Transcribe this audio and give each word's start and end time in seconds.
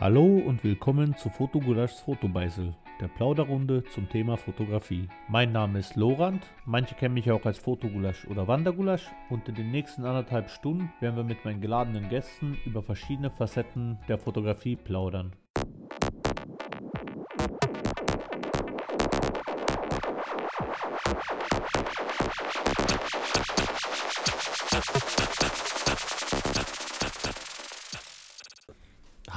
Hallo 0.00 0.24
und 0.24 0.64
willkommen 0.64 1.14
zu 1.14 1.28
Fotogulaschs 1.28 2.00
Fotobeisel, 2.00 2.74
der 3.02 3.08
Plauderrunde 3.08 3.84
zum 3.84 4.08
Thema 4.08 4.38
Fotografie. 4.38 5.06
Mein 5.28 5.52
Name 5.52 5.78
ist 5.78 5.94
Lorand, 5.94 6.42
manche 6.64 6.94
kennen 6.94 7.12
mich 7.12 7.30
auch 7.30 7.44
als 7.44 7.58
Fotogulasch 7.58 8.26
oder 8.26 8.48
Wandergulasch 8.48 9.10
und 9.28 9.46
in 9.50 9.56
den 9.56 9.70
nächsten 9.70 10.06
anderthalb 10.06 10.48
Stunden 10.48 10.90
werden 11.00 11.16
wir 11.16 11.24
mit 11.24 11.44
meinen 11.44 11.60
geladenen 11.60 12.08
Gästen 12.08 12.56
über 12.64 12.82
verschiedene 12.82 13.28
Facetten 13.28 13.98
der 14.08 14.16
Fotografie 14.16 14.76
plaudern. 14.76 15.36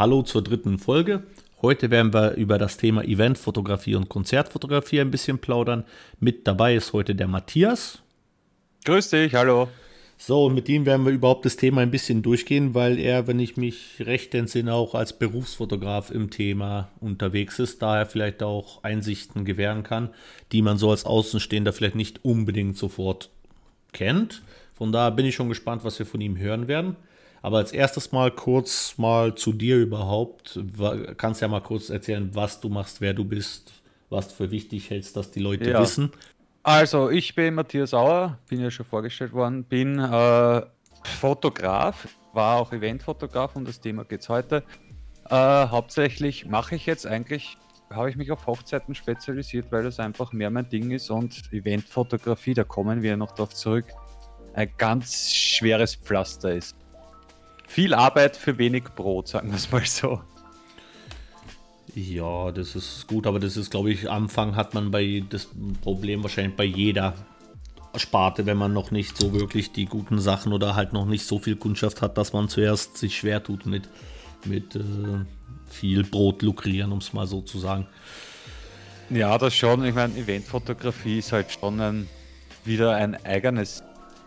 Hallo 0.03 0.21
zur 0.21 0.43
dritten 0.43 0.79
Folge. 0.79 1.23
Heute 1.61 1.89
werden 1.89 2.13
wir 2.13 2.33
über 2.33 2.57
das 2.57 2.75
Thema 2.75 3.05
Eventfotografie 3.05 3.95
und 3.95 4.09
Konzertfotografie 4.09 4.99
ein 4.99 5.11
bisschen 5.11 5.39
plaudern. 5.39 5.85
Mit 6.19 6.45
dabei 6.45 6.75
ist 6.75 6.91
heute 6.91 7.15
der 7.15 7.29
Matthias. 7.29 8.03
Grüß 8.83 9.11
dich, 9.11 9.33
hallo. 9.33 9.69
So, 10.17 10.47
und 10.47 10.55
mit 10.55 10.67
ihm 10.67 10.85
werden 10.85 11.05
wir 11.05 11.13
überhaupt 11.13 11.45
das 11.45 11.55
Thema 11.55 11.79
ein 11.79 11.89
bisschen 11.89 12.21
durchgehen, 12.21 12.73
weil 12.73 12.99
er, 12.99 13.27
wenn 13.27 13.39
ich 13.39 13.55
mich 13.55 13.95
recht 14.01 14.35
entsinne, 14.35 14.73
auch 14.73 14.93
als 14.93 15.17
Berufsfotograf 15.17 16.11
im 16.11 16.29
Thema 16.29 16.89
unterwegs 16.99 17.57
ist, 17.59 17.81
daher 17.81 18.05
vielleicht 18.05 18.43
auch 18.43 18.83
Einsichten 18.83 19.45
gewähren 19.45 19.83
kann, 19.83 20.09
die 20.51 20.61
man 20.61 20.77
so 20.77 20.91
als 20.91 21.05
Außenstehender 21.05 21.71
vielleicht 21.71 21.95
nicht 21.95 22.25
unbedingt 22.25 22.75
sofort 22.75 23.29
kennt. 23.93 24.41
Von 24.73 24.91
daher 24.91 25.11
bin 25.11 25.25
ich 25.25 25.35
schon 25.35 25.47
gespannt, 25.47 25.85
was 25.85 25.97
wir 25.97 26.05
von 26.05 26.19
ihm 26.19 26.37
hören 26.37 26.67
werden. 26.67 26.97
Aber 27.43 27.57
als 27.57 27.73
erstes 27.73 28.13
mal 28.13 28.31
kurz 28.31 28.97
mal 28.97 29.35
zu 29.35 29.51
dir 29.51 29.77
überhaupt. 29.77 30.57
Kannst 31.17 31.41
ja 31.41 31.49
mal 31.49 31.59
kurz 31.59 31.89
erzählen, 31.89 32.33
was 32.33 32.61
du 32.61 32.69
machst, 32.69 33.01
wer 33.01 33.13
du 33.13 33.25
bist, 33.25 33.73
was 34.09 34.29
du 34.29 34.35
für 34.35 34.51
wichtig 34.51 34.89
hältst, 34.89 35.17
dass 35.17 35.29
die 35.29 35.41
Leute 35.41 35.69
ja. 35.69 35.81
wissen. 35.81 36.09
Also, 36.63 37.09
ich 37.09 37.35
bin 37.35 37.55
Matthias 37.55 37.93
Auer, 37.93 38.39
bin 38.47 38.61
ja 38.61 38.71
schon 38.71 38.85
vorgestellt 38.85 39.33
worden, 39.33 39.65
bin 39.65 39.99
äh, 39.99 40.61
Fotograf, 41.19 42.07
war 42.31 42.61
auch 42.61 42.71
Eventfotograf, 42.71 43.57
um 43.57 43.65
das 43.65 43.81
Thema 43.81 44.05
geht 44.05 44.21
es 44.21 44.29
heute. 44.29 44.63
Äh, 45.29 45.35
hauptsächlich 45.35 46.45
mache 46.45 46.75
ich 46.75 46.85
jetzt 46.85 47.05
eigentlich, 47.05 47.57
habe 47.89 48.09
ich 48.09 48.15
mich 48.15 48.31
auf 48.31 48.47
Hochzeiten 48.47 48.95
spezialisiert, 48.95 49.69
weil 49.69 49.83
das 49.83 49.99
einfach 49.99 50.31
mehr 50.31 50.49
mein 50.49 50.69
Ding 50.69 50.91
ist 50.91 51.09
und 51.09 51.51
Eventfotografie, 51.51 52.53
da 52.53 52.63
kommen 52.63 53.01
wir 53.01 53.17
noch 53.17 53.33
darauf 53.33 53.53
zurück, 53.53 53.87
ein 54.53 54.71
ganz 54.77 55.33
schweres 55.33 55.95
Pflaster 55.95 56.55
ist 56.55 56.77
viel 57.73 57.95
Arbeit 57.95 58.37
für 58.37 58.59
wenig 58.59 58.83
Brot, 58.95 59.29
sagen 59.29 59.49
wir 59.49 59.55
es 59.55 59.71
mal 59.71 59.83
so. 59.83 60.21
Ja, 61.95 62.51
das 62.51 62.75
ist 62.75 63.07
gut, 63.07 63.25
aber 63.25 63.39
das 63.39 63.57
ist, 63.57 63.71
glaube 63.71 63.91
ich, 63.91 64.09
Anfang 64.09 64.55
hat 64.55 64.75
man 64.75 64.91
bei 64.91 65.23
das 65.27 65.47
Problem 65.81 66.21
wahrscheinlich 66.21 66.55
bei 66.55 66.65
jeder 66.65 67.15
Sparte, 67.95 68.45
wenn 68.45 68.57
man 68.57 68.73
noch 68.73 68.91
nicht 68.91 69.17
so 69.17 69.33
wirklich 69.33 69.71
die 69.71 69.85
guten 69.85 70.19
Sachen 70.19 70.53
oder 70.53 70.75
halt 70.75 70.93
noch 70.93 71.05
nicht 71.05 71.25
so 71.25 71.39
viel 71.39 71.55
Kundschaft 71.55 72.03
hat, 72.03 72.17
dass 72.17 72.31
man 72.31 72.47
zuerst 72.47 72.97
sich 72.97 73.17
schwer 73.17 73.43
tut 73.43 73.65
mit, 73.65 73.89
mit 74.45 74.75
äh, 74.75 74.81
viel 75.67 76.03
Brot 76.03 76.43
lukrieren, 76.43 76.91
um 76.91 76.99
es 76.99 77.11
mal 77.11 77.25
so 77.25 77.41
zu 77.41 77.57
sagen. 77.57 77.87
Ja, 79.09 79.35
das 79.39 79.55
schon. 79.55 79.83
Ich 79.83 79.95
meine, 79.95 80.15
Eventfotografie 80.15 81.19
ist 81.19 81.31
halt 81.31 81.51
schon 81.51 81.79
ein, 81.79 82.07
wieder 82.65 82.95
ein 82.95 83.15
eigenes 83.25 83.83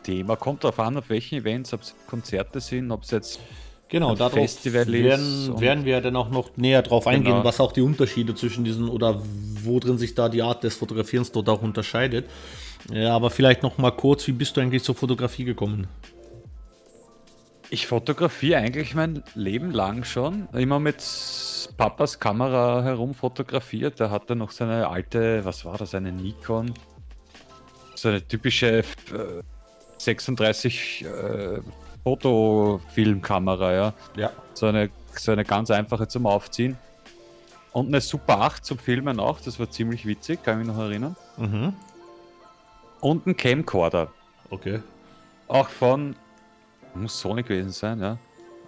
Thema. 0.06 0.36
Kommt 0.36 0.64
darauf 0.64 0.78
an, 0.78 0.96
auf 0.96 1.10
welchen 1.10 1.36
Events, 1.36 1.74
ob 1.74 1.82
es 1.82 1.94
Konzerte 2.06 2.60
sind, 2.60 2.90
ob 2.90 3.02
es 3.02 3.10
jetzt 3.10 3.40
Genau, 3.88 4.16
darauf 4.16 4.32
Festival 4.32 4.88
werden, 4.88 5.60
werden 5.60 5.84
wir 5.84 6.00
dann 6.00 6.16
auch 6.16 6.28
noch 6.28 6.56
näher 6.56 6.82
drauf 6.82 7.06
eingehen, 7.06 7.34
genau. 7.34 7.44
was 7.44 7.60
auch 7.60 7.70
die 7.70 7.82
Unterschiede 7.82 8.34
zwischen 8.34 8.64
diesen 8.64 8.88
oder 8.88 9.22
wo 9.62 9.78
drin 9.78 9.96
sich 9.96 10.16
da 10.16 10.28
die 10.28 10.42
Art 10.42 10.64
des 10.64 10.74
Fotografierens 10.74 11.30
dort 11.30 11.48
auch 11.48 11.62
unterscheidet. 11.62 12.28
Ja, 12.92 13.14
aber 13.14 13.30
vielleicht 13.30 13.62
noch 13.62 13.78
mal 13.78 13.92
kurz, 13.92 14.26
wie 14.26 14.32
bist 14.32 14.56
du 14.56 14.60
eigentlich 14.60 14.82
zur 14.82 14.96
Fotografie 14.96 15.44
gekommen? 15.44 15.86
Ich 17.70 17.86
fotografiere 17.86 18.58
eigentlich 18.58 18.94
mein 18.94 19.22
Leben 19.34 19.70
lang 19.70 20.02
schon. 20.02 20.48
Immer 20.52 20.80
mit 20.80 21.04
Papas 21.76 22.18
Kamera 22.18 22.82
herum 22.82 23.14
fotografiert. 23.14 24.00
Der 24.00 24.10
hatte 24.10 24.34
noch 24.34 24.50
seine 24.50 24.88
alte, 24.88 25.44
was 25.44 25.64
war 25.64 25.78
das, 25.78 25.94
eine 25.94 26.10
Nikon. 26.10 26.74
So 27.94 28.08
eine 28.08 28.26
typische 28.26 28.78
äh, 28.78 28.84
36 30.06 31.04
äh, 31.04 31.60
Fotofilmkamera, 32.04 33.72
ja. 33.72 33.94
Ja. 34.16 34.30
So 34.54 34.66
eine, 34.66 34.90
so 35.14 35.32
eine 35.32 35.44
ganz 35.44 35.70
einfache 35.70 36.08
zum 36.08 36.26
Aufziehen. 36.26 36.78
Und 37.72 37.88
eine 37.88 38.00
Super 38.00 38.40
8 38.40 38.64
zum 38.64 38.78
Filmen 38.78 39.20
auch, 39.20 39.40
das 39.40 39.58
war 39.60 39.70
ziemlich 39.70 40.06
witzig, 40.06 40.42
kann 40.42 40.60
ich 40.60 40.66
mich 40.66 40.74
noch 40.74 40.82
erinnern. 40.82 41.16
Mhm. 41.36 41.74
Und 43.00 43.26
ein 43.26 43.36
Camcorder. 43.36 44.08
Okay. 44.50 44.80
Auch 45.48 45.68
von, 45.68 46.16
muss 46.94 47.20
Sony 47.20 47.42
gewesen 47.42 47.72
sein, 47.72 48.00
ja. 48.00 48.18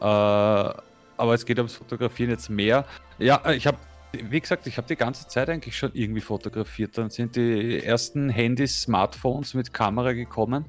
Äh, 0.00 0.74
aber 1.16 1.34
es 1.34 1.46
geht 1.46 1.58
ums 1.58 1.76
Fotografieren 1.76 2.30
jetzt 2.30 2.50
mehr. 2.50 2.84
Ja, 3.18 3.50
ich 3.50 3.66
habe, 3.66 3.78
wie 4.12 4.40
gesagt, 4.40 4.66
ich 4.66 4.76
habe 4.76 4.86
die 4.86 4.96
ganze 4.96 5.26
Zeit 5.26 5.48
eigentlich 5.48 5.76
schon 5.76 5.90
irgendwie 5.94 6.20
fotografiert. 6.20 6.98
Dann 6.98 7.10
sind 7.10 7.36
die 7.36 7.82
ersten 7.82 8.28
Handys, 8.28 8.82
Smartphones 8.82 9.54
mit 9.54 9.72
Kamera 9.72 10.12
gekommen. 10.12 10.66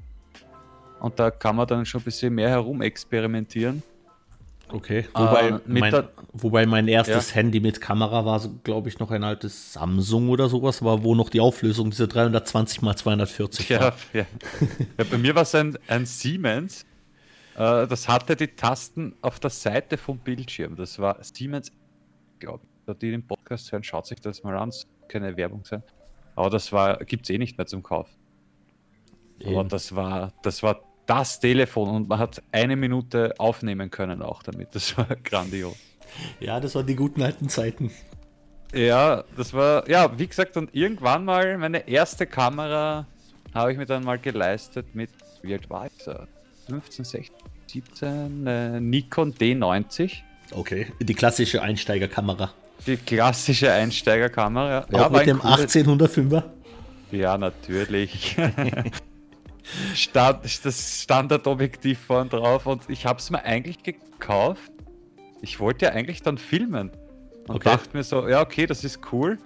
Und 1.00 1.18
da 1.18 1.30
kann 1.30 1.56
man 1.56 1.66
dann 1.66 1.86
schon 1.86 2.00
ein 2.00 2.04
bisschen 2.04 2.34
mehr 2.34 2.50
herum 2.50 2.82
experimentieren. 2.82 3.82
Okay, 4.72 5.06
wobei, 5.14 5.48
äh, 5.48 5.60
mein, 5.66 6.04
wobei 6.32 6.66
mein 6.66 6.86
erstes 6.86 7.30
ja. 7.30 7.36
Handy 7.36 7.58
mit 7.58 7.80
Kamera 7.80 8.24
war, 8.24 8.40
glaube 8.62 8.88
ich, 8.88 9.00
noch 9.00 9.10
ein 9.10 9.24
altes 9.24 9.72
Samsung 9.72 10.28
oder 10.28 10.48
sowas, 10.48 10.80
aber 10.80 11.02
wo 11.02 11.14
noch 11.14 11.28
die 11.28 11.40
Auflösung 11.40 11.90
diese 11.90 12.06
320 12.06 12.82
x 12.82 12.96
240 12.98 13.68
ja, 13.68 13.80
war. 13.80 13.94
Ja. 14.12 14.26
ja, 14.98 15.04
bei 15.10 15.18
mir 15.18 15.34
war 15.34 15.42
es 15.42 15.54
ein, 15.54 15.76
ein 15.88 16.06
Siemens. 16.06 16.86
Äh, 17.56 17.88
das 17.88 18.08
hatte 18.08 18.36
die 18.36 18.48
Tasten 18.48 19.16
auf 19.22 19.40
der 19.40 19.50
Seite 19.50 19.96
vom 19.96 20.18
Bildschirm. 20.18 20.76
Das 20.76 20.98
war 20.98 21.18
Siemens, 21.22 21.72
glaube 22.38 22.60
ich. 22.62 22.70
Da 22.86 22.94
die 22.94 23.10
den 23.10 23.26
Podcast 23.26 23.72
hören, 23.72 23.82
schaut 23.82 24.06
sich 24.06 24.20
das 24.20 24.42
mal 24.42 24.56
an. 24.56 24.70
Das 24.70 24.86
keine 25.08 25.36
Werbung 25.36 25.64
sein. 25.64 25.82
Aber 26.36 26.48
das 26.48 26.70
gibt 27.06 27.24
es 27.24 27.30
eh 27.30 27.38
nicht 27.38 27.58
mehr 27.58 27.66
zum 27.66 27.82
Kauf. 27.82 28.08
Eben. 29.40 29.56
Aber 29.56 29.68
das 29.68 29.94
war, 29.94 30.32
das 30.42 30.62
war 30.62 30.80
das 31.06 31.40
Telefon 31.40 31.88
und 31.90 32.08
man 32.08 32.18
hat 32.18 32.42
eine 32.52 32.76
Minute 32.76 33.34
aufnehmen 33.38 33.90
können 33.90 34.22
auch 34.22 34.42
damit. 34.42 34.74
Das 34.74 34.96
war 34.96 35.06
grandios. 35.24 35.76
Ja, 36.40 36.60
das 36.60 36.74
waren 36.74 36.86
die 36.86 36.96
guten 36.96 37.22
alten 37.22 37.48
Zeiten. 37.48 37.90
Ja, 38.72 39.24
das 39.36 39.52
war, 39.52 39.88
ja, 39.88 40.16
wie 40.18 40.26
gesagt, 40.26 40.56
und 40.56 40.74
irgendwann 40.74 41.24
mal 41.24 41.58
meine 41.58 41.88
erste 41.88 42.26
Kamera 42.26 43.06
habe 43.52 43.72
ich 43.72 43.78
mir 43.78 43.86
dann 43.86 44.04
mal 44.04 44.18
geleistet 44.18 44.94
mit, 44.94 45.10
wie 45.42 45.52
alt 45.52 45.68
war 45.68 45.86
ich 45.86 46.04
da? 46.04 46.26
15, 46.68 47.04
16, 47.04 47.36
17, 47.66 48.46
äh, 48.46 48.80
Nikon 48.80 49.34
D90. 49.34 50.18
Okay, 50.52 50.92
die 51.00 51.14
klassische 51.14 51.62
Einsteigerkamera. 51.62 52.52
Die 52.86 52.96
klassische 52.96 53.72
Einsteigerkamera. 53.72 54.86
Ja, 54.90 55.06
Auch 55.06 55.10
mit 55.10 55.26
dem 55.26 55.40
1805er? 55.40 56.44
Ja, 57.10 57.36
natürlich. 57.36 58.36
Stand, 59.94 60.64
das 60.64 61.02
Standardobjektiv 61.02 61.98
vorn 61.98 62.28
drauf 62.28 62.66
und 62.66 62.88
ich 62.88 63.06
habe 63.06 63.18
es 63.18 63.30
mir 63.30 63.44
eigentlich 63.44 63.82
gekauft. 63.82 64.72
Ich 65.42 65.60
wollte 65.60 65.86
ja 65.86 65.92
eigentlich 65.92 66.22
dann 66.22 66.38
filmen 66.38 66.90
und 67.48 67.56
okay. 67.56 67.70
dachte 67.70 67.96
mir 67.96 68.02
so, 68.02 68.28
ja 68.28 68.40
okay, 68.40 68.66
das 68.66 68.84
ist 68.84 69.00
cool, 69.12 69.38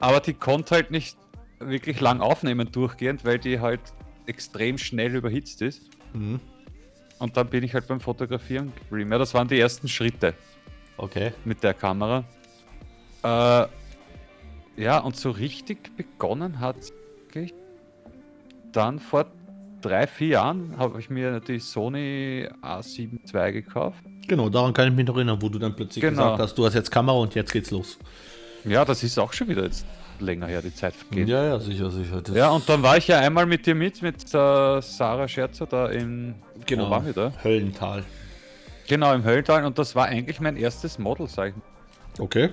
aber 0.00 0.20
die 0.20 0.34
konnte 0.34 0.74
halt 0.74 0.90
nicht 0.90 1.16
wirklich 1.58 2.00
lang 2.00 2.20
aufnehmen 2.20 2.70
durchgehend, 2.70 3.24
weil 3.24 3.38
die 3.38 3.60
halt 3.60 3.80
extrem 4.26 4.78
schnell 4.78 5.14
überhitzt 5.14 5.62
ist. 5.62 5.82
Mhm. 6.12 6.40
Und 7.18 7.36
dann 7.36 7.48
bin 7.48 7.64
ich 7.64 7.74
halt 7.74 7.88
beim 7.88 8.00
Fotografieren 8.00 8.72
geblieben. 8.74 9.10
Ja, 9.10 9.18
das 9.18 9.34
waren 9.34 9.48
die 9.48 9.58
ersten 9.58 9.88
Schritte. 9.88 10.34
Okay. 10.96 11.32
Mit 11.44 11.62
der 11.62 11.74
Kamera. 11.74 12.24
Äh, 13.22 13.66
ja, 14.76 14.98
und 14.98 15.16
so 15.16 15.30
richtig 15.30 15.96
begonnen 15.96 16.60
hat 16.60 16.76
wirklich 17.28 17.54
dann 18.72 18.98
vor 18.98 19.26
drei, 19.80 20.06
vier 20.06 20.28
Jahren 20.28 20.74
habe 20.76 21.00
ich 21.00 21.10
mir 21.10 21.40
die 21.40 21.58
Sony 21.58 22.48
A7 22.62 23.18
II 23.32 23.52
gekauft. 23.52 23.98
Genau, 24.26 24.48
daran 24.48 24.72
kann 24.72 24.88
ich 24.88 24.94
mich 24.94 25.06
noch 25.06 25.16
erinnern, 25.16 25.40
wo 25.40 25.48
du 25.48 25.58
dann 25.58 25.74
plötzlich 25.74 26.02
genau. 26.02 26.16
gesagt 26.16 26.38
hast, 26.40 26.58
du 26.58 26.66
hast 26.66 26.74
jetzt 26.74 26.90
Kamera 26.90 27.16
und 27.16 27.34
jetzt 27.34 27.52
geht's 27.52 27.70
los. 27.70 27.98
Ja, 28.64 28.84
das 28.84 29.02
ist 29.02 29.18
auch 29.18 29.32
schon 29.32 29.48
wieder 29.48 29.64
jetzt 29.64 29.86
länger 30.20 30.46
her, 30.46 30.62
die 30.62 30.74
Zeit 30.74 30.94
vergeht. 30.94 31.28
Ja, 31.28 31.44
ja, 31.44 31.58
sicher, 31.58 31.90
sicher. 31.90 32.20
Das 32.22 32.34
ja, 32.34 32.50
und 32.50 32.68
dann 32.68 32.82
war 32.82 32.96
ich 32.96 33.08
ja 33.08 33.18
einmal 33.20 33.46
mit 33.46 33.66
dir 33.66 33.74
mit, 33.74 34.02
mit 34.02 34.22
äh, 34.34 34.80
Sarah 34.80 35.28
Scherzer 35.28 35.66
da 35.66 35.86
in 35.86 36.34
genau, 36.66 37.02
da? 37.14 37.32
Höllental. 37.42 38.04
Genau, 38.88 39.14
im 39.14 39.24
Höllental 39.24 39.64
und 39.64 39.78
das 39.78 39.94
war 39.94 40.06
eigentlich 40.06 40.40
mein 40.40 40.56
erstes 40.56 40.98
Model, 40.98 41.28
sag 41.28 41.54
ich. 41.54 42.20
Okay. 42.20 42.50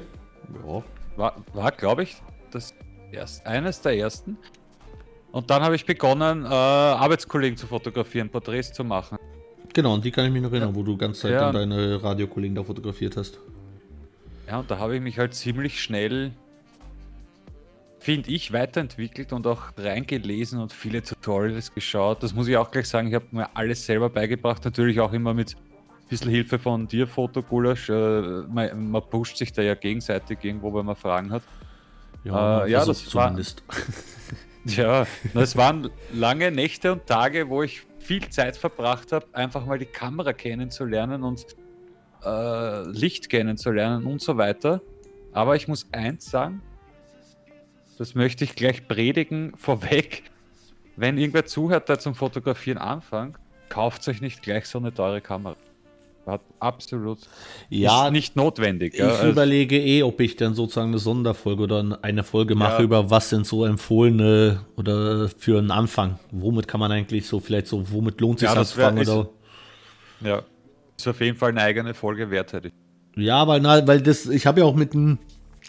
Ja. 0.66 0.84
War, 1.16 1.36
war 1.54 1.72
glaube 1.72 2.04
ich, 2.04 2.18
das 2.52 2.74
erst, 3.12 3.46
eines 3.46 3.82
der 3.82 3.98
ersten. 3.98 4.38
Und 5.36 5.50
dann 5.50 5.64
habe 5.64 5.76
ich 5.76 5.86
begonnen, 5.86 6.46
äh, 6.46 6.48
Arbeitskollegen 6.48 7.58
zu 7.58 7.68
fotografieren, 7.68 8.30
Porträts 8.30 8.72
zu 8.72 8.86
machen. 8.86 9.18
Genau, 9.74 9.94
und 9.94 10.06
die 10.06 10.10
kann 10.10 10.26
ich 10.26 10.32
mich 10.32 10.42
noch 10.42 10.50
erinnern, 10.50 10.70
ja. 10.70 10.76
wo 10.76 10.82
du 10.82 10.96
ganz 10.96 11.20
Zeit 11.20 11.34
ja. 11.34 11.52
deine 11.52 12.02
Radiokollegen 12.02 12.56
da 12.56 12.64
fotografiert 12.64 13.18
hast. 13.18 13.38
Ja, 14.48 14.60
und 14.60 14.72
da 14.72 14.80
habe 14.80 14.96
ich 14.96 15.02
mich 15.02 15.20
halt 15.20 15.34
ziemlich 15.34 15.82
schnell, 15.82 16.32
finde 18.00 18.32
ich, 18.32 18.54
weiterentwickelt 18.54 19.34
und 19.34 19.46
auch 19.46 19.74
reingelesen 19.76 20.62
und 20.62 20.72
viele 20.72 21.04
Tutorials 21.04 21.74
geschaut. 21.74 22.24
Das 22.24 22.34
muss 22.34 22.48
ich 22.48 22.56
auch 22.56 22.72
gleich 22.72 22.88
sagen, 22.88 23.10
ich 23.10 23.16
habe 23.16 23.26
mir 23.32 23.50
alles 23.58 23.86
selber 23.86 24.10
beigebracht, 24.10 24.64
natürlich 24.64 25.02
auch 25.02 25.12
immer 25.12 25.34
mit 25.34 25.58
ein 25.58 26.08
bisschen 26.08 26.32
Hilfe 26.32 26.60
von 26.60 26.88
dir, 26.88 27.08
Fotogulasch. 27.08 27.90
Äh, 27.90 28.44
man, 28.48 28.90
man, 28.90 29.02
pusht 29.10 29.36
sich 29.36 29.52
da 29.52 29.62
ja 29.62 29.76
gegenseitig 29.76 30.38
irgendwo, 30.44 30.74
wenn 30.74 30.86
man 30.86 30.96
Fragen 30.96 31.32
hat. 31.32 31.44
Ja, 32.24 32.64
äh, 32.64 32.72
ja 32.72 32.86
das 32.86 33.04
zumindest. 33.04 33.64
War, 33.68 33.76
ja, 34.66 35.06
es 35.34 35.56
waren 35.56 35.90
lange 36.14 36.52
Nächte 36.52 36.92
und 36.92 37.06
Tage, 37.06 37.50
wo 37.50 37.64
ich 37.64 37.84
viel 38.00 38.28
Zeit 38.30 38.58
verbracht 38.58 39.12
habe, 39.12 39.26
einfach 39.34 39.66
mal 39.66 39.80
die 39.80 39.86
Kamera 39.86 40.34
kennenzulernen 40.34 41.24
und 41.24 41.46
äh, 42.24 42.82
Licht 42.90 43.30
kennenzulernen 43.30 44.06
und 44.06 44.22
so 44.22 44.38
weiter. 44.38 44.82
Aber 45.34 45.56
ich 45.56 45.68
muss 45.68 45.88
eins 45.92 46.30
sagen, 46.30 46.62
das 47.98 48.16
möchte 48.16 48.44
ich 48.44 48.56
gleich 48.56 48.88
predigen 48.88 49.54
vorweg. 49.58 50.24
Wenn 50.96 51.18
irgendwer 51.18 51.46
zuhört, 51.46 51.90
der 51.90 52.00
zum 52.00 52.16
Fotografieren 52.16 52.78
anfängt, 52.78 53.38
kauft 53.70 54.08
euch 54.08 54.22
nicht 54.22 54.42
gleich 54.42 54.66
so 54.66 54.78
eine 54.78 54.94
teure 54.94 55.22
Kamera. 55.22 55.58
Hat 56.26 56.42
absolut 56.60 57.20
ja, 57.70 58.10
nicht 58.10 58.36
notwendig. 58.36 58.96
Ich 58.96 59.00
ja. 59.00 59.30
überlege 59.30 59.80
eh, 59.80 60.02
ob 60.02 60.20
ich 60.20 60.36
dann 60.36 60.56
sozusagen 60.56 60.88
eine 60.90 60.98
Sonderfolge 60.98 61.64
oder 61.64 62.00
eine 62.02 62.24
Folge 62.24 62.56
mache 62.56 62.80
ja. 62.80 62.84
über 62.84 63.12
was 63.12 63.30
sind 63.30 63.46
so 63.46 63.64
empfohlene 63.64 64.62
oder 64.76 65.30
für 65.30 65.60
einen 65.60 65.70
Anfang. 65.70 66.18
Womit 66.32 66.68
kann 66.68 66.80
man 66.80 66.92
eigentlich 66.92 67.28
so 67.28 67.40
vielleicht 67.40 67.68
so, 67.68 67.92
womit 67.92 68.20
lohnt 68.22 68.40
sich 68.40 68.50
ja, 68.50 68.56
anzufangen? 68.56 69.06
Wär, 69.06 69.16
oder? 69.18 69.30
ja, 70.22 70.42
ist 70.98 71.08
auf 71.08 71.22
jeden 71.22 71.38
Fall 71.38 71.50
eine 71.50 71.62
eigene 71.62 71.94
Folge 71.94 72.32
wert, 72.32 72.54
hätte 72.54 72.70
ich. 72.70 72.74
Ja, 73.16 73.48
weil, 73.48 73.62
na, 73.62 73.86
weil 73.88 74.02
das, 74.02 74.26
ich 74.26 74.48
habe 74.48 74.62
ja 74.62 74.66
auch 74.66 74.76
mit 74.76 74.94
einem, 74.94 75.20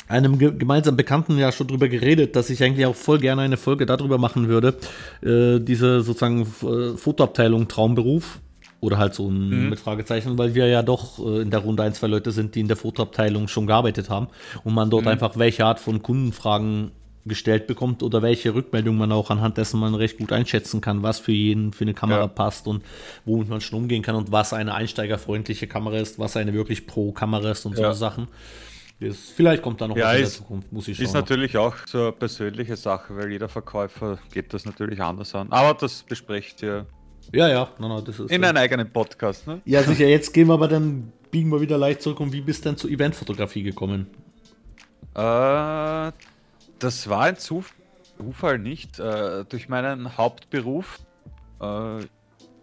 einem 0.09 0.39
gemeinsamen 0.39 0.97
Bekannten 0.97 1.37
ja 1.37 1.53
schon 1.53 1.67
drüber 1.67 1.89
geredet, 1.89 2.35
dass 2.35 2.49
ich 2.49 2.63
eigentlich 2.63 2.87
auch 2.87 2.97
voll 2.97 3.19
gerne 3.19 3.43
eine 3.43 3.59
Folge 3.59 3.85
darüber 3.85 4.17
machen 4.17 4.49
würde. 4.49 4.75
Äh, 5.23 5.61
diese 5.61 6.01
sozusagen 6.01 6.43
äh, 6.43 6.97
Fotoabteilung 6.97 7.69
Traumberuf 7.69 8.41
oder 8.87 8.99
halt 8.99 9.15
so 9.15 9.29
ein 9.29 9.49
mhm. 9.49 9.69
mit 9.71 9.81
Fragezeichen, 9.81 10.39
weil 10.39 10.55
wir 10.55 10.69
ja 10.69 10.83
doch 10.83 11.19
äh, 11.19 11.43
in 11.43 11.51
der 11.51 11.61
Runde 11.61 11.83
ein, 11.83 11.93
zwei 11.93 12.07
Leute 12.07 12.31
sind, 12.31 12.55
die 12.55 12.61
in 12.61 12.69
der 12.69 12.77
Fotoabteilung 12.77 13.49
schon 13.49 13.67
gearbeitet 13.67 14.09
haben 14.09 14.29
und 14.63 14.75
man 14.75 14.91
dort 14.91 15.03
mhm. 15.03 15.09
einfach 15.09 15.37
welche 15.37 15.67
Art 15.67 15.81
von 15.81 16.03
Kundenfragen 16.03 16.93
gestellt 17.25 17.67
bekommt 17.67 18.05
oder 18.05 18.23
welche 18.23 18.55
Rückmeldung 18.55 18.97
man 18.97 19.11
auch 19.11 19.31
anhand 19.31 19.59
dessen 19.59 19.81
man 19.81 19.97
recht 19.97 20.19
gut 20.19 20.31
einschätzen 20.31 20.81
kann, 20.81 21.03
was 21.03 21.19
für 21.19 21.33
jeden 21.33 21.73
für 21.73 21.83
eine 21.83 21.95
Kamera 21.95 22.21
ja. 22.21 22.27
passt 22.29 22.69
und 22.69 22.85
womit 23.25 23.49
man 23.49 23.61
schon 23.61 23.81
umgehen 23.81 24.03
kann 24.03 24.15
und 24.15 24.31
was 24.31 24.53
eine 24.53 24.73
einsteigerfreundliche 24.73 25.67
Kamera 25.67 25.97
ist, 25.97 26.21
was 26.21 26.37
eine 26.37 26.55
wirklich 26.55 26.87
Pro-Kamera 26.87 27.51
ist 27.51 27.67
und 27.67 27.77
ja. 27.77 27.93
so 27.93 27.99
Sachen. 27.99 28.29
Das, 29.01 29.17
vielleicht 29.17 29.63
kommt 29.63 29.81
da 29.81 29.89
noch 29.89 29.97
ja, 29.97 30.07
was 30.07 30.15
in 30.15 30.21
der 30.21 30.31
Zukunft, 30.31 30.73
muss 30.73 30.89
ich 30.89 30.97
schauen. 30.97 31.07
Ist 31.07 31.13
natürlich 31.15 31.59
auch 31.59 31.75
so 31.87 32.03
eine 32.03 32.13
persönliche 32.13 32.77
Sache, 32.77 33.17
weil 33.17 33.31
jeder 33.33 33.49
Verkäufer 33.49 34.19
geht 34.33 34.55
das 34.55 34.65
natürlich 34.65 35.03
anders 35.03 35.35
an. 35.35 35.49
Aber 35.51 35.75
das 35.75 36.05
besprecht 36.05 36.63
ihr 36.63 36.87
ja, 37.33 37.49
ja, 37.49 37.69
no, 37.79 37.89
no, 37.89 38.01
das 38.01 38.21
ist. 38.21 38.31
In 38.31 38.43
so. 38.43 38.49
einem 38.49 38.57
eigenen 38.57 38.91
Podcast, 38.91 39.47
ne? 39.47 39.61
Ja, 39.65 39.83
sicher. 39.83 40.07
Jetzt 40.07 40.33
gehen 40.33 40.49
wir 40.49 40.55
aber 40.55 40.69
dann, 40.69 41.13
biegen 41.31 41.51
wir 41.51 41.61
wieder 41.61 41.79
leicht 41.79 42.03
zurück. 42.03 42.21
Und 42.21 42.33
wie 42.33 42.41
bist 42.41 42.65
du 42.65 42.71
denn 42.71 42.77
zur 42.77 42.91
Eventfotografie 42.91 43.63
gekommen? 43.63 44.07
Äh, 45.15 46.13
das 46.79 47.09
war 47.09 47.23
ein 47.23 47.37
Zufall 47.37 48.59
nicht. 48.59 48.99
Äh, 48.99 49.45
durch 49.49 49.69
meinen 49.69 50.17
Hauptberuf, 50.17 50.99
äh, 51.61 52.05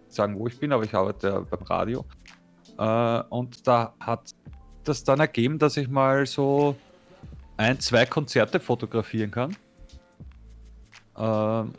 sagen 0.08 0.40
wo 0.40 0.48
ich 0.48 0.60
bin, 0.60 0.72
aber 0.72 0.84
ich 0.84 0.94
arbeite 0.94 1.28
ja 1.28 1.40
beim 1.40 1.64
Radio. 1.64 2.06
Äh, 2.78 3.24
und 3.30 3.68
da 3.68 3.94
hat 4.00 4.32
das 4.84 5.04
dann 5.04 5.20
ergeben, 5.20 5.60
dass 5.60 5.78
ich 5.78 5.88
mal 5.88 6.26
so 6.26 6.76
ein, 7.58 7.80
zwei 7.80 8.06
Konzerte 8.06 8.60
fotografieren 8.60 9.32
kann. 9.32 9.56
Äh, 11.18 11.70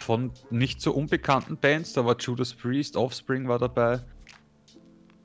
von 0.00 0.32
nicht 0.50 0.80
so 0.80 0.92
unbekannten 0.92 1.56
Bands. 1.56 1.92
Da 1.92 2.04
war 2.04 2.16
Judas 2.18 2.54
Priest, 2.54 2.96
Offspring 2.96 3.48
war 3.48 3.58
dabei. 3.58 4.00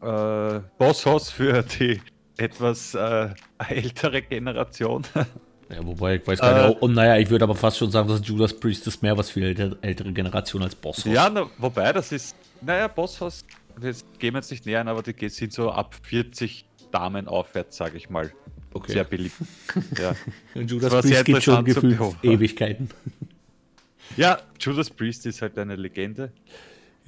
Äh, 0.02 0.62
Boss 0.78 1.06
Hoss 1.06 1.32
für 1.32 1.64
die 1.64 2.02
etwas 2.38 2.94
äh, 2.94 3.30
ältere 3.70 4.22
Generation. 4.22 5.04
Ja, 5.68 5.84
wobei, 5.84 6.18
ich 6.18 6.28
weiß 6.28 6.40
gar 6.40 6.68
nicht. 6.68 6.78
Äh, 6.78 6.80
und 6.80 6.94
naja, 6.94 7.18
ich 7.18 7.28
würde 7.32 7.44
aber 7.44 7.56
fast 7.56 7.80
schon 7.80 7.90
sagen, 7.90 8.08
dass 8.08 8.22
Judas 8.24 8.54
Priest 8.54 8.86
ist 8.86 9.02
mehr 9.02 9.18
was 9.18 9.32
für 9.32 9.52
die 9.52 9.76
ältere 9.82 10.14
Generation 10.14 10.62
als 10.62 10.76
Boss 10.76 10.98
Hoss. 10.98 11.06
Ja, 11.06 11.28
na, 11.28 11.50
wobei, 11.58 11.92
das 11.92 12.12
ist, 12.12 12.36
naja, 12.62 12.88
Boss 12.88 13.20
Hoss, 13.20 13.44
wir 13.76 13.96
gehen 14.20 14.36
jetzt 14.36 14.52
nicht 14.52 14.68
näher 14.68 14.82
an, 14.82 14.88
aber 14.88 15.02
die 15.02 15.28
sind 15.28 15.54
so 15.54 15.72
ab 15.72 15.96
40 16.04 16.66
Damen 16.92 17.28
aufwärts, 17.28 17.78
sage 17.78 17.98
ich 17.98 18.12
mal. 18.12 18.32
Okay. 18.74 18.92
Sehr 18.92 19.06
beliebt. 19.06 19.38
ja. 20.00 20.16
Und 20.54 20.70
Judas 20.70 21.02
Priest 21.02 21.26
gibt 21.26 21.42
schon 21.42 21.66
gefühlt 21.66 22.00
Ewigkeiten. 22.22 22.90
Ja, 24.18 24.40
Judas 24.60 24.90
Priest 24.90 25.26
ist 25.26 25.42
halt 25.42 25.58
eine 25.58 25.76
Legende. 25.76 26.32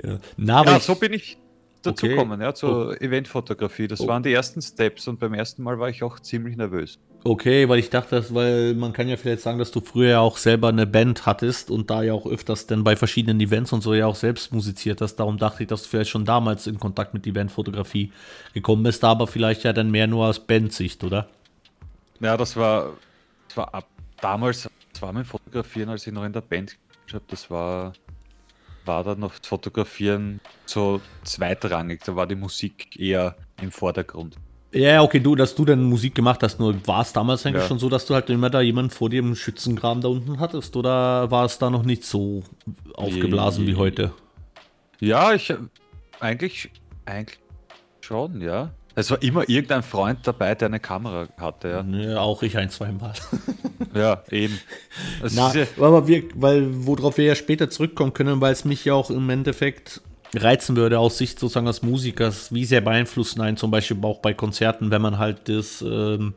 Ja, 0.03 0.19
Na, 0.35 0.63
ja 0.65 0.79
so 0.79 0.95
bin 0.95 1.13
ich 1.13 1.37
dazu 1.81 2.05
okay. 2.05 2.15
gekommen, 2.15 2.41
ja, 2.41 2.53
zur 2.53 2.89
oh. 2.89 2.91
Eventfotografie. 2.91 3.87
Das 3.87 4.01
oh. 4.01 4.07
waren 4.07 4.23
die 4.23 4.33
ersten 4.33 4.61
Steps 4.61 5.07
und 5.07 5.19
beim 5.19 5.33
ersten 5.33 5.63
Mal 5.63 5.79
war 5.79 5.89
ich 5.89 6.03
auch 6.03 6.19
ziemlich 6.19 6.57
nervös. 6.57 6.99
Okay, 7.23 7.67
weil 7.67 7.79
ich 7.79 7.89
dachte, 7.89 8.23
weil 8.33 8.73
man 8.73 8.93
kann 8.93 9.09
ja 9.09 9.17
vielleicht 9.17 9.41
sagen, 9.41 9.57
dass 9.57 9.71
du 9.71 9.81
früher 9.81 10.09
ja 10.09 10.19
auch 10.19 10.37
selber 10.37 10.69
eine 10.69 10.85
Band 10.85 11.25
hattest 11.25 11.71
und 11.71 11.89
da 11.89 12.03
ja 12.03 12.13
auch 12.13 12.25
öfters 12.25 12.67
dann 12.67 12.83
bei 12.83 12.95
verschiedenen 12.95 13.41
Events 13.41 13.73
und 13.73 13.81
so 13.81 13.93
ja 13.93 14.05
auch 14.05 14.15
selbst 14.15 14.53
musiziert 14.53 15.01
hast. 15.01 15.15
Darum 15.15 15.37
dachte 15.37 15.63
ich, 15.63 15.67
dass 15.67 15.83
du 15.83 15.89
vielleicht 15.89 16.11
schon 16.11 16.25
damals 16.25 16.67
in 16.67 16.79
Kontakt 16.79 17.13
mit 17.13 17.25
Eventfotografie 17.25 18.11
gekommen 18.53 18.83
bist, 18.83 19.03
aber 19.03 19.27
vielleicht 19.27 19.63
ja 19.63 19.73
dann 19.73 19.91
mehr 19.91 20.07
nur 20.07 20.27
aus 20.27 20.39
Bandsicht, 20.39 21.03
oder? 21.03 21.27
Ja, 22.19 22.37
das 22.37 22.55
war, 22.55 22.93
das 23.47 23.57
war 23.57 23.73
ab 23.73 23.87
damals, 24.21 24.69
das 24.93 25.01
war 25.01 25.11
mein 25.13 25.25
Fotografieren, 25.25 25.89
als 25.89 26.07
ich 26.07 26.13
noch 26.13 26.23
in 26.23 26.33
der 26.33 26.41
Band 26.41 26.77
habe, 27.13 27.25
das 27.27 27.49
war, 27.49 27.93
war 28.85 29.03
dann 29.03 29.19
noch 29.19 29.33
Fotografieren 29.43 30.39
so 30.65 31.01
zweitrangig. 31.23 32.01
Da 32.05 32.15
war 32.15 32.27
die 32.27 32.35
Musik 32.35 32.99
eher 32.99 33.35
im 33.61 33.71
Vordergrund. 33.71 34.35
Ja, 34.73 35.01
okay, 35.01 35.19
du, 35.19 35.35
dass 35.35 35.55
du 35.55 35.63
dann 35.63 35.83
Musik 35.83 36.13
gemacht 36.13 36.43
hast, 36.43 36.59
nur 36.59 36.75
war 36.85 37.01
es 37.01 37.13
damals 37.13 37.45
eigentlich 37.45 37.63
ja. 37.63 37.67
schon 37.67 37.79
so, 37.79 37.89
dass 37.89 38.05
du 38.05 38.13
halt 38.13 38.29
immer 38.29 38.49
da 38.49 38.61
jemanden 38.61 38.91
vor 38.91 39.09
dir 39.09 39.19
im 39.19 39.35
Schützengraben 39.35 40.01
da 40.01 40.09
unten 40.09 40.39
hattest? 40.39 40.75
Oder 40.75 41.31
war 41.31 41.45
es 41.45 41.57
da 41.57 41.69
noch 41.69 41.83
nicht 41.83 42.03
so 42.03 42.43
aufgeblasen 42.93 43.65
wie, 43.65 43.71
wie 43.71 43.75
heute? 43.75 44.13
Ja, 44.99 45.33
ich 45.33 45.53
eigentlich, 46.19 46.69
eigentlich 47.05 47.39
schon, 48.01 48.41
ja. 48.41 48.71
Es 48.97 49.11
war 49.11 49.21
immer 49.21 49.47
irgendein 49.47 49.83
Freund 49.83 50.21
dabei, 50.23 50.55
der 50.55 50.69
eine 50.69 50.79
Kamera 50.79 51.27
hatte. 51.37 51.69
Ja, 51.69 51.83
nee, 51.83 52.15
auch 52.15 52.41
ich 52.41 52.57
ein, 52.57 52.71
zwei 52.71 52.91
Mal. 52.91 53.13
ja, 53.93 54.23
eben. 54.31 54.59
Na, 55.35 55.53
aber 55.77 56.07
wir, 56.07 56.23
weil, 56.33 56.65
worauf 56.67 57.19
wir 57.19 57.25
ja 57.25 57.35
später 57.35 57.69
zurückkommen 57.69 58.15
können, 58.15 58.41
weil 58.41 58.53
es 58.53 58.65
mich 58.65 58.83
ja 58.85 58.95
auch 58.95 59.11
im 59.11 59.29
Endeffekt 59.29 60.01
reizen 60.35 60.75
würde, 60.75 60.97
aus 60.97 61.19
Sicht 61.19 61.37
sozusagen 61.39 61.67
als 61.67 61.83
Musikers, 61.83 62.51
wie 62.51 62.65
sehr 62.65 62.81
beeinflussen 62.81 63.39
einen 63.41 63.55
zum 63.55 63.69
Beispiel 63.69 63.97
auch 64.01 64.17
bei 64.17 64.33
Konzerten, 64.33 64.89
wenn 64.89 65.03
man 65.03 65.19
halt 65.19 65.47
das, 65.47 65.83
ähm, 65.83 66.33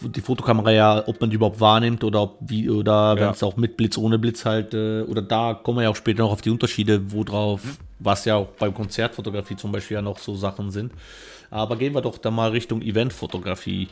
die 0.00 0.20
Fotokamera 0.20 0.72
ja, 0.72 1.04
ob 1.06 1.20
man 1.20 1.30
die 1.30 1.36
überhaupt 1.36 1.60
wahrnimmt 1.60 2.02
oder 2.02 2.22
ob 2.22 2.38
wie, 2.40 2.68
oder 2.68 3.14
wenn 3.14 3.30
es 3.30 3.42
auch 3.44 3.56
mit 3.56 3.76
Blitz, 3.76 3.96
ohne 3.96 4.18
Blitz 4.18 4.44
halt, 4.44 4.74
äh, 4.74 5.02
oder 5.02 5.22
da 5.22 5.54
kommen 5.54 5.78
wir 5.78 5.84
ja 5.84 5.90
auch 5.90 5.96
später 5.96 6.24
noch 6.24 6.32
auf 6.32 6.42
die 6.42 6.50
Unterschiede, 6.50 7.12
worauf, 7.12 7.60
was 8.00 8.24
ja 8.24 8.34
auch 8.34 8.48
beim 8.58 8.74
Konzertfotografie 8.74 9.54
zum 9.54 9.70
Beispiel 9.70 9.94
ja 9.94 10.02
noch 10.02 10.18
so 10.18 10.34
Sachen 10.34 10.72
sind. 10.72 10.90
Aber 11.52 11.76
gehen 11.76 11.94
wir 11.94 12.00
doch 12.00 12.16
da 12.16 12.30
mal 12.30 12.50
Richtung 12.50 12.80
Eventfotografie. 12.80 13.88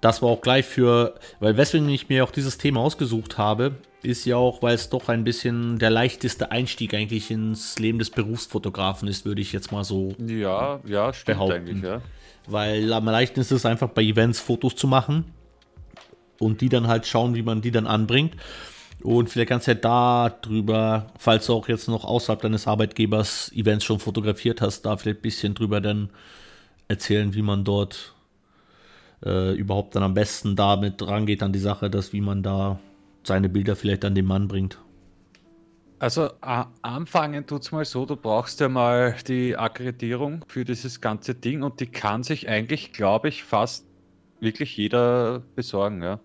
Das 0.00 0.22
war 0.22 0.28
auch 0.28 0.40
gleich 0.40 0.64
für, 0.64 1.14
weil 1.40 1.56
weswegen 1.56 1.88
ich 1.88 2.08
mir 2.08 2.22
auch 2.22 2.30
dieses 2.30 2.56
Thema 2.56 2.80
ausgesucht 2.80 3.36
habe, 3.36 3.72
ist 4.02 4.24
ja 4.26 4.36
auch, 4.36 4.62
weil 4.62 4.74
es 4.74 4.90
doch 4.90 5.08
ein 5.08 5.24
bisschen 5.24 5.78
der 5.78 5.90
leichteste 5.90 6.52
Einstieg 6.52 6.94
eigentlich 6.94 7.32
ins 7.32 7.78
Leben 7.80 7.98
des 7.98 8.10
Berufsfotografen 8.10 9.08
ist, 9.08 9.24
würde 9.24 9.40
ich 9.40 9.52
jetzt 9.52 9.72
mal 9.72 9.82
so 9.82 10.14
ja, 10.24 10.78
ja, 10.86 11.12
stimmt 11.12 11.38
behaupten. 11.38 11.68
Eigentlich, 11.68 11.82
ja. 11.82 12.00
Weil 12.46 12.92
am 12.92 13.06
leichten 13.06 13.40
ist 13.40 13.50
es 13.50 13.66
einfach 13.66 13.88
bei 13.88 14.02
Events 14.02 14.38
Fotos 14.38 14.76
zu 14.76 14.86
machen 14.86 15.24
und 16.38 16.60
die 16.60 16.68
dann 16.68 16.86
halt 16.86 17.06
schauen, 17.06 17.34
wie 17.34 17.42
man 17.42 17.60
die 17.60 17.72
dann 17.72 17.88
anbringt. 17.88 18.36
Und 19.02 19.30
vielleicht 19.30 19.48
kannst 19.48 19.66
du 19.66 19.72
ja 19.72 19.78
da 19.78 20.30
drüber, 20.30 21.08
falls 21.18 21.46
du 21.46 21.54
auch 21.54 21.68
jetzt 21.68 21.88
noch 21.88 22.04
außerhalb 22.04 22.40
deines 22.40 22.68
Arbeitgebers 22.68 23.50
Events 23.52 23.84
schon 23.84 23.98
fotografiert 23.98 24.60
hast, 24.60 24.82
da 24.82 24.96
vielleicht 24.96 25.18
ein 25.18 25.22
bisschen 25.22 25.54
drüber 25.54 25.80
dann 25.80 26.10
erzählen, 26.88 27.34
wie 27.34 27.42
man 27.42 27.64
dort 27.64 28.14
äh, 29.24 29.54
überhaupt 29.54 29.96
dann 29.96 30.02
am 30.02 30.14
besten 30.14 30.56
damit 30.56 31.06
rangeht 31.06 31.42
an 31.42 31.52
die 31.52 31.58
Sache, 31.58 31.90
dass 31.90 32.12
wie 32.12 32.20
man 32.20 32.42
da 32.42 32.78
seine 33.22 33.48
Bilder 33.48 33.76
vielleicht 33.76 34.04
an 34.04 34.14
den 34.14 34.26
Mann 34.26 34.48
bringt. 34.48 34.78
Also 35.98 36.28
anfangen 36.82 37.46
tut 37.46 37.62
es 37.62 37.72
mal 37.72 37.84
so, 37.84 38.04
du 38.04 38.16
brauchst 38.16 38.60
ja 38.60 38.68
mal 38.68 39.16
die 39.26 39.56
Akkreditierung 39.56 40.44
für 40.48 40.64
dieses 40.64 41.00
ganze 41.00 41.34
Ding 41.34 41.62
und 41.62 41.80
die 41.80 41.86
kann 41.86 42.22
sich 42.22 42.48
eigentlich, 42.48 42.92
glaube 42.92 43.28
ich, 43.28 43.44
fast 43.44 43.86
wirklich 44.40 44.76
jeder 44.76 45.42
besorgen, 45.54 46.02
ja. 46.02 46.20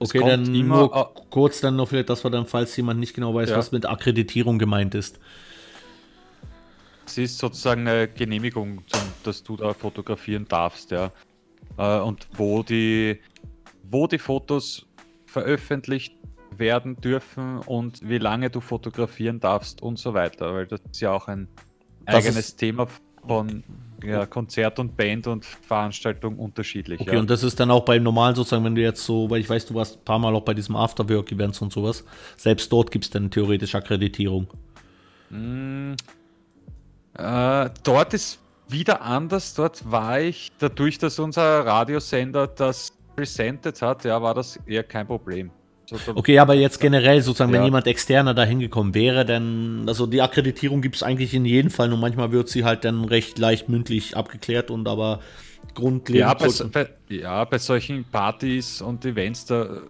okay, 0.00 0.18
dann 0.18 0.52
immer, 0.52 0.76
nur 0.76 1.14
kurz 1.30 1.60
dann 1.60 1.76
noch 1.76 1.88
vielleicht, 1.88 2.08
dass 2.08 2.24
wir 2.24 2.30
dann, 2.30 2.46
falls 2.46 2.76
jemand 2.76 2.98
nicht 2.98 3.14
genau 3.14 3.32
weiß, 3.32 3.50
ja. 3.50 3.56
was 3.56 3.70
mit 3.70 3.86
Akkreditierung 3.86 4.58
gemeint 4.58 4.96
ist. 4.96 5.20
Es 7.06 7.18
ist 7.18 7.38
sozusagen 7.38 7.86
eine 7.86 8.08
Genehmigung, 8.08 8.82
zum, 8.86 9.00
dass 9.24 9.42
du 9.42 9.56
da 9.56 9.74
fotografieren 9.74 10.46
darfst, 10.48 10.90
ja. 10.90 11.10
äh, 11.78 11.98
und 12.00 12.26
wo 12.34 12.62
die, 12.62 13.20
wo 13.90 14.06
die 14.06 14.18
Fotos 14.18 14.86
veröffentlicht 15.26 16.16
werden 16.58 16.96
dürfen 16.96 17.58
und 17.58 18.06
wie 18.06 18.18
lange 18.18 18.50
du 18.50 18.60
fotografieren 18.60 19.40
darfst 19.40 19.82
und 19.82 19.98
so 19.98 20.14
weiter, 20.14 20.54
weil 20.54 20.66
das 20.66 20.80
ist 20.90 21.00
ja 21.00 21.12
auch 21.12 21.28
ein 21.28 21.48
das 22.04 22.16
eigenes 22.16 22.56
Thema 22.56 22.88
von 23.26 23.62
ja, 24.04 24.26
Konzert 24.26 24.78
und 24.78 24.96
Band 24.96 25.26
und 25.26 25.44
Veranstaltung 25.44 26.38
unterschiedlich. 26.38 27.00
Okay, 27.00 27.14
ja. 27.14 27.20
und 27.20 27.30
das 27.30 27.42
ist 27.42 27.58
dann 27.60 27.70
auch 27.70 27.84
beim 27.84 28.02
normalen 28.02 28.34
sozusagen, 28.34 28.64
wenn 28.64 28.74
du 28.74 28.82
jetzt 28.82 29.04
so, 29.04 29.30
weil 29.30 29.40
ich 29.40 29.48
weiß, 29.48 29.66
du 29.66 29.74
warst 29.74 29.98
ein 29.98 30.04
paar 30.04 30.18
Mal 30.18 30.34
auch 30.34 30.42
bei 30.42 30.54
diesem 30.54 30.76
Afterwork-Events 30.76 31.62
und 31.62 31.72
sowas, 31.72 32.04
selbst 32.36 32.72
dort 32.72 32.90
gibt 32.90 33.04
es 33.04 33.10
dann 33.10 33.30
theoretisch 33.30 33.74
Akkreditierung. 33.74 34.48
Mm, 35.30 35.92
äh, 37.14 37.70
dort 37.82 38.14
ist 38.14 38.40
wieder 38.68 39.02
anders. 39.02 39.54
Dort 39.54 39.90
war 39.90 40.20
ich, 40.20 40.50
dadurch, 40.58 40.98
dass 40.98 41.18
unser 41.18 41.66
Radiosender 41.66 42.46
das 42.46 42.92
presented 43.14 43.80
hat, 43.82 44.04
ja, 44.04 44.20
war 44.22 44.34
das 44.34 44.56
eher 44.66 44.82
kein 44.82 45.06
Problem. 45.06 45.50
Okay, 46.14 46.38
aber 46.38 46.54
jetzt 46.54 46.80
generell 46.80 47.20
sozusagen, 47.20 47.52
ja. 47.52 47.58
wenn 47.58 47.66
jemand 47.66 47.86
externer 47.86 48.32
da 48.32 48.44
hingekommen 48.44 48.94
wäre, 48.94 49.26
dann, 49.26 49.84
also 49.86 50.06
die 50.06 50.22
Akkreditierung 50.22 50.80
gibt 50.80 50.96
es 50.96 51.02
eigentlich 51.02 51.34
in 51.34 51.44
jedem 51.44 51.70
Fall, 51.70 51.88
nur 51.88 51.98
manchmal 51.98 52.32
wird 52.32 52.48
sie 52.48 52.64
halt 52.64 52.84
dann 52.84 53.04
recht 53.04 53.38
leicht 53.38 53.68
mündlich 53.68 54.16
abgeklärt 54.16 54.70
und 54.70 54.88
aber 54.88 55.20
grundlegend. 55.74 56.20
Ja, 56.20 56.34
bei, 56.34 56.48
bei, 56.72 56.88
ja, 57.14 57.44
bei 57.44 57.58
solchen 57.58 58.04
Partys 58.04 58.80
und 58.80 59.04
Events, 59.04 59.44
da, 59.44 59.82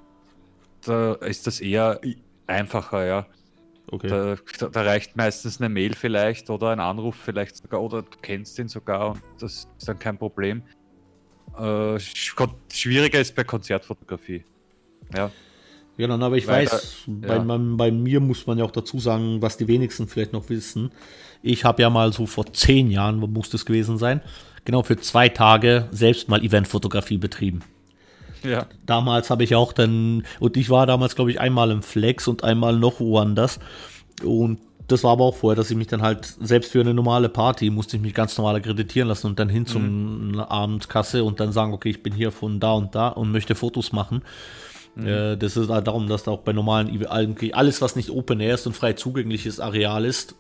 da 0.84 1.14
ist 1.14 1.46
das 1.46 1.60
eher 1.60 2.00
einfacher, 2.46 3.06
ja. 3.06 3.26
Okay. 3.92 4.08
Da, 4.58 4.68
da, 4.68 4.82
reicht 4.82 5.16
meistens 5.16 5.60
eine 5.60 5.68
Mail 5.68 5.92
vielleicht 5.94 6.48
oder 6.48 6.70
ein 6.70 6.80
Anruf 6.80 7.14
vielleicht 7.14 7.58
sogar 7.58 7.82
oder 7.82 8.00
du 8.00 8.16
kennst 8.22 8.58
ihn 8.58 8.68
sogar 8.68 9.10
und 9.10 9.22
das 9.38 9.68
ist 9.78 9.86
dann 9.86 9.98
kein 9.98 10.16
Problem. 10.16 10.62
Äh, 11.58 11.98
schwieriger 12.72 13.20
ist 13.20 13.36
bei 13.36 13.44
Konzertfotografie. 13.44 14.44
Ja. 15.14 15.30
Ja, 15.98 16.06
dann 16.06 16.22
aber 16.22 16.38
ich 16.38 16.46
Weil, 16.46 16.64
weiß, 16.64 17.06
äh, 17.06 17.28
ja. 17.28 17.38
bei, 17.38 17.58
bei, 17.58 17.90
mir 17.90 18.20
muss 18.20 18.46
man 18.46 18.56
ja 18.56 18.64
auch 18.64 18.70
dazu 18.70 18.98
sagen, 18.98 19.42
was 19.42 19.58
die 19.58 19.68
wenigsten 19.68 20.08
vielleicht 20.08 20.32
noch 20.32 20.48
wissen. 20.48 20.90
Ich 21.42 21.66
habe 21.66 21.82
ja 21.82 21.90
mal 21.90 22.14
so 22.14 22.24
vor 22.24 22.50
zehn 22.50 22.90
Jahren, 22.90 23.18
muss 23.18 23.50
das 23.50 23.66
gewesen 23.66 23.98
sein, 23.98 24.22
genau 24.64 24.82
für 24.82 24.96
zwei 24.96 25.28
Tage 25.28 25.88
selbst 25.90 26.30
mal 26.30 26.42
Eventfotografie 26.42 27.18
betrieben. 27.18 27.60
Ja. 28.42 28.66
Damals 28.86 29.30
habe 29.30 29.44
ich 29.44 29.54
auch 29.54 29.72
dann, 29.72 30.24
und 30.40 30.56
ich 30.56 30.70
war 30.70 30.86
damals, 30.86 31.14
glaube 31.14 31.30
ich, 31.30 31.40
einmal 31.40 31.70
im 31.70 31.82
Flex 31.82 32.28
und 32.28 32.44
einmal 32.44 32.76
noch 32.76 33.00
woanders. 33.00 33.60
Und 34.24 34.58
das 34.88 35.04
war 35.04 35.12
aber 35.12 35.24
auch 35.24 35.36
vorher, 35.36 35.56
dass 35.56 35.70
ich 35.70 35.76
mich 35.76 35.86
dann 35.86 36.02
halt, 36.02 36.24
selbst 36.40 36.72
für 36.72 36.80
eine 36.80 36.94
normale 36.94 37.28
Party, 37.28 37.70
musste 37.70 37.96
ich 37.96 38.02
mich 38.02 38.14
ganz 38.14 38.36
normal 38.36 38.56
akkreditieren 38.56 39.08
lassen 39.08 39.28
und 39.28 39.38
dann 39.38 39.48
hin 39.48 39.66
zum 39.66 40.32
mhm. 40.32 40.40
Abendkasse 40.40 41.24
und 41.24 41.40
dann 41.40 41.52
sagen, 41.52 41.72
okay, 41.72 41.90
ich 41.90 42.02
bin 42.02 42.12
hier 42.12 42.32
von 42.32 42.60
da 42.60 42.72
und 42.72 42.94
da 42.94 43.08
und 43.08 43.30
möchte 43.30 43.54
Fotos 43.54 43.92
machen. 43.92 44.22
Mhm. 44.94 45.06
Äh, 45.06 45.36
das 45.36 45.56
ist 45.56 45.70
halt 45.70 45.86
darum, 45.86 46.08
dass 46.08 46.24
da 46.24 46.32
auch 46.32 46.40
bei 46.40 46.52
normalen 46.52 47.06
eigentlich 47.06 47.54
alles, 47.54 47.80
was 47.80 47.96
nicht 47.96 48.10
Open 48.10 48.40
Air 48.40 48.54
ist 48.54 48.66
und 48.66 48.74
frei 48.74 48.92
zugängliches 48.92 49.60
Areal 49.60 50.04
ist, 50.04 50.34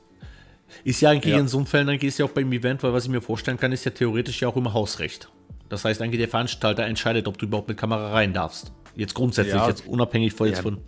ist 0.84 1.00
ja 1.00 1.10
eigentlich 1.10 1.34
ja. 1.34 1.40
in 1.40 1.48
so 1.48 1.58
einem 1.58 1.66
Fall, 1.66 1.84
dann 1.84 1.98
gehst 1.98 2.18
du 2.18 2.24
ja 2.24 2.28
auch 2.28 2.34
beim 2.34 2.50
Event, 2.52 2.82
weil 2.82 2.92
was 2.92 3.04
ich 3.04 3.10
mir 3.10 3.20
vorstellen 3.20 3.58
kann, 3.58 3.72
ist 3.72 3.84
ja 3.84 3.90
theoretisch 3.90 4.40
ja 4.40 4.48
auch 4.48 4.56
immer 4.56 4.72
Hausrecht. 4.72 5.28
Das 5.72 5.86
heißt 5.86 6.02
eigentlich 6.02 6.20
der 6.20 6.28
Veranstalter 6.28 6.84
entscheidet, 6.84 7.26
ob 7.26 7.38
du 7.38 7.46
überhaupt 7.46 7.66
mit 7.66 7.78
Kamera 7.78 8.12
rein 8.12 8.34
darfst. 8.34 8.74
Jetzt 8.94 9.14
grundsätzlich, 9.14 9.54
ja. 9.54 9.66
jetzt 9.66 9.88
unabhängig 9.88 10.34
von, 10.34 10.46
ja. 10.46 10.52
jetzt 10.52 10.62
von 10.62 10.82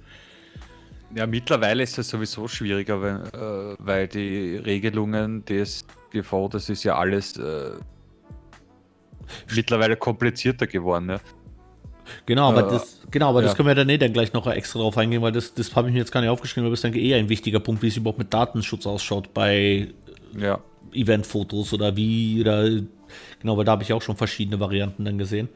ja, 1.17 1.27
mittlerweile 1.27 1.83
ist 1.83 1.97
es 1.97 2.11
sowieso 2.11 2.49
schwieriger, 2.49 3.01
weil, 3.01 3.23
äh, 3.33 3.77
weil 3.79 4.09
die 4.09 4.57
Regelungen 4.57 5.43
des 5.47 5.87
GV, 6.11 6.51
das 6.51 6.69
ist 6.69 6.85
ja 6.85 6.99
alles 6.99 7.39
äh, 7.39 7.71
mittlerweile 9.57 9.97
komplizierter 9.97 10.67
geworden. 10.67 11.07
Ne? 11.07 11.21
Genau, 12.27 12.51
aber, 12.51 12.67
äh, 12.67 12.71
das, 12.73 13.01
genau, 13.11 13.31
aber 13.31 13.41
ja. 13.41 13.47
das 13.47 13.57
können 13.57 13.69
wir 13.69 13.75
dann 13.75 13.89
eh 13.89 13.97
dann 13.97 14.13
gleich 14.13 14.35
noch 14.35 14.47
extra 14.47 14.81
drauf 14.81 14.99
eingehen, 14.99 15.23
weil 15.23 15.33
das, 15.33 15.55
das 15.55 15.75
habe 15.75 15.89
ich 15.89 15.95
mir 15.95 16.01
jetzt 16.01 16.13
gar 16.13 16.21
nicht 16.21 16.29
aufgeschrieben, 16.29 16.67
aber 16.67 16.73
das 16.73 16.81
ist 16.81 16.85
dann 16.85 16.93
eher 16.93 17.17
ein 17.17 17.31
wichtiger 17.31 17.61
Punkt, 17.61 17.83
wie 17.83 17.89
es 17.89 17.97
überhaupt 17.97 18.19
mit 18.19 18.35
Datenschutz 18.35 18.87
ausschaut 18.87 19.33
bei 19.33 19.89
ja. 20.39 20.61
Eventfotos 20.93 21.73
oder 21.73 21.97
wie, 21.97 22.43
oder 22.43 22.69
genau, 23.41 23.57
weil 23.57 23.65
da 23.65 23.73
habe 23.73 23.83
ich 23.83 23.93
auch 23.93 24.03
schon 24.03 24.17
verschiedene 24.17 24.61
Varianten 24.61 25.05
dann 25.05 25.19
gesehen. 25.19 25.49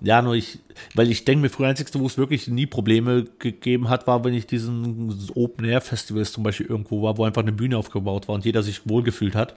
Ja, 0.00 0.20
nur 0.20 0.34
ich, 0.34 0.58
weil 0.94 1.10
ich 1.10 1.24
denke 1.24 1.42
mir, 1.42 1.48
früher 1.48 1.68
einzigste, 1.68 1.98
wo 2.00 2.06
es 2.06 2.18
wirklich 2.18 2.48
nie 2.48 2.66
Probleme 2.66 3.24
gegeben 3.38 3.88
hat, 3.88 4.06
war, 4.06 4.24
wenn 4.24 4.34
ich 4.34 4.46
diesen 4.46 5.30
Open 5.34 5.64
Air 5.64 5.80
Festivals 5.80 6.32
zum 6.32 6.42
Beispiel 6.42 6.66
irgendwo 6.66 7.02
war, 7.02 7.16
wo 7.16 7.24
einfach 7.24 7.42
eine 7.42 7.52
Bühne 7.52 7.78
aufgebaut 7.78 8.28
war 8.28 8.34
und 8.34 8.44
jeder 8.44 8.62
sich 8.62 8.86
wohlgefühlt 8.88 9.34
hat. 9.34 9.56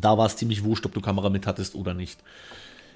Da 0.00 0.16
war 0.16 0.26
es 0.26 0.36
ziemlich 0.36 0.64
wurscht, 0.64 0.86
ob 0.86 0.94
du 0.94 1.00
Kamera 1.00 1.28
mit 1.28 1.46
hattest 1.46 1.74
oder 1.74 1.92
nicht. 1.92 2.20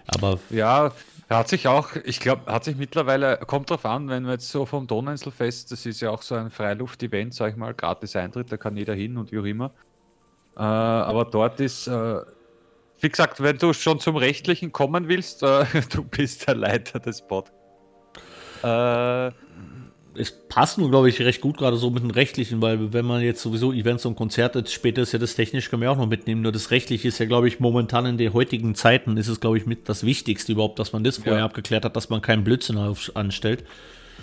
Aber 0.07 0.41
ja, 0.49 0.93
hat 1.29 1.49
sich 1.49 1.69
auch, 1.69 1.91
ich 2.05 2.19
glaube, 2.19 2.51
hat 2.51 2.65
sich 2.65 2.77
mittlerweile, 2.77 3.37
kommt 3.47 3.71
drauf 3.71 3.85
an, 3.85 4.09
wenn 4.09 4.25
wir 4.25 4.33
jetzt 4.33 4.49
so 4.49 4.67
vom 4.67 4.87
Donauinselfest, 4.87 5.71
das 5.71 5.87
ist 5.87 6.01
ja 6.01 6.11
auch 6.11 6.23
so 6.23 6.35
ein 6.35 6.51
Freiluft-Event, 6.51 7.35
sag 7.35 7.53
ich 7.53 7.57
mal, 7.57 7.75
gratis 7.75 8.17
Eintritt, 8.17 8.51
da 8.51 8.57
kann 8.57 8.77
jeder 8.77 8.95
hin 8.95 9.17
und 9.17 9.31
wie 9.31 9.39
auch 9.39 9.45
immer. 9.45 9.71
Äh, 10.57 10.63
aber 10.63 11.27
dort 11.27 11.61
ist, 11.61 11.87
äh, 11.87 12.21
wie 13.01 13.09
gesagt, 13.09 13.43
wenn 13.43 13.59
du 13.59 13.73
schon 13.73 13.99
zum 14.01 14.17
Rechtlichen 14.17 14.73
kommen 14.73 15.09
willst, 15.09 15.43
äh, 15.43 15.65
du 15.93 16.05
bist 16.05 16.47
der 16.47 16.55
Leiter 16.55 17.01
des 17.01 17.23
Podcasts. 17.23 17.57
Äh, 18.63 19.33
es 20.15 20.33
passt 20.49 20.77
nur, 20.79 20.91
glaube 20.91 21.09
ich, 21.09 21.21
recht 21.21 21.41
gut 21.41 21.57
gerade 21.57 21.77
so 21.77 21.89
mit 21.89 22.03
dem 22.03 22.11
Rechtlichen, 22.11 22.61
weil 22.61 22.93
wenn 22.93 23.07
man 23.07 23.23
jetzt 23.23 23.43
sowieso 23.43 23.73
Events 23.73 24.05
und 24.05 24.17
Konzerte, 24.17 24.65
später 24.67 25.03
ist 25.03 25.13
ja 25.13 25.19
das 25.19 25.35
Technische, 25.35 25.71
kann 25.71 25.81
man 25.81 25.87
ja 25.87 25.93
auch 25.93 25.97
noch 25.97 26.09
mitnehmen, 26.09 26.43
nur 26.43 26.53
das 26.53 26.71
Rechtliche 26.71 27.09
ist 27.09 27.19
ja, 27.19 27.27
glaube 27.27 27.49
ich, 27.49 27.61
momentan 27.61 28.07
in 28.07 28.19
den 28.19 28.33
heutigen 28.33 28.75
Zeiten 28.75 29.17
ist 29.17 29.29
es, 29.29 29.41
glaube 29.41 29.57
ich, 29.59 29.67
mit 29.67 29.89
das 29.89 30.05
Wichtigste 30.05 30.53
überhaupt, 30.53 30.79
dass 30.79 30.93
man 30.93 31.05
das 31.05 31.19
vorher 31.19 31.39
ja. 31.39 31.45
abgeklärt 31.45 31.85
hat, 31.85 31.95
dass 31.97 32.11
man 32.11 32.23
keinen 32.23 32.43
Blödsinn 32.45 32.77
auf, 32.77 33.13
anstellt. 33.15 33.65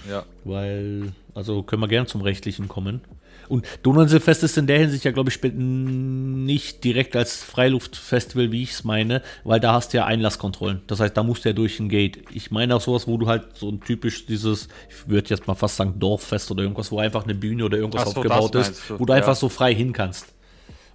Ja. 0.09 0.25
Weil, 0.43 1.13
also 1.33 1.63
können 1.63 1.81
wir 1.81 1.87
gerne 1.87 2.07
zum 2.07 2.21
Rechtlichen 2.21 2.67
kommen. 2.67 3.01
Und 3.47 3.65
Donauinselfest 3.83 4.43
ist 4.43 4.57
in 4.57 4.67
der 4.67 4.79
Hinsicht 4.79 5.03
ja, 5.03 5.11
glaube 5.11 5.29
ich, 5.29 5.39
nicht 5.43 6.83
direkt 6.83 7.15
als 7.15 7.43
Freiluftfestival, 7.43 8.51
wie 8.51 8.63
ich 8.63 8.71
es 8.71 8.83
meine, 8.83 9.21
weil 9.43 9.59
da 9.59 9.73
hast 9.73 9.93
du 9.93 9.97
ja 9.97 10.05
Einlasskontrollen. 10.05 10.81
Das 10.87 10.99
heißt, 10.99 11.15
da 11.15 11.23
musst 11.23 11.45
du 11.45 11.49
ja 11.49 11.53
durch 11.53 11.79
ein 11.79 11.89
Gate. 11.89 12.19
Ich 12.31 12.51
meine 12.51 12.75
auch 12.75 12.81
sowas, 12.81 13.07
wo 13.07 13.17
du 13.17 13.27
halt 13.27 13.55
so 13.55 13.69
ein 13.69 13.81
typisch 13.81 14.25
dieses, 14.25 14.67
ich 14.89 15.07
würde 15.09 15.29
jetzt 15.29 15.47
mal 15.47 15.55
fast 15.55 15.77
sagen, 15.77 15.99
Dorffest 15.99 16.51
oder 16.51 16.63
irgendwas, 16.63 16.91
wo 16.91 16.99
einfach 16.99 17.23
eine 17.23 17.35
Bühne 17.35 17.65
oder 17.65 17.77
irgendwas 17.77 18.03
so, 18.03 18.09
aufgebaut 18.09 18.55
ist, 18.55 18.89
wo 18.99 19.05
du 19.05 19.13
ja. 19.13 19.17
einfach 19.17 19.35
so 19.35 19.49
frei 19.49 19.73
hin 19.73 19.93
kannst. 19.93 20.33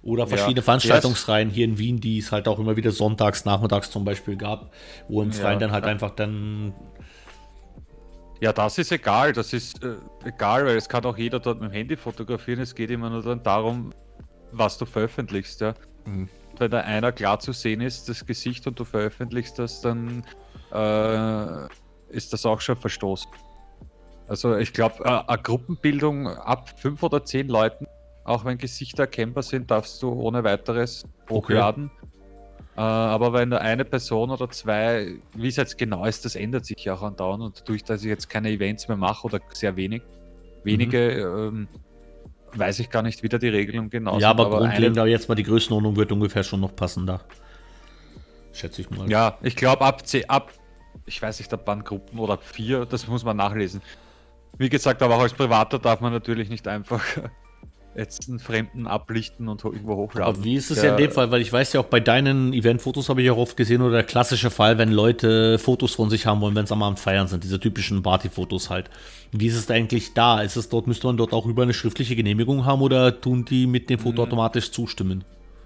Oder 0.03 0.27
verschiedene 0.27 0.57
ja. 0.57 0.63
Veranstaltungsreihen 0.63 1.49
hier 1.49 1.63
in 1.63 1.77
Wien, 1.77 2.01
die 2.01 2.17
es 2.17 2.33
halt 2.33 2.49
auch 2.49 2.59
immer 2.59 2.75
wieder 2.75 2.91
sonntags, 2.91 3.45
nachmittags 3.45 3.89
zum 3.89 4.03
Beispiel 4.03 4.35
gab, 4.35 4.73
wo 5.07 5.21
im 5.21 5.31
Freien 5.31 5.53
ja, 5.53 5.59
dann 5.59 5.71
halt 5.71 5.85
einfach 5.85 6.11
dann 6.11 6.73
ja, 8.43 8.51
das 8.51 8.77
ist 8.77 8.91
egal. 8.91 9.31
Das 9.31 9.53
ist 9.53 9.81
äh, 9.85 9.95
egal, 10.25 10.65
weil 10.65 10.75
es 10.75 10.89
kann 10.89 11.05
auch 11.05 11.17
jeder 11.17 11.39
dort 11.39 11.61
mit 11.61 11.71
dem 11.71 11.73
Handy 11.73 11.95
fotografieren. 11.95 12.59
Es 12.59 12.75
geht 12.75 12.89
immer 12.89 13.09
nur 13.09 13.23
dann 13.23 13.41
darum, 13.41 13.93
was 14.51 14.77
du 14.77 14.85
veröffentlichst. 14.85 15.61
Ja. 15.61 15.73
Mhm. 16.03 16.27
Wenn 16.57 16.69
da 16.69 16.81
einer 16.81 17.13
klar 17.13 17.39
zu 17.39 17.53
sehen 17.53 17.79
ist, 17.79 18.09
das 18.09 18.25
Gesicht 18.25 18.67
und 18.67 18.77
du 18.77 18.83
veröffentlichst 18.83 19.57
das, 19.59 19.79
dann 19.79 20.25
äh, 20.73 21.67
ist 22.09 22.33
das 22.33 22.45
auch 22.45 22.59
schon 22.59 22.75
Verstoß. 22.75 23.29
Also 24.27 24.57
ich 24.57 24.73
glaube, 24.73 25.05
äh, 25.05 25.23
eine 25.25 25.41
Gruppenbildung 25.41 26.27
ab 26.27 26.77
fünf 26.77 27.01
oder 27.01 27.23
zehn 27.23 27.47
Leuten, 27.47 27.87
auch 28.25 28.43
wenn 28.43 28.57
Gesichter 28.57 29.03
erkennbar 29.03 29.43
sind, 29.43 29.71
darfst 29.71 30.03
du 30.03 30.11
ohne 30.11 30.43
weiteres 30.43 31.05
hochladen. 31.29 31.91
Äh, 32.75 32.81
aber 32.81 33.33
wenn 33.33 33.49
nur 33.49 33.61
eine 33.61 33.85
Person 33.85 34.31
oder 34.31 34.49
zwei, 34.49 35.15
wie 35.35 35.47
es 35.47 35.57
jetzt 35.57 35.77
genau 35.77 36.05
ist, 36.05 36.25
das 36.25 36.35
ändert 36.35 36.65
sich 36.65 36.83
ja 36.83 36.95
auch 36.95 37.03
andauernd. 37.03 37.43
Und 37.43 37.69
durch, 37.69 37.83
dass 37.83 38.01
ich 38.01 38.07
jetzt 38.07 38.29
keine 38.29 38.49
Events 38.49 38.87
mehr 38.87 38.97
mache 38.97 39.25
oder 39.25 39.39
sehr 39.53 39.75
wenig, 39.75 40.01
wenige, 40.63 41.49
mhm. 41.51 41.57
ähm, 41.57 41.67
weiß 42.55 42.79
ich 42.79 42.89
gar 42.89 43.03
nicht, 43.03 43.21
wie 43.21 43.29
da 43.29 43.37
die 43.37 43.49
Regelung 43.49 43.89
genau 43.89 44.19
Ja, 44.19 44.31
aber, 44.31 44.47
aber 44.47 44.59
grundlegend, 44.59 44.97
aber 44.97 45.07
jetzt 45.07 45.29
mal 45.29 45.35
die 45.35 45.43
Größenordnung 45.43 45.95
wird 45.95 46.11
ungefähr 46.11 46.43
schon 46.43 46.61
noch 46.61 46.75
passen 46.75 47.05
da. 47.05 47.21
Schätze 48.53 48.81
ich 48.81 48.89
mal. 48.89 49.09
Ja, 49.09 49.37
ich 49.41 49.55
glaube 49.55 49.83
ab, 49.85 50.03
ab, 50.27 50.51
ich 51.05 51.21
weiß 51.21 51.39
nicht, 51.39 51.53
ab 51.53 51.61
wann 51.65 51.83
Gruppen 51.83 52.19
oder 52.19 52.33
ab 52.33 52.43
vier, 52.43 52.85
das 52.85 53.07
muss 53.07 53.23
man 53.23 53.37
nachlesen. 53.37 53.81
Wie 54.57 54.69
gesagt, 54.69 55.01
aber 55.01 55.15
auch 55.15 55.21
als 55.21 55.33
Privater 55.33 55.79
darf 55.79 56.01
man 56.01 56.13
natürlich 56.13 56.49
nicht 56.49 56.67
einfach 56.67 57.03
jetzt 57.95 58.27
einen 58.27 58.39
Fremden 58.39 58.87
ablichten 58.87 59.47
und 59.47 59.63
irgendwo 59.63 59.95
hochladen. 59.95 60.35
Aber 60.35 60.43
wie 60.43 60.55
ist 60.55 60.71
es 60.71 60.81
ja 60.81 60.91
in 60.91 60.97
dem 60.97 61.11
Fall? 61.11 61.31
Weil 61.31 61.41
ich 61.41 61.51
weiß 61.51 61.73
ja 61.73 61.79
auch 61.79 61.85
bei 61.85 61.99
deinen 61.99 62.53
Eventfotos 62.53 63.09
habe 63.09 63.21
ich 63.21 63.29
auch 63.29 63.37
oft 63.37 63.57
gesehen, 63.57 63.81
oder 63.81 63.95
der 63.95 64.03
klassische 64.03 64.49
Fall, 64.49 64.77
wenn 64.77 64.91
Leute 64.91 65.59
Fotos 65.59 65.93
von 65.95 66.09
sich 66.09 66.25
haben 66.25 66.41
wollen, 66.41 66.55
wenn 66.55 66.65
sie 66.65 66.73
am 66.73 66.83
Abend 66.83 66.99
feiern 66.99 67.27
sind, 67.27 67.43
diese 67.43 67.59
typischen 67.59 68.01
Partyfotos 68.01 68.69
halt. 68.69 68.89
Wie 69.31 69.47
ist 69.47 69.55
es 69.55 69.69
eigentlich 69.69 70.13
da? 70.13 70.41
Ist 70.41 70.55
es 70.55 70.69
dort, 70.69 70.87
müsste 70.87 71.07
man 71.07 71.17
dort 71.17 71.33
auch 71.33 71.45
über 71.45 71.63
eine 71.63 71.73
schriftliche 71.73 72.15
Genehmigung 72.15 72.65
haben 72.65 72.81
oder 72.81 73.19
tun 73.19 73.45
die 73.45 73.67
mit 73.67 73.89
dem 73.89 73.99
Foto 73.99 74.17
hm. 74.17 74.27
automatisch 74.27 74.71
zustimmen? 74.71 75.23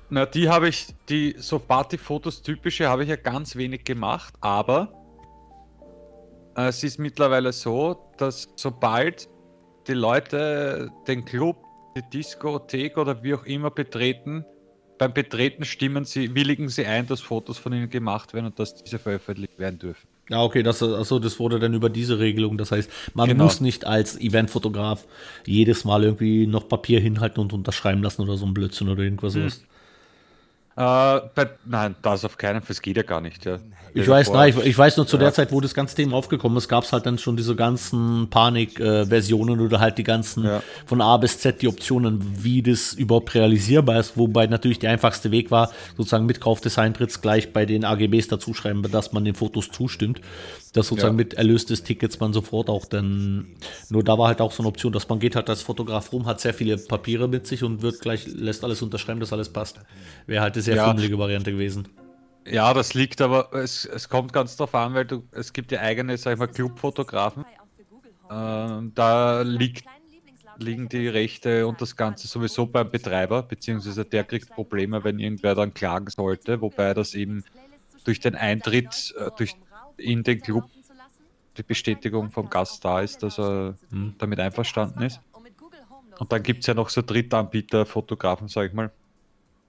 Na, 0.09 0.25
die 0.25 0.49
habe 0.49 0.69
ich, 0.69 0.87
die 1.09 1.35
so 1.37 1.59
Partyfotos 1.59 2.41
typische 2.41 2.87
habe 2.87 3.03
ich 3.03 3.09
ja 3.09 3.17
ganz 3.17 3.55
wenig 3.57 3.83
gemacht, 3.83 4.33
aber 4.39 4.93
es 6.55 6.83
ist 6.83 6.97
mittlerweile 6.97 7.51
so, 7.51 8.11
dass 8.17 8.47
sobald 8.55 9.29
die 9.87 9.93
Leute 9.93 10.89
den 11.07 11.23
Club 11.23 11.57
die 12.01 12.09
Diskothek 12.19 12.97
oder 12.97 13.23
wie 13.23 13.33
auch 13.33 13.45
immer 13.45 13.71
betreten, 13.71 14.45
beim 14.97 15.13
Betreten 15.13 15.63
stimmen 15.63 16.05
sie, 16.05 16.33
willigen 16.33 16.69
sie 16.69 16.85
ein, 16.85 17.07
dass 17.07 17.21
Fotos 17.21 17.57
von 17.59 17.71
ihnen 17.73 17.89
gemacht 17.89 18.33
werden 18.33 18.47
und 18.47 18.57
dass 18.59 18.75
diese 18.83 18.97
veröffentlicht 18.97 19.59
werden 19.59 19.77
dürfen. 19.77 20.07
Ja, 20.29 20.41
okay, 20.43 20.63
das, 20.63 20.81
also 20.83 21.19
das 21.19 21.39
wurde 21.39 21.59
dann 21.59 21.73
über 21.73 21.89
diese 21.89 22.19
Regelung. 22.19 22.57
Das 22.57 22.71
heißt, 22.71 22.89
man 23.13 23.29
Genau. 23.29 23.43
muss 23.45 23.61
nicht 23.61 23.85
als 23.85 24.19
Eventfotograf 24.19 25.05
jedes 25.45 25.85
Mal 25.85 26.03
irgendwie 26.03 26.47
noch 26.47 26.67
Papier 26.67 26.99
hinhalten 26.99 27.39
und 27.41 27.53
unterschreiben 27.53 28.01
lassen 28.03 28.23
oder 28.23 28.37
so 28.37 28.45
ein 28.45 28.53
Blödsinn 28.53 28.89
oder 28.89 29.03
irgendwas 29.03 29.35
Hm. 29.35 29.41
sowas. 29.41 29.63
Äh, 30.77 31.21
bei, 31.33 31.49
nein, 31.65 31.95
das 32.03 32.23
auf 32.23 32.37
keinen 32.37 32.61
Fall, 32.61 32.67
das 32.67 32.81
geht 32.83 32.97
ja 32.97 33.03
gar 33.03 33.19
nicht. 33.19 33.45
Ja. 33.45 33.57
Ich 33.95 34.07
weiß, 34.07 34.31
nein, 34.31 34.49
ich, 34.55 34.63
ich 34.63 34.77
weiß 34.77 34.95
nur 34.97 35.07
zu 35.07 35.15
Ja. 35.17 35.23
der 35.23 35.33
Zeit, 35.33 35.51
wo 35.51 35.59
das 35.59 35.73
ganze 35.73 35.95
Thema 35.95 36.15
aufgekommen 36.17 36.55
ist, 36.59 36.67
gab 36.67 36.83
es 36.83 36.93
halt 36.93 37.07
dann 37.07 37.17
schon 37.17 37.35
diese 37.35 37.55
ganzen 37.55 38.29
Panik-Versionen 38.29 39.59
oder 39.59 39.79
halt 39.79 39.97
die 39.97 40.03
ganzen 40.03 40.43
Ja. 40.45 40.61
von 40.85 41.01
A 41.01 41.17
bis 41.17 41.39
Z 41.39 41.63
die 41.63 41.67
Optionen, 41.67 42.43
wie 42.43 42.61
das 42.61 42.93
überhaupt 42.93 43.33
realisierbar 43.33 43.99
ist, 43.99 44.17
wobei 44.17 44.45
natürlich 44.45 44.77
der 44.77 44.91
einfachste 44.91 45.31
Weg 45.31 45.49
war, 45.49 45.71
sozusagen 45.97 46.27
mit 46.27 46.39
Kauf 46.41 46.61
des 46.61 46.77
Eintritts 46.77 47.21
gleich 47.21 47.53
bei 47.53 47.65
den 47.65 47.83
AGBs 47.83 48.27
dazuschreiben, 48.27 48.83
dass 48.91 49.13
man 49.13 49.25
den 49.25 49.33
Fotos 49.33 49.71
zustimmt, 49.71 50.21
dass 50.77 50.87
sozusagen 50.87 51.15
Ja. 51.15 51.23
mit 51.23 51.33
Erlös 51.35 51.65
des 51.65 51.83
Tickets 51.83 52.19
man 52.19 52.33
sofort 52.33 52.69
auch 52.69 52.85
dann, 52.85 53.55
nur 53.89 54.03
da 54.03 54.17
war 54.17 54.27
halt 54.27 54.41
auch 54.41 54.51
so 54.51 54.63
eine 54.63 54.69
Option, 54.69 54.93
dass 54.93 55.07
man 55.09 55.19
geht 55.19 55.35
halt 55.35 55.49
als 55.49 55.61
Fotograf 55.61 56.11
rum, 56.13 56.25
hat 56.25 56.39
sehr 56.39 56.53
viele 56.53 56.77
Papiere 56.77 57.27
mit 57.27 57.45
sich 57.47 57.63
und 57.63 57.81
wird 57.81 57.99
gleich, 58.01 58.27
lässt 58.27 58.63
alles 58.63 58.81
unterschreiben, 58.81 59.19
dass 59.19 59.33
alles 59.33 59.49
passt. 59.49 59.79
Wäre 60.25 60.41
halt 60.43 60.53
eine 60.55 60.63
sehr 60.63 60.75
Ja. 60.75 60.87
fummelige 60.87 61.17
Variante 61.19 61.51
gewesen. 61.51 61.87
Ja, 62.49 62.73
das 62.73 62.93
liegt 62.93 63.19
aber, 63.19 63.53
es, 63.53 63.83
es 63.83 64.07
kommt 64.07 64.31
ganz 64.31 64.55
drauf 64.55 64.73
an, 64.73 64.93
weil 64.93 65.05
du, 65.05 65.23
es 65.31 65.51
gibt 65.51 65.71
ja 65.71 65.81
eigene, 65.81 66.17
sag 66.17 66.33
ich 66.33 66.39
mal, 66.39 66.47
Clubfotografen. 66.47 67.43
Ähm, 68.31 68.91
da 68.95 69.41
liegt, 69.41 69.85
liegen 70.57 70.89
die 70.89 71.07
Rechte 71.07 71.67
und 71.67 71.81
das 71.81 71.95
Ganze 71.95 72.27
sowieso 72.27 72.65
beim 72.65 72.89
Betreiber, 72.89 73.43
beziehungsweise 73.43 74.05
der 74.05 74.23
kriegt 74.23 74.49
Probleme, 74.49 75.03
wenn 75.03 75.19
irgendwer 75.19 75.55
dann 75.55 75.73
klagen 75.73 76.07
sollte, 76.09 76.61
wobei 76.61 76.93
das 76.93 77.13
eben 77.13 77.43
durch 78.05 78.19
den 78.21 78.35
Eintritt 78.35 79.13
äh, 79.17 79.29
durch, 79.37 79.53
in 79.97 80.23
den 80.23 80.39
Club 80.41 80.65
die 81.57 81.63
Bestätigung 81.63 82.29
vom 82.31 82.49
Gast 82.49 82.85
da 82.85 83.01
ist, 83.01 83.23
dass 83.23 83.39
er 83.39 83.75
Hm. 83.89 84.15
damit 84.17 84.39
einverstanden 84.39 85.01
ist. 85.01 85.19
Und 86.19 86.31
dann 86.31 86.43
gibt 86.43 86.61
es 86.61 86.67
ja 86.67 86.73
noch 86.73 86.89
so 86.89 87.01
Drittanbieter, 87.01 87.85
Fotografen, 87.85 88.47
sag 88.47 88.67
ich 88.67 88.73
mal, 88.73 88.91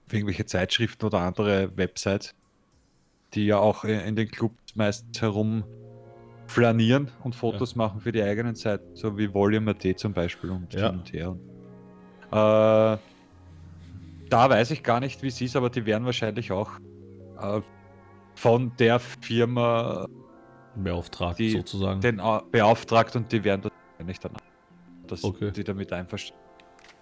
für 0.07 0.15
irgendwelche 0.17 0.45
Zeitschriften 0.45 1.05
oder 1.05 1.19
andere 1.19 1.75
Websites, 1.77 2.33
die 3.33 3.45
ja 3.45 3.57
auch 3.57 3.83
in 3.83 4.15
den 4.15 4.29
Clubs 4.29 4.75
meistens 4.75 5.21
herum 5.21 5.63
flanieren 6.47 7.11
und 7.23 7.35
Fotos 7.35 7.75
machen 7.75 8.01
für 8.01 8.11
die 8.11 8.23
eigenen 8.23 8.55
Seiten, 8.55 8.95
so 8.95 9.17
wie 9.17 9.31
Volume.at 9.31 9.99
zum 9.99 10.13
Beispiel 10.13 10.49
und 10.49 10.73
Ja. 10.73 10.89
hin 10.89 10.99
und 10.99 11.13
her. 11.13 11.35
Äh, 12.31 12.97
da 14.29 14.49
weiß 14.49 14.71
ich 14.71 14.83
gar 14.83 14.99
nicht, 14.99 15.21
wie 15.21 15.27
es 15.27 15.41
ist, 15.41 15.55
aber 15.55 15.69
die 15.69 15.85
werden 15.85 16.05
wahrscheinlich 16.05 16.51
auch 16.51 16.71
äh, 17.39 17.61
von 18.35 18.71
der 18.77 18.99
Firma 18.99 20.07
Beauftragt 20.75 21.37
Die- 21.39 21.51
sozusagen. 21.51 22.01
den 22.01 22.19
au- 22.19 22.41
beauftragt 22.51 23.15
und 23.15 23.31
die 23.31 23.43
werden 23.43 23.61
das 23.63 23.71
wahrscheinlich 23.91 24.19
dann 24.19 24.33
dass 25.07 25.23
Okay. 25.23 25.51
die 25.51 25.63
damit 25.63 25.91
einverstanden. 25.91 26.43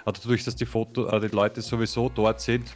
Also 0.05 0.21
dadurch, 0.24 0.43
dass 0.45 0.55
die 0.55 0.65
Foto, 0.65 1.07
äh, 1.07 1.19
die 1.19 1.36
Leute 1.36 1.62
sowieso 1.62 2.07
dort 2.07 2.39
sind 2.39 2.74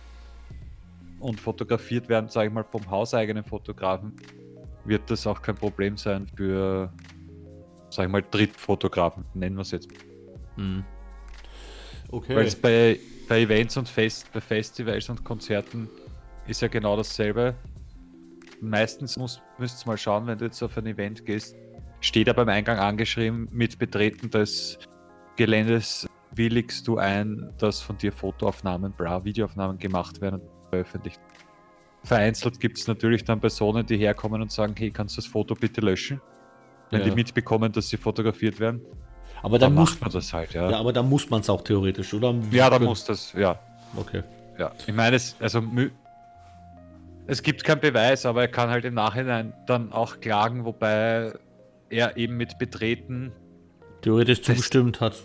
und 1.21 1.39
fotografiert 1.39 2.09
werden, 2.09 2.27
sage 2.29 2.49
ich 2.49 2.53
mal, 2.53 2.65
vom 2.65 2.89
hauseigenen 2.91 3.43
Fotografen, 3.45 4.13
wird 4.83 5.09
das 5.09 5.25
auch 5.25 5.41
kein 5.41 5.55
Problem 5.55 5.95
sein 5.95 6.27
für, 6.35 6.91
sag 7.89 8.07
ich 8.07 8.11
mal, 8.11 8.23
Drittfotografen, 8.29 9.23
nennen 9.33 9.55
wir 9.55 9.61
es 9.61 9.71
jetzt. 9.71 9.87
Hm. 10.57 10.83
Weil 12.09 12.19
Okay. 12.19 12.43
es 12.45 12.55
bei, 12.57 12.99
bei 13.29 13.39
Events 13.41 13.77
und 13.77 13.87
Fest, 13.87 14.29
bei 14.33 14.41
Festivals 14.41 15.07
und 15.07 15.23
Konzerten 15.23 15.89
ist 16.47 16.61
ja 16.61 16.67
genau 16.67 16.97
dasselbe. 16.97 17.55
Meistens 18.61 19.17
musst, 19.17 19.41
müsst 19.57 19.83
ihr 19.83 19.87
mal 19.89 19.97
schauen, 19.97 20.27
wenn 20.27 20.37
du 20.37 20.45
jetzt 20.45 20.61
auf 20.61 20.77
ein 20.77 20.85
Event 20.85 21.25
gehst, 21.25 21.55
steht 21.99 22.27
da 22.27 22.33
beim 22.33 22.47
Eingang 22.49 22.77
angeschrieben, 22.77 23.47
mit 23.51 23.79
Betreten 23.79 24.29
des 24.29 24.77
Geländes 25.35 26.07
willigst 26.35 26.87
du 26.87 26.97
ein, 26.97 27.51
dass 27.57 27.81
von 27.81 27.97
dir 27.97 28.11
Fotoaufnahmen, 28.11 28.91
bla, 28.93 29.23
Videoaufnahmen 29.25 29.77
gemacht 29.79 30.21
werden 30.21 30.41
und 30.41 30.49
veröffentlicht. 30.69 31.19
Vereinzelt 32.03 32.59
gibt 32.59 32.77
es 32.77 32.87
natürlich 32.87 33.23
dann 33.23 33.39
Personen, 33.39 33.85
die 33.85 33.97
herkommen 33.97 34.41
und 34.41 34.51
sagen, 34.51 34.73
hey, 34.77 34.91
kannst 34.91 35.17
du 35.17 35.21
das 35.21 35.29
Foto 35.29 35.55
bitte 35.55 35.81
löschen? 35.81 36.21
Wenn 36.89 37.01
Ja. 37.01 37.05
die 37.09 37.15
mitbekommen, 37.15 37.71
dass 37.71 37.89
sie 37.89 37.97
fotografiert 37.97 38.59
werden, 38.59 38.81
Aber 39.43 39.57
dann 39.57 39.73
dann 39.73 39.81
muss 39.81 39.91
macht 39.91 40.01
man 40.01 40.11
das 40.11 40.33
halt, 40.33 40.53
ja. 40.53 40.69
ja, 40.69 40.79
aber 40.79 40.93
dann 40.93 41.09
muss 41.09 41.29
man 41.29 41.41
es 41.41 41.49
auch 41.49 41.63
theoretisch, 41.63 42.13
oder? 42.13 42.35
Ja, 42.51 42.69
da 42.69 42.77
muss 42.79 43.05
das, 43.05 43.33
ja. 43.33 43.59
Okay. 43.95 44.23
Ja, 44.59 44.71
ich 44.85 44.93
meine, 44.93 45.15
es, 45.15 45.35
also, 45.39 45.63
es 47.31 47.43
gibt 47.43 47.63
keinen 47.63 47.79
Beweis, 47.79 48.25
aber 48.25 48.41
er 48.41 48.47
kann 48.49 48.69
halt 48.69 48.83
im 48.83 48.93
Nachhinein 48.93 49.53
dann 49.65 49.93
auch 49.93 50.19
klagen, 50.19 50.65
wobei 50.65 51.31
er 51.89 52.17
eben 52.17 52.35
mit 52.35 52.59
Betreten 52.59 53.31
Theoretisch 54.01 54.41
zugestimmt 54.41 54.99
hat. 54.99 55.15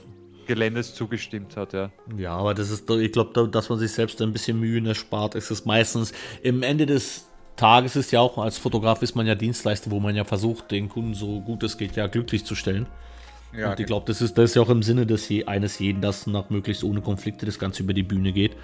Geländes 0.47 0.95
zugestimmt 0.95 1.57
hat, 1.57 1.73
ja. 1.73 1.90
Ja, 2.16 2.37
aber 2.37 2.55
das 2.55 2.71
ist, 2.71 2.88
ich 2.88 3.11
glaube, 3.11 3.49
dass 3.49 3.69
man 3.69 3.81
sich 3.81 3.90
selbst 3.90 4.23
ein 4.23 4.33
bisschen 4.33 4.61
Mühen 4.61 4.87
erspart. 4.87 5.35
Es 5.35 5.51
ist 5.51 5.66
meistens 5.66 6.12
im 6.45 6.62
Ende 6.62 6.87
des 6.87 7.29
Tages 7.57 7.97
ist 7.97 8.12
ja 8.12 8.21
auch 8.21 8.38
als 8.38 8.57
Fotograf 8.57 9.03
ist 9.03 9.16
man 9.16 9.27
ja 9.27 9.35
Dienstleister, 9.35 9.90
wo 9.90 9.99
man 9.99 10.14
ja 10.14 10.23
versucht, 10.23 10.71
den 10.71 10.88
Kunden 10.88 11.14
so 11.14 11.40
gut 11.40 11.64
es 11.64 11.77
geht 11.77 11.97
ja 11.97 12.07
glücklich 12.07 12.45
zu 12.45 12.55
stellen. 12.55 12.87
Ja, 13.53 13.73
und 13.73 13.81
ich 13.81 13.87
glaube, 13.87 14.07
das 14.07 14.23
ist, 14.23 14.38
das 14.38 14.51
ist 14.51 14.55
ja 14.55 14.62
auch 14.62 14.69
im 14.69 14.85
Sinne 14.85 15.07
des 15.07 15.29
eines 15.47 15.81
jeden, 15.81 16.03
dass 16.03 16.29
nach 16.29 16.51
möglichst 16.51 16.85
ohne 16.85 17.01
Konflikte 17.01 17.47
das 17.47 17.59
Ganze 17.59 17.83
über 17.83 17.95
die 17.95 18.05
Bühne 18.05 18.33
geht. 18.33 18.55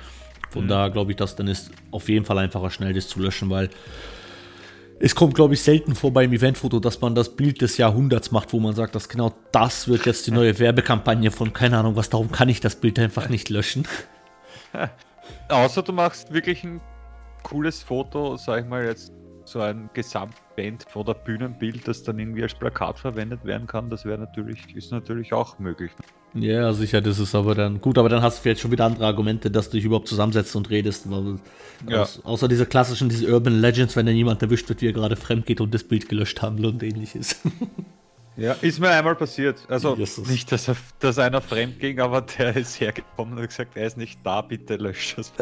Von 0.53 0.69
daher 0.69 0.91
glaube 0.91 1.12
ich, 1.12 1.17
dass 1.17 1.35
dann 1.35 1.49
ist 1.49 1.71
auf 1.91 2.11
jeden 2.11 2.27
Fall 2.27 2.37
einfacher, 2.37 2.71
schnell 2.71 2.93
das 2.93 3.09
zu 3.09 3.21
löschen, 3.21 3.49
weil 3.49 3.71
es 5.01 5.15
kommt, 5.15 5.35
glaube 5.35 5.55
ich, 5.55 5.62
selten 5.62 5.95
vor 5.95 6.12
beim 6.12 6.31
Eventfoto, 6.31 6.79
dass 6.79 7.01
man 7.01 7.15
das 7.15 7.35
Bild 7.35 7.62
des 7.62 7.79
Jahrhunderts 7.79 8.31
macht, 8.31 8.53
wo 8.53 8.61
man 8.61 8.75
sagt, 8.75 8.95
dass 8.95 9.09
genau 9.09 9.35
das 9.51 9.88
wird 9.88 10.05
jetzt 10.05 10.27
die 10.27 10.31
neue 10.33 10.59
Werbekampagne 10.59 11.31
von 11.31 11.55
keine 11.55 11.79
Ahnung 11.79 11.97
was, 11.97 12.11
darum 12.11 12.31
kann 12.31 12.51
ich 12.51 12.61
das 12.61 12.77
Bild 12.77 12.99
einfach 12.99 13.31
nicht 13.31 13.49
löschen. 13.49 13.88
Außer 15.49 15.83
du 15.83 15.93
machst 15.93 16.33
wirklich 16.35 16.62
ein 16.65 16.83
cooles 17.43 17.83
Foto, 17.83 18.37
sag 18.37 18.62
ich 18.62 18.69
mal 18.69 18.85
jetzt 18.85 19.12
so 19.53 19.61
ein 19.61 19.91
Gesamtband 19.95 20.87
oder 20.95 21.15
Bühnenbild, 21.15 21.87
das 21.87 22.03
dann 22.03 22.19
irgendwie 22.19 22.43
als 22.43 22.55
Plakat 22.55 22.99
verwendet 22.99 23.45
werden 23.45 23.67
kann, 23.67 23.91
das 23.91 24.05
wäre 24.05 24.19
natürlich, 24.19 24.75
ist 24.75 24.91
natürlich 24.91 25.33
auch 25.33 25.59
möglich. 25.59 25.93
Ja, 26.35 26.73
sicher, 26.73 27.03
das 27.03 27.19
ist 27.19 27.35
aber 27.35 27.55
dann 27.55 27.81
gut, 27.81 27.99
aber 27.99 28.09
dann 28.09 28.23
hast 28.23 28.38
du 28.38 28.43
vielleicht 28.43 28.62
schon 28.62 28.71
wieder 28.73 28.87
andere 28.87 29.05
Argumente, 29.05 29.51
dass 29.51 29.69
du 29.69 29.77
dich 29.77 29.85
überhaupt 29.85 30.09
zusammensetzt 30.09 30.57
und 30.57 30.71
redest. 30.71 31.11
Weil, 31.11 31.37
Ja. 31.88 32.03
aus, 32.03 32.21
außer 32.25 32.49
diese 32.49 32.65
klassischen, 32.65 33.11
diese 33.11 33.31
Urban 33.31 33.61
Legends, 33.61 33.97
wenn 33.97 34.07
dann 34.07 34.17
jemand 34.17 34.41
erwischt 34.43 34.69
wird, 34.71 34.81
wie 34.81 34.87
er 34.88 34.93
gerade 34.95 35.17
fremd 35.17 35.45
geht 35.45 35.61
und 35.61 35.75
das 35.75 35.85
Bild 35.85 36.09
gelöscht 36.09 36.41
haben 36.41 36.65
und 36.65 36.83
ähnliches. 36.83 37.37
Ja, 38.35 38.53
ist 38.62 38.81
mir 38.81 38.88
einmal 38.88 39.15
passiert. 39.15 39.59
Also 39.69 39.95
Jesus. 39.95 40.27
nicht, 40.27 40.51
dass, 40.51 40.67
er, 40.67 40.77
dass 41.01 41.19
einer 41.19 41.43
fremd 41.43 41.79
ging, 41.81 42.01
aber 42.01 42.23
der 42.23 42.57
ist 42.57 42.81
hergekommen 42.81 43.35
und 43.35 43.43
hat 43.43 43.51
gesagt, 43.51 43.77
er 43.77 43.87
ist 43.87 43.99
nicht 43.99 44.21
da, 44.25 44.41
bitte 44.41 44.77
lösch 44.77 45.17
das. 45.17 45.33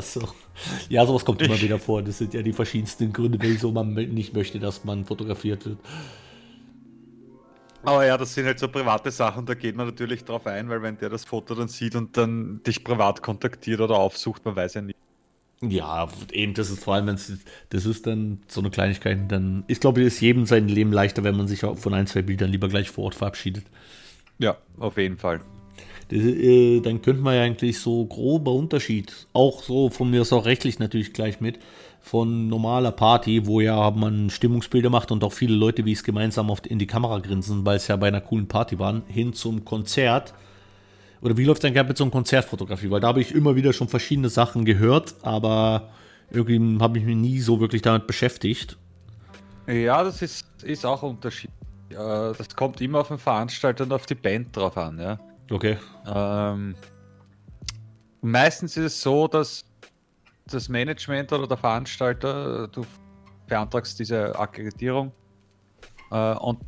so. 0.14 0.26
Ja, 0.88 1.06
sowas 1.06 1.24
kommt 1.24 1.42
immer 1.42 1.60
wieder 1.60 1.78
vor. 1.78 2.02
Das 2.02 2.18
sind 2.18 2.34
ja 2.34 2.42
die 2.42 2.52
verschiedensten 2.52 3.12
Gründe, 3.12 3.38
wieso 3.40 3.72
man 3.72 3.94
nicht 3.94 4.34
möchte, 4.34 4.58
dass 4.58 4.84
man 4.84 5.04
fotografiert 5.04 5.66
wird. 5.66 5.78
Aber 7.82 8.04
ja, 8.04 8.18
das 8.18 8.34
sind 8.34 8.44
halt 8.44 8.58
so 8.58 8.68
private 8.68 9.10
Sachen, 9.10 9.46
da 9.46 9.54
geht 9.54 9.74
man 9.74 9.86
natürlich 9.86 10.24
drauf 10.24 10.46
ein, 10.46 10.68
weil 10.68 10.82
wenn 10.82 10.98
der 10.98 11.08
das 11.08 11.24
Foto 11.24 11.54
dann 11.54 11.68
sieht 11.68 11.96
und 11.96 12.14
dann 12.16 12.62
dich 12.62 12.84
privat 12.84 13.22
kontaktiert 13.22 13.80
oder 13.80 13.96
aufsucht, 13.96 14.44
man 14.44 14.54
weiß 14.54 14.74
ja 14.74 14.82
nicht. 14.82 14.96
Ja, 15.62 16.08
eben, 16.32 16.54
das 16.54 16.70
ist 16.70 16.82
vor 16.82 16.94
allem, 16.94 17.06
wenn 17.06 17.14
es, 17.14 17.38
das 17.68 17.84
ist 17.84 18.06
dann 18.06 18.42
so 18.48 18.60
eine 18.60 18.70
Kleinigkeit, 18.70 19.18
dann, 19.28 19.64
ich 19.66 19.80
glaube, 19.80 20.02
ist 20.02 20.20
jedem 20.20 20.46
sein 20.46 20.68
Leben 20.68 20.92
leichter, 20.92 21.22
wenn 21.22 21.36
man 21.36 21.48
sich 21.48 21.60
von 21.60 21.94
ein, 21.94 22.06
zwei 22.06 22.22
Bildern 22.22 22.50
lieber 22.50 22.68
gleich 22.68 22.90
vor 22.90 23.04
Ort 23.04 23.14
verabschiedet. 23.14 23.64
Ja, 24.38 24.56
auf 24.78 24.96
jeden 24.96 25.18
Fall. 25.18 25.40
Äh, 26.12 26.80
dann 26.80 27.02
könnte 27.02 27.22
man 27.22 27.34
ja 27.34 27.42
eigentlich 27.42 27.78
so 27.78 28.04
grober 28.06 28.52
Unterschied, 28.52 29.26
auch 29.32 29.62
so 29.62 29.90
von 29.90 30.10
mir 30.10 30.22
ist 30.22 30.32
auch 30.32 30.44
rechtlich 30.44 30.78
natürlich 30.78 31.12
gleich 31.12 31.40
mit, 31.40 31.58
von 32.00 32.48
normaler 32.48 32.92
Party, 32.92 33.46
wo 33.46 33.60
ja 33.60 33.90
man 33.90 34.30
Stimmungsbilder 34.30 34.90
macht 34.90 35.12
und 35.12 35.22
auch 35.22 35.32
viele 35.32 35.54
Leute, 35.54 35.84
wie 35.84 35.92
es 35.92 36.02
gemeinsam 36.02 36.50
auf, 36.50 36.62
in 36.64 36.78
die 36.78 36.86
Kamera 36.86 37.18
grinsen, 37.18 37.64
weil 37.64 37.76
es 37.76 37.88
ja 37.88 37.96
bei 37.96 38.08
einer 38.08 38.20
coolen 38.20 38.48
Party 38.48 38.78
waren, 38.78 39.02
hin 39.06 39.32
zum 39.32 39.64
Konzert. 39.64 40.34
Oder 41.22 41.36
wie 41.36 41.44
läuft 41.44 41.62
es 41.62 41.72
denn 41.72 41.86
mit 41.86 41.96
so 41.98 42.04
einem 42.04 42.10
Konzertfotografie? 42.10 42.90
Weil 42.90 43.00
da 43.00 43.08
habe 43.08 43.20
ich 43.20 43.34
immer 43.34 43.54
wieder 43.54 43.74
schon 43.74 43.88
verschiedene 43.88 44.30
Sachen 44.30 44.64
gehört, 44.64 45.14
aber 45.22 45.90
irgendwie 46.30 46.82
habe 46.82 46.98
ich 46.98 47.04
mich 47.04 47.16
nie 47.16 47.40
so 47.40 47.60
wirklich 47.60 47.82
damit 47.82 48.06
beschäftigt. 48.06 48.78
Ja, 49.66 50.02
das 50.02 50.22
ist, 50.22 50.46
ist 50.62 50.86
auch 50.86 51.02
Unterschied. 51.02 51.50
Ja, 51.90 52.32
das 52.32 52.54
kommt 52.56 52.80
immer 52.80 53.00
auf 53.00 53.08
den 53.08 53.18
Veranstalter 53.18 53.84
und 53.84 53.92
auf 53.92 54.06
die 54.06 54.14
Band 54.14 54.56
drauf 54.56 54.76
an, 54.76 54.98
ja. 54.98 55.18
Okay. 55.50 55.76
Ähm, 56.06 56.76
meistens 58.20 58.76
ist 58.76 58.84
es 58.84 59.02
so, 59.02 59.26
dass 59.26 59.64
das 60.46 60.68
Management 60.68 61.32
oder 61.32 61.46
der 61.46 61.56
Veranstalter, 61.56 62.68
du 62.68 62.86
beantragst 63.46 63.98
diese 63.98 64.36
Akkreditierung 64.38 65.12
äh, 66.10 66.34
und 66.34 66.60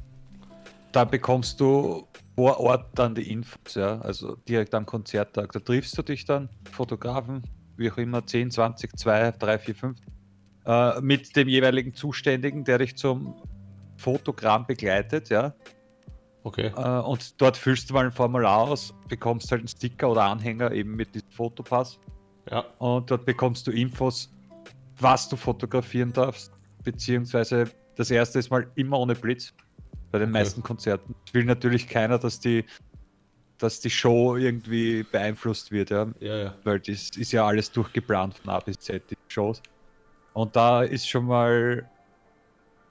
da 0.92 1.05
bekommst 1.05 1.61
du 1.61 2.07
vor 2.35 2.59
Ort 2.61 2.87
dann 2.95 3.14
die 3.14 3.31
Infos, 3.31 3.75
ja, 3.75 4.01
also 4.01 4.37
direkt 4.49 4.75
am 4.75 4.85
Konzerttag. 4.85 5.53
Da 5.53 5.61
triffst 5.61 5.97
du 5.97 6.03
dich 6.03 6.25
dann, 6.25 6.49
Fotografen, 6.71 7.42
wie 7.77 7.90
auch 7.90 7.97
immer, 7.99 8.27
10, 8.27 8.51
20, 8.51 8.99
2, 8.99 9.33
3, 9.33 9.59
4, 9.59 9.75
5, 9.75 9.99
äh, 10.66 11.01
mit 11.01 11.35
dem 11.37 11.49
jeweiligen 11.49 11.95
Zuständigen, 11.95 12.64
der 12.64 12.79
dich 12.79 12.97
zum 12.97 13.35
Fotogramm 13.97 14.66
begleitet, 14.66 15.29
ja. 15.29 15.55
Okay. 16.45 16.73
Äh, 16.77 17.01
und 17.01 17.41
dort 17.41 17.57
füllst 17.57 17.89
du 17.91 17.95
mal 17.95 18.07
ein 18.07 18.13
Formular 18.13 18.63
aus, 18.63 18.95
bekommst 19.09 19.51
halt 19.51 19.61
einen 19.61 19.69
Sticker 19.69 20.11
oder 20.11 20.25
Anhänger 20.25 20.73
eben 20.73 20.97
mit 20.97 21.15
diesem 21.15 21.31
Fotopass. 21.31 21.99
Ja. 22.51 22.65
Und 22.79 23.11
dort 23.11 23.25
bekommst 23.25 23.67
du 23.67 23.71
Infos, 23.71 24.31
was 24.99 25.29
du 25.29 25.37
fotografieren 25.37 26.13
darfst. 26.13 26.53
Beziehungsweise 26.83 27.71
das 27.97 28.11
erste 28.11 28.39
ist 28.39 28.51
mal 28.51 28.67
immer 28.75 28.99
ohne 28.99 29.15
Blitz 29.15 29.53
bei 30.11 30.19
den 30.19 30.31
Okay. 30.31 30.39
meisten 30.39 30.63
Konzerten. 30.63 31.15
Es 31.27 31.35
will 31.35 31.45
natürlich 31.45 31.89
keiner, 31.89 32.19
dass 32.19 32.41
die, 32.41 32.65
dass 33.59 33.81
die 33.81 33.91
Show 33.91 34.37
irgendwie 34.37 35.05
beeinflusst 35.05 35.71
wird, 35.71 35.91
ja. 35.91 36.09
Ja, 36.21 36.37
ja. 36.37 36.55
Weil 36.65 36.81
das 36.81 37.11
ist 37.11 37.33
ja 37.33 37.47
alles 37.47 37.71
durchgeplant 37.71 38.35
von 38.35 38.51
A 38.51 38.59
bis 38.59 38.79
Z, 38.81 39.03
die 39.11 39.17
Shows. 39.29 39.63
Und 40.33 40.57
da 40.57 40.83
ist 40.83 41.09
schon 41.09 41.27
mal 41.27 41.89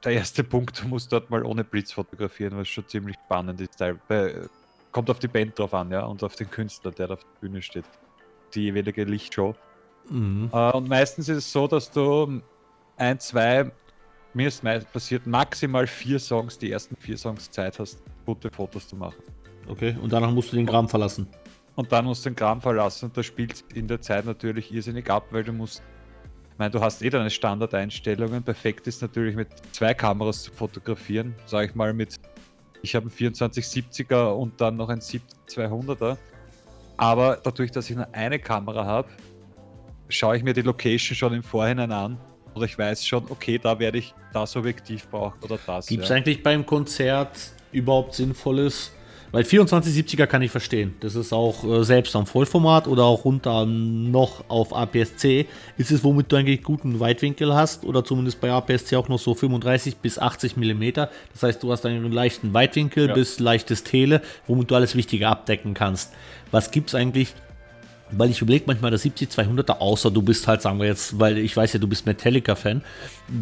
der 0.03 0.13
erste 0.13 0.43
Punkt, 0.43 0.81
du 0.81 0.87
musst 0.87 1.11
dort 1.11 1.29
mal 1.29 1.43
ohne 1.43 1.63
Blitz 1.63 1.91
fotografieren, 1.91 2.57
was 2.57 2.67
schon 2.67 2.87
ziemlich 2.87 3.15
spannend 3.25 3.61
ist. 3.61 3.77
Bei- 4.07 4.35
Kommt 4.91 5.09
auf 5.09 5.19
die 5.19 5.29
Band 5.29 5.57
drauf 5.57 5.73
an, 5.73 5.89
ja, 5.89 6.03
und 6.03 6.21
auf 6.21 6.35
den 6.35 6.49
Künstler, 6.51 6.91
der 6.91 7.07
da 7.07 7.13
auf 7.13 7.21
der 7.23 7.39
Bühne 7.47 7.61
steht. 7.61 7.85
Die 8.53 8.63
jeweilige 8.63 9.05
Lichtshow. 9.05 9.55
Mhm. 10.09 10.49
Äh, 10.51 10.71
und 10.71 10.89
meistens 10.89 11.29
ist 11.29 11.37
es 11.37 11.51
so, 11.51 11.65
dass 11.65 11.89
du 11.89 12.41
ein, 12.97 13.17
zwei, 13.17 13.71
mir 14.33 14.49
ist 14.49 14.63
meist 14.65 14.91
passiert, 14.91 15.25
maximal 15.25 15.87
vier 15.87 16.19
Songs, 16.19 16.57
die 16.57 16.71
ersten 16.71 16.97
vier 16.97 17.17
Songs 17.17 17.49
Zeit 17.49 17.79
hast, 17.79 18.03
gute 18.25 18.51
Fotos 18.51 18.87
zu 18.89 18.97
machen. 18.97 19.15
Okay. 19.69 19.95
Und 20.01 20.11
danach 20.11 20.31
musst 20.31 20.51
du 20.51 20.57
den 20.57 20.65
Graben 20.65 20.89
verlassen. 20.89 21.25
Und 21.75 21.89
dann 21.93 22.03
musst 22.03 22.25
du 22.25 22.29
den 22.29 22.35
Kram 22.35 22.59
verlassen 22.59 23.05
und 23.05 23.15
das 23.15 23.25
spielt 23.25 23.63
in 23.73 23.87
der 23.87 24.01
Zeit 24.01 24.25
natürlich 24.25 24.73
irrsinnig 24.73 25.09
ab, 25.09 25.27
weil 25.31 25.45
du 25.45 25.53
musst, 25.53 25.81
meine, 26.61 26.71
du 26.71 26.79
hast 26.79 27.01
eh 27.01 27.09
deine 27.09 27.31
Standardeinstellungen. 27.31 28.43
Perfekt 28.43 28.85
ist 28.85 29.01
natürlich 29.01 29.35
mit 29.35 29.47
zwei 29.71 29.95
Kameras 29.95 30.43
zu 30.43 30.51
fotografieren, 30.51 31.33
sage 31.47 31.69
ich 31.69 31.75
mal 31.75 31.91
mit, 31.91 32.17
ich 32.83 32.93
habe 32.93 33.07
einen 33.07 33.33
2470er 33.33 34.29
und 34.33 34.61
dann 34.61 34.77
noch 34.77 34.89
einen 34.89 35.01
7200er. 35.01 36.17
Aber 36.97 37.39
dadurch, 37.43 37.71
dass 37.71 37.89
ich 37.89 37.95
nur 37.95 38.07
eine 38.13 38.37
Kamera 38.37 38.85
habe, 38.85 39.09
schaue 40.07 40.37
ich 40.37 40.43
mir 40.43 40.53
die 40.53 40.61
Location 40.61 41.15
schon 41.15 41.33
im 41.33 41.41
Vorhinein 41.41 41.91
an 41.91 42.19
oder 42.53 42.65
ich 42.65 42.77
weiß 42.77 43.07
schon, 43.07 43.25
okay, 43.29 43.57
da 43.57 43.79
werde 43.79 43.97
ich 43.97 44.13
das 44.31 44.55
Objektiv 44.55 45.09
brauchen 45.09 45.39
oder 45.41 45.57
das. 45.65 45.87
Gibt 45.87 46.03
es 46.03 46.09
ja. 46.09 46.17
eigentlich 46.17 46.43
beim 46.43 46.63
Konzert 46.63 47.53
überhaupt 47.71 48.13
Sinnvolles? 48.13 48.91
Weil 49.31 49.43
2470er 49.43 50.27
kann 50.27 50.41
ich 50.41 50.51
verstehen. 50.51 50.93
Das 50.99 51.15
ist 51.15 51.31
auch 51.31 51.63
äh, 51.63 51.83
selbst 51.85 52.15
am 52.15 52.25
Vollformat 52.25 52.87
oder 52.87 53.03
auch 53.05 53.23
runter 53.23 53.65
noch 53.65 54.43
auf 54.49 54.75
APS-C. 54.75 55.45
Ist 55.77 55.91
es, 55.91 56.03
womit 56.03 56.31
du 56.31 56.35
eigentlich 56.35 56.63
guten 56.63 56.99
Weitwinkel 56.99 57.53
hast 57.53 57.85
oder 57.85 58.03
zumindest 58.03 58.41
bei 58.41 58.51
APS-C 58.51 58.95
auch 58.97 59.07
noch 59.07 59.19
so 59.19 59.33
35 59.33 59.97
bis 59.97 60.19
80 60.19 60.57
mm. 60.57 60.91
Das 60.93 61.43
heißt, 61.43 61.63
du 61.63 61.71
hast 61.71 61.85
einen 61.85 62.11
leichten 62.11 62.53
Weitwinkel 62.53 63.07
Ja. 63.07 63.13
bis 63.13 63.39
leichtes 63.39 63.83
Tele, 63.83 64.21
womit 64.47 64.69
du 64.69 64.75
alles 64.75 64.95
Wichtige 64.95 65.27
abdecken 65.29 65.73
kannst. 65.73 66.11
Was 66.51 66.71
gibt 66.71 66.89
es 66.89 66.95
eigentlich 66.95 67.33
weil 68.11 68.29
ich 68.29 68.41
überlege 68.41 68.65
manchmal 68.67 68.91
das 68.91 69.03
70-200er, 69.05 69.77
außer 69.79 70.11
du 70.11 70.21
bist 70.21 70.47
halt, 70.47 70.61
sagen 70.61 70.79
wir 70.79 70.87
jetzt, 70.87 71.19
weil 71.19 71.37
ich 71.37 71.55
weiß 71.55 71.73
ja, 71.73 71.79
du 71.79 71.87
bist 71.87 72.05
Metallica-Fan 72.05 72.81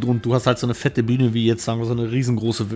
und 0.06 0.26
du 0.26 0.34
hast 0.34 0.48
halt 0.48 0.60
so 0.60 0.68
eine 0.68 0.74
fette 0.74 1.04
Bühne 1.04 1.34
wie 1.34 1.46
jetzt, 1.46 1.66
sagen 1.66 1.80
wir, 1.80 1.86
so 1.86 1.94
eine 1.94 2.12
riesengroße 2.12 2.68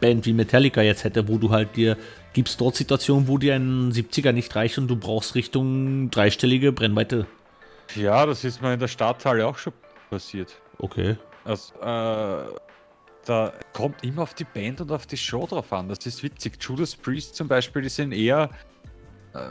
Band 0.00 0.26
wie 0.26 0.32
Metallica 0.32 0.82
jetzt 0.82 1.04
hätte, 1.04 1.28
wo 1.28 1.38
du 1.38 1.50
halt 1.50 1.76
dir, 1.76 1.96
gibt 2.32 2.48
es 2.48 2.56
dort 2.56 2.76
Situationen, 2.76 3.28
wo 3.28 3.38
dir 3.38 3.54
ein 3.54 3.92
70er 3.92 4.32
nicht 4.32 4.54
reicht 4.54 4.78
und 4.78 4.88
du 4.88 4.96
brauchst 4.96 5.34
Richtung 5.34 6.10
dreistellige 6.10 6.72
Brennweite. 6.72 7.26
Ja, 7.94 8.26
das 8.26 8.44
ist 8.44 8.60
mir 8.62 8.74
in 8.74 8.80
der 8.80 8.88
Stadthalle 8.88 9.46
auch 9.46 9.58
schon 9.58 9.72
passiert. 10.10 10.56
Okay. 10.78 11.16
Also, 11.44 11.74
äh, 11.80 12.46
da 13.24 13.52
kommt 13.72 14.04
immer 14.04 14.22
auf 14.22 14.34
die 14.34 14.44
Band 14.44 14.80
und 14.80 14.92
auf 14.92 15.06
die 15.06 15.16
Show 15.16 15.46
drauf 15.46 15.72
an. 15.72 15.88
Das 15.88 16.04
ist 16.06 16.22
witzig. 16.22 16.58
Judas 16.60 16.94
Priest 16.94 17.34
zum 17.36 17.48
Beispiel, 17.48 17.82
die 17.82 17.88
sind 17.88 18.12
eher, 18.12 18.50
äh, 19.34 19.48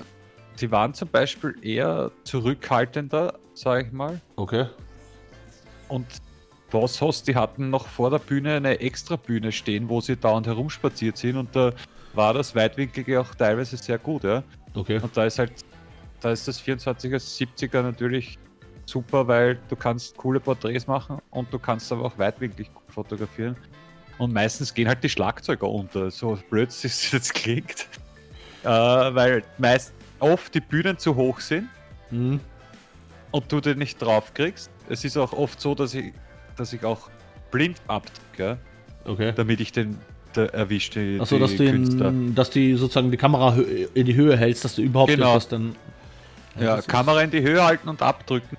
die 0.60 0.72
waren 0.72 0.94
zum 0.94 1.10
Beispiel 1.10 1.56
eher 1.62 2.12
zurückhaltender, 2.24 3.38
sage 3.54 3.88
ich 3.88 3.91
mal. 3.91 4.22
Okay. 4.36 4.65
Und 5.88 6.06
Boss 6.72 7.00
Host, 7.00 7.28
die 7.28 7.36
hatten 7.36 7.70
noch 7.70 7.88
vor 7.88 8.10
der 8.10 8.20
Bühne 8.20 8.56
eine 8.56 8.80
extra 8.80 9.15
Bühne 9.15 9.52
stehen, 9.52 9.88
wo 9.88 10.02
sie 10.02 10.15
dauernd 10.18 10.48
herumspaziert 10.48 11.18
sind 11.18 11.38
und 11.38 11.56
da 11.56 11.72
war 12.13 12.34
das 12.34 12.56
Weitwinkelige 12.56 13.20
auch 13.20 13.36
teilweise 13.36 13.78
sehr 13.78 13.98
gut, 13.98 14.24
ja. 14.24 14.44
Okay. 14.74 15.00
Und 15.00 15.15
da 15.15 15.26
ist 15.26 15.39
halt, 15.39 15.54
da 16.22 16.32
ist 16.32 16.48
das 16.48 16.62
24er, 16.62 17.18
70er 17.18 17.82
natürlich 17.82 18.38
super, 18.86 19.28
weil 19.28 19.60
du 19.70 19.76
kannst 19.76 20.18
coole 20.18 20.39
Porträts 20.39 20.88
machen 20.88 21.20
und 21.32 21.52
du 21.52 21.60
kannst 21.60 21.91
aber 21.91 22.04
auch 22.06 22.18
weitwinklig 22.18 22.70
fotografieren. 22.89 23.56
Und 24.18 24.34
meistens 24.34 24.74
gehen 24.74 24.88
halt 24.88 25.04
die 25.04 25.10
Schlagzeuger 25.10 25.70
unter, 25.70 26.10
so 26.10 26.38
blöd 26.50 26.70
es 26.70 26.84
jetzt 27.12 27.34
klingt. 27.34 27.88
Äh, 28.63 28.68
weil 28.68 29.44
meist 29.58 29.94
oft 30.19 30.54
die 30.56 30.62
Bühnen 30.62 30.97
zu 30.97 31.15
hoch 31.15 31.39
sind 31.39 31.67
Mhm. 32.12 32.39
und 33.32 33.51
du 33.51 33.60
den 33.62 33.80
nicht 33.80 34.01
drauf 34.01 34.34
kriegst. 34.34 34.69
Es 34.89 35.04
ist 35.04 35.17
auch 35.17 35.34
oft 35.34 35.60
so, 35.60 35.73
dass 35.75 35.93
ich, 35.93 36.13
dass 36.56 36.71
ich 36.73 36.84
auch 36.84 37.10
blind 37.51 37.78
abdrücke, 37.88 38.58
Okay. 39.06 39.34
damit 39.36 39.60
ich 39.60 39.71
den 39.71 39.97
der 40.36 40.54
erwische. 40.54 40.91
Die, 40.99 41.19
Achso, 41.21 41.39
dass 41.39 41.51
die 41.51 41.58
den, 41.65 42.36
dass 42.36 42.49
die 42.49 42.75
sozusagen 42.75 43.10
die 43.10 43.15
Kamera 43.17 43.56
in 43.93 44.06
die 44.06 44.15
Höhe 44.15 44.36
hältst, 44.36 44.65
dass 44.65 44.75
du 44.75 44.82
überhaupt 44.82 45.12
Genau. 45.12 45.30
etwas 45.30 45.47
dann. 45.47 45.75
Ja, 46.60 46.75
ist- 46.75 46.88
Kamera 46.89 47.21
in 47.21 47.32
die 47.32 47.41
Höhe 47.41 47.63
halten 47.63 47.88
und 47.88 48.01
abdrücken. 48.01 48.58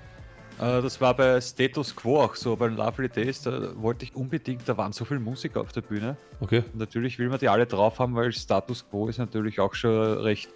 Äh, 0.59 0.81
Das 0.81 0.99
war 0.99 1.15
bei 1.15 1.39
Status 1.39 1.95
Quo 1.95 2.21
auch 2.23 2.35
so, 2.35 2.55
bei 2.55 2.65
Lovely 2.67 3.09
Days, 3.09 3.43
da 3.43 3.79
wollte 3.79 4.05
ich 4.05 4.15
unbedingt, 4.15 4.67
da 4.67 4.75
waren 4.75 4.91
so 4.91 5.05
viele 5.05 5.19
Musiker 5.19 5.61
auf 5.61 5.71
der 5.71 5.81
Bühne. 5.81 6.17
Okay. 6.39 6.63
Und 6.73 6.77
natürlich 6.79 7.19
will 7.19 7.29
man 7.29 7.37
die 7.37 7.47
alle 7.47 7.67
drauf 7.67 7.99
haben, 7.99 8.15
weil 8.15 8.31
Status 8.31 8.83
Quo 8.89 9.07
ist 9.07 9.19
natürlich 9.19 9.59
auch 9.59 9.75
schon 9.75 10.17
recht 10.19 10.49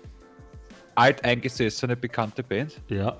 alteingesessene, 0.95 1.95
bekannte 1.95 2.43
Band. 2.43 2.81
Ja. 2.89 3.17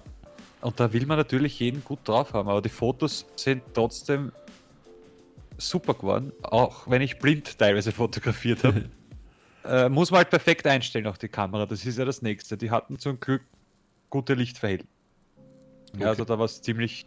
Und 0.62 0.80
da 0.80 0.94
will 0.94 1.06
man 1.06 1.18
natürlich 1.18 1.60
jeden 1.60 1.84
gut 1.84 2.00
drauf 2.06 2.34
haben, 2.34 2.48
aber 2.48 2.62
die 2.62 2.70
Fotos 2.70 3.26
sind 3.36 3.64
trotzdem 3.74 4.32
super 5.58 5.94
geworden, 5.94 6.32
auch 6.44 6.90
wenn 6.90 7.02
ich 7.02 7.20
blind 7.20 7.58
teilweise 7.58 7.92
fotografiert 7.92 8.64
habe. 8.64 8.90
äh, 9.66 9.90
muss 9.90 10.12
man 10.12 10.20
halt 10.20 10.30
perfekt 10.30 10.68
einstellen, 10.68 11.08
auch 11.08 11.18
die 11.18 11.30
Kamera, 11.30 11.66
das 11.66 11.86
ist 11.86 11.98
ja 11.98 12.06
das 12.06 12.22
nächste. 12.22 12.58
Die 12.58 12.72
hatten 12.72 13.00
zum 13.00 13.20
Glück 13.20 13.44
gute 14.10 14.34
Lichtverhältnisse. 14.34 14.92
Okay. 15.94 16.04
Ja, 16.04 16.10
also 16.10 16.26
da 16.26 16.40
war 16.40 16.48
ziemlich, 16.48 17.06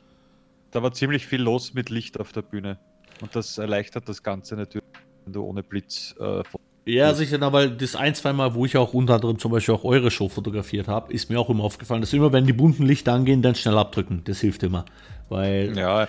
da 0.70 0.82
war 0.82 0.92
ziemlich 0.92 1.26
viel 1.26 1.40
los 1.40 1.74
mit 1.74 1.90
Licht 1.90 2.18
auf 2.20 2.32
der 2.32 2.42
Bühne. 2.42 2.78
Und 3.20 3.34
das 3.34 3.58
erleichtert 3.58 4.08
das 4.08 4.22
Ganze 4.22 4.56
natürlich, 4.56 4.86
wenn 5.24 5.32
du 5.32 5.44
ohne 5.44 5.62
Blitz 5.62 6.14
äh, 6.18 6.42
Ja, 6.86 7.14
sicher, 7.14 7.38
na, 7.38 7.50
weil 7.52 7.70
das 7.70 7.96
ein, 7.96 8.14
zwei 8.14 8.34
Mal, 8.34 8.54
wo 8.54 8.66
ich 8.66 8.76
auch 8.76 8.92
unter 8.92 9.14
anderem 9.14 9.38
zum 9.38 9.52
Beispiel 9.52 9.74
auch 9.74 9.84
eure 9.84 10.10
Show 10.10 10.28
fotografiert 10.28 10.86
habe, 10.86 11.12
ist 11.12 11.30
mir 11.30 11.40
auch 11.40 11.48
immer 11.48 11.64
aufgefallen, 11.64 12.02
dass 12.02 12.12
immer, 12.12 12.32
wenn 12.32 12.44
die 12.46 12.52
bunten 12.52 12.84
Lichter 12.84 13.14
angehen, 13.14 13.40
dann 13.40 13.54
schnell 13.54 13.78
abdrücken. 13.78 14.20
Das 14.24 14.40
hilft 14.40 14.62
immer. 14.62 14.84
Weil, 15.28 15.76
Ja, 15.76 16.06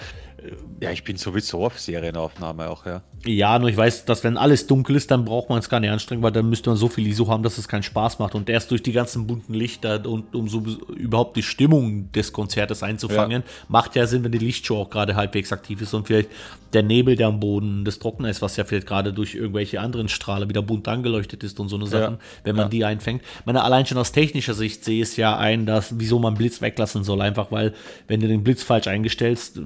ja, 0.82 0.92
ich 0.92 1.04
bin 1.04 1.18
sowieso 1.18 1.66
auf 1.66 1.80
Serienaufnahme 1.80 2.70
auch, 2.70 2.86
ja. 2.86 3.02
ja, 3.26 3.58
nur 3.58 3.70
ich 3.70 3.78
weiß, 3.78 4.06
dass 4.06 4.24
wenn 4.24 4.38
alles 4.38 4.68
dunkel 4.68 4.96
ist, 4.96 5.10
dann 5.10 5.26
braucht 5.26 5.50
man 5.50 5.58
es 5.60 5.70
gar 5.70 5.80
nicht 5.80 5.90
anstrengen, 5.90 6.22
weil 6.22 6.32
dann 6.32 6.50
müsste 6.50 6.70
man 6.70 6.78
so 6.78 6.88
viel 6.88 7.08
ISO 7.08 7.28
haben, 7.28 7.42
dass 7.42 7.58
es 7.58 7.68
keinen 7.68 7.84
Spaß 7.84 8.20
macht. 8.20 8.36
Und 8.36 8.50
erst 8.50 8.70
durch 8.70 8.84
die 8.84 8.92
ganzen 8.92 9.26
bunten 9.26 9.54
Lichter 9.54 10.06
und 10.06 10.36
um 10.36 10.48
so 10.48 10.64
überhaupt 10.96 11.38
die 11.38 11.44
Stimmung 11.44 12.12
des 12.12 12.32
Konzertes 12.34 12.84
einzufangen, 12.84 13.44
macht 13.70 13.96
ja 13.96 14.06
Sinn, 14.06 14.24
wenn 14.24 14.32
die 14.32 14.38
Lichtshow 14.38 14.82
auch 14.82 14.90
gerade 14.90 15.16
halbwegs 15.16 15.52
aktiv 15.52 15.82
ist 15.82 15.94
und 15.94 16.06
vielleicht 16.08 16.30
der 16.74 16.84
Nebel, 16.84 17.16
der 17.16 17.28
am 17.28 17.40
Boden 17.40 17.86
des 17.86 18.00
Trockners 18.00 18.32
ist, 18.38 18.42
was 18.42 18.58
ja 18.58 18.66
vielleicht 18.66 18.86
gerade 18.88 19.14
durch 19.14 19.34
irgendwelche 19.34 19.80
anderen 19.80 20.10
Strahler 20.10 20.50
wieder 20.50 20.62
bunt 20.62 20.88
angeleuchtet 20.90 21.42
ist 21.44 21.58
und 21.60 21.70
so 21.70 21.78
eine 21.78 21.88
Sachen, 21.88 22.18
wenn 22.44 22.56
man 22.56 22.66
Ja. 22.66 22.70
die 22.70 22.86
einfängt. 22.86 23.22
Ich 23.40 23.46
meine, 23.46 23.64
allein 23.64 23.86
schon 23.86 23.98
aus 23.98 24.12
technischer 24.12 24.54
Sicht 24.54 24.84
sehe 24.84 25.02
ich 25.02 25.10
es 25.10 25.16
ja 25.18 25.38
ein, 25.38 25.66
dass, 25.66 25.98
wieso 26.00 26.20
man 26.20 26.34
Blitz 26.36 26.62
weglassen 26.62 27.06
soll, 27.06 27.22
einfach 27.22 27.50
weil, 27.50 27.74
wenn 28.10 28.20
du 28.20 28.28
den 28.28 28.44
Blitz 28.44 28.62
falsch 28.62 28.88
eingestellst, 29.22 29.60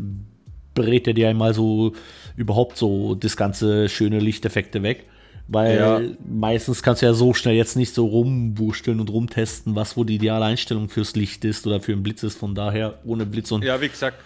berät 0.74 1.08
er 1.08 1.14
dir 1.14 1.30
einmal 1.30 1.54
so 1.54 1.94
überhaupt 2.36 2.78
so 2.78 3.16
das 3.16 3.36
ganze 3.36 3.90
schöne 3.90 4.20
Lichteffekte 4.20 4.84
weg. 4.84 5.06
Weil 5.52 5.78
Ja. 5.78 6.02
meistens 6.30 6.84
kannst 6.84 7.02
du 7.02 7.08
ja 7.08 7.14
so 7.14 7.34
schnell 7.34 7.56
jetzt 7.56 7.76
nicht 7.76 7.94
so 7.96 8.06
rumwurschteln 8.06 9.00
und 9.00 9.10
rumtesten, 9.10 9.76
was 9.76 9.98
wo 9.98 10.04
die 10.04 10.16
ideale 10.16 10.46
Einstellung 10.46 10.90
fürs 10.90 11.16
Licht 11.16 11.44
ist 11.44 11.66
oder 11.66 11.80
für 11.82 11.92
einen 11.94 12.04
Blitz 12.04 12.22
ist. 12.22 12.38
Von 12.38 12.54
daher 12.54 13.00
ohne 13.04 13.26
Blitz 13.26 13.52
und 13.52 13.64
Ja, 13.64 13.82
wie 13.82 13.90
gesagt, 13.90 14.18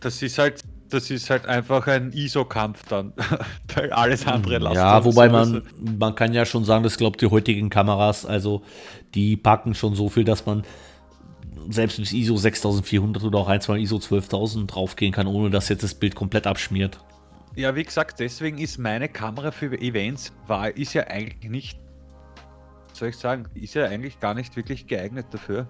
das 0.00 0.20
ist 0.22 0.38
halt, 0.38 0.60
das 0.90 1.08
ist 1.10 1.30
halt 1.30 1.46
einfach 1.46 1.86
ein 1.86 2.12
ISO-Kampf 2.12 2.82
dann, 2.88 3.12
weil 3.76 3.92
alles 3.92 4.26
andere 4.26 4.58
lasst 4.58 4.74
Ja, 4.74 4.98
du 4.98 5.04
wobei 5.04 5.28
man, 5.28 5.62
man 5.98 6.16
kann 6.16 6.34
ja 6.34 6.44
schon 6.44 6.64
sagen, 6.64 6.82
das 6.82 6.96
glaubt 6.96 7.22
die 7.22 7.26
heutigen 7.28 7.70
Kameras, 7.70 8.26
also 8.26 8.62
die 9.14 9.36
packen 9.36 9.74
schon 9.76 9.94
so 9.94 10.08
viel, 10.08 10.24
dass 10.24 10.46
man 10.46 10.64
selbst 11.68 11.98
bis 11.98 12.12
ISO 12.12 12.36
6400 12.36 13.24
oder 13.24 13.38
auch 13.38 13.48
ein, 13.48 13.60
zwei 13.60 13.78
ISO 13.78 13.98
12000 13.98 14.72
draufgehen 14.72 15.12
kann, 15.12 15.26
ohne 15.26 15.50
dass 15.50 15.68
jetzt 15.68 15.82
das 15.82 15.94
Bild 15.94 16.14
komplett 16.14 16.46
abschmiert. 16.46 16.98
Ja, 17.54 17.74
wie 17.74 17.84
gesagt, 17.84 18.20
deswegen 18.20 18.58
ist 18.58 18.78
meine 18.78 19.08
Kamera 19.08 19.50
für 19.50 19.72
Events, 19.80 20.32
war, 20.46 20.76
ist 20.76 20.92
ja 20.92 21.06
eigentlich 21.06 21.50
nicht, 21.50 21.78
soll 22.92 23.08
ich 23.08 23.16
sagen, 23.16 23.46
ist 23.54 23.74
ja 23.74 23.86
eigentlich 23.86 24.20
gar 24.20 24.34
nicht 24.34 24.56
wirklich 24.56 24.86
geeignet 24.86 25.26
dafür. 25.30 25.66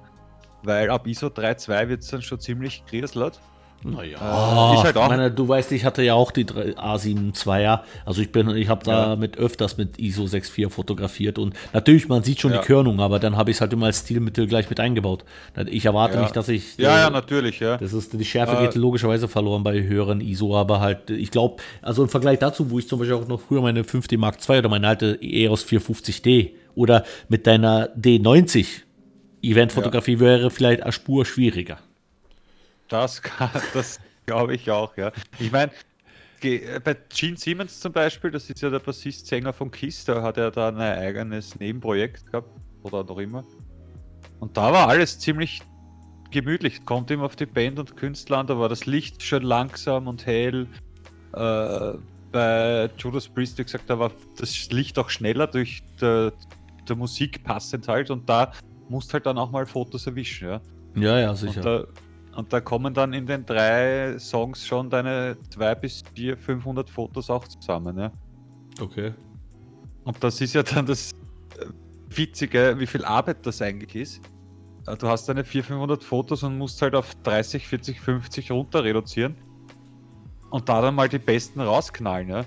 Weil 0.63 0.91
ab 0.91 1.07
ISO 1.07 1.29
3.2 1.29 1.89
wird 1.89 2.03
es 2.03 2.09
dann 2.09 2.23
schon 2.23 2.41
ziemlich 2.41 2.85
grieslert. 2.87 3.41
Naja, 3.83 4.19
äh, 4.19 4.83
halt 4.83 4.97
auch. 4.97 5.09
Meine, 5.09 5.31
du 5.31 5.47
weißt, 5.47 5.71
ich 5.73 5.85
hatte 5.85 6.03
ja 6.03 6.15
auch 6.15 6.31
die 6.31 6.45
A7 6.45 7.35
2er. 7.35 7.81
Also 8.05 8.21
ich 8.21 8.33
bin, 8.33 8.49
ich 8.57 8.69
habe 8.69 8.85
damit 8.85 9.37
ja. 9.37 9.43
öfters 9.43 9.77
mit 9.77 9.99
ISO 9.99 10.25
6.4 10.25 10.71
fotografiert 10.71 11.39
und 11.39 11.55
natürlich, 11.73 12.09
man 12.09 12.23
sieht 12.23 12.41
schon 12.41 12.53
ja. 12.53 12.61
die 12.61 12.67
Körnung, 12.67 13.01
aber 13.01 13.19
dann 13.19 13.37
habe 13.37 13.51
ich 13.51 13.59
es 13.59 13.61
halt 13.61 13.73
immer 13.73 13.87
als 13.87 14.01
Stilmittel 14.01 14.47
gleich 14.47 14.69
mit 14.69 14.81
eingebaut. 14.81 15.25
Ich 15.67 15.85
erwarte 15.85 16.17
ja. 16.17 16.23
nicht, 16.23 16.35
dass 16.35 16.49
ich. 16.49 16.77
Ja, 16.79 16.99
ja, 16.99 17.11
natürlich, 17.11 17.61
ja. 17.61 17.77
Das 17.77 17.93
ist, 17.93 18.13
die 18.13 18.25
Schärfe 18.25 18.57
äh, 18.57 18.67
geht 18.67 18.75
logischerweise 18.75 19.29
verloren 19.29 19.63
bei 19.63 19.83
höheren 19.83 20.21
ISO, 20.21 20.57
aber 20.57 20.81
halt, 20.81 21.11
ich 21.11 21.31
glaube, 21.31 21.63
also 21.83 22.03
im 22.03 22.09
Vergleich 22.09 22.39
dazu, 22.39 22.71
wo 22.71 22.79
ich 22.79 22.89
zum 22.89 22.99
Beispiel 22.99 23.17
auch 23.17 23.29
noch 23.29 23.41
früher 23.41 23.63
meine 23.63 23.83
5D 23.83 24.19
Mark 24.19 24.39
II 24.49 24.59
oder 24.59 24.69
meine 24.69 24.89
alte 24.89 25.19
EOS 25.23 25.65
450D 25.67 26.53
oder 26.75 27.05
mit 27.29 27.47
deiner 27.47 27.89
D90 27.97 28.83
Eventfotografie 29.43 30.19
wäre 30.19 30.51
vielleicht 30.51 30.83
eine 30.83 30.93
Spur 30.93 31.25
schwieriger. 31.25 31.79
Das, 32.89 33.23
das 33.75 34.01
glaube 34.27 34.55
ich 34.55 34.71
auch, 34.71 34.97
ja. 34.97 35.13
Ich 35.39 35.51
meine, 35.51 35.73
bei 36.85 36.97
Gene 37.09 37.37
Siemens 37.37 37.81
zum 37.81 37.93
Beispiel, 37.93 38.31
das 38.31 38.49
ist 38.51 38.61
ja 38.61 38.71
der 38.71 38.79
Bassist-Sänger 38.79 39.53
von 39.53 39.71
Kiss, 39.71 40.05
da 40.05 40.23
hat 40.23 40.37
er 40.37 40.51
da 40.51 40.69
ein 40.69 40.79
eigenes 40.79 41.59
Nebenprojekt 41.59 42.27
gehabt, 42.27 42.49
oder 42.83 43.05
noch 43.05 43.19
immer. 43.19 43.45
Und 44.41 44.57
da 44.57 44.73
war 44.73 44.89
alles 44.89 45.19
ziemlich 45.19 45.63
gemütlich, 46.31 46.85
kommt 46.85 47.11
ihm 47.11 47.23
auf 47.23 47.37
die 47.37 47.47
Band 47.47 47.79
und 47.79 47.97
Künstler 47.97 48.39
an, 48.39 48.47
da 48.47 48.59
war 48.59 48.69
das 48.69 48.87
Licht 48.87 49.23
schon 49.23 49.43
langsam 49.43 50.07
und 50.07 50.27
hell. 50.27 50.67
Äh, 51.33 51.93
bei 52.33 52.91
Judas 52.99 53.29
Priest, 53.29 53.59
wie 53.59 53.65
gesagt, 53.65 53.89
da 53.89 53.99
war 53.99 54.11
das 54.37 54.71
Licht 54.71 54.99
auch 54.99 55.09
schneller 55.09 55.47
durch 55.47 55.83
der, 56.01 56.33
der 56.87 56.97
Musik 56.97 57.43
passend 57.45 57.89
halt 57.89 58.11
und 58.11 58.29
da 58.29 58.53
musst 58.89 59.13
halt 59.15 59.27
dann 59.27 59.39
auch 59.39 59.51
mal 59.51 59.65
Fotos 59.67 60.07
erwischen, 60.07 60.49
ja. 60.49 60.61
Ja, 60.95 61.19
ja, 61.19 61.35
sicher. 61.35 61.57
Und 61.57 61.65
da, 61.65 61.85
und 62.37 62.53
da 62.53 62.61
kommen 62.61 62.93
dann 62.93 63.13
in 63.13 63.27
den 63.27 63.47
drei 63.47 64.19
Songs 64.19 64.67
schon 64.67 64.91
deine 64.91 65.37
200 65.51 65.81
bis 65.81 66.05
400, 66.15 66.39
500 66.39 66.91
Fotos 66.91 67.31
auch 67.31 67.47
zusammen. 67.49 67.99
Ja? 67.99 68.13
Okay. 68.81 69.15
Und 70.05 70.23
das 70.23 70.41
ist 70.41 70.55
ja 70.55 70.63
dann 70.63 70.87
das 70.87 71.13
äh, 71.59 71.67
Witzige, 72.09 72.77
wie 72.79 72.87
viel 72.87 73.05
Arbeit 73.05 73.47
das 73.47 73.63
eigentlich 73.63 73.97
ist. 73.97 74.21
Äh, 74.87 74.97
du 74.97 75.09
hast 75.09 75.29
deine 75.29 75.45
400, 75.45 75.69
500 75.69 76.05
Fotos 76.05 76.43
und 76.43 76.59
musst 76.59 76.81
halt 76.83 76.95
auf 76.95 77.15
30, 77.23 77.67
40, 77.67 78.01
50 78.01 78.51
runter 78.53 78.85
reduzieren. 78.85 79.37
Und 80.51 80.69
da 80.69 80.81
dann 80.81 80.95
mal 80.95 81.09
die 81.09 81.19
besten 81.19 81.61
rausknallen, 81.61 82.29
ja. 82.29 82.45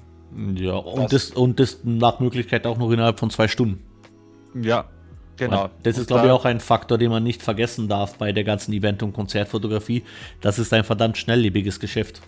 Ja, 0.53 0.75
und 0.75 1.11
das, 1.11 1.29
das, 1.29 1.31
und 1.31 1.59
das 1.59 1.79
nach 1.83 2.19
Möglichkeit 2.19 2.67
auch 2.67 2.77
noch 2.77 2.91
innerhalb 2.91 3.19
von 3.19 3.31
zwei 3.31 3.47
Stunden. 3.47 3.83
Ja, 4.53 4.87
Genau. 5.39 5.69
Das 5.83 5.97
ist, 5.97 6.07
glaube 6.07 6.27
ich, 6.27 6.31
auch 6.31 6.45
ein 6.45 6.59
Faktor, 6.59 6.97
den 6.97 7.09
man 7.09 7.23
nicht 7.23 7.41
vergessen 7.41 7.87
darf 7.87 8.17
bei 8.17 8.31
der 8.31 8.43
ganzen 8.43 8.73
Event- 8.73 9.01
und 9.01 9.13
Konzertfotografie. 9.13 10.03
Das 10.41 10.59
ist 10.59 10.73
ein 10.73 10.83
verdammt 10.83 11.17
schnelllebiges 11.17 11.79
Geschäft. 11.79 12.21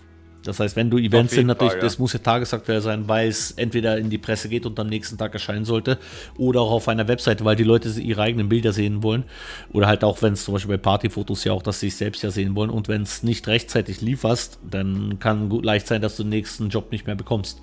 Das 0.44 0.58
heißt, 0.58 0.74
wenn 0.76 0.90
du 0.90 0.98
Events 0.98 1.34
sind, 1.34 1.46
natürlich, 1.46 1.72
Fall, 1.72 1.80
ja. 1.80 1.84
das 1.84 1.98
muss 1.98 2.12
ja 2.12 2.18
tagesaktuell 2.18 2.80
sein, 2.80 3.06
weil 3.06 3.28
es 3.28 3.52
entweder 3.52 3.96
in 3.98 4.10
die 4.10 4.18
Presse 4.18 4.48
geht 4.48 4.66
und 4.66 4.78
am 4.80 4.88
nächsten 4.88 5.16
Tag 5.16 5.32
erscheinen 5.34 5.64
sollte 5.64 5.98
oder 6.36 6.62
auch 6.62 6.72
auf 6.72 6.88
einer 6.88 7.06
Webseite, 7.06 7.44
weil 7.44 7.56
die 7.56 7.62
Leute 7.64 7.88
ihre 8.00 8.22
eigenen 8.22 8.48
Bilder 8.48 8.72
sehen 8.72 9.02
wollen. 9.02 9.24
Oder 9.72 9.86
halt 9.86 10.02
auch, 10.02 10.20
wenn 10.22 10.32
es 10.32 10.44
zum 10.44 10.54
Beispiel 10.54 10.76
bei 10.76 10.82
Partyfotos 10.82 11.44
ja 11.44 11.52
auch, 11.52 11.62
dass 11.62 11.80
sie 11.80 11.90
sich 11.90 11.96
selbst 11.96 12.22
ja 12.22 12.30
sehen 12.30 12.56
wollen. 12.56 12.70
Und 12.70 12.88
wenn 12.88 13.02
es 13.02 13.22
nicht 13.22 13.46
rechtzeitig 13.46 14.00
lieferst, 14.00 14.58
dann 14.68 15.18
kann 15.20 15.48
gut 15.48 15.64
leicht 15.64 15.86
sein, 15.86 16.02
dass 16.02 16.16
du 16.16 16.24
den 16.24 16.30
nächsten 16.30 16.70
Job 16.70 16.90
nicht 16.90 17.06
mehr 17.06 17.16
bekommst. 17.16 17.60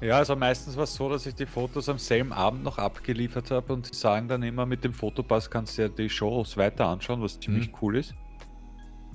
Ja, 0.00 0.16
also 0.16 0.34
meistens 0.34 0.76
war 0.76 0.84
es 0.84 0.94
so, 0.94 1.10
dass 1.10 1.26
ich 1.26 1.34
die 1.34 1.44
Fotos 1.44 1.88
am 1.88 1.98
selben 1.98 2.32
Abend 2.32 2.64
noch 2.64 2.78
abgeliefert 2.78 3.50
habe 3.50 3.72
und 3.74 3.86
sie 3.86 3.94
sagen 3.94 4.28
dann 4.28 4.42
immer, 4.42 4.64
mit 4.64 4.82
dem 4.82 4.94
Fotopass 4.94 5.50
kannst 5.50 5.76
du 5.76 5.82
ja 5.82 5.88
die 5.88 6.08
Shows 6.08 6.56
weiter 6.56 6.86
anschauen, 6.86 7.20
was 7.20 7.38
ziemlich 7.38 7.68
mhm. 7.68 7.76
cool 7.82 7.96
ist. 7.98 8.14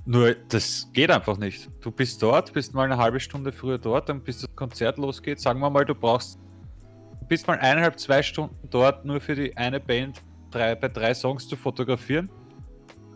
Nur, 0.05 0.35
das 0.49 0.87
geht 0.93 1.09
einfach 1.09 1.37
nicht. 1.37 1.71
Du 1.81 1.89
bist 1.89 2.21
dort, 2.21 2.53
bist 2.53 2.75
mal 2.75 2.83
eine 2.83 2.97
halbe 2.97 3.19
Stunde 3.19 3.51
früher 3.51 3.79
dort, 3.79 4.07
dann 4.09 4.21
bis 4.21 4.41
das 4.41 4.55
Konzert 4.55 4.99
losgeht. 4.99 5.39
Sagen 5.39 5.59
wir 5.59 5.71
mal, 5.71 5.83
du 5.83 5.95
brauchst, 5.95 6.37
du 7.19 7.25
bist 7.27 7.47
mal 7.47 7.57
eineinhalb, 7.57 7.99
zwei 7.99 8.21
Stunden 8.21 8.55
dort, 8.69 9.03
nur 9.03 9.19
für 9.19 9.33
die 9.33 9.57
eine 9.57 9.79
Band 9.79 10.21
drei, 10.51 10.75
bei 10.75 10.89
drei 10.89 11.15
Songs 11.15 11.47
zu 11.47 11.55
fotografieren. 11.55 12.29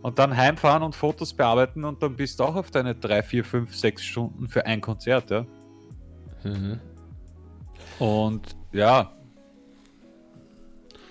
Und 0.02 0.18
dann 0.18 0.36
heimfahren 0.36 0.82
und 0.82 0.96
Fotos 0.96 1.34
bearbeiten 1.34 1.84
und 1.84 2.02
dann 2.02 2.16
bist 2.16 2.40
du 2.40 2.46
auch 2.46 2.56
auf 2.56 2.72
deine 2.72 2.96
drei, 2.96 3.22
vier, 3.22 3.44
fünf, 3.44 3.76
sechs 3.76 4.04
Stunden 4.04 4.48
für 4.48 4.66
ein 4.66 4.82
Konzert, 4.82 5.30
ja. 5.30 5.46
Mhm. 6.44 6.80
Und 8.00 8.56
ja, 8.72 9.12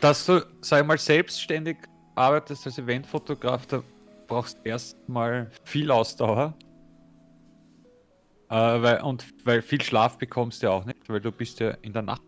dass 0.01 0.27
du, 0.27 0.45
sag 0.61 0.83
ich 0.83 0.87
mal, 0.87 0.99
selbstständig 0.99 1.77
arbeitest 2.15 2.67
als 2.67 2.79
Eventfotograf, 2.79 3.67
da 3.67 3.83
brauchst 4.27 4.59
du 4.59 4.69
erstmal 4.69 5.51
viel 5.65 5.91
Ausdauer. 5.91 6.55
Äh, 8.49 8.55
weil, 8.55 9.03
und 9.03 9.27
weil 9.45 9.61
viel 9.61 9.83
Schlaf 9.83 10.17
bekommst 10.17 10.63
du 10.63 10.69
ja 10.69 10.73
auch 10.73 10.85
nicht, 10.85 11.09
weil 11.09 11.21
du 11.21 11.31
bist 11.33 11.61
ja 11.61 11.71
in 11.83 11.93
der 11.93 12.03
Nacht 12.03 12.23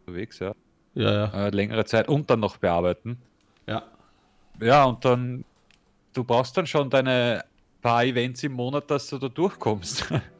unterwegs, 0.00 0.38
ja. 0.40 0.52
Ja, 0.94 1.12
ja. 1.12 1.46
Äh, 1.46 1.50
längere 1.50 1.84
Zeit 1.84 2.08
und 2.08 2.28
dann 2.28 2.40
noch 2.40 2.56
bearbeiten. 2.56 3.18
Ja. 3.66 3.84
Ja, 4.60 4.84
und 4.84 5.04
dann, 5.04 5.44
du 6.12 6.24
brauchst 6.24 6.56
dann 6.56 6.66
schon 6.66 6.90
deine 6.90 7.44
paar 7.80 8.04
Events 8.04 8.42
im 8.42 8.52
Monat, 8.52 8.90
dass 8.90 9.08
du 9.08 9.18
da 9.18 9.28
durchkommst. 9.28 10.12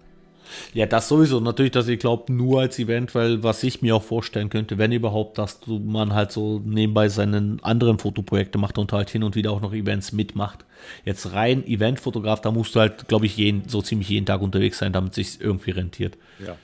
Ja, 0.75 0.87
das 0.87 1.09
sowieso. 1.09 1.41
Natürlich, 1.41 1.73
dass 1.73 1.89
ich 1.89 1.99
glaube, 1.99 2.33
nur 2.33 2.61
als 2.61 2.79
Event, 2.79 3.15
weil 3.15 3.43
was 3.43 3.63
ich 3.63 3.83
mir 3.83 3.97
auch 3.97 4.03
vorstellen 4.03 4.51
könnte, 4.51 4.79
wenn 4.79 4.93
überhaupt, 4.93 5.39
dass 5.39 5.61
du, 5.61 5.79
man 5.79 6.15
halt 6.15 6.33
so 6.33 6.61
nebenbei 6.65 7.09
seine 7.09 7.59
anderen 7.63 7.99
Fotoprojekte 7.99 8.59
macht 8.59 8.79
und 8.79 8.93
halt 8.93 9.11
hin 9.11 9.23
und 9.23 9.35
wieder 9.35 9.53
auch 9.53 9.61
noch 9.61 9.73
Events 9.73 10.13
mitmacht. 10.13 10.65
Jetzt 11.05 11.33
rein 11.33 11.67
Eventfotograf, 11.67 12.41
da 12.41 12.51
musst 12.51 12.75
du 12.75 12.81
halt, 12.81 13.09
glaube 13.09 13.27
ich, 13.27 13.37
jeden, 13.37 13.69
so 13.69 13.83
ziemlich 13.83 14.09
jeden 14.09 14.27
Tag 14.27 14.41
unterwegs 14.41 14.79
sein, 14.79 14.93
damit 14.93 15.17
es 15.17 15.33
sich 15.33 15.41
irgendwie 15.41 15.73
rentiert. 15.73 16.17
Ja. 16.39 16.57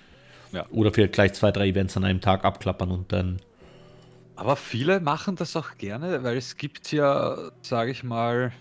ja. 0.52 0.66
Oder 0.70 0.92
vielleicht 0.92 1.12
gleich 1.12 1.32
zwei, 1.34 1.50
drei 1.50 1.68
Events 1.68 1.96
an 1.96 2.04
einem 2.04 2.20
Tag 2.20 2.44
abklappern 2.44 2.90
und 2.90 3.12
dann. 3.12 3.40
Aber 4.36 4.56
viele 4.56 5.00
machen 5.00 5.36
das 5.36 5.54
auch 5.56 5.76
gerne, 5.78 6.24
weil 6.24 6.36
es 6.36 6.56
gibt 6.56 6.90
ja, 6.92 7.36
sage 7.62 7.92
ich 7.92 8.02
mal, 8.02 8.52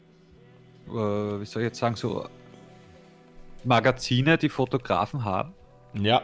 äh, 0.88 0.92
wie 0.92 1.46
soll 1.46 1.64
ich 1.64 1.68
jetzt 1.68 1.80
sagen, 1.80 1.96
so 1.96 2.28
Magazine, 3.66 4.38
die 4.38 4.50
Fotografen 4.50 5.24
haben. 5.24 5.54
Ja. 5.94 6.22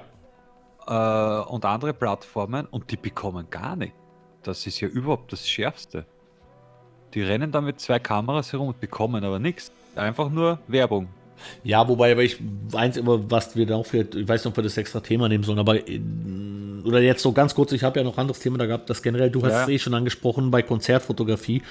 Äh, 0.87 1.49
und 1.49 1.65
andere 1.65 1.93
Plattformen 1.93 2.65
und 2.65 2.91
die 2.91 2.97
bekommen 2.97 3.47
gar 3.49 3.75
nicht. 3.75 3.93
Das 4.43 4.65
ist 4.65 4.79
ja 4.79 4.87
überhaupt 4.87 5.31
das 5.31 5.47
Schärfste. 5.47 6.05
Die 7.13 7.21
rennen 7.21 7.51
da 7.51 7.61
mit 7.61 7.79
zwei 7.79 7.99
Kameras 7.99 8.53
herum 8.53 8.69
und 8.69 8.79
bekommen 8.79 9.23
aber 9.23 9.39
nichts. 9.39 9.71
Einfach 9.95 10.29
nur 10.29 10.59
Werbung. 10.67 11.07
Ja, 11.63 11.87
wobei, 11.87 12.11
aber 12.11 12.23
ich 12.23 12.37
eins 12.73 12.97
immer, 12.97 13.29
was 13.31 13.55
wir 13.55 13.65
da 13.65 13.75
auch 13.75 13.85
für, 13.85 14.01
ich 14.01 14.27
weiß 14.27 14.43
nicht, 14.43 14.51
ob 14.51 14.57
wir 14.57 14.63
das 14.63 14.77
extra 14.77 14.99
Thema 14.99 15.29
nehmen 15.29 15.43
sollen, 15.43 15.59
aber 15.59 15.87
oder 16.85 17.01
jetzt 17.01 17.21
so 17.21 17.31
ganz 17.31 17.55
kurz, 17.55 17.71
ich 17.71 17.83
habe 17.83 17.99
ja 17.99 18.03
noch 18.03 18.17
ein 18.17 18.21
anderes 18.21 18.39
Thema 18.39 18.57
da 18.57 18.65
gehabt, 18.65 18.89
das 18.89 19.01
generell, 19.01 19.29
du 19.29 19.43
hast 19.43 19.51
ja. 19.51 19.63
es 19.63 19.69
eh 19.69 19.79
schon 19.79 19.93
angesprochen, 19.93 20.51
bei 20.51 20.61
Konzertfotografie 20.61 21.61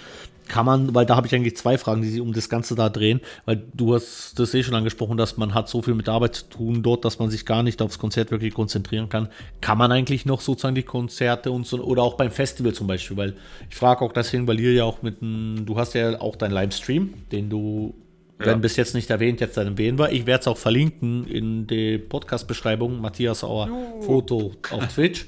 kann 0.49 0.67
man, 0.67 0.95
weil 0.95 1.07
da 1.07 1.15
habe 1.15 1.27
ich 1.27 1.35
eigentlich 1.35 1.57
zwei 1.57 1.79
Fragen, 1.79 2.03
die 2.03 2.09
sich 2.09 2.21
um 2.21 2.33
das 2.33 2.49
Ganze 2.49 2.75
da 2.75 2.89
drehen, 2.89 3.21
weil 3.45 3.63
du 3.75 3.95
hast 3.95 4.39
das 4.39 4.55
eh 4.55 4.63
schon 4.63 4.75
angesprochen, 4.75 5.17
dass 5.17 5.37
man 5.37 5.55
hat 5.55 5.69
so 5.69 5.83
viel 5.83 5.95
mit 5.95 6.07
der 6.07 6.15
Arbeit 6.15 6.35
zu 6.35 6.45
tun 6.49 6.83
dort, 6.83 7.05
dass 7.05 7.19
man 7.19 7.31
sich 7.31 7.45
gar 7.45 7.63
nicht 7.63 7.81
aufs 7.83 7.99
Konzert 7.99 8.31
wirklich 8.31 8.55
konzentrieren 8.55 9.09
kann. 9.09 9.29
Kann 9.61 9.79
man 9.79 9.93
eigentlich 9.93 10.25
noch 10.25 10.41
sozusagen 10.41 10.75
die 10.75 10.83
Konzerte 10.83 11.53
und 11.53 11.67
so, 11.67 11.79
oder 11.83 12.03
auch 12.03 12.15
beim 12.15 12.31
Festival 12.31 12.73
zum 12.73 12.87
Beispiel, 12.87 13.17
weil 13.17 13.35
ich 13.69 13.77
frage 13.77 14.05
auch 14.05 14.13
deswegen, 14.13 14.49
weil 14.49 14.59
ihr 14.59 14.73
ja 14.73 14.85
auch 14.85 15.03
mit, 15.03 15.19
du 15.21 15.77
hast 15.77 15.95
ja 15.95 16.21
auch 16.21 16.37
deinen 16.37 16.53
Livestream, 16.53 17.15
den 17.31 17.51
du 17.51 17.95
ja. 18.41 18.47
Wenn 18.47 18.61
bis 18.61 18.77
jetzt 18.77 18.95
nicht 18.95 19.11
erwähnt, 19.11 19.41
jetzt 19.41 19.57
dann 19.57 19.67
erwähnen 19.67 19.99
wir. 19.99 20.13
Ich 20.13 20.27
werde 20.27 20.43
es 20.43 20.47
auch 20.47 20.59
verlinken 20.59 21.27
in 21.27 21.67
der 21.67 21.99
Podcast-Beschreibung. 21.99 23.01
Matthias 23.01 23.43
Auer 23.43 23.69
oh. 23.71 24.03
Foto 24.03 24.53
auf 24.71 24.87
Twitch. 24.95 25.27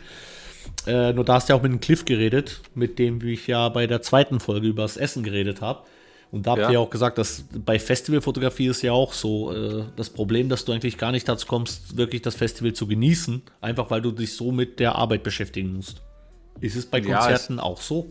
Äh, 0.87 1.13
nur 1.13 1.25
da 1.25 1.35
hast 1.35 1.49
du 1.49 1.53
ja 1.53 1.59
auch 1.59 1.63
mit 1.63 1.73
dem 1.73 1.81
Cliff 1.81 2.05
geredet, 2.05 2.61
mit 2.75 2.99
dem 2.99 3.21
ich 3.27 3.47
ja 3.47 3.69
bei 3.69 3.87
der 3.87 4.01
zweiten 4.03 4.39
Folge 4.39 4.69
über 4.69 4.83
das 4.83 4.97
Essen 4.97 5.25
geredet 5.25 5.61
habe. 5.61 5.83
Und 6.31 6.47
da 6.47 6.53
habt 6.53 6.61
ja. 6.63 6.69
ihr 6.69 6.75
ja 6.75 6.79
auch 6.79 6.91
gesagt, 6.91 7.19
dass 7.19 7.45
bei 7.53 7.81
Festivalfotografie 7.81 8.69
ist 8.69 8.83
ja 8.83 8.93
auch 8.93 9.13
so 9.13 9.53
äh, 9.53 9.85
das 9.97 10.11
Problem, 10.11 10.49
dass 10.49 10.65
du 10.65 10.71
eigentlich 10.71 10.97
gar 10.97 11.11
nicht 11.11 11.29
dazu 11.29 11.49
kommst, 11.49 11.97
wirklich 11.97 12.23
das 12.23 12.37
Festival 12.37 12.73
zu 12.73 12.87
genießen, 12.87 13.43
einfach 13.61 13.91
weil 13.91 14.01
du 14.01 14.13
dich 14.13 14.37
so 14.37 14.53
mit 14.53 14.79
der 14.79 14.95
Arbeit 14.95 15.25
beschäftigen 15.25 15.75
musst. 15.75 16.01
Ist 16.61 16.77
es 16.77 16.87
bei 16.87 17.01
Konzerten 17.01 17.55
ja, 17.55 17.59
es 17.59 17.65
auch 17.65 17.81
so? 17.81 18.07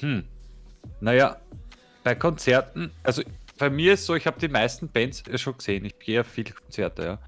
Hm. 0.00 0.24
Naja, 1.00 1.36
bei 2.04 2.14
Konzerten, 2.14 2.90
also 3.02 3.22
bei 3.58 3.70
mir 3.70 3.94
ist 3.94 4.06
so, 4.06 4.14
ich 4.14 4.26
habe 4.26 4.38
die 4.40 4.48
meisten 4.48 4.88
Bands 4.88 5.22
ja 5.30 5.38
schon 5.38 5.56
gesehen. 5.56 5.84
Ich 5.84 5.98
gehe 5.98 6.16
ja 6.16 6.24
viele 6.24 6.52
Konzerte, 6.52 7.18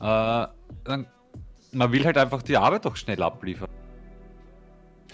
ja. 0.00 0.44
Äh, 0.44 0.48
dann, 0.84 1.06
man 1.72 1.92
will 1.92 2.04
halt 2.04 2.18
einfach 2.18 2.42
die 2.42 2.56
Arbeit 2.56 2.86
auch 2.86 2.96
schnell 2.96 3.22
abliefern. 3.22 3.68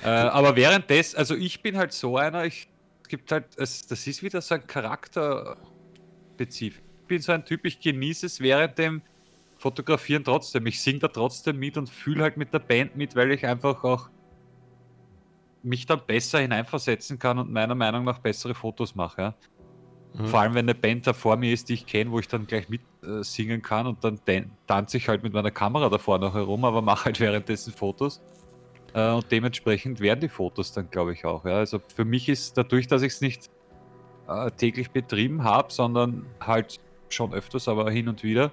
Äh, 0.02 0.08
aber 0.08 0.56
währenddessen, 0.56 1.16
also 1.16 1.34
ich 1.34 1.62
bin 1.62 1.76
halt 1.76 1.92
so 1.92 2.16
einer, 2.16 2.44
ich 2.44 2.68
gibt 3.08 3.32
halt, 3.32 3.46
es, 3.56 3.87
das 3.87 4.06
ist 4.06 4.22
wieder 4.22 4.40
so 4.40 4.54
ein 4.54 4.66
Charakterspezifisch. 4.66 6.82
Ich 7.02 7.08
bin 7.08 7.22
so 7.22 7.32
ein 7.32 7.44
Typ, 7.44 7.64
ich 7.64 7.80
genieße 7.80 8.26
es 8.26 8.40
während 8.40 8.78
dem 8.78 9.02
Fotografieren 9.56 10.24
trotzdem. 10.24 10.66
Ich 10.66 10.80
singe 10.80 11.00
da 11.00 11.08
trotzdem 11.08 11.58
mit 11.58 11.76
und 11.76 11.88
fühle 11.88 12.22
halt 12.22 12.37
mit 12.37 12.52
der 12.52 12.61
Band 12.61 12.96
mit, 12.96 13.16
weil 13.16 13.32
ich 13.32 13.44
einfach 13.46 13.82
auch 13.82 14.08
mich 15.62 15.86
dann 15.86 16.00
besser 16.06 16.38
hineinversetzen 16.40 17.18
kann 17.18 17.38
und 17.38 17.50
meiner 17.50 17.74
Meinung 17.74 18.04
nach 18.04 18.18
bessere 18.18 18.54
Fotos 18.54 18.94
mache. 18.94 19.34
Mhm. 20.14 20.26
Vor 20.26 20.40
allem, 20.40 20.54
wenn 20.54 20.64
eine 20.64 20.74
Band 20.74 21.06
da 21.06 21.12
vor 21.12 21.36
mir 21.36 21.52
ist, 21.52 21.68
die 21.68 21.74
ich 21.74 21.86
kenne, 21.86 22.10
wo 22.10 22.18
ich 22.18 22.28
dann 22.28 22.46
gleich 22.46 22.68
mit 22.68 22.80
äh, 23.02 23.22
singen 23.22 23.62
kann 23.62 23.86
und 23.86 24.02
dann 24.02 24.20
tanze 24.66 24.96
ich 24.96 25.08
halt 25.08 25.22
mit 25.22 25.32
meiner 25.32 25.50
Kamera 25.50 25.88
davor 25.88 26.18
noch 26.18 26.34
herum, 26.34 26.64
aber 26.64 26.82
mache 26.82 27.06
halt 27.06 27.20
währenddessen 27.20 27.72
Fotos. 27.72 28.22
Äh, 28.94 29.10
und 29.10 29.30
dementsprechend 29.30 30.00
werden 30.00 30.20
die 30.20 30.28
Fotos 30.28 30.72
dann, 30.72 30.90
glaube 30.90 31.12
ich, 31.12 31.24
auch. 31.24 31.44
Ja. 31.44 31.56
Also 31.56 31.80
für 31.94 32.04
mich 32.04 32.28
ist 32.28 32.56
dadurch, 32.56 32.86
dass 32.86 33.02
ich 33.02 33.12
es 33.12 33.20
nicht 33.20 33.50
äh, 34.28 34.50
täglich 34.52 34.90
betrieben 34.90 35.44
habe, 35.44 35.72
sondern 35.72 36.26
halt 36.40 36.80
schon 37.08 37.32
öfters, 37.32 37.68
aber 37.68 37.90
hin 37.90 38.08
und 38.08 38.22
wieder, 38.22 38.50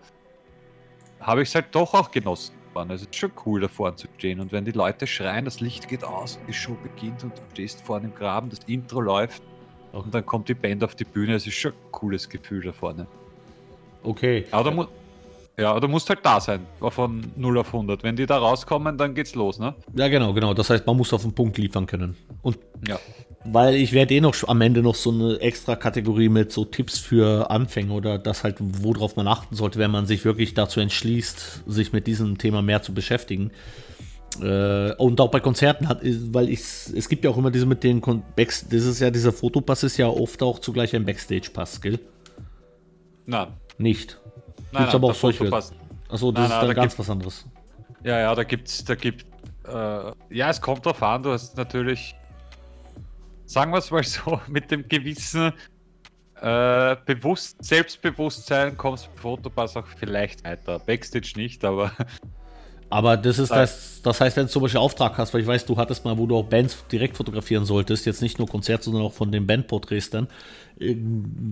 habe 1.19 1.41
ich 1.41 1.49
es 1.49 1.55
halt 1.55 1.73
doch 1.73 1.93
auch 1.93 2.11
genossen. 2.11 2.54
Also 2.75 2.93
es 2.93 3.01
ist 3.03 3.15
schon 3.15 3.31
cool, 3.45 3.61
da 3.61 3.67
vorne 3.67 3.95
zu 3.95 4.07
stehen. 4.17 4.39
Und 4.39 4.51
wenn 4.51 4.65
die 4.65 4.71
Leute 4.71 5.07
schreien, 5.07 5.45
das 5.45 5.59
Licht 5.61 5.87
geht 5.87 6.03
aus, 6.03 6.39
die 6.47 6.53
Show 6.53 6.75
beginnt 6.83 7.23
und 7.23 7.37
du 7.37 7.41
stehst 7.51 7.81
vorne 7.81 8.07
im 8.07 8.15
Graben, 8.15 8.49
das 8.49 8.59
Intro 8.67 8.99
läuft 8.99 9.41
und 9.93 10.13
dann 10.13 10.25
kommt 10.25 10.49
die 10.49 10.53
Band 10.53 10.83
auf 10.83 10.95
die 10.95 11.05
Bühne, 11.05 11.35
es 11.35 11.47
ist 11.47 11.55
schon 11.55 11.71
ein 11.71 11.91
cooles 11.91 12.27
Gefühl 12.27 12.63
da 12.63 12.73
vorne. 12.73 13.07
Okay. 14.03 14.45
Aber 14.51 14.69
da, 14.69 14.75
mu 14.75 14.85
ja, 15.57 15.79
du 15.79 15.87
musst 15.87 16.09
halt 16.09 16.19
da 16.23 16.39
sein, 16.39 16.61
von 16.79 17.31
0 17.35 17.57
auf 17.59 17.67
100. 17.67 18.03
Wenn 18.03 18.15
die 18.15 18.25
da 18.25 18.37
rauskommen, 18.37 18.97
dann 18.97 19.15
geht's 19.15 19.35
los, 19.35 19.57
ne? 19.57 19.73
Ja, 19.95 20.07
genau, 20.09 20.33
genau. 20.33 20.53
Das 20.53 20.69
heißt, 20.69 20.85
man 20.85 20.97
muss 20.97 21.13
auf 21.13 21.21
den 21.21 21.33
Punkt 21.33 21.57
liefern 21.57 21.85
können. 21.85 22.17
Und 22.41 22.57
ja. 22.87 22.99
Weil 23.45 23.75
ich 23.75 23.93
werde 23.93 24.15
eh 24.15 24.21
noch 24.21 24.35
am 24.47 24.61
Ende 24.61 24.81
noch 24.81 24.95
so 24.95 25.11
eine 25.11 25.39
extra 25.39 25.75
Kategorie 25.75 26.29
mit 26.29 26.51
so 26.51 26.65
Tipps 26.65 26.97
für 26.97 27.51
Anfänger 27.51 27.93
oder 27.93 28.17
das 28.17 28.43
halt, 28.43 28.57
worauf 28.59 29.15
man 29.15 29.27
achten 29.27 29.55
sollte, 29.55 29.77
wenn 29.77 29.91
man 29.91 30.07
sich 30.07 30.25
wirklich 30.25 30.55
dazu 30.55 30.79
entschließt, 30.79 31.63
sich 31.67 31.93
mit 31.93 32.07
diesem 32.07 32.37
Thema 32.39 32.61
mehr 32.63 32.81
zu 32.81 32.93
beschäftigen. 32.93 33.51
Äh, 34.41 34.93
und 34.95 35.21
auch 35.21 35.29
bei 35.29 35.39
Konzerten 35.39 35.87
hat, 35.87 36.01
weil 36.03 36.49
ich, 36.49 36.59
es 36.59 37.07
gibt 37.07 37.23
ja 37.23 37.29
auch 37.29 37.37
immer 37.37 37.51
diese 37.51 37.67
mit 37.67 37.83
den 37.83 38.01
Backs, 38.35 38.67
das 38.67 38.83
ist 38.83 38.99
ja 38.99 39.11
dieser 39.11 39.31
Fotopass 39.31 39.83
ist 39.83 39.97
ja 39.97 40.07
oft 40.07 40.41
auch 40.41 40.59
zugleich 40.59 40.95
ein 40.95 41.05
Backstage-Pass, 41.05 41.81
gell? 41.81 41.99
Nein. 43.25 43.47
Nicht. 43.77 44.17
Nein, 44.75 44.83
Gibt's 44.83 44.95
aber 44.95 45.07
auch 45.07 45.15
solche. 45.15 45.51
Achso, 46.09 46.31
das 46.31 46.49
nein, 46.49 46.51
ist 46.51 46.51
dann 46.51 46.67
da 46.67 46.73
ganz 46.73 46.99
was 46.99 47.09
anderes. 47.09 47.45
Ja, 48.03 48.19
ja, 48.19 48.35
da 48.35 48.43
gibt's, 48.43 48.83
da 48.83 48.95
gibt, 48.95 49.25
äh, 49.65 50.11
ja, 50.29 50.49
es 50.49 50.59
kommt 50.59 50.85
drauf 50.85 51.01
an, 51.01 51.23
du 51.23 51.31
hast 51.31 51.55
natürlich, 51.55 52.13
sagen 53.45 53.71
wir 53.71 53.77
es 53.77 53.89
mal 53.89 54.03
so, 54.03 54.39
mit 54.47 54.69
dem 54.69 54.87
gewissen 54.87 55.53
äh, 56.41 56.97
Bewusst 57.05 57.63
Selbstbewusstsein 57.63 58.75
kommst 58.75 59.07
du 59.07 59.21
Fotopass 59.21 59.77
auch 59.77 59.87
vielleicht 59.87 60.43
weiter. 60.43 60.79
Backstage 60.79 61.31
nicht, 61.37 61.63
aber 61.63 61.91
aber 62.89 63.17
das 63.17 63.39
ist 63.39 63.51
das, 63.51 64.01
das 64.03 64.21
heißt, 64.21 64.37
wenn 64.37 64.45
du 64.45 64.51
zum 64.51 64.61
Beispiel 64.61 64.79
Auftrag 64.79 65.17
hast, 65.17 65.33
weil 65.33 65.41
ich 65.41 65.47
weiß, 65.47 65.65
du 65.65 65.77
hattest 65.77 66.05
mal, 66.05 66.17
wo 66.17 66.27
du 66.27 66.37
auch 66.37 66.45
Bands 66.45 66.85
direkt 66.91 67.17
fotografieren 67.17 67.65
solltest, 67.65 68.05
jetzt 68.05 68.21
nicht 68.21 68.37
nur 68.37 68.47
Konzerte, 68.47 68.85
sondern 68.85 69.03
auch 69.03 69.13
von 69.13 69.31
den 69.31 69.47
Bandporträts 69.47 70.11
dann, 70.11 70.27
äh, 70.79 70.95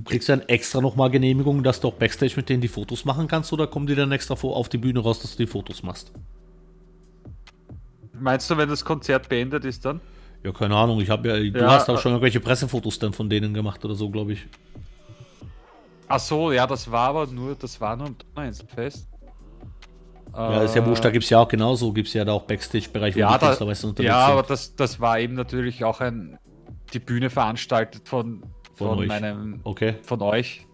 kriegst 0.06 0.30
du 0.30 0.34
dann 0.34 0.48
extra 0.48 0.80
nochmal 0.82 1.10
Genehmigung, 1.10 1.64
dass 1.64 1.80
du 1.80 1.88
auch 1.88 1.96
Backstage 1.96 2.34
mit 2.36 2.50
denen 2.50 2.62
die 2.62 2.68
Fotos 2.68 3.06
machen 3.06 3.28
kannst 3.28 3.52
oder 3.52 3.68
kommen 3.68 3.88
die 3.88 3.96
dann 3.96 4.12
extra 4.12 4.36
auf 4.36 4.70
die 4.70 4.78
Bühne 4.78 5.00
raus, 5.00 5.22
dass 5.22 5.32
du 5.32 5.44
die 5.44 5.48
Fotos 5.48 5.82
machst? 5.82 6.12
Meinst 8.14 8.50
du, 8.50 8.58
wenn 8.58 8.70
das 8.70 8.86
Konzert 8.86 9.28
beendet 9.28 9.66
ist 9.66 9.86
dann? 9.86 10.00
Ja, 10.44 10.52
keine 10.52 10.76
Ahnung. 10.76 11.00
Ich 11.02 11.10
habe 11.10 11.30
ja, 11.30 11.36
du 11.36 11.60
ja, 11.60 11.72
hast 11.72 11.90
auch 11.90 12.00
schon 12.00 12.12
irgendwelche 12.12 12.40
Pressefotos 12.40 13.00
dann 13.00 13.14
von 13.14 13.30
denen 13.30 13.54
gemacht 13.54 13.84
oder 13.84 13.96
so, 13.96 14.10
glaube 14.10 14.34
ich. 14.34 14.46
Ach 16.08 16.20
so, 16.20 16.52
ja, 16.52 16.68
das 16.68 16.92
war 16.92 17.10
aber 17.10 17.28
nur, 17.28 17.56
das 17.56 17.80
war 17.82 17.96
nur 17.96 18.08
ein 18.08 18.16
Donnereinzelfest. 18.18 19.08
Ja, 20.36 20.64
ist 20.64 20.76
ja 20.76 20.86
wurscht, 20.86 21.06
da 21.06 21.12
gibt 21.12 21.24
es 21.24 21.30
ja 21.30 21.40
auch 21.40 21.48
genauso, 21.48 21.94
gibt 21.94 22.08
es 22.08 22.14
ja 22.14 22.26
da 22.26 22.34
auch 22.34 22.44
Backstage-Bereich, 22.44 23.16
wo 23.16 23.20
ja, 23.20 23.38
die 23.38 23.46
Künstler 23.46 23.68
unterwegs 23.68 24.10
Ja, 24.10 24.28
aber 24.28 24.44
das, 24.44 24.76
das 24.76 25.00
war 25.00 25.20
eben 25.20 25.36
natürlich 25.36 25.84
auch 25.84 26.02
ein, 26.02 26.40
die 26.94 27.00
Bühne 27.00 27.30
veranstaltet 27.30 28.08
von, 28.08 28.42
von, 28.74 28.88
von 28.88 29.00
euch. 29.00 29.08
meinem, 29.08 29.60
okay. 29.64 29.96
von 30.02 30.22
euch. 30.22 30.66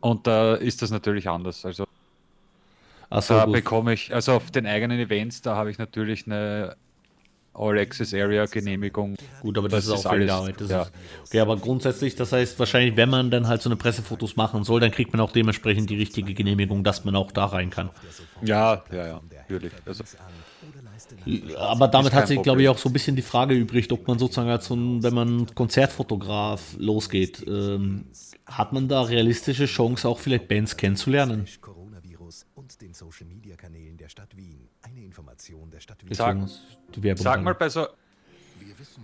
Und 0.00 0.26
da 0.26 0.54
ist 0.54 0.82
das 0.82 0.90
natürlich 0.90 1.28
anders. 1.28 1.64
Also 1.64 1.86
so, 3.10 3.34
da 3.34 3.44
gut. 3.44 3.54
bekomme 3.54 3.92
ich, 3.94 4.14
also 4.14 4.32
auf 4.32 4.50
den 4.50 4.66
eigenen 4.66 4.98
Events, 4.98 5.40
da 5.40 5.56
habe 5.56 5.70
ich 5.70 5.78
natürlich 5.78 6.26
eine 6.26 6.76
All-Access-Area-Genehmigung. 7.56 9.16
Gut, 9.40 9.58
aber 9.58 9.68
das, 9.68 9.86
das 9.86 10.00
ist 10.00 10.06
auch 10.06 10.12
alles. 10.12 10.30
Arbeit. 10.30 10.60
Ja. 10.60 10.82
Ist, 10.82 10.92
okay, 11.26 11.40
aber 11.40 11.56
grundsätzlich, 11.56 12.14
das 12.14 12.32
heißt 12.32 12.58
wahrscheinlich, 12.58 12.96
wenn 12.96 13.08
man 13.08 13.30
dann 13.30 13.48
halt 13.48 13.62
so 13.62 13.68
eine 13.68 13.76
Pressefotos 13.76 14.36
machen 14.36 14.64
soll, 14.64 14.80
dann 14.80 14.90
kriegt 14.90 15.12
man 15.12 15.20
auch 15.20 15.32
dementsprechend 15.32 15.90
die 15.90 15.96
richtige 15.96 16.34
Genehmigung, 16.34 16.84
dass 16.84 17.04
man 17.04 17.16
auch 17.16 17.32
da 17.32 17.46
rein 17.46 17.70
kann. 17.70 17.90
Ja, 18.42 18.84
ja, 18.92 19.06
ja, 19.06 19.20
natürlich. 19.30 19.72
Also, 19.84 20.04
aber 21.56 21.88
damit 21.88 22.12
hat 22.12 22.28
sich, 22.28 22.42
glaube 22.42 22.62
ich, 22.62 22.68
auch 22.68 22.78
so 22.78 22.88
ein 22.88 22.92
bisschen 22.92 23.16
die 23.16 23.22
Frage 23.22 23.54
übrig, 23.54 23.90
ob 23.92 24.06
man 24.06 24.18
sozusagen 24.18 24.48
als 24.48 24.66
so 24.66 24.74
ein, 24.74 25.02
wenn 25.02 25.14
man 25.14 25.54
Konzertfotograf 25.54 26.76
losgeht, 26.78 27.44
ähm, 27.46 28.06
hat 28.46 28.72
man 28.72 28.88
da 28.88 29.02
realistische 29.02 29.66
Chance, 29.66 30.08
auch 30.08 30.18
vielleicht 30.18 30.48
Bands 30.48 30.76
kennenzulernen? 30.76 31.46
den 32.80 32.94
Social 32.94 33.26
Media 33.26 33.56
Kanälen 33.56 33.96
der 33.96 34.08
Stadt 34.08 34.36
Wien. 34.36 34.68
Eine 34.82 35.02
Information 35.02 35.70
der 35.70 35.80
Stadt 35.80 36.02
Wien. 36.02 36.48
Sag, 37.02 37.18
sag 37.18 37.42
mal, 37.42 37.54
bei 37.54 37.68
so, 37.68 37.86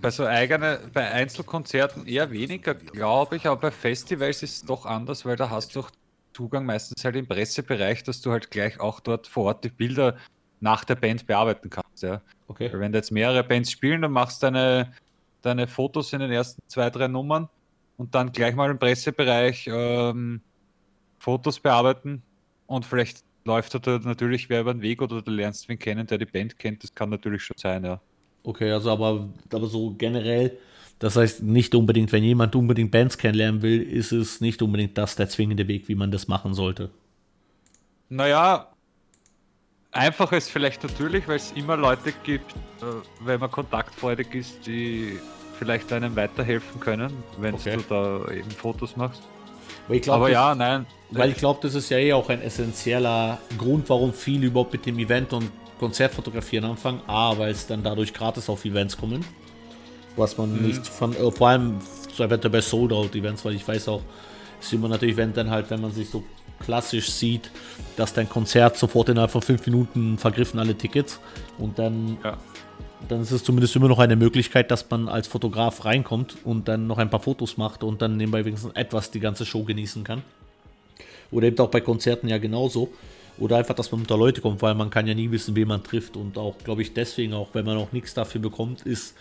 bei 0.00 0.10
so 0.10 0.26
eigene, 0.26 0.80
bei 0.92 1.10
Einzelkonzerten 1.10 2.06
eher 2.06 2.30
weniger, 2.30 2.74
glaube 2.74 3.36
ich, 3.36 3.46
aber 3.46 3.60
bei 3.60 3.70
Festivals 3.70 4.42
ist 4.42 4.54
es 4.54 4.64
doch 4.64 4.86
anders, 4.86 5.24
weil 5.24 5.36
da 5.36 5.50
hast 5.50 5.74
du 5.76 5.84
Zugang 6.32 6.64
meistens 6.64 7.04
halt 7.04 7.16
im 7.16 7.26
Pressebereich, 7.26 8.04
dass 8.04 8.20
du 8.20 8.32
halt 8.32 8.50
gleich 8.50 8.80
auch 8.80 9.00
dort 9.00 9.26
vor 9.26 9.44
Ort 9.44 9.64
die 9.64 9.68
Bilder 9.68 10.16
nach 10.60 10.84
der 10.84 10.94
Band 10.94 11.26
bearbeiten 11.26 11.68
kannst. 11.68 12.02
Ja. 12.02 12.22
Okay. 12.48 12.72
Weil 12.72 12.80
wenn 12.80 12.92
da 12.92 12.98
jetzt 12.98 13.10
mehrere 13.10 13.44
Bands 13.44 13.70
spielen, 13.70 14.02
dann 14.02 14.12
machst 14.12 14.42
du 14.42 14.46
deine, 14.46 14.92
deine 15.42 15.66
Fotos 15.66 16.12
in 16.12 16.20
den 16.20 16.30
ersten 16.30 16.62
zwei, 16.68 16.88
drei 16.88 17.08
Nummern 17.08 17.48
und 17.96 18.14
dann 18.14 18.32
gleich 18.32 18.54
mal 18.54 18.70
im 18.70 18.78
Pressebereich 18.78 19.68
ähm, 19.70 20.40
Fotos 21.18 21.60
bearbeiten 21.60 22.22
und 22.66 22.84
vielleicht 22.84 23.24
läuft 23.44 23.86
da 23.86 23.98
natürlich 23.98 24.48
wer 24.48 24.60
über 24.60 24.74
den 24.74 24.82
Weg 24.82 25.02
oder 25.02 25.22
du 25.22 25.30
lernst 25.30 25.68
wen 25.68 25.78
kennen, 25.78 26.06
der 26.06 26.18
die 26.18 26.26
Band 26.26 26.58
kennt. 26.58 26.82
Das 26.82 26.94
kann 26.94 27.10
natürlich 27.10 27.42
schon 27.42 27.56
sein, 27.58 27.84
ja. 27.84 28.00
Okay, 28.44 28.72
also 28.72 28.90
aber, 28.90 29.28
aber 29.52 29.66
so 29.66 29.94
generell, 29.96 30.58
das 30.98 31.16
heißt 31.16 31.42
nicht 31.42 31.74
unbedingt, 31.74 32.12
wenn 32.12 32.24
jemand 32.24 32.54
unbedingt 32.56 32.90
Bands 32.90 33.18
kennenlernen 33.18 33.62
will, 33.62 33.82
ist 33.82 34.12
es 34.12 34.40
nicht 34.40 34.62
unbedingt 34.62 34.98
das 34.98 35.16
der 35.16 35.28
zwingende 35.28 35.68
Weg, 35.68 35.88
wie 35.88 35.94
man 35.94 36.10
das 36.10 36.28
machen 36.28 36.54
sollte. 36.54 36.90
Naja, 38.08 38.68
einfach 39.92 40.32
ist 40.32 40.50
vielleicht 40.50 40.82
natürlich, 40.82 41.26
weil 41.28 41.36
es 41.36 41.52
immer 41.52 41.76
Leute 41.76 42.12
gibt, 42.24 42.52
äh, 42.52 42.84
wenn 43.20 43.40
man 43.40 43.50
kontaktfreudig 43.50 44.34
ist, 44.34 44.66
die 44.66 45.18
vielleicht 45.58 45.92
einem 45.92 46.16
weiterhelfen 46.16 46.80
können, 46.80 47.12
wenn 47.38 47.54
okay. 47.54 47.76
du 47.76 47.82
da 47.88 48.32
eben 48.32 48.50
Fotos 48.50 48.96
machst. 48.96 49.22
Aber, 49.86 49.98
glaub, 49.98 50.16
Aber 50.16 50.30
ja, 50.30 50.54
nein. 50.54 50.86
Weil 51.10 51.30
ich 51.30 51.36
glaube, 51.36 51.60
das 51.62 51.74
ist 51.74 51.90
ja 51.90 51.98
eh 51.98 52.12
auch 52.12 52.28
ein 52.30 52.40
essentieller 52.40 53.38
Grund, 53.58 53.88
warum 53.90 54.12
viele 54.14 54.46
überhaupt 54.46 54.72
mit 54.72 54.86
dem 54.86 54.98
Event 54.98 55.32
und 55.32 55.50
Konzertfotografieren 55.78 56.64
anfangen. 56.64 57.02
A, 57.06 57.36
weil 57.36 57.50
es 57.50 57.66
dann 57.66 57.82
dadurch 57.82 58.14
gratis 58.14 58.48
auf 58.48 58.64
Events 58.64 58.96
kommen. 58.96 59.24
Was 60.16 60.38
man 60.38 60.56
mhm. 60.56 60.66
nicht 60.66 60.86
von, 60.86 61.14
äh, 61.14 61.30
vor 61.30 61.48
allem 61.48 61.78
so 62.14 62.24
eventuell 62.24 62.52
bei 62.52 62.60
Sold-Out-Events, 62.60 63.44
weil 63.44 63.54
ich 63.54 63.66
weiß 63.66 63.88
auch, 63.88 64.02
ist 64.60 64.72
immer 64.72 64.88
natürlich, 64.88 65.16
wenn 65.16 65.32
dann 65.32 65.50
halt, 65.50 65.70
wenn 65.70 65.80
man 65.80 65.92
sich 65.92 66.08
so 66.08 66.22
klassisch 66.60 67.10
sieht, 67.10 67.50
dass 67.96 68.12
dein 68.14 68.28
Konzert 68.28 68.76
sofort 68.76 69.08
innerhalb 69.08 69.30
von 69.30 69.42
fünf 69.42 69.66
Minuten 69.66 70.16
vergriffen 70.18 70.60
alle 70.60 70.76
Tickets 70.76 71.18
und 71.58 71.78
dann 71.78 72.18
ja 72.22 72.38
dann 73.08 73.22
ist 73.22 73.30
es 73.30 73.44
zumindest 73.44 73.76
immer 73.76 73.88
noch 73.88 73.98
eine 73.98 74.16
Möglichkeit, 74.16 74.70
dass 74.70 74.88
man 74.90 75.08
als 75.08 75.26
Fotograf 75.26 75.84
reinkommt 75.84 76.36
und 76.44 76.68
dann 76.68 76.86
noch 76.86 76.98
ein 76.98 77.10
paar 77.10 77.20
Fotos 77.20 77.56
macht 77.56 77.82
und 77.82 78.02
dann 78.02 78.16
nebenbei 78.16 78.44
wenigstens 78.44 78.72
etwas 78.74 79.10
die 79.10 79.20
ganze 79.20 79.46
Show 79.46 79.64
genießen 79.64 80.04
kann. 80.04 80.22
Oder 81.30 81.46
eben 81.46 81.58
auch 81.58 81.70
bei 81.70 81.80
Konzerten 81.80 82.28
ja 82.28 82.38
genauso. 82.38 82.92
Oder 83.38 83.56
einfach, 83.56 83.74
dass 83.74 83.90
man 83.90 84.02
unter 84.02 84.18
Leute 84.18 84.42
kommt, 84.42 84.60
weil 84.60 84.74
man 84.74 84.90
kann 84.90 85.06
ja 85.06 85.14
nie 85.14 85.30
wissen, 85.30 85.56
wen 85.56 85.66
man 85.66 85.82
trifft. 85.82 86.16
Und 86.16 86.36
auch, 86.36 86.58
glaube 86.58 86.82
ich, 86.82 86.92
deswegen 86.92 87.32
auch, 87.32 87.48
wenn 87.54 87.64
man 87.64 87.78
auch 87.78 87.90
nichts 87.90 88.12
dafür 88.12 88.42
bekommt, 88.42 88.82
ist 88.82 89.14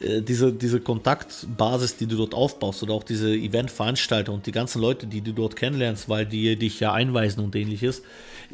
äh, 0.00 0.20
diese, 0.20 0.52
diese 0.52 0.80
Kontaktbasis, 0.80 1.96
die 1.96 2.06
du 2.06 2.16
dort 2.16 2.34
aufbaust 2.34 2.82
oder 2.82 2.92
auch 2.92 3.04
diese 3.04 3.34
Eventveranstalter 3.34 4.32
und 4.32 4.46
die 4.46 4.52
ganzen 4.52 4.82
Leute, 4.82 5.06
die 5.06 5.22
du 5.22 5.32
dort 5.32 5.56
kennenlernst, 5.56 6.10
weil 6.10 6.26
die 6.26 6.56
dich 6.56 6.78
ja 6.80 6.92
einweisen 6.92 7.42
und 7.42 7.56
ähnliches, 7.56 8.02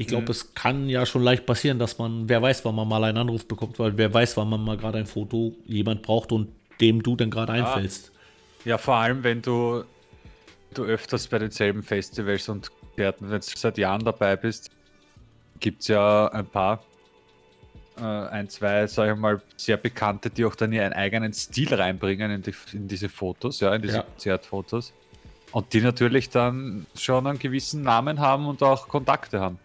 ich 0.01 0.07
glaube, 0.07 0.25
mhm. 0.25 0.31
es 0.31 0.55
kann 0.55 0.89
ja 0.89 1.05
schon 1.05 1.23
leicht 1.23 1.45
passieren, 1.45 1.79
dass 1.79 1.99
man, 1.99 2.27
wer 2.27 2.41
weiß, 2.41 2.65
wann 2.65 2.75
man 2.75 2.89
mal 2.89 3.05
einen 3.05 3.19
Anruf 3.19 3.47
bekommt, 3.47 3.79
weil 3.79 3.99
wer 3.99 4.13
weiß, 4.13 4.35
wann 4.39 4.49
man 4.49 4.65
mal 4.65 4.79
gerade 4.79 4.97
ein 4.97 5.05
Foto 5.05 5.55
jemand 5.67 6.01
braucht 6.01 6.33
und 6.33 6.49
dem 6.81 7.03
du 7.03 7.17
dann 7.17 7.29
gerade 7.31 7.55
ja. 7.55 7.67
einfällst. 7.67 8.11
Ja, 8.65 8.79
vor 8.79 8.95
allem, 8.95 9.23
wenn 9.23 9.43
du, 9.43 9.85
du 10.73 10.85
öfters 10.85 11.27
bei 11.27 11.39
denselben 11.39 11.83
Festivals 11.83 12.49
und 12.49 12.71
Konzerten, 12.71 13.31
wenn 13.31 13.41
du 13.41 13.47
seit 13.47 13.77
Jahren 13.77 14.03
dabei 14.03 14.37
bist, 14.37 14.71
gibt 15.59 15.83
es 15.83 15.89
ja 15.89 16.29
ein 16.29 16.47
paar, 16.47 16.83
äh, 17.99 18.03
ein, 18.03 18.49
zwei, 18.49 18.87
sage 18.87 19.13
ich 19.13 19.19
mal, 19.19 19.43
sehr 19.59 19.77
bekannte, 19.77 20.31
die 20.31 20.47
auch 20.47 20.55
dann 20.55 20.73
ihren 20.73 20.95
eigenen 20.95 21.35
Stil 21.35 21.75
reinbringen 21.75 22.31
in, 22.31 22.41
die, 22.41 22.55
in 22.73 22.89
diese 22.89 23.11
Fotos, 23.11 23.61
ja, 23.61 23.75
in 23.75 23.83
diese 23.83 23.97
ja. 23.97 24.03
Konzertfotos. 24.05 24.95
Und 25.53 25.75
die 25.75 25.83
natürlich 25.83 26.31
dann 26.31 26.87
schon 26.95 27.27
einen 27.27 27.39
gewissen 27.39 27.83
Namen 27.83 28.19
haben 28.19 28.47
und 28.47 28.63
auch 28.63 28.89
Kontakte 28.89 29.41
haben. 29.41 29.59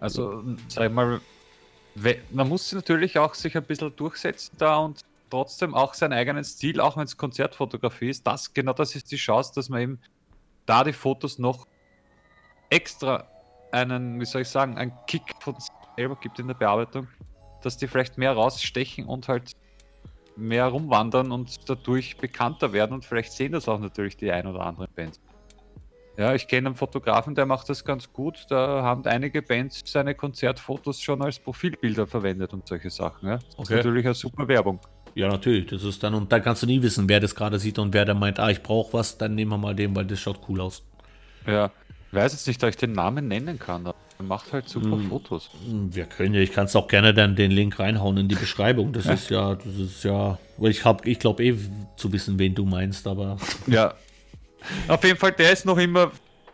Also, 0.00 0.42
sag 0.68 0.86
ich 0.86 0.92
mal, 0.92 1.20
man 2.30 2.48
muss 2.48 2.72
natürlich 2.72 3.18
auch 3.18 3.34
sich 3.34 3.56
ein 3.56 3.64
bisschen 3.64 3.94
durchsetzen 3.96 4.54
da 4.58 4.76
und 4.78 5.02
trotzdem 5.30 5.74
auch 5.74 5.94
seinen 5.94 6.12
eigenen 6.12 6.44
Stil, 6.44 6.80
auch 6.80 6.96
wenn 6.96 7.04
es 7.04 7.16
Konzertfotografie 7.16 8.10
ist. 8.10 8.26
Das, 8.26 8.52
genau 8.54 8.72
das 8.72 8.94
ist 8.94 9.10
die 9.10 9.16
Chance, 9.16 9.52
dass 9.54 9.68
man 9.68 9.80
eben 9.80 10.00
da 10.66 10.84
die 10.84 10.92
Fotos 10.92 11.38
noch 11.38 11.66
extra 12.70 13.26
einen, 13.72 14.20
wie 14.20 14.24
soll 14.24 14.42
ich 14.42 14.48
sagen, 14.48 14.78
einen 14.78 14.92
Kick 15.06 15.22
von 15.40 15.58
sich 15.58 15.70
selber 15.96 16.16
gibt 16.16 16.38
in 16.38 16.46
der 16.46 16.54
Bearbeitung, 16.54 17.08
dass 17.62 17.76
die 17.76 17.88
vielleicht 17.88 18.18
mehr 18.18 18.32
rausstechen 18.32 19.06
und 19.06 19.28
halt 19.28 19.52
mehr 20.36 20.66
rumwandern 20.66 21.32
und 21.32 21.68
dadurch 21.68 22.16
bekannter 22.16 22.72
werden 22.72 22.92
und 22.92 23.04
vielleicht 23.04 23.32
sehen 23.32 23.52
das 23.52 23.68
auch 23.68 23.80
natürlich 23.80 24.16
die 24.16 24.30
ein 24.30 24.46
oder 24.46 24.60
anderen 24.60 24.88
Bands. 24.94 25.20
Ja, 26.18 26.34
ich 26.34 26.48
kenne 26.48 26.66
einen 26.66 26.74
Fotografen, 26.74 27.36
der 27.36 27.46
macht 27.46 27.68
das 27.68 27.84
ganz 27.84 28.12
gut. 28.12 28.46
Da 28.48 28.82
haben 28.82 29.06
einige 29.06 29.40
Bands 29.40 29.82
seine 29.86 30.16
Konzertfotos 30.16 31.00
schon 31.00 31.22
als 31.22 31.38
Profilbilder 31.38 32.08
verwendet 32.08 32.52
und 32.52 32.66
solche 32.66 32.90
Sachen. 32.90 33.28
Ja. 33.28 33.36
Das 33.36 33.44
okay. 33.56 33.62
ist 33.62 33.70
natürlich 33.70 34.04
eine 34.04 34.14
super 34.14 34.48
Werbung. 34.48 34.80
Ja, 35.14 35.28
natürlich. 35.28 35.66
Das 35.66 35.84
ist 35.84 36.02
dann, 36.02 36.14
und 36.14 36.32
dann 36.32 36.42
kannst 36.42 36.64
du 36.64 36.66
nie 36.66 36.82
wissen, 36.82 37.08
wer 37.08 37.20
das 37.20 37.36
gerade 37.36 37.60
sieht 37.60 37.78
und 37.78 37.94
wer 37.94 38.04
dann 38.04 38.18
meint, 38.18 38.40
ah, 38.40 38.50
ich 38.50 38.64
brauche 38.64 38.94
was, 38.94 39.16
dann 39.16 39.36
nehmen 39.36 39.52
wir 39.52 39.58
mal 39.58 39.76
den, 39.76 39.94
weil 39.94 40.06
das 40.06 40.18
schaut 40.18 40.40
cool 40.48 40.60
aus. 40.60 40.82
Ja, 41.46 41.70
ich 42.10 42.16
weiß 42.16 42.32
jetzt 42.32 42.48
nicht, 42.48 42.64
ob 42.64 42.70
ich 42.70 42.76
den 42.76 42.92
Namen 42.92 43.28
nennen 43.28 43.56
kann. 43.60 43.86
Er 43.86 43.94
macht 44.18 44.52
halt 44.52 44.68
super 44.68 44.96
hm, 44.96 45.08
Fotos. 45.08 45.50
Wir 45.64 46.06
können 46.06 46.34
ja, 46.34 46.40
ich 46.40 46.50
kann 46.50 46.64
es 46.64 46.74
auch 46.74 46.88
gerne 46.88 47.14
dann 47.14 47.36
den 47.36 47.52
Link 47.52 47.78
reinhauen 47.78 48.16
in 48.16 48.26
die 48.26 48.34
Beschreibung. 48.34 48.92
Das 48.92 49.06
ist 49.06 49.30
ja, 49.30 49.54
das 49.54 49.76
ist 49.76 50.02
ja, 50.02 50.36
ich 50.60 50.84
ich 51.04 51.18
glaube 51.20 51.44
eh 51.44 51.56
zu 51.96 52.12
wissen, 52.12 52.40
wen 52.40 52.56
du 52.56 52.64
meinst, 52.64 53.06
aber. 53.06 53.36
Ja. 53.68 53.94
Auf 54.88 55.04
jeden 55.04 55.18
Fall, 55.18 55.32
der 55.32 55.52
ist 55.52 55.64
noch 55.64 55.78
immer, 55.78 56.10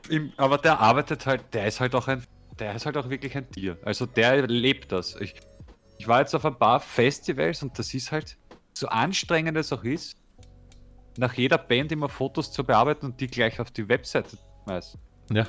im, 0.09 0.33
aber 0.37 0.59
der 0.59 0.79
arbeitet 0.79 1.27
halt, 1.27 1.43
der 1.53 1.67
ist 1.67 1.81
halt 1.81 1.95
auch 1.95 2.09
ein, 2.09 2.23
der 2.59 2.75
ist 2.75 2.87
halt 2.87 2.97
auch 2.97 3.09
wirklich 3.09 3.37
ein 3.37 3.51
Tier. 3.51 3.79
Also 3.83 4.07
der 4.07 4.47
lebt 4.47 4.93
das. 4.93 5.17
Ich, 5.21 5.35
ich 5.99 6.09
war 6.09 6.21
jetzt 6.21 6.35
auf 6.35 6.45
ein 6.45 6.59
paar 6.59 6.81
Festivals 6.81 7.63
und 7.63 7.79
das 7.79 7.95
ist 7.95 8.13
halt, 8.13 8.37
so 8.75 8.89
anstrengend 8.89 9.57
es 9.57 9.73
auch 9.73 9.85
ist, 9.85 10.17
nach 11.17 11.35
jeder 11.35 11.59
Band 11.59 11.93
immer 11.93 12.09
Fotos 12.09 12.53
zu 12.53 12.65
bearbeiten 12.65 13.07
und 13.07 13.21
die 13.21 13.29
gleich 13.29 13.61
auf 13.61 13.71
die 13.71 13.89
Webseite 13.89 14.37
schmeißen. 14.65 15.01
Ja. 15.33 15.47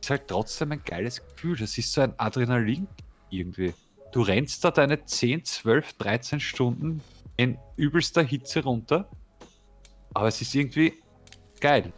Ist 0.00 0.10
halt 0.10 0.28
trotzdem 0.28 0.72
ein 0.72 0.82
geiles 0.82 1.22
Gefühl. 1.24 1.56
Das 1.56 1.76
ist 1.76 1.92
so 1.92 2.00
ein 2.00 2.14
Adrenalin 2.16 2.88
irgendwie. 3.30 3.74
Du 4.12 4.22
rennst 4.22 4.64
da 4.64 4.70
deine 4.70 5.04
10, 5.04 5.44
12, 5.44 5.92
13 5.94 6.40
Stunden 6.40 7.02
in 7.36 7.58
übelster 7.76 8.22
Hitze 8.22 8.62
runter. 8.62 9.10
Aber 10.14 10.28
es 10.28 10.40
ist 10.40 10.54
irgendwie 10.54 10.94
geil. 11.60 11.92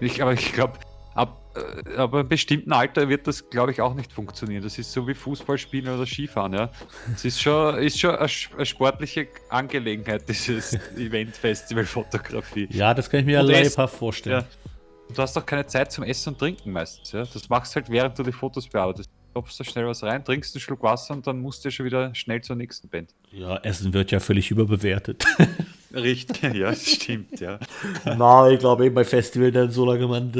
Ich, 0.00 0.22
aber 0.22 0.32
ich 0.32 0.52
glaube, 0.52 0.78
ab, 1.14 1.40
äh, 1.56 1.96
aber 1.96 2.20
im 2.20 2.28
bestimmten 2.28 2.72
Alter 2.72 3.08
wird 3.08 3.26
das, 3.26 3.48
glaube 3.50 3.72
ich, 3.72 3.80
auch 3.80 3.94
nicht 3.94 4.12
funktionieren. 4.12 4.62
Das 4.62 4.78
ist 4.78 4.92
so 4.92 5.06
wie 5.06 5.14
Fußball 5.14 5.58
spielen 5.58 5.88
oder 5.88 6.06
Skifahren, 6.06 6.52
ja. 6.52 6.70
Es 7.14 7.24
ist 7.24 7.40
schon, 7.40 7.76
ist 7.78 7.98
schon 7.98 8.14
eine, 8.14 8.30
eine 8.56 8.66
sportliche 8.66 9.28
Angelegenheit, 9.48 10.28
dieses 10.28 10.74
Event-Festival-Fotografie. 10.96 12.68
Ja, 12.70 12.94
das 12.94 13.10
kann 13.10 13.20
ich 13.20 13.26
mir 13.26 13.32
ja 13.32 13.42
lebhaft 13.42 13.96
vorstellen. 13.96 14.42
Ja. 14.42 15.14
Du 15.14 15.22
hast 15.22 15.34
doch 15.34 15.46
keine 15.46 15.66
Zeit 15.66 15.90
zum 15.90 16.04
Essen 16.04 16.34
und 16.34 16.38
Trinken 16.38 16.70
meistens, 16.70 17.12
ja. 17.12 17.24
Das 17.24 17.48
machst 17.48 17.74
du 17.74 17.80
halt, 17.80 17.90
während 17.90 18.18
du 18.18 18.22
die 18.22 18.32
Fotos 18.32 18.68
bearbeitest. 18.68 19.10
Klopfst 19.38 19.60
da 19.60 19.64
schnell 19.64 19.86
was 19.86 20.02
rein, 20.02 20.24
trinkst 20.24 20.56
einen 20.56 20.60
Schluck 20.60 20.82
Wasser 20.82 21.14
und 21.14 21.24
dann 21.28 21.40
musst 21.40 21.64
du 21.64 21.70
schon 21.70 21.86
wieder 21.86 22.12
schnell 22.12 22.40
zur 22.40 22.56
nächsten 22.56 22.88
Band. 22.88 23.14
Ja, 23.30 23.56
Essen 23.58 23.94
wird 23.94 24.10
ja 24.10 24.18
völlig 24.18 24.50
überbewertet. 24.50 25.24
Richtig, 25.94 26.54
ja, 26.54 26.74
stimmt, 26.74 27.38
ja. 27.38 27.60
Na, 28.04 28.50
ich 28.50 28.58
glaube 28.58 28.86
eben 28.86 28.96
bei 28.96 29.04
Festival, 29.04 29.52
dann 29.52 29.70
solange 29.70 30.08
man 30.08 30.32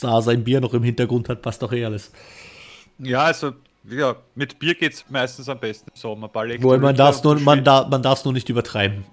da 0.00 0.20
sein 0.20 0.44
Bier 0.44 0.60
noch 0.60 0.74
im 0.74 0.82
Hintergrund 0.82 1.30
hat, 1.30 1.40
passt 1.40 1.62
doch 1.62 1.72
eh 1.72 1.86
alles. 1.86 2.12
Ja, 2.98 3.22
also 3.22 3.52
ja, 3.88 4.16
mit 4.34 4.58
Bier 4.58 4.74
geht 4.74 4.92
es 4.92 5.04
meistens 5.08 5.48
am 5.48 5.58
besten 5.58 5.88
im 5.88 5.96
Sommer. 5.96 6.30
Wo 6.60 6.76
man 6.76 6.94
darf 6.94 7.16
es 7.16 7.24
nur, 7.24 7.40
man 7.40 7.64
darf, 7.64 7.88
man 7.88 8.02
nur 8.02 8.34
nicht 8.34 8.50
übertreiben. 8.50 9.06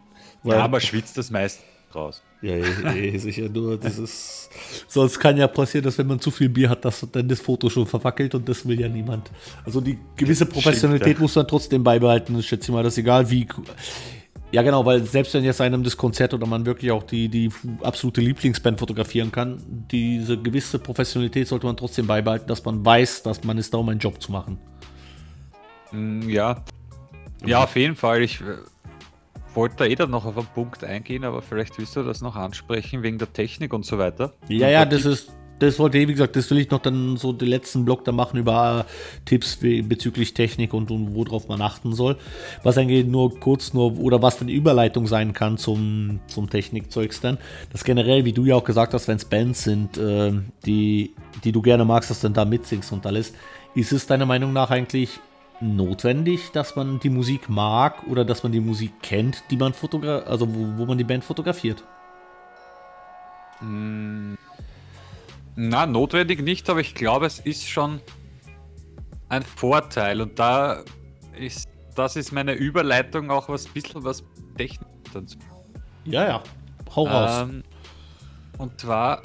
ja, 0.43 0.67
man 0.67 0.81
schwitzt 0.81 1.17
das 1.17 1.31
meist 1.31 1.61
raus. 1.93 2.21
Ja, 2.41 2.53
eh, 2.53 3.09
eh, 3.09 3.17
sicher 3.17 3.49
nur. 3.49 3.77
Das 3.77 3.97
ist, 3.97 4.49
sonst 4.87 5.19
kann 5.19 5.37
ja 5.37 5.47
passieren, 5.47 5.83
dass 5.83 5.97
wenn 5.97 6.07
man 6.07 6.19
zu 6.19 6.31
viel 6.31 6.49
Bier 6.49 6.69
hat, 6.69 6.85
dass 6.85 7.05
dann 7.11 7.27
das 7.27 7.41
Foto 7.41 7.69
schon 7.69 7.85
verwackelt 7.85 8.33
und 8.35 8.47
das 8.47 8.65
will 8.67 8.79
ja 8.79 8.87
niemand. 8.87 9.29
Also 9.65 9.81
die 9.81 9.97
gewisse 10.15 10.45
Professionalität 10.45 11.07
Stimmt, 11.07 11.21
muss 11.21 11.35
man 11.35 11.47
trotzdem 11.47 11.83
beibehalten. 11.83 12.37
Ich 12.39 12.47
schätze 12.47 12.71
mal, 12.71 12.83
dass 12.83 12.97
egal 12.97 13.29
wie 13.29 13.47
ja, 14.51 14.63
genau, 14.63 14.83
weil 14.83 15.03
selbst 15.03 15.33
wenn 15.35 15.43
jetzt 15.43 15.61
einem 15.61 15.83
das 15.83 15.95
Konzert 15.95 16.33
oder 16.33 16.47
man 16.47 16.65
wirklich 16.65 16.91
auch 16.91 17.03
die, 17.03 17.29
die 17.29 17.51
absolute 17.83 18.19
Lieblingsband 18.19 18.79
fotografieren 18.79 19.31
kann, 19.31 19.61
diese 19.91 20.37
gewisse 20.37 20.79
Professionalität 20.79 21.47
sollte 21.47 21.67
man 21.67 21.77
trotzdem 21.77 22.07
beibehalten, 22.07 22.47
dass 22.47 22.65
man 22.65 22.83
weiß, 22.83 23.21
dass 23.21 23.43
man 23.43 23.59
ist 23.59 23.73
da, 23.73 23.77
um 23.77 23.89
einen 23.89 23.99
Job 23.99 24.19
zu 24.19 24.31
machen. 24.31 24.57
Mm, 25.91 26.27
ja. 26.29 26.63
Ja, 27.45 27.63
auf 27.63 27.75
jeden 27.75 27.95
Fall. 27.95 28.23
Ich 28.23 28.41
äh, 28.41 28.55
wollte 29.53 29.77
da 29.77 29.85
eh 29.85 29.95
dann 29.95 30.11
noch 30.11 30.25
auf 30.25 30.37
einen 30.37 30.47
Punkt 30.47 30.83
eingehen, 30.83 31.23
aber 31.23 31.41
vielleicht 31.41 31.77
willst 31.77 31.95
du 31.95 32.03
das 32.03 32.21
noch 32.21 32.35
ansprechen 32.35 33.03
wegen 33.03 33.17
der 33.17 33.31
Technik 33.31 33.73
und 33.73 33.85
so 33.85 33.97
weiter. 33.97 34.33
Ja, 34.47 34.69
ja, 34.69 34.85
das 34.85 35.05
ist, 35.05 35.31
das 35.59 35.77
wollte 35.77 35.97
ich, 35.97 36.07
wie 36.07 36.13
gesagt, 36.13 36.35
das 36.35 36.49
will 36.49 36.57
ich 36.57 36.71
noch 36.71 36.79
dann 36.79 37.17
so 37.17 37.33
den 37.33 37.49
letzten 37.49 37.85
Block 37.85 38.05
da 38.05 38.11
machen 38.11 38.39
über 38.39 38.85
äh, 38.87 39.19
Tipps 39.25 39.57
bezüglich 39.57 40.33
Technik 40.33 40.73
und, 40.73 40.89
und 40.89 41.13
worauf 41.13 41.47
man 41.47 41.61
achten 41.61 41.93
soll. 41.93 42.17
Was 42.63 42.77
eigentlich 42.77 43.05
nur 43.05 43.39
kurz 43.39 43.73
nur, 43.73 43.99
oder 43.99 44.21
was 44.21 44.37
dann 44.37 44.47
die 44.47 44.55
Überleitung 44.55 45.05
sein 45.05 45.33
kann 45.33 45.57
zum, 45.57 46.21
zum 46.27 46.49
Technikzeugs 46.49 47.19
dann. 47.19 47.37
Das 47.71 47.83
generell, 47.83 48.25
wie 48.25 48.33
du 48.33 48.45
ja 48.45 48.55
auch 48.55 48.63
gesagt 48.63 48.93
hast, 48.93 49.07
wenn 49.07 49.17
es 49.17 49.25
Bands 49.25 49.63
sind, 49.63 49.97
äh, 49.97 50.31
die, 50.65 51.13
die 51.43 51.51
du 51.51 51.61
gerne 51.61 51.85
magst, 51.85 52.09
dass 52.09 52.21
du 52.21 52.27
dann 52.27 52.33
da 52.33 52.45
mitsingst 52.45 52.91
und 52.93 53.05
alles, 53.05 53.33
ist 53.75 53.91
es 53.91 54.07
deiner 54.07 54.25
Meinung 54.25 54.53
nach 54.53 54.71
eigentlich 54.71 55.19
notwendig, 55.61 56.51
dass 56.51 56.75
man 56.75 56.99
die 56.99 57.09
Musik 57.09 57.49
mag 57.49 58.07
oder 58.07 58.25
dass 58.25 58.43
man 58.43 58.51
die 58.51 58.59
Musik 58.59 58.91
kennt, 59.01 59.43
die 59.51 59.57
man 59.57 59.73
also 60.25 60.53
wo, 60.53 60.77
wo 60.77 60.85
man 60.85 60.97
die 60.97 61.03
Band 61.03 61.23
fotografiert? 61.23 61.83
Mm. 63.61 64.35
Na, 65.55 65.85
notwendig 65.85 66.41
nicht, 66.41 66.69
aber 66.69 66.79
ich 66.79 66.95
glaube, 66.95 67.25
es 67.25 67.39
ist 67.39 67.67
schon 67.67 67.99
ein 69.27 69.43
Vorteil 69.43 70.21
und 70.21 70.39
da 70.39 70.83
ist, 71.37 71.67
das 71.95 72.15
ist 72.15 72.31
meine 72.31 72.53
Überleitung 72.53 73.29
auch 73.29 73.49
was 73.49 73.67
bisschen 73.67 74.03
was 74.03 74.23
Technik 74.57 74.87
dazu. 75.13 75.37
Ja, 76.05 76.27
ja, 76.27 76.43
hau 76.95 77.03
raus. 77.05 77.41
Ähm, 77.41 77.63
und 78.57 78.79
zwar, 78.79 79.21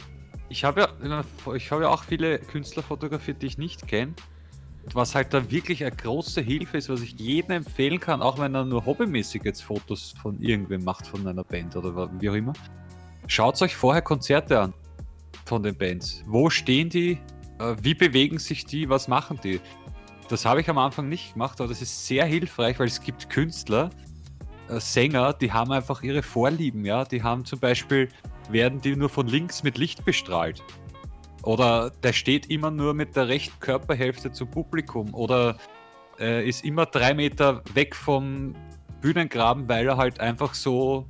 ich 0.49 0.65
habe 0.65 0.81
ja, 0.83 1.25
ich 1.55 1.71
habe 1.71 1.85
ja 1.85 1.89
auch 1.89 2.03
viele 2.03 2.39
Künstler 2.39 2.83
fotografiert, 2.83 3.41
die 3.43 3.47
ich 3.47 3.59
nicht 3.59 3.87
kenne. 3.87 4.15
Was 4.93 5.15
halt 5.15 5.33
da 5.33 5.51
wirklich 5.51 5.83
eine 5.83 5.97
große 5.97 6.41
Hilfe 6.41 6.77
ist, 6.77 6.89
was 6.89 7.01
ich 7.01 7.19
jedem 7.19 7.53
empfehlen 7.53 7.99
kann, 7.99 8.21
auch 8.21 8.39
wenn 8.39 8.55
er 8.55 8.65
nur 8.65 8.85
hobbymäßig 8.85 9.43
jetzt 9.45 9.63
Fotos 9.63 10.15
von 10.21 10.41
irgendwem 10.41 10.85
macht, 10.85 11.07
von 11.07 11.27
einer 11.27 11.45
Band 11.45 11.75
oder 11.77 12.11
wie 12.21 12.29
auch 12.29 12.35
immer. 12.35 12.53
Schaut 13.27 13.61
euch 13.63 13.75
vorher 13.75 14.03
Konzerte 14.03 14.61
an 14.61 14.75
von 15.47 15.63
den 15.63 15.77
Bands. 15.77 16.23
Wo 16.27 16.51
stehen 16.51 16.91
die? 16.91 17.19
Äh, 17.59 17.77
wie 17.81 17.95
bewegen 17.95 18.39
sich 18.39 18.67
die? 18.67 18.89
Was 18.89 19.09
machen 19.09 19.39
die? 19.43 19.61
Das 20.29 20.45
habe 20.45 20.61
ich 20.61 20.69
am 20.69 20.79
Anfang 20.79 21.09
nicht 21.09 21.35
gemacht, 21.35 21.61
aber 21.61 21.69
das 21.69 21.83
ist 21.83 22.07
sehr 22.07 22.25
hilfreich, 22.25 22.79
weil 22.79 22.87
es 22.87 23.01
gibt 23.01 23.31
Künstler, 23.31 23.91
äh, 24.69 24.81
Sänger, 24.81 25.33
die 25.35 25.53
haben 25.53 25.73
einfach 25.73 26.03
ihre 26.03 26.23
Vorlieben, 26.23 26.85
ja. 26.85 27.05
Die 27.05 27.23
haben 27.23 27.45
zum 27.45 27.59
Beispiel, 27.59 28.09
werden 28.51 28.81
die 28.81 28.97
nur 28.97 29.09
von 29.09 29.27
links 29.27 29.63
mit 29.63 29.79
Licht 29.79 30.05
bestrahlt. 30.05 30.63
Oder 31.45 31.91
der 32.03 32.13
steht 32.13 32.51
immer 32.51 32.71
nur 32.71 32.95
mit 32.95 33.17
der 33.17 33.29
rechten 33.29 33.59
Körperhälfte 33.61 34.33
zum 34.33 34.51
Publikum. 34.51 35.13
Oder 35.15 35.57
äh, 36.19 36.49
ist 36.49 36.65
immer 36.65 36.87
drei 36.87 37.15
Meter 37.15 37.63
weg 37.75 37.95
vom 37.95 38.55
Bühnengraben, 39.01 39.69
weil 39.69 39.87
er 39.87 39.97
halt 39.97 40.21
einfach 40.21 40.55
so 40.55 41.07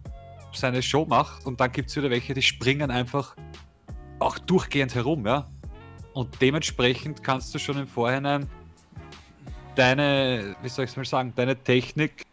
seine 0.53 0.83
Show 0.83 1.07
macht. 1.07 1.47
Und 1.47 1.61
dann 1.61 1.71
gibt 1.71 1.91
es 1.91 1.97
wieder 1.97 2.11
welche, 2.11 2.35
die 2.35 2.43
springen 2.43 2.91
einfach 2.91 3.37
auch 4.19 4.39
durchgehend 4.39 4.95
herum, 4.95 5.27
ja. 5.27 5.49
Und 6.13 6.41
dementsprechend 6.41 7.23
kannst 7.23 7.55
du 7.55 7.59
schon 7.59 7.79
im 7.79 7.87
Vorhinein 7.87 8.49
deine, 9.75 10.57
wie 10.63 10.69
soll 10.69 10.85
ich 10.85 10.93
es 10.93 10.97
mal 10.97 11.05
sagen, 11.05 11.33
deine 11.35 11.57
Technik 11.57 12.25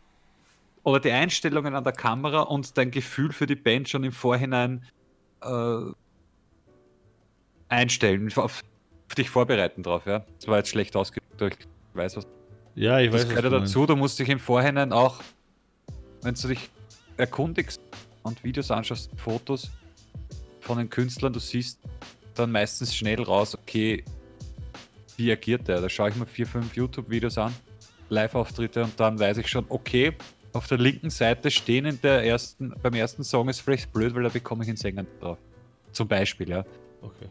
oder 0.83 0.99
die 0.99 1.11
Einstellungen 1.11 1.75
an 1.75 1.83
der 1.83 1.93
Kamera 1.93 2.41
und 2.41 2.77
dein 2.77 2.91
Gefühl 2.91 3.31
für 3.31 3.47
die 3.47 3.55
Band 3.55 3.89
schon 3.89 4.03
im 4.03 4.11
Vorhinein 4.11 4.83
äh, 5.41 5.81
einstellen, 7.71 8.31
auf, 8.35 8.63
dich 9.17 9.29
vorbereiten 9.29 9.83
drauf, 9.83 10.05
ja. 10.05 10.25
Das 10.37 10.47
war 10.47 10.57
jetzt 10.57 10.69
schlecht 10.69 10.95
ausgedrückt, 10.95 11.67
ich 11.67 11.95
weiß 11.95 12.17
was. 12.17 12.27
Ja, 12.75 12.99
ich 12.99 13.11
weiß. 13.11 13.27
Das 13.27 13.35
gehört 13.35 13.51
dazu, 13.51 13.85
du 13.85 13.95
musst 13.95 14.19
dich 14.19 14.29
im 14.29 14.39
Vorhinein 14.39 14.93
auch, 14.93 15.21
wenn 16.21 16.35
du 16.35 16.47
dich 16.47 16.69
erkundigst 17.17 17.81
und 18.23 18.43
Videos 18.43 18.71
anschaust, 18.71 19.11
Fotos, 19.17 19.71
von 20.59 20.77
den 20.77 20.89
Künstlern, 20.89 21.33
du 21.33 21.39
siehst 21.39 21.79
dann 22.35 22.51
meistens 22.51 22.95
schnell 22.95 23.21
raus, 23.21 23.55
okay, 23.55 24.03
wie 25.17 25.31
agiert 25.31 25.67
der? 25.67 25.81
Da 25.81 25.89
schaue 25.89 26.09
ich 26.09 26.15
mir 26.15 26.25
vier, 26.25 26.47
fünf 26.47 26.75
YouTube-Videos 26.75 27.37
an, 27.37 27.53
Live-Auftritte 28.09 28.83
und 28.83 28.99
dann 28.99 29.19
weiß 29.19 29.37
ich 29.37 29.47
schon, 29.47 29.65
okay, 29.69 30.13
auf 30.53 30.67
der 30.67 30.77
linken 30.77 31.09
Seite 31.09 31.49
stehen 31.49 31.85
in 31.85 31.99
der 32.01 32.23
ersten, 32.23 32.73
beim 32.81 32.93
ersten 32.93 33.23
Song 33.23 33.49
ist 33.49 33.61
vielleicht 33.61 33.91
blöd, 33.91 34.13
weil 34.15 34.23
da 34.23 34.29
bekomme 34.29 34.63
ich 34.63 34.69
einen 34.69 34.77
Sänger 34.77 35.05
drauf. 35.19 35.37
Zum 35.91 36.07
Beispiel, 36.07 36.49
ja. 36.49 36.65
Okay. 37.01 37.29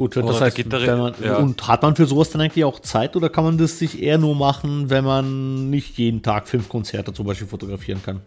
Gut, 0.00 0.16
das 0.16 0.24
oder 0.24 0.40
heißt, 0.40 0.66
man, 0.66 1.14
ja. 1.22 1.36
und 1.36 1.68
hat 1.68 1.82
man 1.82 1.94
für 1.94 2.06
sowas 2.06 2.30
dann 2.30 2.40
eigentlich 2.40 2.64
auch 2.64 2.80
Zeit 2.80 3.16
oder 3.16 3.28
kann 3.28 3.44
man 3.44 3.58
das 3.58 3.78
sich 3.78 4.00
eher 4.02 4.16
nur 4.16 4.34
machen, 4.34 4.88
wenn 4.88 5.04
man 5.04 5.68
nicht 5.68 5.98
jeden 5.98 6.22
Tag 6.22 6.48
fünf 6.48 6.70
Konzerte 6.70 7.12
zum 7.12 7.26
Beispiel 7.26 7.46
fotografieren 7.46 8.02
kann? 8.02 8.22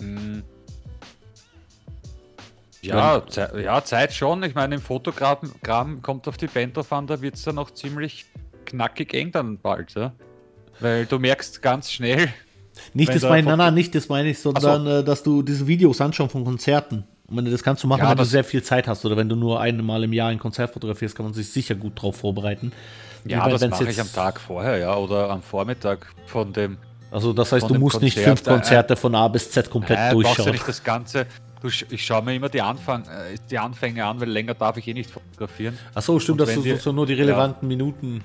Hm 0.00 0.42
Ja, 2.82 3.22
Ze 3.28 3.62
ja, 3.62 3.84
Zeit 3.84 4.12
schon. 4.12 4.42
Ich 4.42 4.56
meine, 4.56 4.74
im 4.74 4.80
Fotogramm 4.80 6.02
kommt 6.02 6.26
auf 6.26 6.36
die 6.36 6.48
Band 6.48 6.76
drauf 6.76 6.92
an, 6.92 7.06
da 7.06 7.22
wird 7.22 7.36
es 7.36 7.44
dann 7.44 7.56
auch 7.58 7.70
ziemlich 7.70 8.26
knackig 8.66 9.14
eng 9.14 9.30
dann 9.30 9.58
bald, 9.58 9.94
ja. 9.94 10.14
Weil 10.80 11.06
du 11.06 11.20
merkst 11.20 11.62
ganz 11.62 11.92
schnell. 11.92 12.28
Nicht 12.92 13.14
das 13.14 13.22
meine, 13.22 13.50
nein, 13.50 13.58
nein, 13.58 13.74
nicht 13.74 13.94
das 13.94 14.08
meine 14.08 14.30
ich, 14.30 14.40
sondern 14.40 14.84
so. 14.84 14.90
Äh, 14.90 15.04
dass 15.04 15.22
du 15.22 15.42
diese 15.42 15.68
Videos 15.68 16.00
anschauen 16.00 16.28
von 16.28 16.44
Konzerten. 16.44 17.04
Und 17.26 17.50
das 17.50 17.62
kannst 17.62 17.82
du 17.82 17.86
machen, 17.86 18.02
ja, 18.02 18.10
wenn 18.10 18.18
du 18.18 18.24
sehr 18.24 18.44
viel 18.44 18.62
Zeit 18.62 18.86
hast 18.86 19.04
oder 19.04 19.16
wenn 19.16 19.28
du 19.28 19.36
nur 19.36 19.60
einmal 19.60 20.04
im 20.04 20.12
Jahr 20.12 20.28
ein 20.28 20.38
Konzert 20.38 20.72
fotografierst, 20.72 21.16
kann 21.16 21.24
man 21.24 21.34
sich 21.34 21.50
sicher 21.50 21.74
gut 21.74 22.00
drauf 22.00 22.16
vorbereiten. 22.16 22.72
Ja, 23.24 23.48
das 23.48 23.66
mache 23.68 23.88
ich 23.88 24.00
am 24.00 24.12
Tag 24.12 24.38
vorher, 24.38 24.76
ja, 24.78 24.94
oder 24.94 25.30
am 25.30 25.42
Vormittag 25.42 26.12
von 26.26 26.52
dem. 26.52 26.76
Also 27.10 27.32
das 27.32 27.52
heißt, 27.52 27.70
du 27.70 27.74
musst 27.74 27.94
Konzert, 27.94 28.02
nicht 28.02 28.18
fünf 28.18 28.44
Konzerte 28.44 28.94
äh, 28.94 28.96
von 28.96 29.14
A 29.14 29.28
bis 29.28 29.50
Z 29.50 29.70
komplett 29.70 29.98
äh, 29.98 30.10
durchschauen. 30.10 30.36
Du 30.36 30.44
ja 30.44 30.52
nicht 30.52 30.68
das 30.68 30.82
Ganze. 30.82 31.26
Du, 31.62 31.68
ich 31.68 32.04
schaue 32.04 32.22
mir 32.22 32.34
immer 32.34 32.50
die, 32.50 32.60
Anfang, 32.60 33.04
äh, 33.04 33.36
die 33.50 33.58
Anfänge 33.58 34.04
an, 34.04 34.20
weil 34.20 34.28
länger 34.28 34.52
darf 34.52 34.76
ich 34.76 34.86
eh 34.86 34.92
nicht 34.92 35.10
fotografieren. 35.10 35.78
Achso, 35.94 36.18
stimmt, 36.18 36.40
dass 36.40 36.52
du 36.52 36.60
die, 36.60 36.76
so 36.76 36.92
nur 36.92 37.06
die 37.06 37.14
relevanten 37.14 37.70
ja, 37.70 37.76
Minuten 37.76 38.22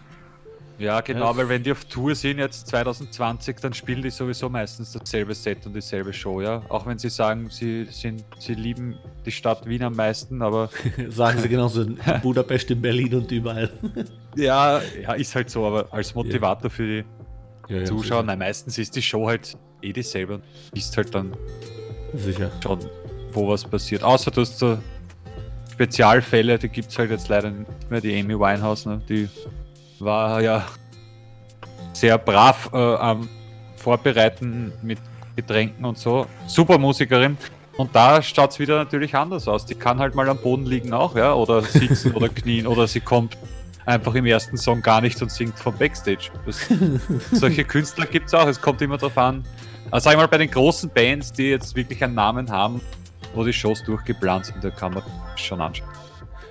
ja, 0.79 1.01
genau, 1.01 1.35
weil 1.35 1.49
wenn 1.49 1.61
die 1.61 1.73
auf 1.73 1.83
Tour 1.85 2.15
sind 2.15 2.37
jetzt 2.37 2.67
2020, 2.67 3.57
dann 3.57 3.73
spielen 3.73 4.01
die 4.01 4.09
sowieso 4.09 4.49
meistens 4.49 4.93
dasselbe 4.93 5.35
Set 5.35 5.65
und 5.65 5.75
dieselbe 5.75 6.13
Show, 6.13 6.41
ja. 6.41 6.61
Auch 6.69 6.85
wenn 6.85 6.97
sie 6.97 7.09
sagen, 7.09 7.49
sie 7.49 7.85
sind, 7.91 8.23
sie 8.39 8.53
lieben 8.53 8.97
die 9.25 9.31
Stadt 9.31 9.67
Wien 9.67 9.83
am 9.83 9.95
meisten, 9.95 10.41
aber. 10.41 10.69
sagen 11.09 11.39
sie 11.39 11.49
genauso 11.49 11.81
in 11.81 11.99
Budapest, 12.21 12.71
in 12.71 12.81
Berlin 12.81 13.13
und 13.15 13.31
überall. 13.31 13.69
ja, 14.35 14.81
ja, 15.01 15.13
ist 15.13 15.35
halt 15.35 15.49
so, 15.49 15.65
aber 15.65 15.93
als 15.93 16.15
Motivator 16.15 16.63
ja. 16.63 16.69
für 16.69 16.87
die 16.87 17.05
ja, 17.73 17.83
Zuschauer, 17.83 18.23
nein, 18.23 18.39
meistens 18.39 18.77
ist 18.77 18.95
die 18.95 19.01
Show 19.01 19.27
halt 19.27 19.57
eh 19.81 19.91
dieselbe 19.91 20.35
und 20.35 20.43
ist 20.73 20.95
halt 20.95 21.13
dann 21.13 21.35
sicher 22.13 22.51
schon, 22.63 22.79
wo 23.33 23.49
was 23.49 23.65
passiert. 23.65 24.01
Außer 24.01 24.31
du 24.31 24.41
hast 24.41 24.57
so 24.57 24.77
Spezialfälle, 25.73 26.57
die 26.57 26.69
gibt 26.69 26.89
es 26.89 26.97
halt 26.97 27.11
jetzt 27.11 27.27
leider 27.27 27.51
nicht 27.51 27.91
mehr, 27.91 28.01
die 28.01 28.17
Amy 28.19 28.39
Winehouse, 28.39 28.85
ne, 28.85 29.01
die 29.07 29.29
war 30.01 30.41
ja 30.41 30.65
sehr 31.93 32.17
brav 32.17 32.69
äh, 32.73 32.77
am 32.77 33.27
Vorbereiten 33.75 34.73
mit 34.81 34.99
Getränken 35.35 35.85
und 35.85 35.97
so. 35.97 36.25
Super 36.47 36.77
Musikerin. 36.77 37.37
Und 37.77 37.95
da 37.95 38.21
schaut 38.21 38.51
es 38.51 38.59
wieder 38.59 38.77
natürlich 38.77 39.15
anders 39.15 39.47
aus. 39.47 39.65
Die 39.65 39.75
kann 39.75 39.99
halt 39.99 40.13
mal 40.13 40.27
am 40.27 40.37
Boden 40.37 40.65
liegen 40.65 40.91
auch, 40.91 41.15
ja, 41.15 41.33
oder 41.33 41.61
sitzen 41.61 42.13
oder 42.13 42.27
knien, 42.27 42.67
oder 42.67 42.87
sie 42.87 42.99
kommt 42.99 43.37
einfach 43.85 44.13
im 44.15 44.25
ersten 44.25 44.57
Song 44.57 44.81
gar 44.81 44.99
nicht 44.99 45.21
und 45.21 45.31
singt 45.31 45.57
vom 45.57 45.77
Backstage. 45.77 46.29
Das, 46.45 46.67
solche 47.31 47.63
Künstler 47.63 48.05
gibt 48.05 48.27
es 48.27 48.33
auch. 48.33 48.47
Es 48.47 48.59
kommt 48.59 48.81
immer 48.81 48.97
darauf 48.97 49.17
an. 49.17 49.45
Also 49.91 50.05
sag 50.05 50.11
ich 50.11 50.17
mal, 50.17 50.27
bei 50.27 50.37
den 50.37 50.51
großen 50.51 50.89
Bands, 50.89 51.31
die 51.31 51.49
jetzt 51.49 51.75
wirklich 51.75 52.03
einen 52.03 52.15
Namen 52.15 52.51
haben, 52.51 52.81
wo 53.33 53.43
die 53.43 53.53
Shows 53.53 53.83
durchgeplant 53.83 54.47
sind, 54.47 54.63
da 54.63 54.69
kann 54.69 54.93
man 54.93 55.03
schon 55.35 55.61
anschauen. 55.61 55.98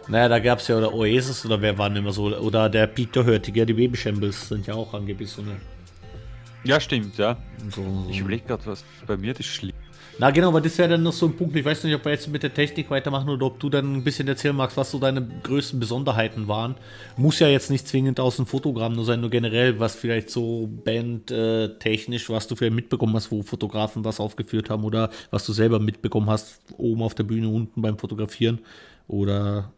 Naja, 0.09 0.29
da 0.29 0.39
gab 0.39 0.59
es 0.61 0.69
ja 0.69 0.79
oder 0.79 0.95
Oasis 0.95 1.45
oder 1.45 1.61
wer 1.61 1.77
waren 1.77 1.95
immer 1.95 2.13
so, 2.13 2.35
oder 2.37 2.71
der 2.71 2.87
Peter 2.87 3.25
Hörtiger, 3.25 3.67
die 3.67 3.75
Baby 3.75 3.97
Shambles 3.97 4.49
sind 4.49 4.67
ja 4.67 4.75
auch 4.75 4.95
angeblich 4.95 5.31
so 5.31 5.43
eine. 5.43 5.57
Ja, 6.65 6.81
stimmt, 6.81 7.19
ja. 7.19 7.37
So, 7.71 7.83
so. 7.83 8.11
Ich 8.11 8.21
überlege 8.21 8.47
gerade, 8.47 8.67
was 8.67 8.85
bei 9.07 9.17
mir 9.17 9.35
das 9.35 9.47
schlimm. 9.47 9.75
Na 10.21 10.33
genau, 10.33 10.49
aber 10.49 10.61
das 10.61 10.77
wäre 10.79 10.89
dann 10.89 11.05
noch 11.05 11.13
so 11.13 11.27
ein 11.27 11.37
Punkt. 11.37 11.55
Ich 11.55 11.65
weiß 11.65 11.85
nicht, 11.85 11.95
ob 11.95 12.05
wir 12.05 12.11
jetzt 12.11 12.27
mit 12.27 12.43
der 12.43 12.53
Technik 12.53 12.91
weitermachen 12.91 13.29
oder 13.29 13.47
ob 13.47 13.61
du 13.61 13.71
dann 13.71 13.95
ein 13.95 14.03
bisschen 14.03 14.27
erzählen 14.27 14.57
magst, 14.57 14.77
was 14.77 14.91
so 14.91 14.99
deine 14.99 15.25
größten 15.45 15.79
Besonderheiten 15.79 16.49
waren. 16.49 16.75
Muss 17.17 17.39
ja 17.39 17.47
jetzt 17.47 17.71
nicht 17.71 17.87
zwingend 17.87 18.19
aus 18.19 18.35
dem 18.35 18.47
Fotogramm 18.47 18.95
nur 18.95 19.05
sein, 19.05 19.21
nur 19.21 19.31
generell, 19.31 19.79
was 19.79 19.95
vielleicht 19.95 20.31
so 20.31 20.69
bandtechnisch, 20.85 22.29
was 22.31 22.49
du 22.49 22.57
vielleicht 22.57 22.75
mitbekommen 22.75 23.15
hast, 23.15 23.31
wo 23.31 23.43
Fotografen 23.43 24.05
was 24.05 24.19
aufgeführt 24.19 24.71
haben 24.71 24.83
oder 24.83 25.11
was 25.31 25.47
du 25.47 25.53
selber 25.53 25.79
mitbekommen 25.79 26.29
hast, 26.29 26.63
oben 26.77 27.03
auf 27.03 27.15
der 27.15 27.25
Bühne, 27.25 27.49
unten 27.49 27.81
beim 27.81 27.97
Fotografieren. 27.97 28.59
Oder 29.07 29.73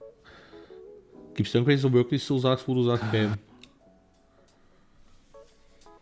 Gibt 1.34 1.48
es 1.48 1.54
irgendwelche 1.54 1.82
so 1.82 1.92
wirklich 1.92 2.22
so 2.22 2.38
sagst, 2.38 2.66
wo 2.66 2.74
du 2.74 2.82
sagst, 2.84 3.10
Bam? 3.10 3.34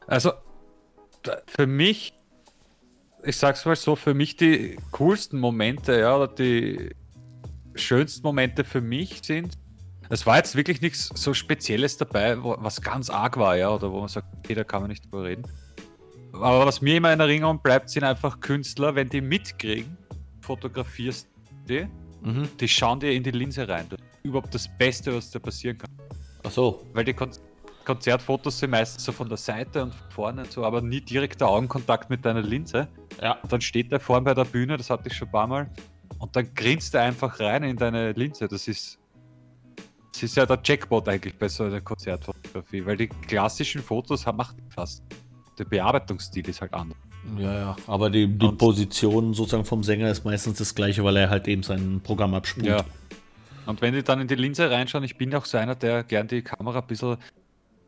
Also, 0.06 0.32
für 1.46 1.66
mich, 1.66 2.14
ich 3.24 3.36
sag's 3.36 3.64
mal 3.64 3.76
so, 3.76 3.94
für 3.94 4.14
mich 4.14 4.36
die 4.36 4.76
coolsten 4.90 5.38
Momente, 5.38 5.98
ja, 5.98 6.16
oder 6.16 6.28
die 6.28 6.90
schönsten 7.74 8.22
Momente 8.22 8.64
für 8.64 8.80
mich 8.80 9.20
sind, 9.22 9.58
es 10.10 10.24
war 10.24 10.36
jetzt 10.38 10.56
wirklich 10.56 10.80
nichts 10.80 11.10
so 11.14 11.34
Spezielles 11.34 11.98
dabei, 11.98 12.36
was 12.42 12.80
ganz 12.80 13.10
arg 13.10 13.36
war, 13.36 13.56
ja, 13.56 13.70
oder 13.70 13.92
wo 13.92 14.00
man 14.00 14.08
sagt, 14.08 14.28
okay, 14.38 14.54
da 14.54 14.64
kann 14.64 14.80
man 14.80 14.90
nicht 14.90 15.04
drüber 15.04 15.24
reden. 15.24 15.42
Aber 16.32 16.64
was 16.64 16.80
mir 16.80 16.96
immer 16.96 17.12
in 17.12 17.20
Erinnerung 17.20 17.60
bleibt, 17.60 17.90
sind 17.90 18.04
einfach 18.04 18.40
Künstler, 18.40 18.94
wenn 18.94 19.08
die 19.08 19.20
mitkriegen, 19.20 19.96
fotografierst 20.40 21.28
die, 21.68 21.86
mhm. 22.22 22.48
die 22.58 22.68
schauen 22.68 23.00
dir 23.00 23.12
in 23.12 23.22
die 23.22 23.30
Linse 23.30 23.68
rein 23.68 23.86
überhaupt 24.22 24.54
das 24.54 24.68
Beste, 24.78 25.14
was 25.14 25.30
da 25.30 25.38
passieren 25.38 25.78
kann. 25.78 25.90
Ach 26.44 26.50
so. 26.50 26.86
Weil 26.92 27.04
die 27.04 27.14
Kon 27.14 27.30
Konzertfotos 27.84 28.58
sind 28.58 28.68
meistens 28.68 29.02
so 29.02 29.12
von 29.12 29.30
der 29.30 29.38
Seite 29.38 29.82
und 29.82 29.94
von 29.94 30.10
vorne 30.10 30.42
und 30.42 30.52
so, 30.52 30.62
aber 30.62 30.82
nie 30.82 31.00
direkter 31.00 31.48
Augenkontakt 31.48 32.10
mit 32.10 32.22
deiner 32.22 32.42
Linse. 32.42 32.86
Ja. 33.22 33.38
Und 33.42 33.50
dann 33.50 33.62
steht 33.62 33.90
der 33.90 33.98
vorne 33.98 34.26
bei 34.26 34.34
der 34.34 34.44
Bühne, 34.44 34.76
das 34.76 34.90
hatte 34.90 35.08
ich 35.08 35.16
schon 35.16 35.28
ein 35.28 35.32
paar 35.32 35.46
Mal, 35.46 35.70
und 36.18 36.36
dann 36.36 36.52
grinst 36.54 36.94
er 36.94 37.04
einfach 37.04 37.40
rein 37.40 37.62
in 37.62 37.78
deine 37.78 38.12
Linse. 38.12 38.46
Das 38.46 38.68
ist, 38.68 38.98
das 40.12 40.22
ist 40.22 40.36
ja 40.36 40.44
der 40.44 40.60
Jackpot 40.62 41.08
eigentlich 41.08 41.38
bei 41.38 41.48
so 41.48 41.64
einer 41.64 41.80
Konzertfotografie, 41.80 42.84
weil 42.84 42.98
die 42.98 43.08
klassischen 43.08 43.82
Fotos 43.82 44.26
macht 44.26 44.56
fast. 44.68 45.02
Der 45.58 45.64
Bearbeitungsstil 45.64 46.46
ist 46.46 46.60
halt 46.60 46.74
anders. 46.74 46.98
Ja, 47.36 47.52
ja, 47.52 47.76
aber 47.86 48.10
die, 48.10 48.26
die 48.26 48.52
Position 48.52 49.34
sozusagen 49.34 49.64
vom 49.64 49.82
Sänger 49.82 50.10
ist 50.10 50.24
meistens 50.24 50.58
das 50.58 50.74
gleiche, 50.74 51.04
weil 51.04 51.16
er 51.16 51.30
halt 51.30 51.48
eben 51.48 51.62
sein 51.62 52.00
Programm 52.02 52.34
abspult. 52.34 52.66
Ja, 52.66 52.84
und 53.68 53.82
wenn 53.82 53.92
die 53.92 54.02
dann 54.02 54.18
in 54.18 54.28
die 54.28 54.34
Linse 54.34 54.70
reinschauen, 54.70 55.04
ich 55.04 55.18
bin 55.18 55.34
auch 55.34 55.44
so 55.44 55.58
einer, 55.58 55.74
der 55.74 56.02
gern 56.02 56.26
die 56.26 56.40
Kamera 56.40 56.78
ein 56.78 56.86
bisschen 56.86 57.18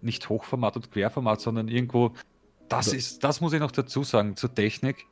nicht 0.03 0.28
Hochformat 0.28 0.76
und 0.76 0.93
Querformat, 0.93 1.41
sondern 1.41 1.68
irgendwo, 1.68 2.12
das 2.68 2.93
ja. 2.93 2.99
ist, 2.99 3.24
das 3.24 3.41
muss 3.41 3.55
ich 3.55 3.61
noch 3.61 3.70
dazu 3.70 4.05
sagen, 4.05 4.37
zur 4.37 4.55
Technik. 4.55 5.07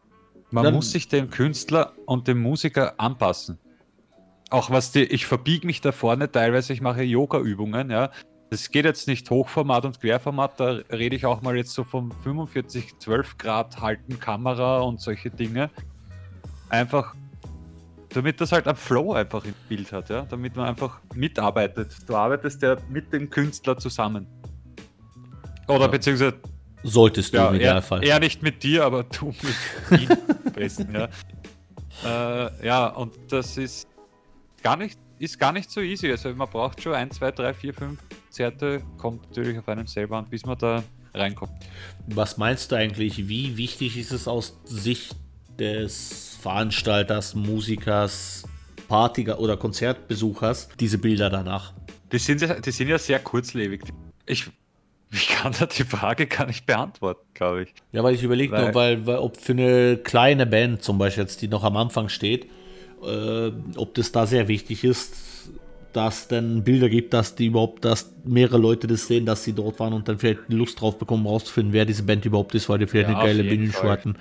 Man 0.50 0.64
dann, 0.64 0.74
muss 0.74 0.92
sich 0.92 1.08
dem 1.08 1.30
Künstler 1.30 1.94
und 2.04 2.28
dem 2.28 2.42
Musiker 2.42 3.00
anpassen. 3.00 3.58
Auch 4.50 4.70
was 4.70 4.92
die, 4.92 5.04
ich 5.04 5.24
verbiege 5.24 5.66
mich 5.66 5.80
da 5.80 5.90
vorne 5.90 6.30
teilweise, 6.30 6.74
ich 6.74 6.82
mache 6.82 7.02
Yoga-Übungen, 7.02 7.90
ja. 7.90 8.10
Das 8.50 8.70
geht 8.70 8.84
jetzt 8.84 9.08
nicht 9.08 9.30
Hochformat 9.30 9.86
und 9.86 10.00
Querformat, 10.00 10.60
da 10.60 10.80
rede 10.90 11.16
ich 11.16 11.24
auch 11.24 11.40
mal 11.40 11.56
jetzt 11.56 11.72
so 11.72 11.84
vom 11.84 12.12
45, 12.12 12.98
12 12.98 13.38
Grad 13.38 13.80
halten 13.80 14.20
Kamera 14.20 14.80
und 14.80 15.00
solche 15.00 15.30
Dinge. 15.30 15.70
Einfach 16.68 17.14
damit 18.11 18.40
das 18.40 18.52
halt 18.52 18.66
ein 18.66 18.76
Flow 18.76 19.12
einfach 19.12 19.44
im 19.44 19.54
Bild 19.68 19.92
hat, 19.92 20.11
ja, 20.11 20.22
damit 20.22 20.56
man 20.56 20.68
einfach 20.68 21.00
mitarbeitet. 21.14 21.94
Du 22.06 22.16
arbeitest 22.16 22.62
ja 22.62 22.76
mit 22.88 23.12
dem 23.12 23.28
Künstler 23.30 23.76
zusammen. 23.76 24.26
Oder 25.66 25.80
ja. 25.82 25.86
beziehungsweise 25.88 26.34
solltest 26.82 27.34
du 27.34 27.38
ja, 27.38 27.48
im 27.48 27.56
Idealfall. 27.56 28.02
Er, 28.02 28.14
er 28.14 28.20
nicht 28.20 28.42
mit 28.42 28.62
dir, 28.62 28.84
aber 28.84 29.04
du 29.04 29.26
mit 29.26 30.00
ihm 30.00 30.11
am 30.11 30.52
besten, 30.52 30.94
ja. 30.94 31.09
Äh, 32.04 32.66
ja, 32.66 32.86
und 32.86 33.14
das 33.28 33.56
ist 33.56 33.88
gar 34.62 34.76
nicht, 34.76 34.98
ist 35.18 35.38
gar 35.38 35.52
nicht 35.52 35.70
so 35.70 35.80
easy. 35.80 36.11
Also 36.11 36.30
man 36.30 36.48
braucht 36.48 36.82
schon 36.82 36.94
ein, 36.94 37.11
zwei, 37.11 37.30
drei, 37.30 37.52
vier, 37.52 37.74
fünf 37.74 38.00
Konzerte, 38.38 38.82
kommt 38.98 39.28
natürlich 39.28 39.59
auf 39.59 39.68
einem 39.68 39.88
selber 39.88 40.16
an, 40.16 40.26
bis 40.26 40.46
man 40.46 40.56
da 40.59 40.84
reinkommt. 41.12 41.50
Was 42.06 42.36
meinst 42.36 42.70
du 42.70 42.76
eigentlich, 42.76 43.28
wie 43.28 43.56
wichtig 43.56 43.98
ist 43.98 44.12
es 44.12 44.28
aus 44.28 44.61
Sicht 44.64 45.16
des 45.59 46.36
Veranstalters, 46.40 47.34
Musikers, 47.34 48.44
Party- 48.88 49.28
oder 49.30 49.56
Konzertbesuchers 49.56 50.68
diese 50.80 50.98
Bilder 50.98 51.30
danach? 51.30 51.74
Die 52.12 52.18
sind, 52.18 52.42
die 52.64 52.70
sind 52.70 52.88
ja 52.88 52.98
sehr 52.98 53.18
kurzlebig. 53.18 53.82
Ich, 54.24 54.46
ich 55.11 55.28
kann 55.28 55.54
da 55.59 55.66
die 55.66 55.84
Frage 55.84 56.26
gar 56.26 56.46
nicht 56.46 56.64
beantworten, 56.64 57.26
glaube 57.34 57.64
ich. 57.64 57.74
Ja, 57.92 58.02
weil 58.02 58.14
ich 58.14 58.22
überlege 58.22 58.56
nur, 58.56 58.74
weil, 58.74 59.06
weil 59.06 59.18
ob 59.18 59.36
für 59.36 59.52
eine 59.52 59.98
kleine 59.98 60.46
Band 60.46 60.82
zum 60.82 60.98
Beispiel 60.98 61.24
jetzt, 61.24 61.42
die 61.42 61.48
noch 61.48 61.64
am 61.64 61.76
Anfang 61.76 62.09
steht, 62.09 62.48
äh, 63.02 63.50
ob 63.76 63.94
das 63.94 64.12
da 64.12 64.26
sehr 64.26 64.48
wichtig 64.48 64.84
ist, 64.84 65.27
dass 65.93 66.28
dann 66.28 66.64
Bilder 66.64 66.89
gibt, 66.89 67.14
dass 67.14 67.34
die 67.34 67.47
überhaupt, 67.47 67.84
dass 67.84 68.12
mehrere 68.24 68.59
Leute 68.59 68.86
das 68.86 69.07
sehen, 69.07 69.24
dass 69.24 69.45
sie 69.45 69.53
dort 69.53 69.80
waren 69.80 69.93
und 69.93 70.09
dann 70.09 70.18
vielleicht 70.18 70.41
Lust 70.49 70.80
drauf 70.80 70.99
bekommen, 70.99 71.26
rauszufinden, 71.26 71.72
wer 71.72 71.84
diese 71.84 72.03
Band 72.03 72.24
überhaupt 72.24 72.55
ist, 72.55 72.68
weil 72.68 72.78
die 72.78 72.86
vielleicht 72.86 73.11
ja, 73.11 73.16
eine 73.16 73.26
geile 73.26 73.45
Bühnenshow 73.45 73.89
hatten. 73.89 74.16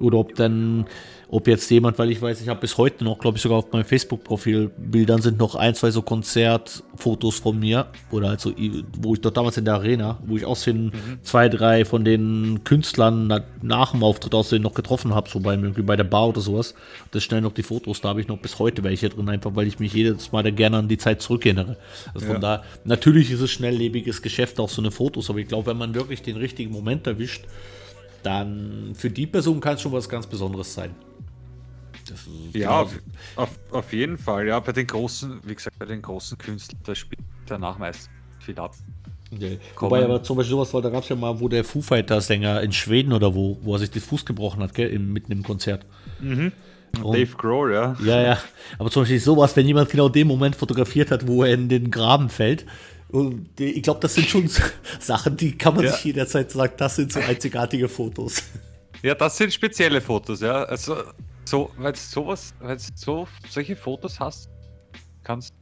Oder 0.00 0.18
ob 0.18 0.34
dann 0.34 0.86
ob 1.32 1.46
jetzt 1.46 1.70
jemand, 1.70 1.96
weil 1.98 2.10
ich 2.10 2.20
weiß, 2.20 2.40
ich 2.40 2.48
habe 2.48 2.60
bis 2.60 2.76
heute 2.76 3.04
noch, 3.04 3.18
glaube 3.20 3.36
ich, 3.36 3.42
sogar 3.42 3.58
auf 3.58 3.72
meinem 3.72 3.84
Facebook-Profil 3.84 4.70
Bildern 4.76 5.22
sind 5.22 5.38
noch 5.38 5.54
ein, 5.54 5.76
zwei 5.76 5.92
so 5.92 6.02
Konzertfotos 6.02 7.38
von 7.38 7.56
mir. 7.56 7.86
Oder 8.10 8.30
also, 8.30 8.52
wo 9.00 9.14
ich 9.14 9.20
dort 9.20 9.36
damals 9.36 9.56
in 9.56 9.64
der 9.64 9.74
Arena, 9.74 10.18
wo 10.26 10.36
ich 10.36 10.44
aussehen 10.44 10.86
mhm. 10.86 11.22
zwei, 11.22 11.48
drei 11.48 11.84
von 11.84 12.04
den 12.04 12.64
Künstlern 12.64 13.32
nach 13.62 13.92
dem 13.92 14.02
Auftritt 14.02 14.34
aussehen 14.34 14.62
noch 14.62 14.74
getroffen 14.74 15.14
habe, 15.14 15.30
so 15.30 15.38
bei, 15.38 15.54
irgendwie 15.54 15.82
bei 15.82 15.94
der 15.94 16.04
Bar 16.04 16.30
oder 16.30 16.40
sowas. 16.40 16.74
Das 17.12 17.22
schnell 17.22 17.42
noch 17.42 17.52
die 17.52 17.62
Fotos, 17.62 18.00
da 18.00 18.08
habe 18.08 18.20
ich 18.20 18.26
noch 18.26 18.38
bis 18.38 18.58
heute 18.58 18.82
welche 18.82 19.08
drin, 19.08 19.28
einfach 19.28 19.54
weil 19.54 19.68
ich 19.68 19.78
mich 19.78 19.92
jedes 19.92 20.32
Mal 20.32 20.42
da 20.42 20.50
gerne 20.50 20.78
an 20.78 20.88
die 20.88 20.98
Zeit 20.98 21.22
zurückerinnere. 21.22 21.76
Also 22.12 22.26
von 22.26 22.36
ja. 22.36 22.40
da, 22.40 22.64
natürlich 22.84 23.30
ist 23.30 23.40
es 23.40 23.52
schnelllebiges 23.52 24.20
Geschäft, 24.20 24.58
auch 24.58 24.68
so 24.68 24.82
eine 24.82 24.90
Fotos, 24.90 25.30
aber 25.30 25.38
ich 25.38 25.46
glaube, 25.46 25.70
wenn 25.70 25.78
man 25.78 25.94
wirklich 25.94 26.22
den 26.22 26.36
richtigen 26.36 26.72
Moment 26.72 27.06
erwischt, 27.06 27.44
dann 28.24 28.94
für 28.94 29.10
die 29.10 29.26
Person 29.26 29.60
kann 29.60 29.76
es 29.76 29.82
schon 29.82 29.92
was 29.92 30.08
ganz 30.08 30.26
Besonderes 30.26 30.74
sein. 30.74 30.90
Ja, 32.52 32.80
auf, 32.80 32.98
auf, 33.36 33.58
auf, 33.70 33.92
jeden 33.92 34.18
Fall. 34.18 34.46
Ja, 34.46 34.60
bei 34.60 34.72
den 34.72 34.86
großen, 34.86 35.40
wie 35.44 35.54
gesagt, 35.54 35.78
bei 35.78 35.86
den 35.86 36.02
großen 36.02 36.38
Künstlern, 36.38 36.80
da 36.84 36.94
spielt 36.94 37.22
danach 37.46 37.78
meist 37.78 38.10
viel 38.40 38.58
ab. 38.58 38.74
Okay. 39.32 39.58
Wobei 39.78 40.04
aber 40.04 40.22
zum 40.22 40.36
Beispiel 40.36 40.50
sowas 40.50 40.74
war, 40.74 40.82
da 40.82 40.90
gab 40.90 41.04
es 41.04 41.08
ja 41.08 41.16
mal, 41.16 41.38
wo 41.38 41.48
der 41.48 41.62
Foo 41.64 41.80
Fighter-Sänger 41.80 42.62
in 42.62 42.72
Schweden 42.72 43.12
oder 43.12 43.34
wo, 43.34 43.58
wo 43.62 43.74
er 43.74 43.78
sich 43.78 43.90
den 43.90 44.02
Fuß 44.02 44.24
gebrochen 44.24 44.62
hat, 44.62 44.74
gell, 44.74 44.98
mitten 44.98 45.30
im 45.30 45.42
Konzert. 45.42 45.86
Mhm. 46.20 46.52
Und, 47.02 47.14
Dave 47.14 47.36
Grohl, 47.36 47.72
ja. 47.72 47.96
Ja, 48.04 48.20
ja. 48.20 48.38
Aber 48.78 48.90
zum 48.90 49.02
Beispiel 49.02 49.20
sowas, 49.20 49.54
wenn 49.54 49.66
jemand 49.66 49.90
genau 49.90 50.08
den 50.08 50.26
Moment 50.26 50.56
fotografiert 50.56 51.12
hat, 51.12 51.28
wo 51.28 51.44
er 51.44 51.54
in 51.54 51.68
den 51.68 51.92
Graben 51.92 52.28
fällt. 52.28 52.66
Und 53.08 53.60
ich 53.60 53.82
glaube, 53.82 54.00
das 54.00 54.14
sind 54.14 54.26
schon 54.26 54.50
Sachen, 55.00 55.36
die 55.36 55.56
kann 55.56 55.74
man 55.76 55.84
ja. 55.84 55.92
sich 55.92 56.04
jederzeit 56.04 56.50
sagen, 56.50 56.74
das 56.76 56.96
sind 56.96 57.12
so 57.12 57.20
einzigartige 57.20 57.88
Fotos. 57.88 58.42
Ja, 59.02 59.14
das 59.14 59.36
sind 59.36 59.52
spezielle 59.52 60.00
Fotos, 60.00 60.40
ja. 60.40 60.64
Also, 60.64 60.96
so, 61.50 61.70
weil 61.76 61.92
du 61.92 61.98
sowas, 61.98 62.54
weil 62.60 62.76
du 62.76 62.82
so, 62.94 63.26
solche 63.48 63.74
Fotos 63.74 64.20
hast, 64.20 64.48
kannst 65.24 65.52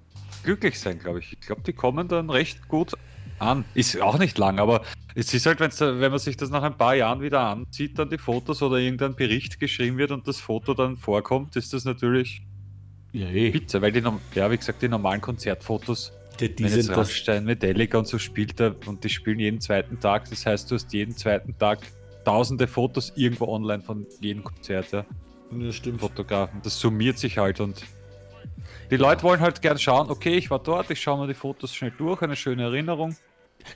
glücklich 0.45 0.79
sein, 0.79 0.99
glaube 0.99 1.21
ich. 1.21 1.33
Ich 1.33 1.41
glaube, 1.41 1.63
die 1.63 1.73
kommen 1.73 2.09
dann 2.09 2.31
recht 2.31 2.69
gut 2.69 2.93
an. 3.39 3.65
Ist 3.75 4.01
auch 4.01 4.19
nicht 4.19 4.37
lang, 4.39 4.59
aber 4.59 4.83
es 5.15 5.33
ist 5.33 5.47
halt, 5.47 5.61
wenn 5.61 6.11
man 6.11 6.19
sich 6.19 6.37
das 6.37 6.51
nach 6.51 6.63
ein 6.63 6.77
paar 6.77 6.95
Jahren 6.95 7.21
wieder 7.23 7.41
ansieht, 7.41 7.99
dann 7.99 8.11
die 8.11 8.19
Fotos 8.19 8.63
oder 8.63 8.77
irgendein 8.77 9.15
Bericht 9.15 9.59
geschrieben 9.59 9.97
wird 9.97 10.11
und 10.11 10.29
das 10.29 10.39
Foto 10.39 10.75
dann 10.75 10.97
vorkommt, 10.97 11.57
ist 11.57 11.73
das 11.73 11.85
natürlich 11.85 12.43
ja, 13.13 13.29
eh. 13.29 13.51
Pizza, 13.51 13.81
weil 13.81 13.93
die, 13.93 14.03
ja, 14.35 14.51
wie 14.51 14.57
gesagt, 14.59 14.83
die 14.83 14.89
normalen 14.89 15.23
Konzertfotos, 15.23 16.13
die, 16.39 16.55
die 16.55 16.65
wenn 16.65 16.73
jetzt 16.73 16.91
Rammstein, 16.91 17.45
Metallica 17.45 17.99
und 17.99 18.07
so 18.07 18.19
spielt 18.19 18.61
und 18.61 19.03
die 19.03 19.09
spielen 19.09 19.41
jeden 19.41 19.61
zweiten 19.61 19.99
Tag, 19.99 20.29
das 20.29 20.45
heißt, 20.45 20.71
du 20.71 20.75
hast 20.75 20.93
jeden 20.93 21.17
zweiten 21.17 21.57
Tag 21.57 21.81
tausende 22.25 22.67
Fotos 22.67 23.13
irgendwo 23.17 23.47
online 23.47 23.83
von 23.83 24.07
jedem 24.21 24.45
Konzert, 24.45 24.93
ja. 24.93 25.07
Ja, 25.51 25.73
stimmt. 25.73 26.01
Fotografen. 26.01 26.61
Das 26.63 26.79
summiert 26.79 27.19
sich 27.19 27.39
halt 27.39 27.61
und 27.61 27.83
die 28.91 28.97
Leute 28.97 29.23
wollen 29.23 29.41
halt 29.41 29.61
gerne 29.61 29.79
schauen, 29.79 30.11
okay, 30.11 30.37
ich 30.37 30.51
war 30.51 30.59
dort, 30.59 30.91
ich 30.91 31.01
schaue 31.01 31.19
mir 31.21 31.27
die 31.27 31.35
Fotos 31.35 31.75
schnell 31.75 31.93
durch, 31.97 32.23
eine 32.23 32.37
schöne 32.37 32.65
Erinnerung. 32.65 33.17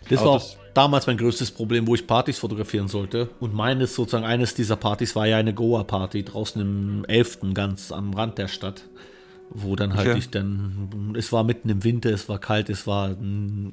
Das 0.09 0.21
Aber 0.21 0.31
war 0.31 0.39
das 0.39 0.57
damals 0.75 1.07
mein 1.07 1.19
größtes 1.19 1.51
Problem, 1.51 1.87
wo 1.87 1.95
ich 1.95 2.07
Partys 2.07 2.39
fotografieren 2.39 2.89
sollte. 2.89 3.29
Und 3.41 3.53
meines, 3.53 3.95
sozusagen, 3.95 4.25
eines 4.25 4.55
dieser 4.55 4.77
Partys 4.77 5.15
war 5.17 5.27
ja 5.27 5.37
eine 5.37 5.53
Goa-Party 5.53 6.25
draußen 6.25 6.61
im 6.63 7.05
11. 7.05 7.53
ganz 7.53 7.93
am 7.93 8.15
Rand 8.15 8.39
der 8.39 8.49
Stadt. 8.49 8.85
Wo 9.55 9.77
dann 9.77 9.95
halt 9.95 10.09
okay. 10.09 10.19
ich 10.19 10.31
dann, 10.31 11.15
es 11.17 11.33
war 11.33 11.45
mitten 11.45 11.69
im 11.69 11.85
Winter, 11.85 12.11
es 12.11 12.29
war 12.29 12.39
kalt, 12.39 12.71
es 12.71 12.87
war, 12.87 13.17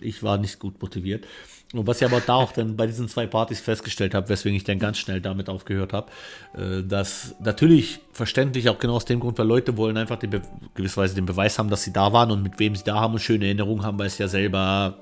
ich 0.01 0.23
war 0.23 0.37
nicht 0.37 0.59
gut 0.59 0.81
motiviert. 0.81 1.25
Und 1.73 1.85
was 1.85 2.01
ich 2.01 2.07
aber 2.07 2.19
da 2.19 2.33
auch 2.33 2.51
dann 2.51 2.75
bei 2.75 2.87
diesen 2.87 3.07
zwei 3.07 3.27
Partys 3.27 3.59
festgestellt 3.59 4.15
habe, 4.15 4.27
weswegen 4.29 4.55
ich 4.55 4.63
dann 4.63 4.79
ganz 4.79 4.97
schnell 4.97 5.21
damit 5.21 5.49
aufgehört 5.49 5.93
habe, 5.93 6.11
äh, 6.57 6.83
dass 6.83 7.35
natürlich 7.39 7.99
verständlich 8.11 8.69
auch 8.69 8.79
genau 8.79 8.95
aus 8.95 9.05
dem 9.05 9.19
Grund, 9.19 9.37
weil 9.37 9.45
Leute 9.45 9.77
wollen 9.77 9.95
einfach 9.95 10.17
den 10.17 10.41
gewisserweise 10.73 11.13
den 11.13 11.27
Beweis 11.27 11.59
haben, 11.59 11.69
dass 11.69 11.83
sie 11.83 11.93
da 11.93 12.11
waren 12.11 12.31
und 12.31 12.41
mit 12.41 12.57
wem 12.57 12.75
sie 12.75 12.83
da 12.83 12.95
haben 12.95 13.13
und 13.13 13.19
schöne 13.19 13.45
Erinnerungen 13.45 13.83
haben, 13.83 13.99
weil 13.99 14.09
sie 14.09 14.23
ja 14.23 14.27
selber 14.27 14.97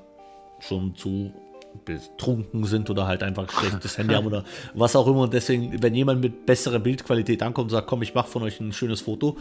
schon 0.60 0.94
zu 0.94 1.32
betrunken 1.84 2.64
sind 2.64 2.90
oder 2.90 3.06
halt 3.06 3.22
einfach 3.22 3.50
schlechtes 3.50 3.98
Handy 3.98 4.14
haben 4.14 4.26
oder 4.26 4.44
was 4.74 4.96
auch 4.96 5.06
immer. 5.06 5.22
Und 5.22 5.34
deswegen, 5.34 5.82
wenn 5.82 5.94
jemand 5.94 6.20
mit 6.20 6.46
besserer 6.46 6.78
Bildqualität 6.78 7.42
ankommt 7.42 7.66
und 7.66 7.70
sagt, 7.70 7.86
komm, 7.86 8.02
ich 8.02 8.14
mache 8.14 8.28
von 8.28 8.42
euch 8.42 8.60
ein 8.60 8.72
schönes 8.72 9.00
Foto, 9.00 9.36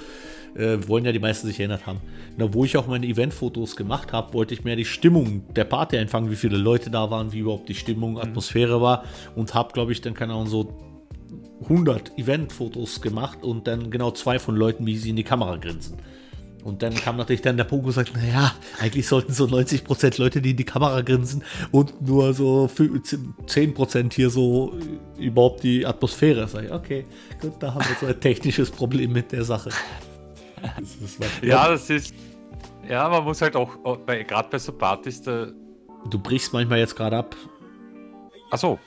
äh, 0.56 0.78
wollen 0.88 1.06
ja 1.06 1.12
die 1.12 1.20
meisten 1.20 1.48
sich 1.48 1.60
erinnert 1.60 1.86
haben. 1.86 2.00
Na, 2.38 2.54
wo 2.54 2.66
ich 2.66 2.78
auch 2.78 2.88
meine 2.88 3.06
Eventfotos 3.06 3.76
gemacht 3.76 4.14
habe, 4.14 4.34
wollte 4.34 4.54
ich 4.54 4.64
mehr 4.64 4.76
die 4.76 4.86
Stimmung 4.86 5.54
der 5.54 5.66
Party 5.66 5.98
einfangen, 5.98 6.32
wie 6.32 6.36
viele 6.36 6.58
Leute 6.58 6.90
da 6.90 7.10
waren, 7.12 7.34
wie 7.34 7.40
überhaupt 7.40 7.70
die 7.70 7.76
Stimmung, 7.76 8.14
mhm. 8.14 8.20
Atmosphäre 8.20 8.82
war 8.82 9.04
und 9.36 9.54
habe, 9.54 9.74
glaube 9.74 9.92
ich, 9.92 10.02
dann 10.02 10.14
keine 10.14 10.34
Ahnung, 10.34 10.48
so 10.48 10.74
100 11.64 12.18
Eventfotos 12.18 13.02
gemacht 13.02 13.44
und 13.44 13.68
dann 13.68 13.90
genau 13.90 14.12
zwei 14.12 14.40
von 14.40 14.56
Leuten, 14.56 14.86
wie 14.86 14.98
sie 14.98 15.10
in 15.10 15.16
die 15.16 15.24
Kamera 15.24 15.58
grinsen. 15.58 15.98
Und 16.68 16.84
dann 16.84 16.94
kam 16.94 17.16
natürlich 17.16 17.42
dann 17.42 17.56
der 17.56 17.64
Punkt 17.64 17.86
und 17.86 17.94
sagt, 17.94 18.14
naja, 18.14 18.54
eigentlich 18.82 19.08
sollten 19.08 19.32
so 19.32 19.46
90% 19.46 20.20
Leute, 20.20 20.42
die 20.42 20.52
in 20.52 20.58
die 20.58 20.66
Kamera 20.66 21.00
grinsen 21.00 21.42
und 21.72 22.06
nur 22.06 22.34
so 22.34 22.70
10% 22.70 24.14
hier 24.14 24.30
so 24.30 24.78
überhaupt 25.18 25.64
die 25.64 25.86
Atmosphäre. 25.86 26.46
Sag 26.46 26.66
ich, 26.66 26.72
okay, 26.74 27.06
gut, 27.40 27.54
da 27.62 27.74
haben 27.74 27.86
wir 27.88 27.96
so 28.02 28.06
ein 28.08 28.20
technisches 28.20 28.70
Problem 28.70 29.14
mit 29.14 29.32
der 29.32 29.46
Sache. 29.46 29.70
Das 30.60 31.18
ja, 31.42 31.70
das 31.70 31.90
ist, 31.90 32.14
ja, 32.90 33.08
man 33.08 33.24
muss 33.24 33.42
halt 33.42 33.56
auch, 33.56 33.78
gerade 34.06 34.50
bei 34.50 34.60
so 34.60 34.74
Partys, 34.74 35.22
da 35.22 35.48
Du 36.10 36.20
brichst 36.20 36.52
manchmal 36.52 36.80
jetzt 36.80 36.98
gerade 36.98 37.16
ab. 37.16 37.34
Ach 38.52 38.58
so. 38.58 38.78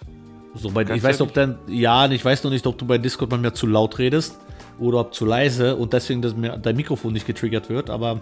so 0.54 0.70
bei, 0.70 0.82
ich 0.82 1.02
weiß, 1.02 1.22
ob 1.22 1.32
dann, 1.32 1.58
ja, 1.66 2.10
ich 2.10 2.22
weiß 2.22 2.44
noch 2.44 2.50
nicht, 2.50 2.66
ob 2.66 2.76
du 2.76 2.84
bei 2.84 2.98
Discord 2.98 3.30
manchmal 3.30 3.54
zu 3.54 3.66
laut 3.66 3.98
redest 3.98 4.38
oder 4.80 5.00
ob 5.00 5.14
zu 5.14 5.24
leise 5.24 5.76
und 5.76 5.92
deswegen 5.92 6.22
dass 6.22 6.34
mir 6.34 6.56
dein 6.56 6.76
Mikrofon 6.76 7.12
nicht 7.12 7.26
getriggert 7.26 7.68
wird, 7.68 7.90
aber 7.90 8.20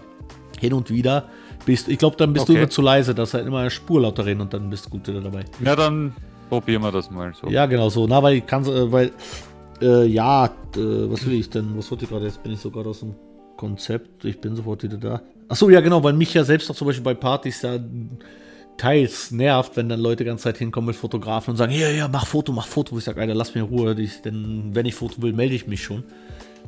hin 0.59 0.73
und 0.73 0.89
wieder 0.89 1.29
bist 1.65 1.87
ich 1.87 1.97
glaube, 1.97 2.17
dann 2.17 2.33
bist 2.33 2.43
okay. 2.43 2.53
du 2.53 2.59
immer 2.59 2.69
zu 2.69 2.81
leise, 2.81 3.15
dass 3.15 3.33
halt 3.33 3.47
immer 3.47 3.59
eine 3.59 3.71
Spur 3.71 4.01
lauter 4.01 4.25
reden 4.25 4.41
und 4.41 4.53
dann 4.53 4.69
bist 4.69 4.85
du 4.85 4.89
gut 4.89 5.07
wieder 5.07 5.21
dabei. 5.21 5.45
Ja, 5.63 5.75
dann 5.75 6.13
probieren 6.49 6.81
wir 6.81 6.91
das 6.91 7.09
mal 7.09 7.33
so. 7.33 7.47
Ja, 7.47 7.65
genau 7.65 7.89
so. 7.89 8.07
Na, 8.07 8.21
weil 8.21 8.37
ich 8.37 8.45
kann, 8.45 8.65
äh, 8.65 8.91
weil, 8.91 9.11
äh, 9.81 10.05
ja, 10.05 10.45
äh, 10.45 10.49
was 10.75 11.25
will 11.25 11.33
ich 11.33 11.49
denn? 11.49 11.77
Was 11.77 11.89
wollte 11.91 12.05
ich 12.05 12.09
gerade? 12.09 12.25
Jetzt 12.25 12.43
bin 12.43 12.51
ich 12.51 12.59
sogar 12.59 12.85
aus 12.85 12.99
dem 13.01 13.15
Konzept. 13.55 14.25
Ich 14.25 14.39
bin 14.41 14.55
sofort 14.55 14.83
wieder 14.83 14.97
da. 14.97 15.21
Achso, 15.47 15.69
ja, 15.69 15.81
genau, 15.81 16.03
weil 16.03 16.13
mich 16.13 16.33
ja 16.33 16.43
selbst 16.43 16.69
auch 16.69 16.75
zum 16.75 16.87
Beispiel 16.87 17.03
bei 17.03 17.13
Partys 17.13 17.61
ja 17.61 17.79
teils 18.77 19.31
nervt, 19.31 19.75
wenn 19.75 19.89
dann 19.89 19.99
Leute 19.99 20.23
die 20.23 20.27
ganze 20.27 20.45
Zeit 20.45 20.57
hinkommen 20.57 20.87
mit 20.87 20.95
Fotografen 20.95 21.51
und 21.51 21.57
sagen, 21.57 21.73
ja, 21.73 21.89
ja, 21.89 22.07
mach 22.07 22.25
Foto, 22.25 22.51
mach 22.51 22.65
Foto. 22.67 22.97
Ich 22.97 23.03
sage, 23.03 23.19
Alter, 23.19 23.35
lass 23.35 23.53
mir 23.53 23.61
in 23.61 23.67
Ruhe, 23.67 23.93
denn 23.95 24.69
wenn 24.73 24.85
ich 24.85 24.95
Foto 24.95 25.21
will, 25.21 25.33
melde 25.33 25.53
ich 25.53 25.67
mich 25.67 25.83
schon. 25.83 26.03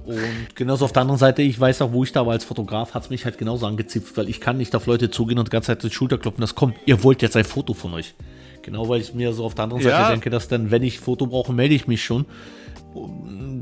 Und 0.06 0.56
genauso 0.56 0.86
auf 0.86 0.94
der 0.94 1.04
anderen 1.04 1.20
Seite, 1.20 1.42
ich 1.42 1.60
weiß 1.60 1.82
auch, 1.84 1.92
wo 1.92 2.04
ich 2.04 2.12
da 2.12 2.26
war 2.26 2.34
als 2.34 2.44
Fotograf, 2.44 2.94
hat 2.94 3.04
es 3.04 3.10
mich 3.10 3.26
halt 3.26 3.38
genauso 3.38 3.68
angezipft, 3.68 4.18
weil 4.18 4.30
ich 4.30 4.42
kann 4.42 4.58
nicht 4.58 4.76
auf 4.76 4.88
Leute 4.88 5.12
zugehen 5.12 5.38
und 5.38 5.48
die 5.48 5.52
ganze 5.52 5.68
Zeit 5.68 5.84
die 5.84 5.92
Schulter 5.92 6.18
klopfen, 6.18 6.42
das 6.42 6.56
kommt, 6.56 6.76
ihr 6.86 7.04
wollt 7.04 7.22
jetzt 7.22 7.36
ein 7.38 7.44
Foto 7.44 7.74
von 7.74 7.94
euch. 7.94 8.16
Genau, 8.64 8.90
weil 8.90 9.02
ich 9.02 9.14
mir 9.14 9.34
so 9.34 9.46
auf 9.46 9.56
der 9.56 9.66
anderen 9.66 9.82
ja. 9.84 9.90
Seite 9.90 10.12
denke, 10.12 10.30
dass 10.30 10.48
dann, 10.48 10.72
wenn 10.72 10.84
ich 10.84 11.00
Foto 11.00 11.28
brauche, 11.28 11.54
melde 11.54 11.76
ich 11.76 11.88
mich 11.88 12.04
schon. 12.04 12.26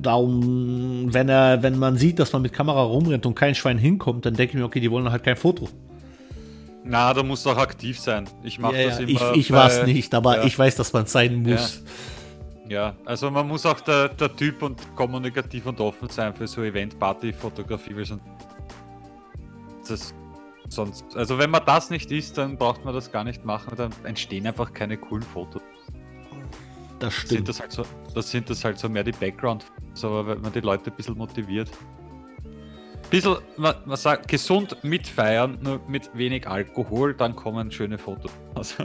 Darum, 0.01 1.13
wenn 1.13 1.29
er, 1.29 1.61
wenn 1.61 1.77
man 1.77 1.97
sieht, 1.97 2.19
dass 2.19 2.33
man 2.33 2.41
mit 2.41 2.53
Kamera 2.53 2.81
rumrennt 2.83 3.25
und 3.25 3.35
kein 3.35 3.55
Schwein 3.55 3.77
hinkommt, 3.77 4.25
dann 4.25 4.33
denke 4.33 4.53
ich 4.53 4.59
mir, 4.59 4.65
okay, 4.65 4.79
die 4.79 4.91
wollen 4.91 5.09
halt 5.11 5.23
kein 5.23 5.37
Foto. 5.37 5.69
Na, 6.83 7.13
da 7.13 7.23
musst 7.23 7.45
du 7.45 7.51
auch 7.51 7.57
aktiv 7.57 7.99
sein. 7.99 8.27
Ich 8.43 8.59
mache 8.59 8.77
ja, 8.77 8.89
das 8.89 8.99
immer. 8.99 9.09
Ich, 9.09 9.21
ich 9.37 9.51
war 9.51 9.67
es 9.67 9.85
nicht, 9.85 10.13
aber 10.15 10.37
ja. 10.37 10.45
ich 10.45 10.57
weiß, 10.57 10.75
dass 10.75 10.93
man 10.93 11.05
sein 11.05 11.43
muss. 11.43 11.83
Ja, 12.69 12.95
also 13.03 13.31
man 13.31 13.47
muss 13.47 13.65
auch 13.65 13.79
der, 13.79 14.09
der 14.09 14.35
Typ 14.35 14.61
und 14.61 14.95
kommunikativ 14.95 15.65
und 15.65 15.81
offen 15.81 16.07
sein 16.07 16.31
für 16.35 16.47
so 16.47 16.61
Event-Party-Fotografie, 16.61 17.95
weil 17.95 18.05
sonst, 18.05 18.23
das, 19.87 20.13
sonst, 20.69 21.03
also 21.15 21.39
wenn 21.39 21.49
man 21.49 21.65
das 21.65 21.89
nicht 21.89 22.11
ist, 22.11 22.37
dann 22.37 22.57
braucht 22.57 22.85
man 22.85 22.93
das 22.93 23.11
gar 23.11 23.23
nicht 23.23 23.43
machen, 23.43 23.73
dann 23.75 23.91
entstehen 24.03 24.45
einfach 24.45 24.71
keine 24.71 24.97
coolen 24.97 25.23
Fotos. 25.23 25.63
Das 26.99 27.11
stimmt. 27.11 27.29
Sind 27.29 27.49
das, 27.49 27.59
halt 27.59 27.71
so, 27.71 27.83
das 28.13 28.29
sind 28.29 28.47
das 28.51 28.63
halt 28.63 28.77
so 28.77 28.87
mehr 28.87 29.03
die 29.03 29.13
Background, 29.13 29.65
aber 30.03 30.27
wenn 30.27 30.41
man 30.41 30.53
die 30.53 30.59
Leute 30.59 30.91
ein 30.91 30.95
bisschen 30.95 31.17
motiviert. 31.17 31.71
Ein 32.45 33.09
bisschen, 33.09 33.37
man, 33.57 33.77
man 33.85 33.97
sagt, 33.97 34.27
gesund 34.27 34.77
mitfeiern, 34.83 35.57
nur 35.63 35.81
mit 35.87 36.15
wenig 36.15 36.47
Alkohol, 36.47 37.15
dann 37.15 37.35
kommen 37.35 37.71
schöne 37.71 37.97
Fotos. 37.97 38.31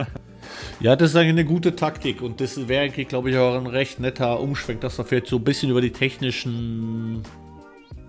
Ja, 0.79 0.95
das 0.95 1.11
ist 1.11 1.15
eigentlich 1.15 1.29
eine 1.29 1.45
gute 1.45 1.75
Taktik 1.75 2.21
und 2.21 2.41
das 2.41 2.67
wäre 2.67 2.83
eigentlich, 2.83 3.07
glaube 3.07 3.29
ich, 3.29 3.37
auch 3.37 3.55
ein 3.55 3.67
recht 3.67 3.99
netter 3.99 4.39
Umschwenk, 4.39 4.81
dass 4.81 4.97
wir 4.97 5.05
vielleicht 5.05 5.27
so 5.27 5.37
ein 5.37 5.43
bisschen 5.43 5.69
über 5.69 5.81
die 5.81 5.91
technischen 5.91 7.23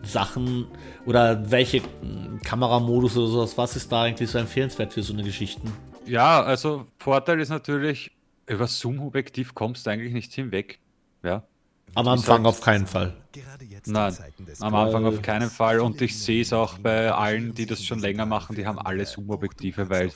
Sachen 0.02 0.66
oder 1.04 1.50
welche 1.50 1.82
Kameramodus 2.44 3.16
oder 3.16 3.26
sowas, 3.28 3.58
was 3.58 3.76
ist 3.76 3.90
da 3.92 4.02
eigentlich 4.02 4.30
so 4.30 4.38
empfehlenswert 4.38 4.92
für 4.92 5.02
so 5.02 5.12
eine 5.12 5.22
Geschichte? 5.22 5.62
Ja, 6.06 6.42
also 6.42 6.86
Vorteil 6.98 7.40
ist 7.40 7.48
natürlich, 7.48 8.12
über 8.46 8.66
Zoom-Objektiv 8.66 9.54
kommst 9.54 9.86
du 9.86 9.90
eigentlich 9.90 10.12
nicht 10.12 10.32
hinweg. 10.32 10.78
Ja. 11.22 11.42
Am 11.96 12.08
Anfang 12.08 12.44
auf 12.46 12.60
keinen 12.60 12.86
Fall. 12.86 13.14
Nein, 13.86 14.16
am 14.60 14.74
Anfang 14.74 15.06
auf 15.06 15.22
keinen 15.22 15.50
Fall. 15.50 15.80
Und 15.80 16.00
ich 16.02 16.18
sehe 16.18 16.42
es 16.42 16.52
auch 16.52 16.78
bei 16.78 17.10
allen, 17.10 17.54
die 17.54 17.66
das 17.66 17.84
schon 17.84 18.00
länger 18.00 18.26
machen, 18.26 18.54
die 18.56 18.66
haben 18.66 18.78
alle 18.78 19.06
Zoom-Objektive, 19.06 19.88
weil, 19.88 20.10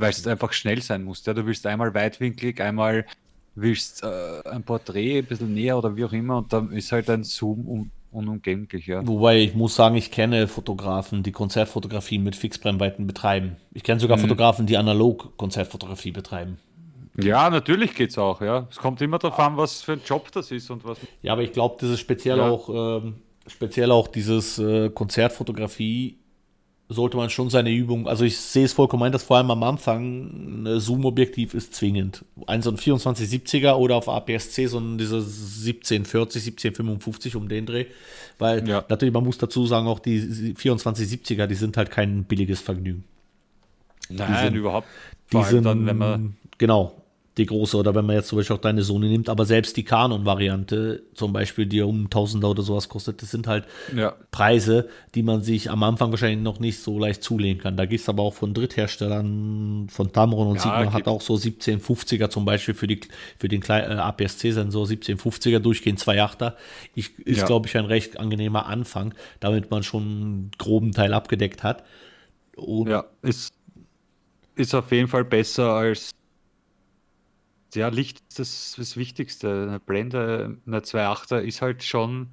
es 0.00 0.26
einfach 0.26 0.52
schnell 0.52 0.82
sein 0.82 1.04
muss. 1.04 1.24
Ja, 1.24 1.34
du 1.34 1.44
willst 1.46 1.66
einmal 1.66 1.94
weitwinklig, 1.94 2.60
einmal 2.60 3.06
willst 3.54 4.02
äh, 4.02 4.48
ein 4.48 4.62
Porträt 4.62 5.18
ein 5.18 5.26
bisschen 5.26 5.52
näher 5.52 5.76
oder 5.76 5.94
wie 5.96 6.04
auch 6.04 6.12
immer 6.12 6.38
und 6.38 6.52
dann 6.52 6.72
ist 6.72 6.92
halt 6.92 7.10
ein 7.10 7.24
Zoom 7.24 7.68
un 7.68 7.90
unumgänglich. 8.12 8.86
Ja. 8.86 9.06
Wobei 9.06 9.38
ich 9.38 9.54
muss 9.54 9.74
sagen, 9.74 9.96
ich 9.96 10.10
kenne 10.10 10.46
Fotografen, 10.46 11.22
die 11.22 11.32
Konzertfotografien 11.32 12.22
mit 12.22 12.36
Fixbrennweiten 12.36 13.06
betreiben. 13.06 13.56
Ich 13.72 13.82
kenne 13.82 14.00
sogar 14.00 14.18
mhm. 14.18 14.22
Fotografen, 14.22 14.66
die 14.66 14.76
analog 14.76 15.36
Konzertfotografie 15.38 16.12
betreiben. 16.12 16.58
Ja, 17.16 17.50
natürlich 17.50 17.94
geht 17.94 18.10
es 18.10 18.18
auch, 18.18 18.40
ja. 18.40 18.66
Es 18.70 18.78
kommt 18.78 19.00
immer 19.02 19.18
darauf 19.18 19.38
an, 19.38 19.56
was 19.56 19.82
für 19.82 19.92
ein 19.92 20.00
Job 20.04 20.32
das 20.32 20.50
ist 20.50 20.70
und 20.70 20.84
was. 20.84 20.98
Ja, 21.22 21.32
aber 21.32 21.42
ich 21.42 21.52
glaube, 21.52 21.76
das 21.78 21.90
ist 21.90 22.00
speziell 22.00 22.38
ja. 22.38 22.48
auch, 22.48 23.02
ähm, 23.02 23.16
speziell 23.46 23.90
auch 23.90 24.08
dieses 24.08 24.58
äh, 24.58 24.88
Konzertfotografie 24.88 26.16
sollte 26.92 27.16
man 27.16 27.30
schon 27.30 27.50
seine 27.50 27.70
Übung, 27.70 28.06
also 28.06 28.24
ich 28.24 28.36
sehe 28.38 28.64
es 28.64 28.72
vollkommen 28.72 29.04
ein, 29.04 29.12
dass 29.12 29.22
vor 29.22 29.38
allem 29.38 29.50
am 29.50 29.62
Anfang 29.62 30.64
ein 30.64 30.80
Zoom-Objektiv 30.80 31.54
ist 31.54 31.74
zwingend. 31.74 32.24
Ein 32.46 32.62
so 32.62 32.70
ein 32.70 32.76
2470er 32.76 33.74
oder 33.74 33.96
auf 33.96 34.08
APS-C 34.08 34.66
so 34.66 34.78
ein 34.78 34.98
dieser 34.98 35.16
1740, 35.16 36.42
1755 36.42 37.36
um 37.36 37.48
den 37.48 37.66
Dreh. 37.66 37.86
Weil 38.38 38.68
ja. 38.68 38.84
natürlich, 38.88 39.14
man 39.14 39.24
muss 39.24 39.38
dazu 39.38 39.66
sagen, 39.66 39.86
auch 39.86 40.00
die 40.00 40.20
2470er, 40.20 41.46
die 41.46 41.54
sind 41.54 41.76
halt 41.76 41.90
kein 41.90 42.24
billiges 42.24 42.60
Vergnügen. 42.60 43.04
Nein, 44.08 44.44
sind, 44.44 44.54
überhaupt. 44.56 44.86
Die 45.32 45.42
sind, 45.44 45.64
dann, 45.64 45.86
wenn 45.86 45.96
man. 45.96 46.36
Genau, 46.58 47.01
die 47.38 47.46
große, 47.46 47.78
oder 47.78 47.94
wenn 47.94 48.04
man 48.04 48.16
jetzt 48.16 48.28
zum 48.28 48.38
Beispiel 48.38 48.56
auch 48.56 48.60
deine 48.60 48.82
Sony 48.82 49.08
nimmt, 49.08 49.30
aber 49.30 49.46
selbst 49.46 49.76
die 49.78 49.84
Canon-Variante, 49.84 51.02
zum 51.14 51.32
Beispiel, 51.32 51.64
die 51.64 51.80
um 51.80 52.10
Tausender 52.10 52.50
oder 52.50 52.62
sowas 52.62 52.90
kostet, 52.90 53.22
das 53.22 53.30
sind 53.30 53.46
halt 53.46 53.64
ja. 53.96 54.14
Preise, 54.30 54.88
die 55.14 55.22
man 55.22 55.42
sich 55.42 55.70
am 55.70 55.82
Anfang 55.82 56.10
wahrscheinlich 56.10 56.42
noch 56.42 56.60
nicht 56.60 56.80
so 56.80 56.98
leicht 56.98 57.22
zulegen 57.22 57.62
kann. 57.62 57.76
Da 57.76 57.86
gibt 57.86 58.02
es 58.02 58.08
aber 58.10 58.22
auch 58.22 58.34
von 58.34 58.52
Drittherstellern, 58.52 59.88
von 59.88 60.12
Tamron 60.12 60.48
und 60.48 60.56
ja, 60.56 60.62
Sigma 60.62 60.92
hat 60.92 61.08
auch 61.08 61.22
so 61.22 61.34
1750er 61.34 62.28
zum 62.28 62.44
Beispiel 62.44 62.74
für, 62.74 62.86
die, 62.86 63.00
für 63.38 63.48
den 63.48 63.62
äh, 63.62 63.72
APS-C-Sensor, 63.72 64.84
1750er 64.86 65.58
durchgehend 65.58 66.00
2.8er. 66.00 66.52
Ich, 66.94 67.18
ist, 67.20 67.38
ja. 67.38 67.46
glaube 67.46 67.66
ich, 67.66 67.78
ein 67.78 67.86
recht 67.86 68.20
angenehmer 68.20 68.66
Anfang, 68.66 69.14
damit 69.40 69.70
man 69.70 69.82
schon 69.82 70.02
einen 70.02 70.50
groben 70.58 70.92
Teil 70.92 71.14
abgedeckt 71.14 71.62
hat. 71.62 71.82
Und 72.56 72.90
ja, 72.90 73.04
ist, 73.22 73.54
ist 74.54 74.74
auf 74.74 74.92
jeden 74.92 75.08
Fall 75.08 75.24
besser 75.24 75.72
als 75.72 76.14
ja, 77.74 77.88
Licht 77.88 78.20
ist 78.28 78.38
das, 78.38 78.74
das 78.76 78.96
Wichtigste. 78.96 79.66
Eine 79.68 79.80
Blende, 79.80 80.58
eine 80.66 80.80
2.8er 80.80 81.38
ist 81.38 81.62
halt 81.62 81.82
schon 81.82 82.28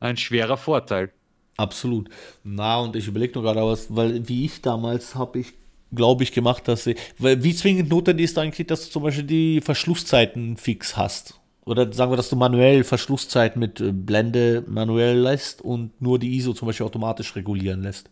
ein 0.00 0.16
schwerer 0.16 0.56
Vorteil. 0.56 1.12
Absolut. 1.56 2.10
Na, 2.44 2.80
und 2.80 2.96
ich 2.96 3.08
überlege 3.08 3.34
nur 3.34 3.42
gerade 3.42 3.62
was, 3.62 3.94
weil 3.94 4.28
wie 4.28 4.44
ich 4.44 4.60
damals 4.60 5.14
habe 5.14 5.38
ich, 5.40 5.54
glaube 5.94 6.22
ich, 6.22 6.32
gemacht, 6.32 6.68
dass 6.68 6.86
ich, 6.86 6.98
weil 7.18 7.42
wie 7.42 7.54
zwingend 7.54 7.88
notwendig 7.88 8.24
ist 8.24 8.38
eigentlich, 8.38 8.66
dass 8.66 8.86
du 8.86 8.90
zum 8.90 9.02
Beispiel 9.04 9.24
die 9.24 9.60
Verschlusszeiten 9.60 10.56
fix 10.56 10.96
hast. 10.96 11.40
Oder 11.64 11.92
sagen 11.92 12.12
wir, 12.12 12.16
dass 12.16 12.28
du 12.28 12.36
manuell 12.36 12.84
Verschlusszeit 12.84 13.56
mit 13.56 13.80
äh, 13.80 13.90
Blende 13.90 14.64
manuell 14.68 15.18
lässt 15.18 15.62
und 15.62 16.00
nur 16.00 16.18
die 16.18 16.36
ISO 16.36 16.52
zum 16.52 16.66
Beispiel 16.66 16.86
automatisch 16.86 17.34
regulieren 17.34 17.82
lässt. 17.82 18.08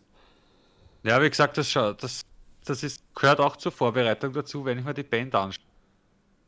Ja, 1.03 1.21
wie 1.21 1.29
gesagt, 1.29 1.57
das, 1.57 1.71
das, 1.71 2.21
das 2.65 2.83
ist, 2.83 3.01
gehört 3.13 3.39
auch 3.39 3.55
zur 3.55 3.71
Vorbereitung 3.71 4.33
dazu, 4.33 4.65
wenn 4.65 4.79
ich 4.79 4.83
mir 4.83 4.93
die 4.93 5.03
Band 5.03 5.35
anschaue. 5.35 5.63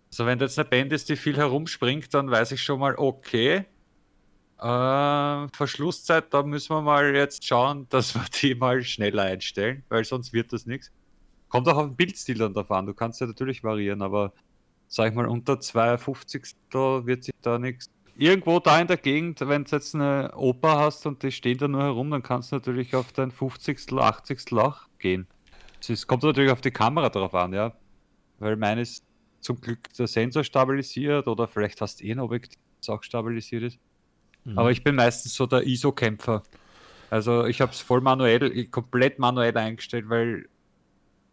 Also 0.09 0.25
wenn 0.25 0.39
das 0.39 0.57
eine 0.57 0.67
Band 0.67 0.93
ist, 0.93 1.09
die 1.09 1.15
viel 1.15 1.37
herumspringt, 1.37 2.13
dann 2.13 2.31
weiß 2.31 2.51
ich 2.53 2.63
schon 2.63 2.79
mal, 2.79 2.95
okay, 2.97 3.65
äh, 4.59 5.47
Verschlusszeit, 5.49 6.33
da 6.33 6.43
müssen 6.43 6.75
wir 6.75 6.81
mal 6.81 7.15
jetzt 7.15 7.45
schauen, 7.45 7.87
dass 7.89 8.15
wir 8.15 8.25
die 8.41 8.55
mal 8.55 8.83
schneller 8.83 9.23
einstellen, 9.23 9.83
weil 9.89 10.03
sonst 10.03 10.33
wird 10.33 10.53
das 10.53 10.65
nichts. 10.65 10.91
Kommt 11.49 11.67
auch 11.69 11.77
auf 11.77 11.87
den 11.87 11.95
Bildstil 11.95 12.37
dann 12.37 12.53
davon. 12.53 12.85
Du 12.85 12.93
kannst 12.93 13.21
ja 13.21 13.27
natürlich 13.27 13.63
variieren, 13.63 14.01
aber 14.01 14.33
sag 14.87 15.09
ich 15.09 15.15
mal, 15.15 15.27
unter 15.27 15.59
250 15.59 16.43
wird 16.71 17.23
sich 17.23 17.33
da 17.41 17.59
nichts. 17.59 17.89
Irgendwo 18.17 18.59
da 18.59 18.81
in 18.81 18.87
der 18.87 18.97
Gegend, 18.97 19.39
wenn 19.41 19.63
du 19.63 19.75
jetzt 19.75 19.93
eine 19.93 20.31
Oper 20.35 20.79
hast 20.79 21.05
und 21.05 21.21
die 21.21 21.31
stehen 21.31 21.59
da 21.59 21.67
nur 21.67 21.83
herum, 21.83 22.09
dann 22.09 22.23
kannst 22.23 22.51
du 22.51 22.55
natürlich 22.55 22.95
auf 22.95 23.13
dein 23.13 23.31
50. 23.31 23.93
80. 23.93 24.53
auch 24.53 24.87
gehen. 24.97 25.27
Es 25.87 26.07
kommt 26.07 26.23
natürlich 26.23 26.51
auf 26.51 26.61
die 26.61 26.71
Kamera 26.71 27.09
drauf 27.09 27.35
an, 27.35 27.53
ja. 27.53 27.73
Weil 28.39 28.55
meine 28.55 28.81
ist 28.81 29.06
zum 29.39 29.59
Glück 29.61 29.93
der 29.93 30.07
Sensor 30.07 30.43
stabilisiert 30.43 31.27
oder 31.27 31.47
vielleicht 31.47 31.81
hast 31.81 31.99
du 31.99 32.05
eh 32.05 32.11
ein 32.11 32.19
Objektiv, 32.19 32.59
das 32.79 32.89
auch 32.89 33.03
stabilisiert 33.03 33.63
ist. 33.63 33.79
Mhm. 34.43 34.57
Aber 34.57 34.71
ich 34.71 34.83
bin 34.83 34.95
meistens 34.95 35.33
so 35.33 35.45
der 35.45 35.65
ISO-Kämpfer. 35.65 36.43
Also 37.09 37.45
ich 37.45 37.61
habe 37.61 37.71
es 37.71 37.79
voll 37.79 38.01
manuell, 38.01 38.65
komplett 38.67 39.19
manuell 39.19 39.55
eingestellt, 39.57 40.09
weil 40.09 40.47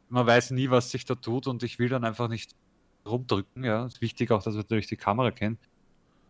man 0.08 0.26
weiß 0.26 0.52
nie, 0.52 0.70
was 0.70 0.90
sich 0.90 1.04
da 1.04 1.14
tut 1.14 1.46
und 1.46 1.62
ich 1.62 1.78
will 1.78 1.88
dann 1.88 2.04
einfach 2.04 2.28
nicht 2.28 2.54
rumdrücken. 3.06 3.64
Ja, 3.64 3.84
es 3.84 3.94
ist 3.94 4.00
wichtig 4.00 4.30
auch, 4.30 4.42
dass 4.42 4.54
man 4.54 4.62
natürlich 4.62 4.86
die 4.86 4.96
Kamera 4.96 5.30
kennt. 5.30 5.58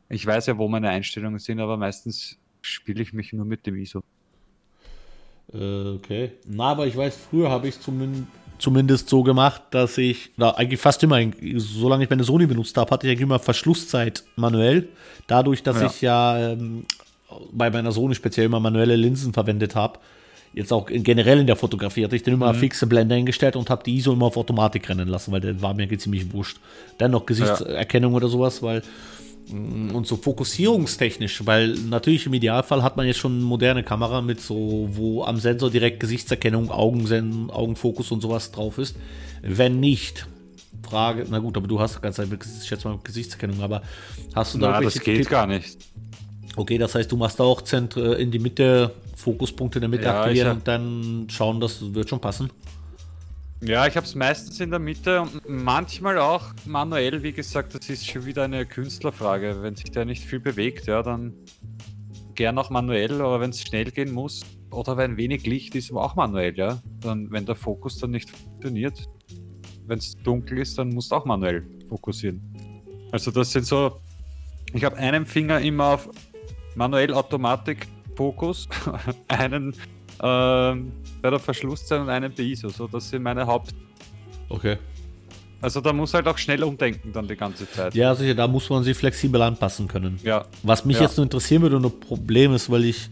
Ich 0.08 0.24
weiß 0.24 0.46
ja, 0.46 0.58
wo 0.58 0.68
meine 0.68 0.88
Einstellungen 0.88 1.38
sind, 1.38 1.60
aber 1.60 1.76
meistens 1.76 2.38
spiele 2.62 3.02
ich 3.02 3.12
mich 3.12 3.32
nur 3.32 3.44
mit 3.44 3.66
dem 3.66 3.76
ISO. 3.76 4.02
Äh, 5.52 5.94
okay. 5.94 6.32
Na, 6.46 6.72
aber 6.72 6.86
ich 6.86 6.96
weiß, 6.96 7.16
früher 7.16 7.50
habe 7.50 7.68
ich 7.68 7.80
zumindest 7.80 8.26
zumindest 8.64 9.10
so 9.10 9.22
gemacht, 9.22 9.62
dass 9.70 9.98
ich, 9.98 10.30
oder 10.38 10.58
eigentlich 10.58 10.80
fast 10.80 11.02
immer, 11.02 11.20
solange 11.56 12.04
ich 12.04 12.10
meine 12.10 12.24
Sony 12.24 12.46
benutzt 12.46 12.76
habe, 12.78 12.90
hatte 12.90 13.06
ich 13.06 13.10
eigentlich 13.10 13.22
immer 13.22 13.38
Verschlusszeit 13.38 14.24
manuell. 14.36 14.88
Dadurch, 15.26 15.62
dass 15.62 15.80
ja. 15.80 15.86
ich 15.86 16.00
ja 16.00 16.52
ähm, 16.52 16.84
bei 17.52 17.70
meiner 17.70 17.92
Sony 17.92 18.14
speziell 18.14 18.46
immer 18.46 18.60
manuelle 18.60 18.96
Linsen 18.96 19.34
verwendet 19.34 19.74
habe, 19.74 19.98
jetzt 20.54 20.72
auch 20.72 20.86
generell 20.86 21.40
in 21.40 21.46
der 21.46 21.56
Fotografie, 21.56 22.04
hatte 22.04 22.16
ich 22.16 22.22
dann 22.22 22.34
immer 22.34 22.52
mhm. 22.52 22.58
fixe 22.58 22.86
Blende 22.86 23.14
eingestellt 23.14 23.56
und 23.56 23.68
habe 23.68 23.82
die 23.84 23.96
ISO 23.96 24.12
immer 24.12 24.26
auf 24.26 24.36
Automatik 24.36 24.88
rennen 24.88 25.08
lassen, 25.08 25.30
weil 25.30 25.40
der 25.40 25.60
war 25.60 25.74
mir 25.74 25.86
ziemlich 25.98 26.32
wurscht. 26.32 26.58
Dann 26.96 27.10
noch 27.10 27.26
Gesichtserkennung 27.26 28.12
ja. 28.12 28.16
oder 28.16 28.28
sowas, 28.28 28.62
weil 28.62 28.82
und 29.50 30.06
so 30.06 30.16
fokussierungstechnisch, 30.16 31.44
weil 31.46 31.74
natürlich 31.74 32.26
im 32.26 32.34
Idealfall 32.34 32.82
hat 32.82 32.96
man 32.96 33.06
jetzt 33.06 33.18
schon 33.18 33.32
eine 33.32 33.44
moderne 33.44 33.82
Kamera 33.82 34.22
mit 34.22 34.40
so, 34.40 34.88
wo 34.92 35.24
am 35.24 35.38
Sensor 35.38 35.70
direkt 35.70 36.00
Gesichtserkennung, 36.00 36.70
Augensen 36.70 37.50
Augenfokus 37.50 38.10
und 38.10 38.20
sowas 38.20 38.50
drauf 38.52 38.78
ist. 38.78 38.96
Wenn 39.42 39.80
nicht, 39.80 40.26
Frage, 40.82 41.26
na 41.28 41.38
gut, 41.38 41.56
aber 41.56 41.66
du 41.66 41.78
hast 41.78 42.00
ganz 42.00 42.18
einfach, 42.18 42.38
ich 42.40 42.66
schätze 42.66 42.88
mal 42.88 42.98
Gesichtserkennung, 43.02 43.60
aber 43.60 43.82
hast 44.34 44.54
du 44.54 44.58
da 44.58 44.72
Na, 44.72 44.80
das 44.80 44.98
geht 45.00 45.18
Tipp? 45.18 45.30
gar 45.30 45.46
nicht. 45.46 45.76
Okay, 46.56 46.78
das 46.78 46.94
heißt, 46.94 47.10
du 47.10 47.16
machst 47.16 47.40
da 47.40 47.44
auch 47.44 47.62
Zentr 47.62 48.16
in 48.18 48.30
die 48.30 48.38
Mitte, 48.38 48.92
Fokuspunkte 49.16 49.78
in 49.78 49.82
der 49.82 49.88
Mitte 49.88 50.04
ja, 50.04 50.20
aktivieren 50.20 50.58
und 50.58 50.68
dann 50.68 51.26
schauen, 51.28 51.60
das 51.60 51.94
wird 51.94 52.08
schon 52.08 52.20
passen. 52.20 52.50
Ja, 53.60 53.86
ich 53.86 53.96
habe 53.96 54.06
es 54.06 54.14
meistens 54.14 54.60
in 54.60 54.70
der 54.70 54.78
Mitte 54.78 55.22
und 55.22 55.48
manchmal 55.48 56.18
auch 56.18 56.52
manuell. 56.66 57.22
Wie 57.22 57.32
gesagt, 57.32 57.74
das 57.74 57.88
ist 57.88 58.06
schon 58.06 58.26
wieder 58.26 58.44
eine 58.44 58.66
Künstlerfrage. 58.66 59.62
Wenn 59.62 59.74
sich 59.74 59.90
der 59.90 60.04
nicht 60.04 60.24
viel 60.24 60.40
bewegt, 60.40 60.86
ja, 60.86 61.02
dann 61.02 61.32
gern 62.34 62.58
auch 62.58 62.70
manuell, 62.70 63.20
aber 63.20 63.40
wenn 63.40 63.50
es 63.50 63.62
schnell 63.62 63.90
gehen 63.90 64.12
muss 64.12 64.44
oder 64.70 64.96
wenn 64.96 65.16
wenig 65.16 65.46
Licht 65.46 65.74
ist, 65.76 65.92
auch 65.92 66.16
manuell, 66.16 66.56
ja. 66.56 66.82
Dann, 67.00 67.30
wenn 67.30 67.46
der 67.46 67.54
Fokus 67.54 67.98
dann 67.98 68.10
nicht 68.10 68.28
funktioniert, 68.28 69.08
wenn 69.86 69.98
es 69.98 70.16
dunkel 70.22 70.58
ist, 70.58 70.76
dann 70.78 70.90
musst 70.90 71.12
du 71.12 71.16
auch 71.16 71.24
manuell 71.24 71.64
fokussieren. 71.88 72.42
Also 73.12 73.30
das 73.30 73.52
sind 73.52 73.66
so, 73.66 74.00
ich 74.72 74.84
habe 74.84 74.96
einen 74.96 75.24
Finger 75.24 75.60
immer 75.60 75.94
auf 75.94 76.10
manuell 76.74 77.14
Automatik 77.14 77.86
Fokus, 78.16 78.68
einen 79.28 79.74
ähm, 80.22 80.92
bei 81.22 81.30
der 81.30 81.38
Verschlusszeit 81.38 82.00
und 82.00 82.08
einen 82.08 82.32
bei 82.32 82.42
ISO. 82.42 82.68
So, 82.68 82.86
das 82.86 83.08
sind 83.10 83.22
meine 83.22 83.46
Haupt. 83.46 83.74
Okay. 84.48 84.78
Also 85.60 85.80
da 85.80 85.94
muss 85.94 86.12
halt 86.12 86.28
auch 86.28 86.36
schnell 86.36 86.62
umdenken 86.62 87.10
dann 87.12 87.26
die 87.26 87.36
ganze 87.36 87.70
Zeit. 87.70 87.94
Ja, 87.94 88.14
sicher, 88.14 88.34
da 88.34 88.46
muss 88.46 88.68
man 88.68 88.84
sich 88.84 88.96
flexibel 88.96 89.40
anpassen 89.40 89.88
können. 89.88 90.20
Ja. 90.22 90.44
Was 90.62 90.84
mich 90.84 90.96
ja. 90.96 91.04
jetzt 91.04 91.16
nur 91.16 91.24
interessieren 91.24 91.62
würde 91.62 91.76
und 91.76 91.86
ein 91.86 92.00
Problem 92.00 92.52
ist, 92.52 92.70
weil 92.70 92.84
ich 92.84 93.08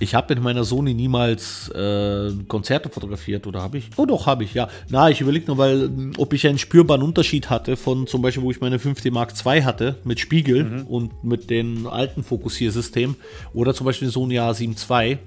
ich 0.00 0.14
habe 0.14 0.34
mit 0.34 0.42
meiner 0.42 0.64
Sony 0.64 0.94
niemals 0.94 1.68
äh, 1.68 2.32
Konzerte 2.48 2.88
fotografiert 2.88 3.46
oder 3.46 3.60
habe 3.60 3.76
ich? 3.76 3.90
Oh 3.96 4.06
doch, 4.06 4.26
habe 4.26 4.44
ich, 4.44 4.54
ja. 4.54 4.68
Na, 4.88 5.10
ich 5.10 5.20
überlege 5.20 5.46
nur, 5.46 5.58
weil 5.58 5.90
ob 6.16 6.32
ich 6.32 6.46
einen 6.46 6.56
spürbaren 6.56 7.02
Unterschied 7.02 7.50
hatte 7.50 7.76
von 7.76 8.06
zum 8.06 8.22
Beispiel, 8.22 8.42
wo 8.42 8.50
ich 8.50 8.62
meine 8.62 8.78
5D 8.78 9.12
Mark 9.12 9.34
II 9.44 9.62
hatte 9.62 9.98
mit 10.04 10.18
Spiegel 10.18 10.64
mhm. 10.64 10.86
und 10.86 11.22
mit 11.22 11.50
den 11.50 11.86
alten 11.86 12.24
Fokussiersystem 12.24 13.14
oder 13.52 13.74
zum 13.74 13.84
Beispiel 13.84 14.08
Sony 14.08 14.40
A7 14.40 14.74
II 14.90 15.18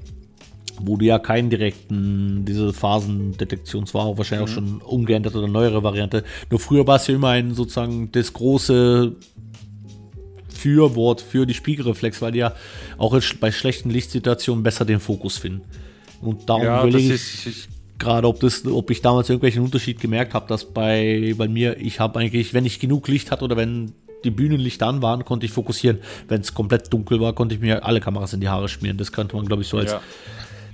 wo 0.79 0.97
du 0.97 1.05
ja 1.05 1.19
keinen 1.19 1.49
direkten, 1.49 2.45
diese 2.45 2.73
Phasendetektion, 2.73 3.85
zwar 3.85 4.05
auch 4.05 4.17
wahrscheinlich 4.17 4.49
mhm. 4.49 4.51
auch 4.51 4.55
schon 4.55 4.81
umgeändert 4.81 5.35
oder 5.35 5.47
neuere 5.47 5.83
Variante. 5.83 6.23
Nur 6.49 6.59
früher 6.59 6.87
war 6.87 6.97
es 6.97 7.07
ja 7.07 7.15
immer 7.15 7.29
ein 7.29 7.53
sozusagen 7.53 8.11
das 8.11 8.33
große 8.33 9.15
Fürwort 10.49 11.21
für 11.21 11.45
die 11.45 11.53
Spiegelreflex, 11.53 12.21
weil 12.21 12.31
die 12.31 12.39
ja 12.39 12.53
auch 12.97 13.19
bei 13.39 13.51
schlechten 13.51 13.89
Lichtsituationen 13.89 14.63
besser 14.63 14.85
den 14.85 14.99
Fokus 14.99 15.37
finden. 15.37 15.63
Und 16.21 16.49
darum 16.49 16.63
ja, 16.63 16.81
überlege 16.81 17.15
ich 17.15 17.67
gerade, 17.99 18.27
ob, 18.27 18.43
ob 18.43 18.91
ich 18.91 19.01
damals 19.01 19.29
irgendwelchen 19.29 19.63
Unterschied 19.63 19.99
gemerkt 19.99 20.33
habe, 20.33 20.47
dass 20.47 20.65
bei, 20.65 21.33
bei 21.37 21.47
mir, 21.47 21.77
ich 21.79 21.99
habe 21.99 22.19
eigentlich, 22.19 22.53
wenn 22.53 22.65
ich 22.65 22.79
genug 22.79 23.07
Licht 23.07 23.31
hatte 23.31 23.43
oder 23.43 23.57
wenn 23.57 23.93
die 24.23 24.31
Bühnenlichter 24.31 24.87
an 24.87 25.01
waren, 25.01 25.25
konnte 25.25 25.45
ich 25.45 25.51
fokussieren. 25.51 25.99
Wenn 26.27 26.41
es 26.41 26.53
komplett 26.53 26.91
dunkel 26.93 27.19
war, 27.19 27.33
konnte 27.33 27.55
ich 27.55 27.61
mir 27.61 27.83
alle 27.83 27.99
Kameras 27.99 28.33
in 28.33 28.39
die 28.39 28.49
Haare 28.49 28.69
schmieren. 28.69 28.97
Das 28.97 29.11
könnte 29.11 29.35
man, 29.35 29.45
glaube 29.45 29.63
ich, 29.63 29.67
so 29.67 29.77
als 29.77 29.91
ja. 29.91 30.01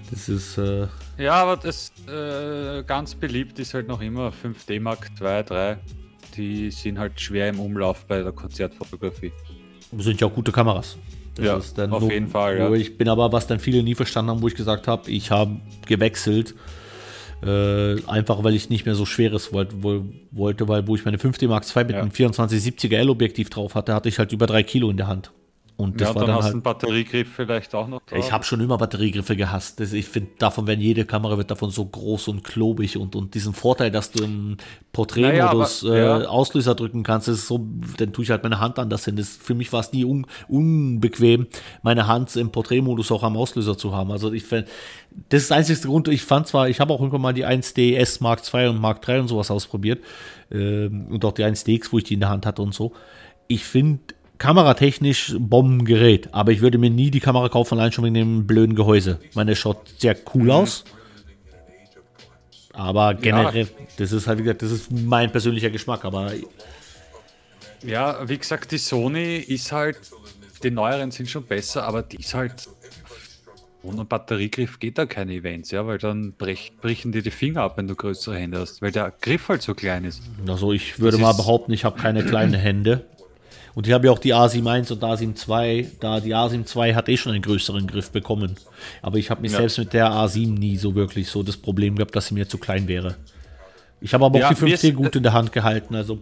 Das 0.10 0.30
ist. 0.30 0.58
Äh 0.58 0.88
ja, 1.18 1.34
aber 1.34 1.58
das 1.58 1.92
äh, 2.08 2.84
ganz 2.84 3.16
beliebt 3.16 3.60
ist 3.60 3.74
halt 3.74 3.88
noch 3.88 4.02
immer 4.02 4.32
5D 4.32 4.80
Mark 4.80 5.10
2, 5.18 5.44
3. 5.44 5.78
Die 6.36 6.72
sind 6.72 7.00
halt 7.00 7.20
schwer 7.20 7.50
im 7.50 7.60
Umlauf 7.60 8.06
bei 8.06 8.22
der 8.22 8.32
Konzertfotografie. 8.32 9.32
Das 9.92 10.06
sind 10.06 10.22
ja 10.22 10.28
auch 10.28 10.34
gute 10.34 10.52
Kameras. 10.52 10.98
Das 11.36 11.74
ja, 11.76 11.86
auf 11.86 12.02
nur, 12.02 12.12
jeden 12.12 12.28
Fall. 12.28 12.58
Ja. 12.58 12.72
Ich 12.74 12.98
bin 12.98 13.08
aber, 13.08 13.32
was 13.32 13.48
dann 13.48 13.60
viele 13.60 13.84
nie 13.84 13.96
verstanden 13.96 14.32
haben, 14.32 14.42
wo 14.42 14.48
ich 14.48 14.56
gesagt 14.56 14.88
habe, 14.88 15.10
ich 15.10 15.32
habe 15.32 15.58
gewechselt. 15.86 16.56
Äh, 17.42 18.04
einfach 18.06 18.44
weil 18.44 18.54
ich 18.54 18.70
nicht 18.70 18.86
mehr 18.86 18.96
so 18.96 19.06
schweres 19.06 19.54
wollt, 19.54 19.82
wollte, 19.82 20.68
weil 20.68 20.86
wo 20.88 20.96
ich 20.96 21.06
meine 21.06 21.16
5D 21.16 21.48
Mark 21.48 21.64
II 21.74 21.86
mit 21.86 21.96
ja. 21.96 22.02
einem 22.02 22.12
2470er 22.12 22.98
L-Objektiv 22.98 23.50
drauf 23.50 23.76
hatte, 23.76 23.94
hatte 23.94 24.10
ich 24.10 24.20
halt 24.20 24.34
über 24.34 24.46
3 24.46 24.64
Kilo 24.64 24.90
in 24.90 24.98
der 24.98 25.08
Hand. 25.08 25.32
Und 25.80 26.02
das 26.02 26.10
ja, 26.10 26.16
war 26.16 26.26
dann, 26.26 26.28
dann 26.28 26.36
hast 26.36 26.42
du 26.42 26.44
halt. 26.44 26.54
einen 26.56 26.62
Batteriegriff 26.62 27.30
vielleicht 27.34 27.74
auch 27.74 27.88
noch 27.88 28.02
drauf. 28.02 28.20
Ich 28.20 28.34
habe 28.34 28.44
schon 28.44 28.60
immer 28.60 28.78
Batteriegriffe 28.78 29.38
gehasst. 29.38 29.80
Das, 29.80 29.94
ich 29.94 30.10
finde, 30.10 30.32
davon 30.38 30.68
werden 30.68 30.82
jede 30.82 31.06
Kamera 31.06 31.38
wird 31.38 31.52
davon 31.52 31.70
so 31.70 31.86
groß 31.86 32.28
und 32.28 32.44
klobig 32.44 32.98
und, 32.98 33.16
und 33.16 33.34
diesen 33.34 33.54
Vorteil, 33.54 33.90
dass 33.90 34.12
du 34.12 34.22
im 34.22 34.58
Porträtmodus 34.92 35.84
Naja, 35.84 36.12
aber- 36.16 36.20
äh, 36.20 36.24
ja. 36.24 36.30
Auslöser 36.30 36.76
drücken 36.76 37.04
kannst, 37.04 37.30
ist 37.30 37.48
so, 37.48 37.66
dann 37.96 38.12
tue 38.12 38.26
ich 38.26 38.30
halt 38.30 38.44
meine 38.44 38.60
Hand 38.60 38.78
anders 38.78 39.06
hin. 39.06 39.16
Das, 39.16 39.30
für 39.38 39.54
mich 39.54 39.72
war 39.72 39.80
es 39.80 39.94
nie 39.94 40.04
un, 40.04 40.28
unbequem, 40.50 41.48
meine 41.82 42.08
Hand 42.08 42.36
im 42.36 42.52
Porträtmodus 42.52 43.10
auch 43.14 43.24
am 43.24 43.38
Auslöser 43.38 43.78
zu 43.78 43.96
haben. 43.96 44.12
Also 44.12 44.34
ich 44.34 44.44
find, 44.44 44.68
das 45.30 45.44
ist 45.44 45.50
der 45.50 45.60
einzige 45.60 45.80
Grund. 45.88 46.10
Ich 46.10 46.24
fand 46.24 46.46
zwar, 46.46 46.68
ich 46.68 46.82
habe 46.82 46.94
auch 46.94 47.00
irgendwann 47.00 47.22
mal 47.22 47.34
die 47.34 47.46
1DS 47.46 48.22
Mark 48.22 48.42
II 48.54 48.68
und 48.68 48.82
Mark 48.82 49.08
III 49.08 49.20
und 49.20 49.28
sowas 49.30 49.50
ausprobiert 49.50 50.04
ähm, 50.52 51.08
und 51.10 51.24
auch 51.24 51.32
die 51.32 51.46
1DX, 51.46 51.94
wo 51.94 52.00
ich 52.00 52.04
die 52.04 52.16
in 52.16 52.20
der 52.20 52.30
Hand 52.30 52.46
hatte 52.46 52.62
und 52.62 52.74
so. 52.74 52.92
Ich 53.48 53.64
finde 53.64 54.02
kameratechnisch 54.40 55.36
Bombengerät, 55.38 56.34
aber 56.34 56.52
ich 56.52 56.62
würde 56.62 56.78
mir 56.78 56.90
nie 56.90 57.12
die 57.12 57.20
Kamera 57.20 57.50
kaufen, 57.50 57.78
allein 57.78 57.92
schon 57.92 58.06
wegen 58.06 58.16
dem 58.16 58.48
blöden 58.48 58.76
Gehäuse. 58.76 59.20
Ich 59.30 59.36
meine, 59.36 59.52
es 59.52 59.60
schaut 59.60 59.78
sehr 60.00 60.18
cool 60.34 60.50
aus. 60.50 60.86
Aber 62.74 63.14
generell, 63.14 63.68
das 63.98 64.14
ist 64.14 64.28
halt, 64.28 64.40
wie 64.40 64.44
gesagt, 64.44 64.62
das 64.62 64.72
ist 64.72 64.90
mein 64.92 65.32
persönlicher 65.32 65.70
Geschmack, 65.70 66.06
aber 66.06 66.32
Ja, 67.86 68.28
wie 68.28 68.38
gesagt, 68.38 68.72
die 68.72 68.78
Sony 68.78 69.36
ist 69.36 69.72
halt, 69.74 70.00
die 70.64 70.72
neueren 70.72 71.12
sind 71.12 71.30
schon 71.30 71.44
besser, 71.44 71.84
aber 71.84 72.04
die 72.04 72.18
ist 72.18 72.34
halt, 72.34 72.70
ohne 73.84 74.06
Batteriegriff 74.06 74.80
geht 74.80 74.98
da 74.98 75.06
keine 75.06 75.34
Events, 75.34 75.72
ja, 75.72 75.86
weil 75.86 75.98
dann 75.98 76.34
brech, 76.34 76.72
brechen 76.80 77.12
dir 77.12 77.22
die 77.22 77.32
Finger 77.32 77.64
ab, 77.64 77.78
wenn 77.78 77.88
du 77.88 77.96
größere 77.96 78.38
Hände 78.38 78.60
hast, 78.60 78.82
weil 78.82 78.92
der 78.92 79.12
Griff 79.20 79.50
halt 79.50 79.62
so 79.62 79.74
klein 79.74 80.06
ist. 80.06 80.22
also 80.48 80.72
ich 80.72 81.00
würde 81.00 81.18
Das 81.18 81.22
mal 81.22 81.34
behaupten, 81.34 81.74
ich 81.74 81.84
habe 81.84 82.00
keine 82.00 82.24
kleinen 82.24 82.54
Hände. 82.54 83.06
Und 83.76 83.88
ich 83.88 83.94
habe 83.94 84.08
ja 84.08 84.12
auch 84.12 84.20
die 84.20 84.34
A7 84.34 84.92
und 84.92 85.04
A7 85.04 85.48
II. 85.50 85.90
Da 86.00 86.20
die 86.20 86.36
A7 86.36 86.66
II 86.76 86.94
hat 86.94 87.08
eh 87.10 87.18
schon 87.18 87.34
einen 87.34 87.42
größeren 87.42 87.88
Griff 87.88 88.12
bekommen. 88.12 88.56
Aber 89.02 89.18
ich 89.18 89.30
habe 89.30 89.42
mich 89.42 89.52
Ja. 89.52 89.60
selbst 89.60 89.78
mit 89.78 89.94
der 89.94 90.10
A7 90.12 90.58
nie 90.58 90.76
so 90.78 90.96
wirklich 90.96 91.30
so 91.30 91.44
das 91.44 91.58
Problem 91.58 91.96
gehabt, 91.96 92.16
dass 92.16 92.28
sie 92.28 92.34
mir 92.34 92.48
zu 92.48 92.58
klein 92.58 92.88
wäre. 92.88 93.16
Ich 94.02 94.14
habe 94.14 94.26
aber 94.26 94.40
Ja, 94.40 94.50
auch 94.50 94.54
die 94.54 94.64
mir 94.66 94.78
5D 94.78 94.90
ist- 94.90 94.96
gut 94.96 95.16
in 95.16 95.24
der 95.24 95.34
Hand 95.34 95.52
gehalten. 95.52 95.96
Also 95.96 96.20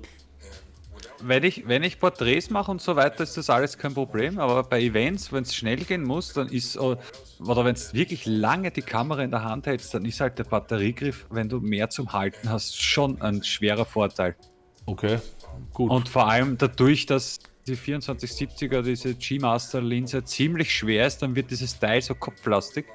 Wenn 1.20 1.44
ich, 1.44 1.68
wenn 1.68 1.82
ich 1.82 2.00
Porträts 2.00 2.52
mache 2.52 2.70
und 2.70 2.80
so 2.80 2.96
weiter, 2.96 3.24
ist 3.24 3.36
das 3.38 3.50
alles 3.50 3.76
kein 3.76 3.92
Problem, 3.96 4.38
aber 4.38 4.62
bei 4.64 4.80
Events, 4.84 5.32
wenn 5.34 5.42
es 5.42 5.56
schnell 5.56 5.78
gehen 5.78 6.04
muss, 6.04 6.32
dann 6.34 6.48
ist, 6.48 6.76
äh, 6.76 6.80
oder 6.80 7.66
wenn 7.66 7.74
es 7.74 7.92
wirklich 7.96 8.28
lange 8.28 8.70
die 8.70 8.84
Kamera 8.84 9.24
in 9.24 9.32
der 9.32 9.44
Hand 9.44 9.66
hältst, 9.66 9.92
dann 9.96 10.06
ist 10.06 10.20
halt 10.22 10.38
der 10.38 10.44
Batteriegriff, 10.44 11.26
wenn 11.32 11.50
du 11.50 11.60
mehr 11.60 11.90
zum 11.90 12.14
Halten 12.14 12.52
hast, 12.52 12.80
schon 12.80 13.20
ein 13.20 13.42
schwerer 13.44 13.86
Vorteil. 13.86 14.36
okay, 14.86 15.18
gut. 15.74 15.92
Und 15.92 16.10
vor 16.10 16.28
allem 16.28 16.58
dadurch, 16.58 17.06
dass 17.06 17.40
die 17.68 17.76
2470er, 17.76 18.82
diese 18.82 19.14
G-Master-Linse 19.14 20.24
ziemlich 20.24 20.74
schwer 20.74 21.06
ist, 21.06 21.22
dann 21.22 21.36
wird 21.36 21.52
dieses 21.52 21.78
Teil 21.80 22.02
so 22.02 22.16
kopflastig. 22.16 22.86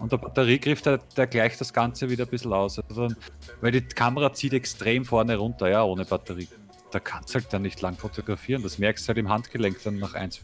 Und 0.00 0.10
der 0.10 0.16
Batteriegriff, 0.16 0.80
der, 0.80 0.96
der 0.96 1.26
gleicht 1.26 1.60
das 1.60 1.74
Ganze 1.74 2.08
wieder 2.08 2.24
ein 2.24 2.30
bisschen 2.30 2.54
aus. 2.54 2.78
Also 2.78 3.08
dann, 3.08 3.16
weil 3.60 3.72
die 3.72 3.82
Kamera 3.82 4.32
zieht 4.32 4.54
extrem 4.54 5.04
vorne 5.04 5.36
runter, 5.36 5.68
ja, 5.68 5.84
ohne 5.84 6.06
Batterie. 6.06 6.48
Da 6.90 7.00
kannst 7.00 7.30
du 7.30 7.34
halt 7.34 7.52
dann 7.52 7.62
nicht 7.62 7.80
lang 7.82 7.94
fotografieren. 7.94 8.62
Das 8.62 8.78
merkst 8.78 9.04
du 9.04 9.08
halt 9.08 9.18
im 9.18 9.28
Handgelenk 9.28 9.82
dann 9.84 9.98
nach 9.98 10.14
eins. 10.14 10.40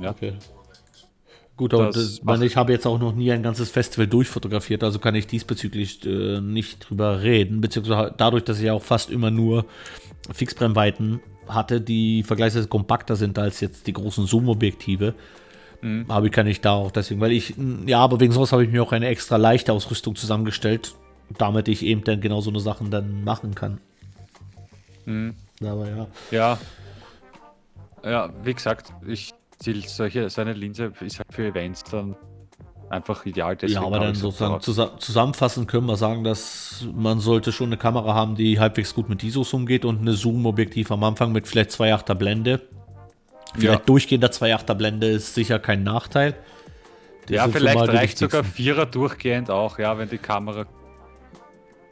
Ja. 0.00 0.10
Okay. 0.10 0.38
Gut, 1.56 1.74
aber 1.74 1.86
Das 1.86 1.94
das, 1.96 2.18
ich 2.18 2.24
meine, 2.24 2.46
ich 2.46 2.56
habe 2.56 2.72
jetzt 2.72 2.86
auch 2.86 2.98
noch 2.98 3.14
nie 3.14 3.30
ein 3.30 3.42
ganzes 3.42 3.70
Festival 3.70 4.06
durchfotografiert, 4.06 4.82
also 4.82 4.98
kann 4.98 5.14
ich 5.14 5.26
diesbezüglich 5.26 6.04
äh, 6.06 6.40
nicht 6.40 6.88
drüber 6.88 7.22
reden, 7.22 7.60
beziehungsweise 7.60 8.14
dadurch, 8.16 8.44
dass 8.44 8.58
ich 8.58 8.70
auch 8.70 8.82
fast 8.82 9.10
immer 9.10 9.30
nur 9.30 9.66
Fixbrennweiten 10.32 11.20
hatte, 11.46 11.80
die 11.80 12.22
vergleichsweise 12.22 12.68
kompakter 12.68 13.16
sind 13.16 13.38
als 13.38 13.60
jetzt 13.60 13.86
die 13.86 13.92
großen 13.92 14.26
Zoom-Objektive, 14.26 15.14
Mhm. 15.82 16.06
habe 16.08 16.26
ich 16.26 16.32
kann 16.32 16.46
ich 16.46 16.60
da 16.60 16.72
auch 16.74 16.92
deswegen, 16.92 17.20
weil 17.20 17.32
ich, 17.32 17.54
ja, 17.86 17.98
aber 17.98 18.20
wegen 18.20 18.32
sowas 18.32 18.52
habe 18.52 18.64
ich 18.64 18.70
mir 18.70 18.82
auch 18.84 18.92
eine 18.92 19.08
extra 19.08 19.36
leichte 19.36 19.72
Ausrüstung 19.72 20.14
zusammengestellt, 20.14 20.94
damit 21.38 21.66
ich 21.66 21.84
eben 21.84 22.04
dann 22.04 22.20
genau 22.20 22.40
so 22.40 22.50
eine 22.50 22.60
Sachen 22.60 22.90
dann 22.92 23.24
machen 23.24 23.54
kann. 23.56 23.78
Mhm. 25.06 25.34
Aber 25.60 25.88
ja. 25.88 26.06
Ja. 26.30 26.58
Ja, 28.04 28.30
wie 28.44 28.54
gesagt, 28.54 28.92
ich 29.06 29.34
ziel 29.62 29.86
solche, 29.86 30.28
so 30.30 30.40
eine 30.40 30.52
Linse 30.52 30.92
ist 31.00 31.18
halt 31.18 31.32
für 31.32 31.46
Events 31.46 31.84
dann 31.84 32.16
einfach 32.90 33.24
ideal. 33.24 33.56
Ja, 33.62 33.82
aber 33.82 33.98
dann 33.98 34.14
sozusagen 34.14 34.60
zusa 34.60 34.98
zusammenfassend 34.98 35.66
können 35.66 35.86
wir 35.86 35.96
sagen, 35.96 36.24
dass 36.24 36.86
man 36.94 37.20
sollte 37.20 37.50
schon 37.52 37.68
eine 37.68 37.78
Kamera 37.78 38.14
haben, 38.14 38.34
die 38.34 38.60
halbwegs 38.60 38.94
gut 38.94 39.08
mit 39.08 39.24
ISOs 39.24 39.52
umgeht 39.54 39.84
und 39.84 40.00
eine 40.00 40.12
Zoom-Objektiv 40.12 40.90
am 40.92 41.02
Anfang 41.04 41.32
mit 41.32 41.48
vielleicht 41.48 41.70
2,8er 41.70 42.14
Blende. 42.14 42.60
Vielleicht 43.54 43.80
Ja. 43.80 43.84
durchgehender 43.86 44.30
2,8er 44.30 44.74
Blende 44.74 45.06
ist 45.08 45.34
sicher 45.34 45.58
kein 45.58 45.82
Nachteil. 45.82 46.34
Das 47.26 47.36
Ja, 47.36 47.48
vielleicht 47.48 47.80
die 47.80 47.90
reicht 47.90 48.18
sogar. 48.18 48.44
Vierer 48.44 48.86
durchgehend 48.86 49.50
auch, 49.50 49.78
ja, 49.78 49.96
wenn 49.96 50.08
die 50.08 50.18
Kamera. 50.18 50.66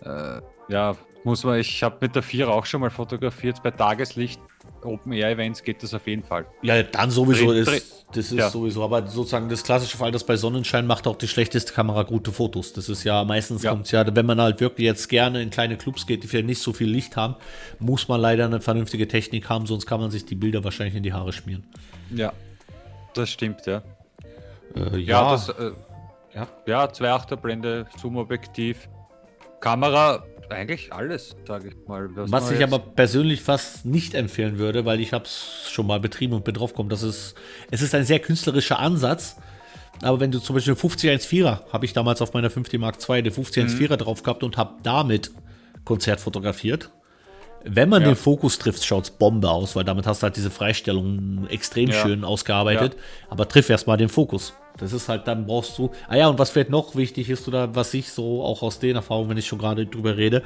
Äh, 0.03 0.41
ja, 0.69 0.97
muss 1.25 1.45
man, 1.45 1.59
ich 1.61 1.83
habe 1.83 1.97
mit 2.01 2.15
der 2.15 2.23
Vierer 2.23 2.53
auch 2.55 2.65
schon 2.67 2.81
mal 2.81 2.91
fotografiert. 2.91 3.63
Bei 3.63 3.71
Tageslicht, 3.71 4.41
Open 4.83 5.13
Air 5.13 5.31
Events 5.31 5.63
geht 5.63 5.83
das 5.83 5.93
auf 5.93 6.07
jeden 6.07 6.23
Fall. 6.23 6.47
Ja, 6.63 6.83
dann 6.83 7.11
sowieso, 7.11 7.47
Dreh- 7.53 7.65
das, 8.13 8.27
ist 8.31 8.33
ja. 8.33 8.49
sowieso, 8.49 8.83
aber 8.83 9.07
sozusagen 9.07 9.49
das 9.51 9.63
klassische 9.63 9.99
Fall, 9.99 10.11
dass 10.13 10.25
bei 10.25 10.37
Sonnenschein 10.37 10.87
macht 10.87 11.07
auch 11.07 11.17
die 11.17 11.29
schlechteste 11.29 11.73
Kamera 11.75 12.03
gute 12.05 12.33
Fotos. 12.33 12.73
Das 12.73 12.89
ist 12.89 13.05
ja 13.05 13.23
meistens 13.25 13.63
Ja. 13.63 13.71
kommt's 13.73 13.91
ja, 13.91 14.05
wenn 14.17 14.25
man 14.27 14.41
halt 14.41 14.61
wirklich 14.61 14.87
jetzt 14.87 15.09
gerne 15.09 15.43
in 15.43 15.51
kleine 15.51 15.77
Clubs 15.77 16.07
geht, 16.07 16.23
die 16.23 16.27
vielleicht 16.29 16.47
nicht 16.47 16.63
so 16.63 16.73
viel 16.73 16.89
Licht 16.89 17.17
haben, 17.17 17.37
muss 17.79 18.09
man 18.09 18.21
leider 18.21 18.47
eine 18.47 18.61
vernünftige 18.63 19.07
Technik 19.07 19.49
haben, 19.51 19.67
sonst 19.67 19.85
kann 19.87 20.01
man 20.01 20.11
sich 20.11 20.25
die 20.25 20.35
Bilder 20.35 20.65
wahrscheinlich 20.65 20.95
in 20.97 21.03
die 21.03 21.13
Haare 21.13 21.33
schmieren. 21.33 21.67
Ja, 22.15 22.33
das 23.15 23.29
stimmt, 23.31 23.67
ja. 23.67 23.83
Äh, 24.75 24.97
Ja, 24.99 25.33
das, 25.33 25.49
äh, 25.51 25.73
ja. 26.35 26.47
ja 26.67 26.85
2,8er 26.87 27.37
Blende, 27.37 27.87
Zoom-Objektiv, 28.01 28.89
Kamera, 29.61 30.25
eigentlich 30.51 30.93
alles, 30.93 31.37
sage 31.47 31.69
ich 31.69 31.89
mal. 31.89 32.09
Was 32.15 32.31
man 32.31 32.55
ich 32.55 32.63
aber 32.63 32.79
persönlich 32.79 33.43
fast 33.43 33.85
nicht 33.85 34.15
empfehlen 34.15 34.59
würde, 34.59 34.85
weil 34.85 35.01
ich 35.01 35.13
habe 35.13 35.25
es 35.25 35.69
schon 35.71 35.87
mal 35.87 36.01
betrieben 36.01 36.35
und 36.35 36.45
bin 36.45 36.55
drauf 36.55 36.73
gekommen, 36.73 36.89
das 36.89 37.03
ist, 37.03 37.35
es 37.71 37.83
ist 37.83 37.95
ein 37.95 38.05
sehr 38.05 38.19
künstlerischer 38.19 38.79
Ansatz. 38.79 39.37
Aber 40.03 40.21
wenn 40.21 40.31
du 40.31 40.39
zum 40.39 40.55
Beispiel 40.55 40.75
5014er, 40.75 41.71
habe 41.73 41.85
ich 41.85 41.93
damals 41.93 42.23
auf 42.23 42.33
meiner 42.33 42.51
5D 42.51 42.79
Mark 42.79 42.97
II 43.09 43.23
den 43.23 43.33
5014er 43.33 43.97
drauf 43.97 44.23
gehabt 44.23 44.43
und 44.43 44.57
habe 44.57 44.77
damit 44.83 45.31
Konzert 45.85 46.21
fotografiert. 46.21 46.91
Wenn 47.65 47.89
man 47.91 48.03
Ja. 48.03 48.09
den 48.09 48.17
Fokus 48.17 48.59
trifft, 48.59 48.85
schaut 48.85 49.05
es 49.05 49.11
Bombe 49.11 49.51
aus, 49.51 49.77
weil 49.77 49.85
damit 49.85 50.07
hast 50.07 50.23
du 50.23 50.25
halt 50.25 50.37
diese 50.37 50.51
Freistellung 50.51 51.47
extrem 51.49 51.91
Ja. 51.91 51.95
schön 51.95 52.25
ausgearbeitet. 52.25 52.97
Aber 53.29 53.47
triff 53.49 53.69
erstmal 53.69 53.97
den 53.99 54.09
Fokus. 54.09 54.55
Das 54.79 54.93
ist 54.95 55.09
halt, 55.09 55.27
dann 55.27 55.47
brauchst 55.47 55.77
du. 55.79 55.91
Ah 56.09 56.17
ja, 56.17 56.29
und 56.29 56.39
was 56.39 56.51
vielleicht 56.51 56.71
noch 56.71 56.97
wichtig 56.97 57.29
ist, 57.29 57.47
oder 57.49 57.75
was 57.75 57.93
ich 57.93 58.11
so 58.11 58.43
auch 58.43 58.63
aus 58.63 58.79
den 58.79 58.97
Erfahrungen, 58.97 59.29
wenn 59.31 59.37
ich 59.37 59.47
schon 59.47 59.59
gerade 59.59 59.85
drüber 59.87 60.17
rede, 60.17 60.43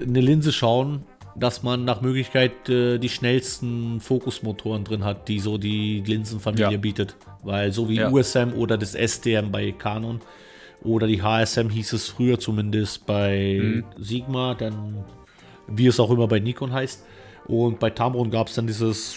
eine 0.00 0.20
Linse 0.20 0.52
schauen, 0.52 1.02
dass 1.34 1.62
man 1.62 1.84
nach 1.84 2.00
Möglichkeit 2.02 2.68
äh, 2.68 2.98
die 2.98 3.08
schnellsten 3.08 4.00
Fokusmotoren 4.00 4.84
drin 4.84 5.04
hat, 5.04 5.28
die 5.28 5.40
so 5.40 5.56
die 5.58 6.02
Linsenfamilie 6.06 6.72
Ja. 6.72 6.76
bietet. 6.78 7.16
Weil 7.42 7.72
so 7.72 7.88
wie 7.88 7.96
Ja. 7.96 8.10
USM 8.10 8.52
oder 8.56 8.76
das 8.78 8.94
STM 8.94 9.50
bei 9.50 9.72
Canon 9.72 10.20
oder 10.84 11.06
die 11.06 11.22
HSM 11.22 11.70
hieß 11.70 11.92
es 11.94 12.08
früher 12.08 12.38
zumindest 12.38 13.06
bei 13.06 13.58
Mhm. 13.60 13.84
Sigma, 13.98 14.54
dann 14.54 15.04
wie 15.68 15.86
es 15.86 16.00
auch 16.00 16.10
immer 16.10 16.26
bei 16.28 16.38
Nikon 16.40 16.72
heißt. 16.72 17.04
Und 17.46 17.78
bei 17.78 17.90
Tamron 17.90 18.30
gab 18.30 18.48
es 18.48 18.54
dann 18.54 18.66
dieses 18.66 19.16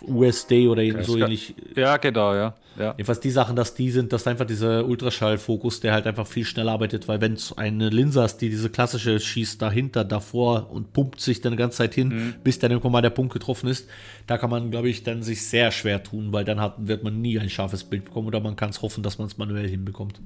USD 0.00 0.68
oder 0.68 0.82
eben 0.82 1.02
so 1.02 1.16
Es 1.16 1.22
ähnlich. 1.22 1.54
Ja, 1.74 1.96
genau, 1.96 2.32
ja. 2.34 2.54
ja. 2.78 2.92
Jedenfalls 2.92 3.18
die 3.20 3.30
Sachen, 3.30 3.56
dass 3.56 3.74
die 3.74 3.90
sind, 3.90 4.12
dass 4.12 4.26
einfach 4.28 4.44
dieser 4.46 4.86
Ultraschallfokus, 4.86 5.80
der 5.80 5.92
halt 5.92 6.06
einfach 6.06 6.26
viel 6.26 6.44
schneller 6.44 6.72
arbeitet, 6.72 7.08
weil 7.08 7.20
wenn 7.20 7.34
du 7.34 7.40
eine 7.56 7.88
Linse 7.88 8.22
hast, 8.22 8.38
die 8.38 8.48
diese 8.48 8.70
klassische 8.70 9.18
schießt 9.18 9.60
dahinter, 9.60 10.04
davor 10.04 10.70
und 10.70 10.92
pumpt 10.92 11.20
sich 11.20 11.40
dann 11.40 11.52
die 11.52 11.58
ganze 11.58 11.78
Zeit 11.78 11.94
hin, 11.94 12.08
Mhm. 12.08 12.34
bis 12.44 12.58
dann 12.60 12.70
irgendwann 12.70 12.92
mal 12.92 13.02
der 13.02 13.10
Punkt 13.10 13.32
getroffen 13.32 13.68
ist, 13.68 13.88
da 14.28 14.38
kann 14.38 14.50
man, 14.50 14.70
glaube 14.70 14.88
ich, 14.88 15.02
dann 15.02 15.22
sich 15.22 15.44
sehr 15.44 15.72
schwer 15.72 16.02
tun, 16.02 16.32
weil 16.32 16.44
dann 16.44 16.60
hat, 16.60 16.74
wird 16.78 17.02
man 17.02 17.20
nie 17.20 17.38
ein 17.38 17.50
scharfes 17.50 17.82
Bild 17.82 18.04
bekommen 18.04 18.28
oder 18.28 18.38
man 18.40 18.54
kann 18.54 18.70
es 18.70 18.82
hoffen, 18.82 19.02
dass 19.02 19.18
man 19.18 19.26
es 19.26 19.36
manuell 19.36 19.68
hinbekommt. 19.68 20.20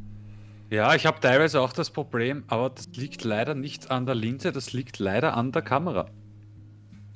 Ja, 0.72 0.94
ich 0.94 1.04
habe 1.04 1.20
teilweise 1.20 1.60
auch 1.60 1.74
das 1.74 1.90
Problem, 1.90 2.44
aber 2.46 2.70
das 2.70 2.88
liegt 2.96 3.24
leider 3.24 3.54
nicht 3.54 3.90
an 3.90 4.06
der 4.06 4.14
Linse, 4.14 4.52
das 4.52 4.72
liegt 4.72 4.98
leider 4.98 5.36
an 5.36 5.52
der 5.52 5.60
Kamera. 5.60 6.06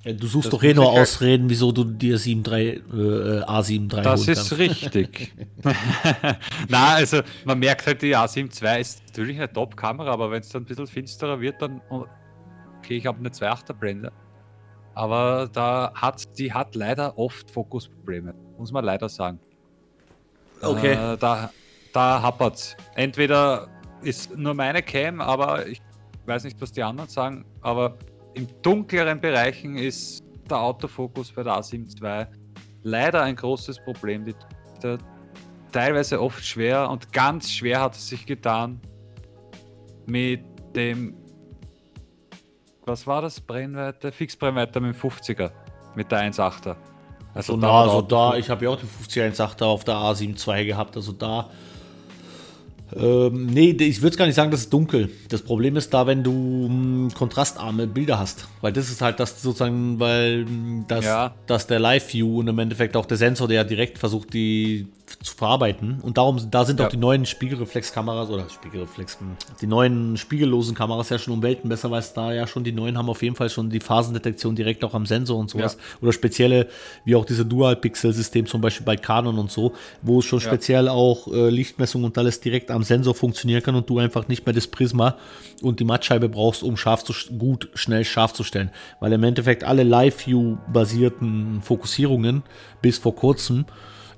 Ja, 0.04 0.12
Du 0.12 0.26
suchst 0.26 0.48
Das 0.48 0.50
doch 0.52 0.62
eh 0.62 0.74
nur 0.74 0.90
halt- 0.92 1.00
Ausreden, 1.00 1.48
wieso 1.48 1.72
du 1.72 1.84
dir 1.84 2.18
7.3, 2.18 2.60
äh, 2.60 3.42
A73 3.44 4.02
Das 4.02 4.28
ist 4.28 4.36
kannst. 4.36 4.58
richtig. 4.58 5.32
Na, 6.68 6.96
also 6.96 7.22
man 7.46 7.58
merkt 7.58 7.86
halt, 7.86 8.02
die 8.02 8.14
A7 8.14 8.62
II 8.62 8.78
ist 8.80 9.02
natürlich 9.06 9.38
eine 9.38 9.50
Top-Kamera, 9.50 10.10
aber 10.12 10.30
wenn 10.30 10.40
es 10.42 10.50
dann 10.50 10.62
ein 10.62 10.66
bisschen 10.66 10.86
finsterer 10.86 11.40
wird, 11.40 11.62
dann. 11.62 11.80
Okay, 11.88 12.98
ich 12.98 13.06
habe 13.06 13.18
eine 13.18 13.30
2,8er 13.30 13.72
Blende. 13.72 14.12
Aber 14.94 15.48
da 15.50 15.92
hat, 15.94 16.38
die 16.38 16.52
hat 16.52 16.74
leider 16.74 17.18
oft 17.18 17.50
Fokusprobleme, 17.50 18.34
muss 18.58 18.70
man 18.70 18.84
leider 18.84 19.08
sagen. 19.08 19.40
Okay. 20.60 20.92
Äh, 20.92 21.16
da 21.16 21.50
da 21.96 22.20
happert's. 22.20 22.76
Entweder 22.94 23.68
ist 24.02 24.36
nur 24.36 24.54
meine 24.54 24.82
Cam, 24.82 25.20
aber 25.20 25.66
ich 25.66 25.80
weiß 26.26 26.44
nicht, 26.44 26.60
was 26.60 26.70
die 26.72 26.82
anderen 26.82 27.08
sagen, 27.08 27.46
aber 27.62 27.96
in 28.34 28.46
dunkleren 28.60 29.20
Bereichen 29.20 29.78
ist 29.78 30.22
der 30.50 30.60
Autofokus 30.60 31.32
bei 31.32 31.42
der 31.42 31.54
A7 31.54 32.02
II 32.02 32.26
leider 32.82 33.22
ein 33.22 33.34
großes 33.34 33.78
Problem. 33.82 34.26
Die, 34.26 34.34
die, 34.82 34.98
teilweise 35.72 36.20
oft 36.20 36.44
schwer 36.44 36.90
und 36.90 37.12
ganz 37.12 37.50
schwer 37.50 37.80
hat 37.80 37.94
es 37.94 38.08
sich 38.08 38.26
getan 38.26 38.80
mit 40.06 40.44
dem, 40.76 41.16
was 42.84 43.06
war 43.06 43.22
das, 43.22 43.40
Brennweite? 43.40 44.12
Fixbrennweite 44.12 44.80
mit 44.80 44.94
dem 44.94 45.10
50er, 45.10 45.50
mit 45.94 46.12
der 46.12 46.30
1.8er. 46.30 46.76
Also 47.34 47.54
so, 47.54 47.60
da, 47.60 47.82
also 47.82 48.02
da, 48.02 48.36
ich 48.36 48.48
habe 48.50 48.64
ja 48.64 48.70
auch 48.70 48.78
die 48.78 48.86
50er 48.86 49.32
1.8er 49.32 49.64
auf 49.64 49.84
der 49.84 49.94
A7 49.94 50.48
II 50.48 50.66
gehabt, 50.66 50.96
also 50.96 51.12
da 51.12 51.50
ähm, 52.94 53.46
nee, 53.46 53.70
ich 53.70 54.00
würde 54.02 54.16
gar 54.16 54.26
nicht 54.26 54.36
sagen, 54.36 54.50
das 54.50 54.60
ist 54.60 54.72
dunkel. 54.72 55.10
Das 55.28 55.42
Problem 55.42 55.76
ist 55.76 55.92
da, 55.92 56.06
wenn 56.06 56.22
du 56.22 56.32
mh, 56.32 56.68
hm, 56.68 57.14
kontrastarme 57.14 57.86
Bilder 57.86 58.18
hast. 58.18 58.46
Weil 58.60 58.72
das 58.72 58.90
ist 58.90 59.02
halt 59.02 59.18
das 59.18 59.42
sozusagen, 59.42 59.98
weil 59.98 60.46
hm, 60.46 60.84
das, 60.86 61.04
ja. 61.04 61.34
dass 61.46 61.66
der 61.66 61.80
Live-View 61.80 62.40
und 62.40 62.48
im 62.48 62.58
Endeffekt 62.58 62.96
auch 62.96 63.06
der 63.06 63.16
Sensor, 63.16 63.48
der 63.48 63.64
direkt 63.64 63.98
versucht, 63.98 64.32
die 64.32 64.86
zu 65.22 65.34
verarbeiten. 65.34 66.00
Und 66.00 66.18
darum, 66.18 66.38
da 66.50 66.64
sind 66.64 66.80
ja. 66.80 66.86
auch 66.86 66.90
die 66.90 66.96
neuen 66.96 67.26
Spiegelreflexkameras 67.26 68.28
oder 68.30 68.48
Spiegelreflex, 68.48 69.18
die 69.60 69.66
neuen 69.66 70.16
spiegellosen 70.16 70.74
Kameras 70.74 71.10
ja 71.10 71.18
schon 71.18 71.34
um 71.34 71.42
Welten 71.42 71.68
besser, 71.68 71.90
weil 71.90 72.00
es 72.00 72.12
da 72.12 72.32
ja 72.32 72.46
schon 72.46 72.64
die 72.64 72.72
neuen 72.72 72.98
haben 72.98 73.08
auf 73.08 73.22
jeden 73.22 73.36
Fall 73.36 73.48
schon 73.48 73.70
die 73.70 73.80
Phasendetektion 73.80 74.56
direkt 74.56 74.84
auch 74.84 74.94
am 74.94 75.06
Sensor 75.06 75.38
und 75.38 75.50
sowas. 75.50 75.74
Ja. 75.74 75.98
Oder 76.02 76.12
spezielle, 76.12 76.68
wie 77.04 77.14
auch 77.14 77.24
diese 77.24 77.46
Dual-Pixel-System 77.46 78.46
zum 78.46 78.60
Beispiel 78.60 78.84
bei 78.84 78.96
Canon 78.96 79.38
und 79.38 79.50
so, 79.50 79.74
wo 80.02 80.18
es 80.18 80.24
schon 80.24 80.40
ja. 80.40 80.46
speziell 80.46 80.88
auch 80.88 81.28
äh, 81.28 81.50
Lichtmessung 81.50 82.04
und 82.04 82.18
alles 82.18 82.40
direkt 82.40 82.70
am 82.70 82.75
Sensor 82.82 83.14
funktionieren 83.14 83.62
kann 83.62 83.74
und 83.74 83.88
du 83.88 83.98
einfach 83.98 84.28
nicht 84.28 84.46
mehr 84.46 84.52
das 84.52 84.66
Prisma 84.66 85.16
und 85.62 85.80
die 85.80 85.84
Mattscheibe 85.84 86.28
brauchst, 86.28 86.62
um 86.62 86.76
scharf 86.76 87.04
zu, 87.04 87.12
gut, 87.38 87.68
schnell 87.74 88.04
scharf 88.04 88.32
zu 88.32 88.44
stellen. 88.44 88.70
Weil 89.00 89.12
im 89.12 89.24
Endeffekt 89.24 89.64
alle 89.64 89.82
Live-View-basierten 89.82 91.62
Fokussierungen 91.62 92.42
bis 92.82 92.98
vor 92.98 93.14
kurzem 93.14 93.66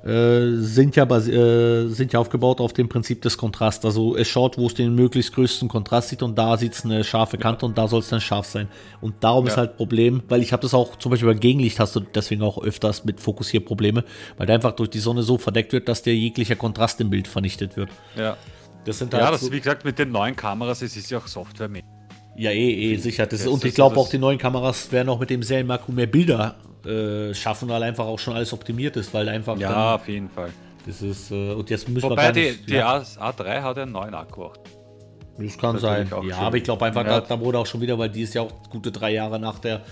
äh, 0.09 0.57
sind, 0.57 0.97
ja 0.97 1.05
äh, 1.05 1.89
sind 1.89 2.15
ja 2.15 2.19
aufgebaut 2.19 2.61
auf 2.61 2.73
dem 2.73 2.89
Prinzip 2.89 3.21
des 3.21 3.37
Kontrasts. 3.37 3.85
Also 3.85 4.17
es 4.17 4.27
schaut, 4.27 4.57
wo 4.57 4.67
es 4.67 4.75
den 4.75 4.95
möglichst 4.95 5.35
größten 5.35 5.69
Kontrast 5.69 6.09
sieht 6.09 6.23
und 6.23 6.39
da 6.39 6.57
sieht 6.57 6.73
es 6.73 6.85
eine 6.85 7.05
scharfe 7.05 7.37
Kante 7.37 7.67
und 7.67 7.77
da 7.77 7.87
soll 7.89 8.01
es 8.01 8.09
dann 8.09 8.21
scharf 8.21 8.47
sein. 8.47 8.69
Und 9.03 9.17
darum 9.21 9.45
ja. 9.45 9.53
ist 9.53 9.57
halt 9.59 9.77
Problem, 9.77 10.23
weil 10.29 10.41
ich 10.41 10.53
habe 10.53 10.63
das 10.63 10.73
auch 10.73 10.97
zum 10.97 11.11
Beispiel 11.11 11.29
bei 11.29 11.39
Gegenlicht 11.39 11.79
hast 11.79 11.95
du 11.95 12.01
deswegen 12.01 12.43
auch 12.43 12.63
öfters 12.63 13.05
mit 13.05 13.21
Fokussierprobleme, 13.21 14.03
weil 14.39 14.47
der 14.47 14.55
einfach 14.55 14.73
durch 14.73 14.89
die 14.89 15.01
Sonne 15.01 15.23
so 15.23 15.37
verdeckt 15.37 15.75
wird, 15.75 15.89
dass 15.89 16.03
der 16.03 16.17
jeglicher 16.17 16.57
Kontrast 16.57 17.01
im 17.03 17.11
Bild 17.11 17.29
vernichtet 17.29 17.77
wird. 17.77 17.91
Ja. 18.17 18.39
Das 18.87 18.99
sind 18.99 19.13
halt 19.13 19.25
ja, 19.25 19.31
das 19.31 19.43
so 19.43 19.53
wie 19.53 19.59
gesagt 19.59 19.85
mit 19.85 19.99
den 19.99 20.11
neuen 20.11 20.35
Kameras, 20.35 20.81
es 20.81 20.97
ist 20.97 21.11
ja 21.11 21.19
auch 21.19 21.27
Software 21.27 21.69
mit. 21.69 21.85
Ja, 22.35 22.51
eh, 22.51 22.93
eh, 22.93 22.97
sicher. 22.97 23.27
Das 23.27 23.47
und 23.47 23.63
ich 23.65 23.75
glaube 23.75 23.97
auch, 23.97 24.09
die 24.09 24.17
neuen 24.17 24.39
Kameras 24.39 24.91
werden 24.91 25.11
auch 25.11 25.21
mit 25.21 25.29
dem 25.29 25.43
Serienmarkt 25.43 25.89
mehr 25.91 26.07
Bilder 26.07 26.57
äh, 26.87 27.35
schaffen, 27.35 27.69
weil 27.69 27.83
einfach 27.83 28.07
auch 28.07 28.19
schon 28.19 28.35
alles 28.35 28.53
optimiert 28.53 28.97
ist, 28.97 29.13
weil 29.15 29.29
einfach. 29.29 29.59
Ja, 29.59 29.69
dann, 29.69 30.01
auf 30.01 30.09
jeden 30.09 30.31
Fall. 30.31 30.51
Das 30.87 31.03
ist, 31.03 31.31
äh, 31.31 31.53
und 31.53 31.69
jetzt 31.71 31.89
müssen 31.89 32.09
Wobei 32.09 32.35
wir 32.35 32.53
die, 32.53 32.67
die 32.67 32.75
ja. 32.75 32.99
A3 32.99 33.63
hat 33.63 33.77
ja 33.77 33.83
einen 33.83 33.93
neuen 33.93 34.15
Akku. 34.15 34.49
Das 35.39 35.59
kann 35.59 35.75
das 35.75 35.83
sein. 35.83 36.09
Ja, 36.11 36.23
schön. 36.23 36.33
aber 36.33 36.57
ich 36.57 36.65
glaube 36.65 36.85
einfach, 36.85 37.05
ja. 37.05 37.21
da, 37.21 37.27
da, 37.27 37.41
wurde 37.41 37.59
auch 37.59 37.67
schon 37.67 37.81
wieder, 37.81 37.99
weil 37.99 38.11
die 38.11 38.23
ist 38.23 38.35
ja 38.35 38.43
auch 38.43 38.53
gute 38.71 38.91
drei 38.91 39.13
Jahre 39.13 39.39
nach 39.39 39.59
der 39.59 39.83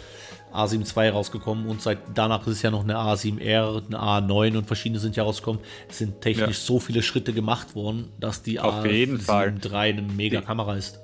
A7 0.52 0.96
II 0.96 1.10
rausgekommen 1.10 1.66
und 1.66 1.82
seit 1.82 1.98
danach 2.14 2.46
ist 2.46 2.54
es 2.54 2.62
ja 2.62 2.70
noch 2.70 2.82
eine 2.82 2.96
A7R, 2.96 3.86
eine 3.86 3.98
A9 3.98 4.56
und 4.56 4.66
verschiedene 4.66 4.98
sind 4.98 5.16
ja 5.16 5.22
rausgekommen. 5.22 5.60
Es 5.88 5.98
sind 5.98 6.20
technisch 6.20 6.58
ja. 6.58 6.64
so 6.64 6.80
viele 6.80 7.02
Schritte 7.02 7.32
gemacht 7.32 7.74
worden, 7.74 8.12
dass 8.18 8.42
die 8.42 8.58
Auf 8.58 8.84
A7 8.84 9.64
III 9.64 9.74
eine 9.74 10.02
mega 10.02 10.40
die, 10.40 10.46
Kamera 10.46 10.76
ist. 10.76 11.00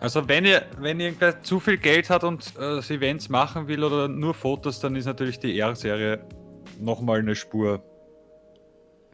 Also 0.00 0.28
wenn 0.28 0.44
ihr, 0.44 0.62
wenn 0.78 1.00
irgendwer 1.00 1.42
zu 1.42 1.58
viel 1.58 1.78
Geld 1.78 2.10
hat 2.10 2.22
und 2.24 2.52
äh, 2.58 2.78
Events 2.78 3.28
machen 3.28 3.66
will 3.68 3.82
oder 3.82 4.08
nur 4.08 4.34
Fotos, 4.34 4.80
dann 4.80 4.94
ist 4.96 5.06
natürlich 5.06 5.38
die 5.38 5.58
R-Serie 5.58 6.20
nochmal 6.80 7.20
eine 7.20 7.34
Spur. 7.34 7.82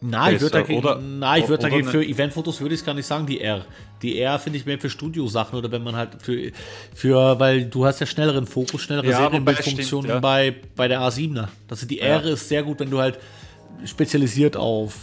Nein, 0.04 0.34
ich 0.34 0.40
würde 0.40 0.58
dagegen, 0.58 0.80
oder, 0.80 1.00
na, 1.00 1.38
ich 1.38 1.48
würd 1.48 1.62
dagegen 1.62 1.86
für 1.86 2.04
Eventfotos 2.04 2.60
würde 2.60 2.74
ich 2.74 2.80
es 2.80 2.86
gar 2.86 2.94
nicht 2.94 3.06
sagen, 3.06 3.24
die 3.24 3.40
R. 3.40 3.64
Die 4.02 4.18
R 4.18 4.40
finde 4.40 4.58
ich 4.58 4.66
mehr 4.66 4.78
für 4.80 4.90
Studiosachen 4.90 5.56
oder 5.56 5.70
wenn 5.70 5.84
man 5.84 5.94
halt 5.94 6.20
für, 6.20 6.50
für 6.92 7.38
weil 7.38 7.66
du 7.66 7.86
hast 7.86 8.00
ja 8.00 8.06
schnelleren 8.06 8.46
Fokus, 8.48 8.82
schnellere 8.82 9.06
ja, 9.06 9.18
Serienbildfunktionen 9.18 10.10
ja. 10.10 10.18
bei, 10.18 10.56
bei 10.74 10.88
der 10.88 11.00
A7er. 11.02 11.46
Das 11.68 11.86
die 11.86 12.00
R 12.00 12.24
ja. 12.24 12.32
ist 12.32 12.48
sehr 12.48 12.64
gut, 12.64 12.80
wenn 12.80 12.90
du 12.90 12.98
halt 12.98 13.20
spezialisiert 13.84 14.56
auf 14.56 14.94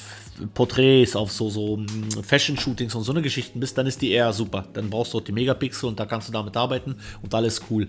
Porträts, 0.53 1.15
auf 1.15 1.31
so, 1.31 1.49
so 1.49 1.77
hm, 1.77 2.09
Fashion-Shootings 2.23 2.95
und 2.95 3.03
so 3.03 3.11
eine 3.11 3.21
Geschichten 3.21 3.59
bist, 3.59 3.77
dann 3.77 3.87
ist 3.87 4.01
die 4.01 4.11
eher 4.11 4.31
super. 4.33 4.65
Dann 4.73 4.89
brauchst 4.89 5.13
du 5.13 5.17
auch 5.17 5.23
die 5.23 5.31
Megapixel 5.31 5.89
und 5.89 5.99
da 5.99 6.05
kannst 6.05 6.27
du 6.27 6.31
damit 6.31 6.55
arbeiten 6.55 6.95
und 7.21 7.33
alles 7.33 7.61
cool. 7.69 7.87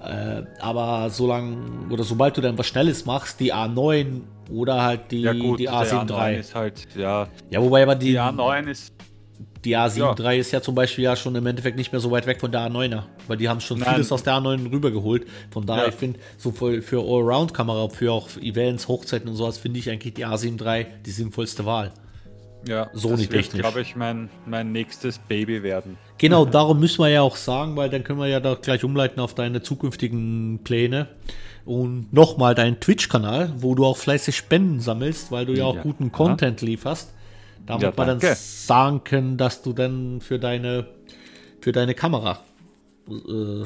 Äh, 0.00 0.42
aber 0.60 1.10
solange 1.10 1.56
oder 1.90 2.04
sobald 2.04 2.36
du 2.36 2.40
dann 2.40 2.58
was 2.58 2.66
Schnelles 2.66 3.04
machst, 3.04 3.40
die 3.40 3.52
A9 3.52 4.20
oder 4.50 4.82
halt 4.82 5.10
die, 5.10 5.22
ja 5.22 5.32
gut, 5.32 5.60
die 5.60 5.70
A7 5.70 6.10
III. 6.10 6.40
Ist 6.40 6.54
halt, 6.54 6.88
ja. 6.96 7.28
ja, 7.50 7.62
wobei 7.62 7.82
aber 7.82 7.94
die, 7.94 8.10
die 8.10 8.20
A9 8.20 8.68
ist 8.68 8.92
die 9.64 9.76
A7 9.76 10.22
ja. 10.22 10.32
ist 10.32 10.50
ja 10.50 10.60
zum 10.60 10.74
Beispiel 10.74 11.04
ja 11.04 11.14
schon 11.14 11.34
im 11.36 11.46
Endeffekt 11.46 11.76
nicht 11.76 11.92
mehr 11.92 12.00
so 12.00 12.10
weit 12.10 12.26
weg 12.26 12.40
von 12.40 12.50
der 12.50 12.68
A9er, 12.68 13.04
weil 13.28 13.36
die 13.36 13.48
haben 13.48 13.60
schon 13.60 13.78
Nein. 13.78 13.94
vieles 13.94 14.10
aus 14.10 14.22
der 14.22 14.34
A9 14.34 14.72
rübergeholt. 14.72 15.26
Von 15.50 15.66
daher, 15.66 15.84
ja. 15.84 15.88
ich 15.90 15.94
finde, 15.94 16.18
so 16.36 16.50
für, 16.50 16.82
für 16.82 17.00
Allround-Kamera, 17.00 17.88
für 17.88 18.12
auch 18.12 18.28
Events, 18.40 18.88
Hochzeiten 18.88 19.28
und 19.28 19.36
sowas, 19.36 19.58
finde 19.58 19.78
ich 19.78 19.88
eigentlich 19.88 20.14
die 20.14 20.26
A7 20.26 20.60
III 20.60 20.86
die 21.04 21.10
sinnvollste 21.10 21.64
Wahl. 21.64 21.92
Ja, 22.66 22.90
so 22.92 23.10
das 23.10 23.30
wird, 23.30 23.50
glaube 23.50 23.80
ich, 23.80 23.96
mein, 23.96 24.30
mein 24.46 24.70
nächstes 24.72 25.18
Baby 25.18 25.62
werden. 25.62 25.96
Genau, 26.18 26.44
darum 26.46 26.78
müssen 26.78 27.02
wir 27.02 27.08
ja 27.08 27.22
auch 27.22 27.36
sagen, 27.36 27.76
weil 27.76 27.90
dann 27.90 28.04
können 28.04 28.20
wir 28.20 28.28
ja 28.28 28.40
da 28.40 28.54
gleich 28.54 28.84
umleiten 28.84 29.20
auf 29.20 29.34
deine 29.34 29.62
zukünftigen 29.62 30.60
Pläne. 30.62 31.08
Und 31.64 32.12
nochmal 32.12 32.56
deinen 32.56 32.80
Twitch-Kanal, 32.80 33.54
wo 33.58 33.76
du 33.76 33.84
auch 33.84 33.96
fleißig 33.96 34.36
Spenden 34.36 34.80
sammelst, 34.80 35.30
weil 35.30 35.46
du 35.46 35.52
ja 35.54 35.64
auch 35.64 35.76
ja. 35.76 35.82
guten 35.82 36.10
Content 36.10 36.60
lieferst. 36.60 37.12
Damit 37.66 37.82
ja, 37.82 37.96
wir 37.96 38.04
dann 38.04 38.20
sagen 38.20 39.04
können, 39.04 39.36
dass 39.36 39.62
du 39.62 39.72
dann 39.72 40.20
für 40.20 40.38
deine, 40.38 40.88
für 41.60 41.72
deine 41.72 41.94
Kamera. 41.94 42.40
Äh, 43.08 43.64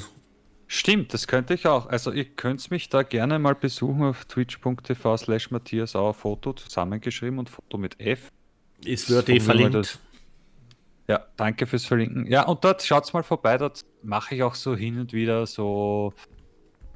Stimmt, 0.69 1.15
das 1.15 1.29
könnte 1.29 1.55
ich 1.55 1.67
auch. 1.67 1.87
Also 1.87 2.11
ihr 2.11 2.25
könnt 2.25 2.71
mich 2.71 2.89
da 2.89 3.03
gerne 3.03 3.39
mal 3.39 3.55
besuchen 3.55 4.03
auf 4.03 4.25
twitch.tv 4.25 5.17
slash 5.17 5.51
Matthias 5.51 5.95
Auer 5.95 6.13
Foto 6.13 6.53
zusammengeschrieben 6.53 7.39
und 7.39 7.49
Foto 7.49 7.79
mit 7.79 8.01
F. 8.01 8.33
Es 8.85 9.09
wird 9.09 9.29
eh 9.29 9.41
verlinkt. 9.41 10.01
Ja, 11.09 11.25
danke 11.37 11.67
fürs 11.67 11.85
Verlinken. 11.85 12.27
Ja, 12.27 12.47
und 12.47 12.65
dort 12.65 12.83
schaut's 12.83 13.13
mal 13.13 13.23
vorbei, 13.23 13.59
dort 13.59 13.85
mache 14.03 14.35
ich 14.35 14.43
auch 14.43 14.57
so 14.57 14.75
hin 14.75 14.99
und 14.99 15.13
wieder 15.13 15.47
so 15.47 16.13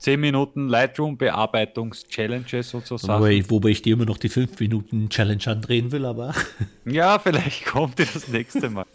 10 0.01 0.19
Minuten 0.19 0.69
Lightroom-Bearbeitungs-Challenges 0.69 2.71
sozusagen. 2.71 3.23
Wobei, 3.23 3.45
wobei 3.49 3.69
ich 3.69 3.83
dir 3.83 3.93
immer 3.93 4.07
noch 4.07 4.17
die 4.17 4.31
5 4.31 4.59
Minuten 4.59 5.11
Challenge 5.11 5.47
andrehen 5.47 5.93
will, 5.93 6.07
aber. 6.07 6.35
ja, 6.87 7.19
vielleicht 7.19 7.67
kommt 7.67 8.01
ihr 8.01 8.09
das 8.13 8.29
nächste 8.29 8.71
Mal. 8.71 8.87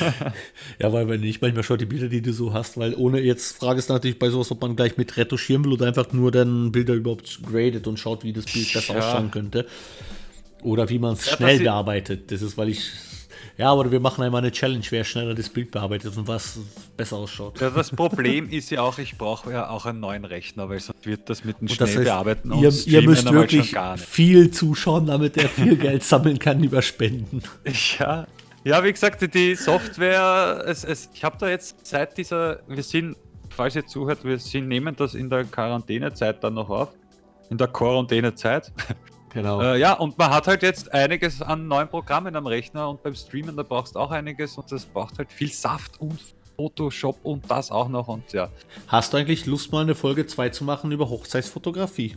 ja, 0.80 0.92
weil 0.92 1.08
wenn 1.08 1.20
nicht 1.20 1.42
manchmal 1.42 1.64
schon 1.64 1.78
die 1.78 1.84
Bilder, 1.84 2.08
die 2.08 2.22
du 2.22 2.32
so 2.32 2.54
hast, 2.54 2.78
weil 2.78 2.94
ohne 2.94 3.20
jetzt 3.20 3.58
Frage 3.58 3.78
ist 3.78 3.90
natürlich 3.90 4.18
bei 4.18 4.30
sowas, 4.30 4.50
ob 4.50 4.62
man 4.62 4.74
gleich 4.74 4.96
mit 4.96 5.18
retuschieren 5.18 5.64
will 5.64 5.72
oder 5.72 5.86
einfach 5.86 6.12
nur 6.12 6.30
dann 6.30 6.72
Bilder 6.72 6.94
überhaupt 6.94 7.40
gradet 7.44 7.86
und 7.86 7.98
schaut, 7.98 8.24
wie 8.24 8.32
das 8.32 8.46
Bild 8.46 8.72
besser 8.72 8.94
ja. 8.94 9.00
ausschauen 9.00 9.30
könnte. 9.30 9.66
Oder 10.62 10.88
wie 10.88 10.98
man 10.98 11.12
es 11.12 11.26
ja, 11.26 11.36
schnell 11.36 11.58
bearbeitet. 11.60 12.32
Das 12.32 12.42
ist, 12.42 12.56
weil 12.56 12.70
ich 12.70 12.90
ja, 13.56 13.70
aber 13.70 13.90
wir 13.90 14.00
machen 14.00 14.22
einmal 14.22 14.40
eine 14.40 14.52
Challenge, 14.52 14.84
wer 14.90 15.04
schneller 15.04 15.34
das 15.34 15.48
Bild 15.48 15.70
bearbeitet 15.70 16.16
und 16.16 16.28
was 16.28 16.58
besser 16.96 17.16
ausschaut. 17.16 17.60
Ja, 17.60 17.70
das 17.70 17.90
Problem 17.90 18.48
ist 18.50 18.70
ja 18.70 18.82
auch, 18.82 18.98
ich 18.98 19.18
brauche 19.18 19.52
ja 19.52 19.68
auch 19.68 19.86
einen 19.86 20.00
neuen 20.00 20.24
Rechner, 20.24 20.68
weil 20.68 20.80
sonst 20.80 21.06
wird 21.06 21.28
das 21.28 21.44
mit 21.44 21.60
dem 21.60 21.68
schnell 21.68 21.88
heißt, 21.88 22.04
bearbeiten 22.04 22.52
und 22.52 22.62
ihr, 22.62 22.70
ihr 22.86 23.02
müsst 23.02 23.30
wirklich 23.30 23.74
viel 23.96 24.50
zuschauen, 24.50 25.06
damit 25.06 25.36
er 25.36 25.48
viel 25.48 25.76
Geld 25.78 26.02
sammeln 26.02 26.38
kann 26.38 26.62
über 26.62 26.82
Spenden. 26.82 27.42
Ja, 27.98 28.26
ja, 28.64 28.82
wie 28.84 28.92
gesagt, 28.92 29.34
die 29.34 29.54
Software, 29.54 30.62
es, 30.66 30.84
es, 30.84 31.08
ich 31.14 31.24
habe 31.24 31.36
da 31.38 31.48
jetzt 31.48 31.86
seit 31.86 32.18
dieser, 32.18 32.60
wir 32.66 32.82
sind, 32.82 33.16
falls 33.48 33.76
ihr 33.76 33.86
zuhört, 33.86 34.24
wir 34.24 34.38
sind, 34.38 34.68
nehmen 34.68 34.94
das 34.96 35.14
in 35.14 35.30
der 35.30 35.44
Quarantänezeit 35.44 36.42
dann 36.42 36.54
noch 36.54 36.68
auf. 36.68 36.88
In 37.50 37.56
der 37.56 37.68
Quarantänezeit. 37.68 38.72
Genau. 39.38 39.60
Äh, 39.60 39.78
ja, 39.78 39.92
und 39.92 40.18
man 40.18 40.30
hat 40.30 40.48
halt 40.48 40.64
jetzt 40.64 40.92
einiges 40.92 41.40
an 41.40 41.68
neuen 41.68 41.86
Programmen 41.86 42.34
am 42.34 42.48
Rechner 42.48 42.88
und 42.88 43.04
beim 43.04 43.14
Streamen, 43.14 43.56
da 43.56 43.62
brauchst 43.62 43.94
du 43.94 44.00
auch 44.00 44.10
einiges 44.10 44.58
und 44.58 44.72
das 44.72 44.84
braucht 44.84 45.16
halt 45.18 45.30
viel 45.30 45.52
Saft 45.52 46.00
und 46.00 46.18
Photoshop 46.56 47.20
und 47.22 47.48
das 47.48 47.70
auch 47.70 47.88
noch 47.88 48.08
und 48.08 48.32
ja. 48.32 48.50
Hast 48.88 49.12
du 49.12 49.16
eigentlich 49.16 49.46
Lust, 49.46 49.70
mal 49.70 49.82
eine 49.82 49.94
Folge 49.94 50.26
2 50.26 50.48
zu 50.48 50.64
machen 50.64 50.90
über 50.90 51.08
Hochzeitsfotografie? 51.08 52.16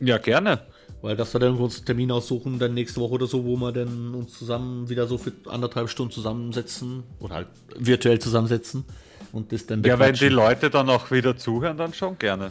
Ja, 0.00 0.16
gerne. 0.16 0.62
Weil 1.02 1.16
das 1.16 1.34
wir 1.34 1.38
dann 1.38 1.58
uns 1.58 1.76
einen 1.76 1.84
Termin 1.84 2.10
aussuchen, 2.10 2.58
dann 2.58 2.72
nächste 2.72 3.02
Woche 3.02 3.12
oder 3.12 3.26
so, 3.26 3.44
wo 3.44 3.58
wir 3.58 3.72
dann 3.72 4.14
uns 4.14 4.32
zusammen 4.38 4.88
wieder 4.88 5.06
so 5.06 5.18
für 5.18 5.32
anderthalb 5.48 5.90
Stunden 5.90 6.12
zusammensetzen 6.12 7.02
oder 7.20 7.34
halt 7.34 7.48
virtuell 7.76 8.20
zusammensetzen 8.20 8.86
und 9.32 9.52
das 9.52 9.66
dann 9.66 9.82
Ja, 9.82 9.98
wenn 9.98 10.14
die 10.14 10.28
Leute 10.28 10.70
dann 10.70 10.88
auch 10.88 11.10
wieder 11.10 11.36
zuhören, 11.36 11.76
dann 11.76 11.94
schon 11.94 12.18
gerne. 12.18 12.50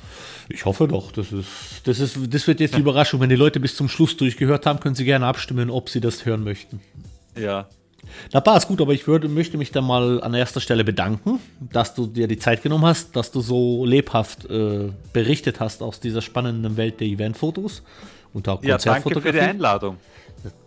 Ich 0.50 0.66
hoffe 0.66 0.88
doch. 0.88 1.12
Das, 1.12 1.32
ist, 1.32 1.48
das, 1.84 2.00
ist, 2.00 2.18
das 2.34 2.48
wird 2.48 2.60
jetzt 2.60 2.76
die 2.76 2.80
Überraschung. 2.82 3.20
Wenn 3.20 3.30
die 3.30 3.36
Leute 3.36 3.60
bis 3.60 3.76
zum 3.76 3.90
Schluss 3.90 4.18
durchgehört 4.18 4.66
haben, 4.66 4.80
können 4.80 4.96
sie 4.96 5.06
gerne 5.06 5.26
abstimmen, 5.26 5.70
ob 5.70 5.90
sie 5.90 6.02
das 6.02 6.26
hören 6.26 6.44
möchten. 6.44 6.80
Ja. 7.36 7.68
Na, 8.34 8.40
passt 8.40 8.68
gut, 8.68 8.82
aber 8.82 8.94
ich 8.94 9.08
würde, 9.08 9.28
möchte 9.28 9.58
mich 9.58 9.72
dann 9.72 9.86
mal 9.86 10.22
an 10.22 10.34
erster 10.34 10.62
Stelle 10.62 10.84
bedanken, 10.84 11.40
dass 11.60 11.94
du 11.94 12.08
dir 12.08 12.28
die 12.28 12.38
Zeit 12.38 12.64
genommen 12.64 12.86
hast, 12.86 13.16
dass 13.16 13.32
du 13.32 13.42
so 13.42 13.86
lebhaft 13.86 14.50
äh, 14.50 14.90
berichtet 15.14 15.60
hast 15.60 15.82
aus 15.82 16.00
dieser 16.00 16.22
spannenden 16.22 16.78
Welt 16.78 17.00
der 17.00 17.08
Eventfotos 17.08 17.84
Und 18.34 18.48
auch 18.48 18.64
Ja, 18.64 18.78
danke 18.78 19.02
für 19.02 19.10
die 19.10 19.14
Konzertfotografie. 19.16 19.50
Einladung. 19.50 19.98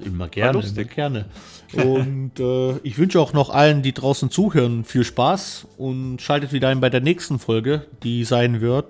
Immer 0.04 0.28
gerne, 0.28 0.60
immer 0.60 0.84
gerne. 0.84 1.24
Und 1.72 2.40
äh, 2.40 2.78
ich 2.82 2.98
wünsche 2.98 3.20
auch 3.20 3.32
noch 3.32 3.50
allen, 3.50 3.82
die 3.82 3.92
draußen 3.92 4.30
zuhören, 4.30 4.84
viel 4.84 5.04
Spaß 5.04 5.68
und 5.78 6.20
schaltet 6.20 6.52
wieder 6.52 6.68
ein 6.68 6.80
bei 6.80 6.90
der 6.90 7.00
nächsten 7.00 7.38
Folge, 7.38 7.86
die 8.02 8.24
sein 8.24 8.60
wird, 8.60 8.86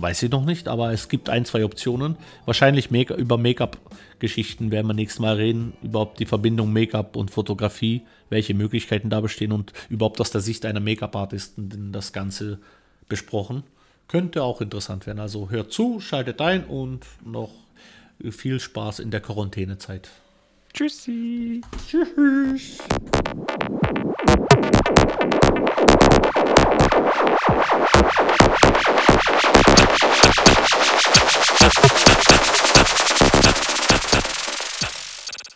weiß 0.00 0.24
ich 0.24 0.30
noch 0.30 0.44
nicht, 0.44 0.68
aber 0.68 0.92
es 0.92 1.08
gibt 1.08 1.28
ein, 1.30 1.44
zwei 1.44 1.64
Optionen. 1.64 2.16
Wahrscheinlich 2.44 2.90
Make 2.90 3.14
über 3.14 3.38
Make-up-Geschichten 3.38 4.70
werden 4.70 4.86
wir 4.86 4.94
nächstes 4.94 5.20
Mal 5.20 5.36
reden, 5.36 5.74
überhaupt 5.82 6.18
die 6.18 6.26
Verbindung 6.26 6.72
Make-up 6.72 7.16
und 7.16 7.30
Fotografie, 7.30 8.02
welche 8.28 8.54
Möglichkeiten 8.54 9.08
da 9.08 9.20
bestehen 9.20 9.52
und 9.52 9.72
überhaupt 9.88 10.20
aus 10.20 10.30
der 10.30 10.40
Sicht 10.40 10.66
einer 10.66 10.80
Make-up-Artistin 10.80 11.92
das 11.92 12.12
Ganze 12.12 12.58
besprochen. 13.08 13.62
Könnte 14.08 14.42
auch 14.42 14.60
interessant 14.60 15.06
werden. 15.06 15.18
Also 15.20 15.50
hört 15.50 15.72
zu, 15.72 16.00
schaltet 16.00 16.40
ein 16.40 16.64
und 16.64 17.06
noch 17.24 17.50
viel 18.30 18.60
Spaß 18.60 19.00
in 19.00 19.10
der 19.10 19.20
Quarantänezeit. 19.20 20.10
Tschüssi. 20.76 21.62
Tschüss. 21.88 22.78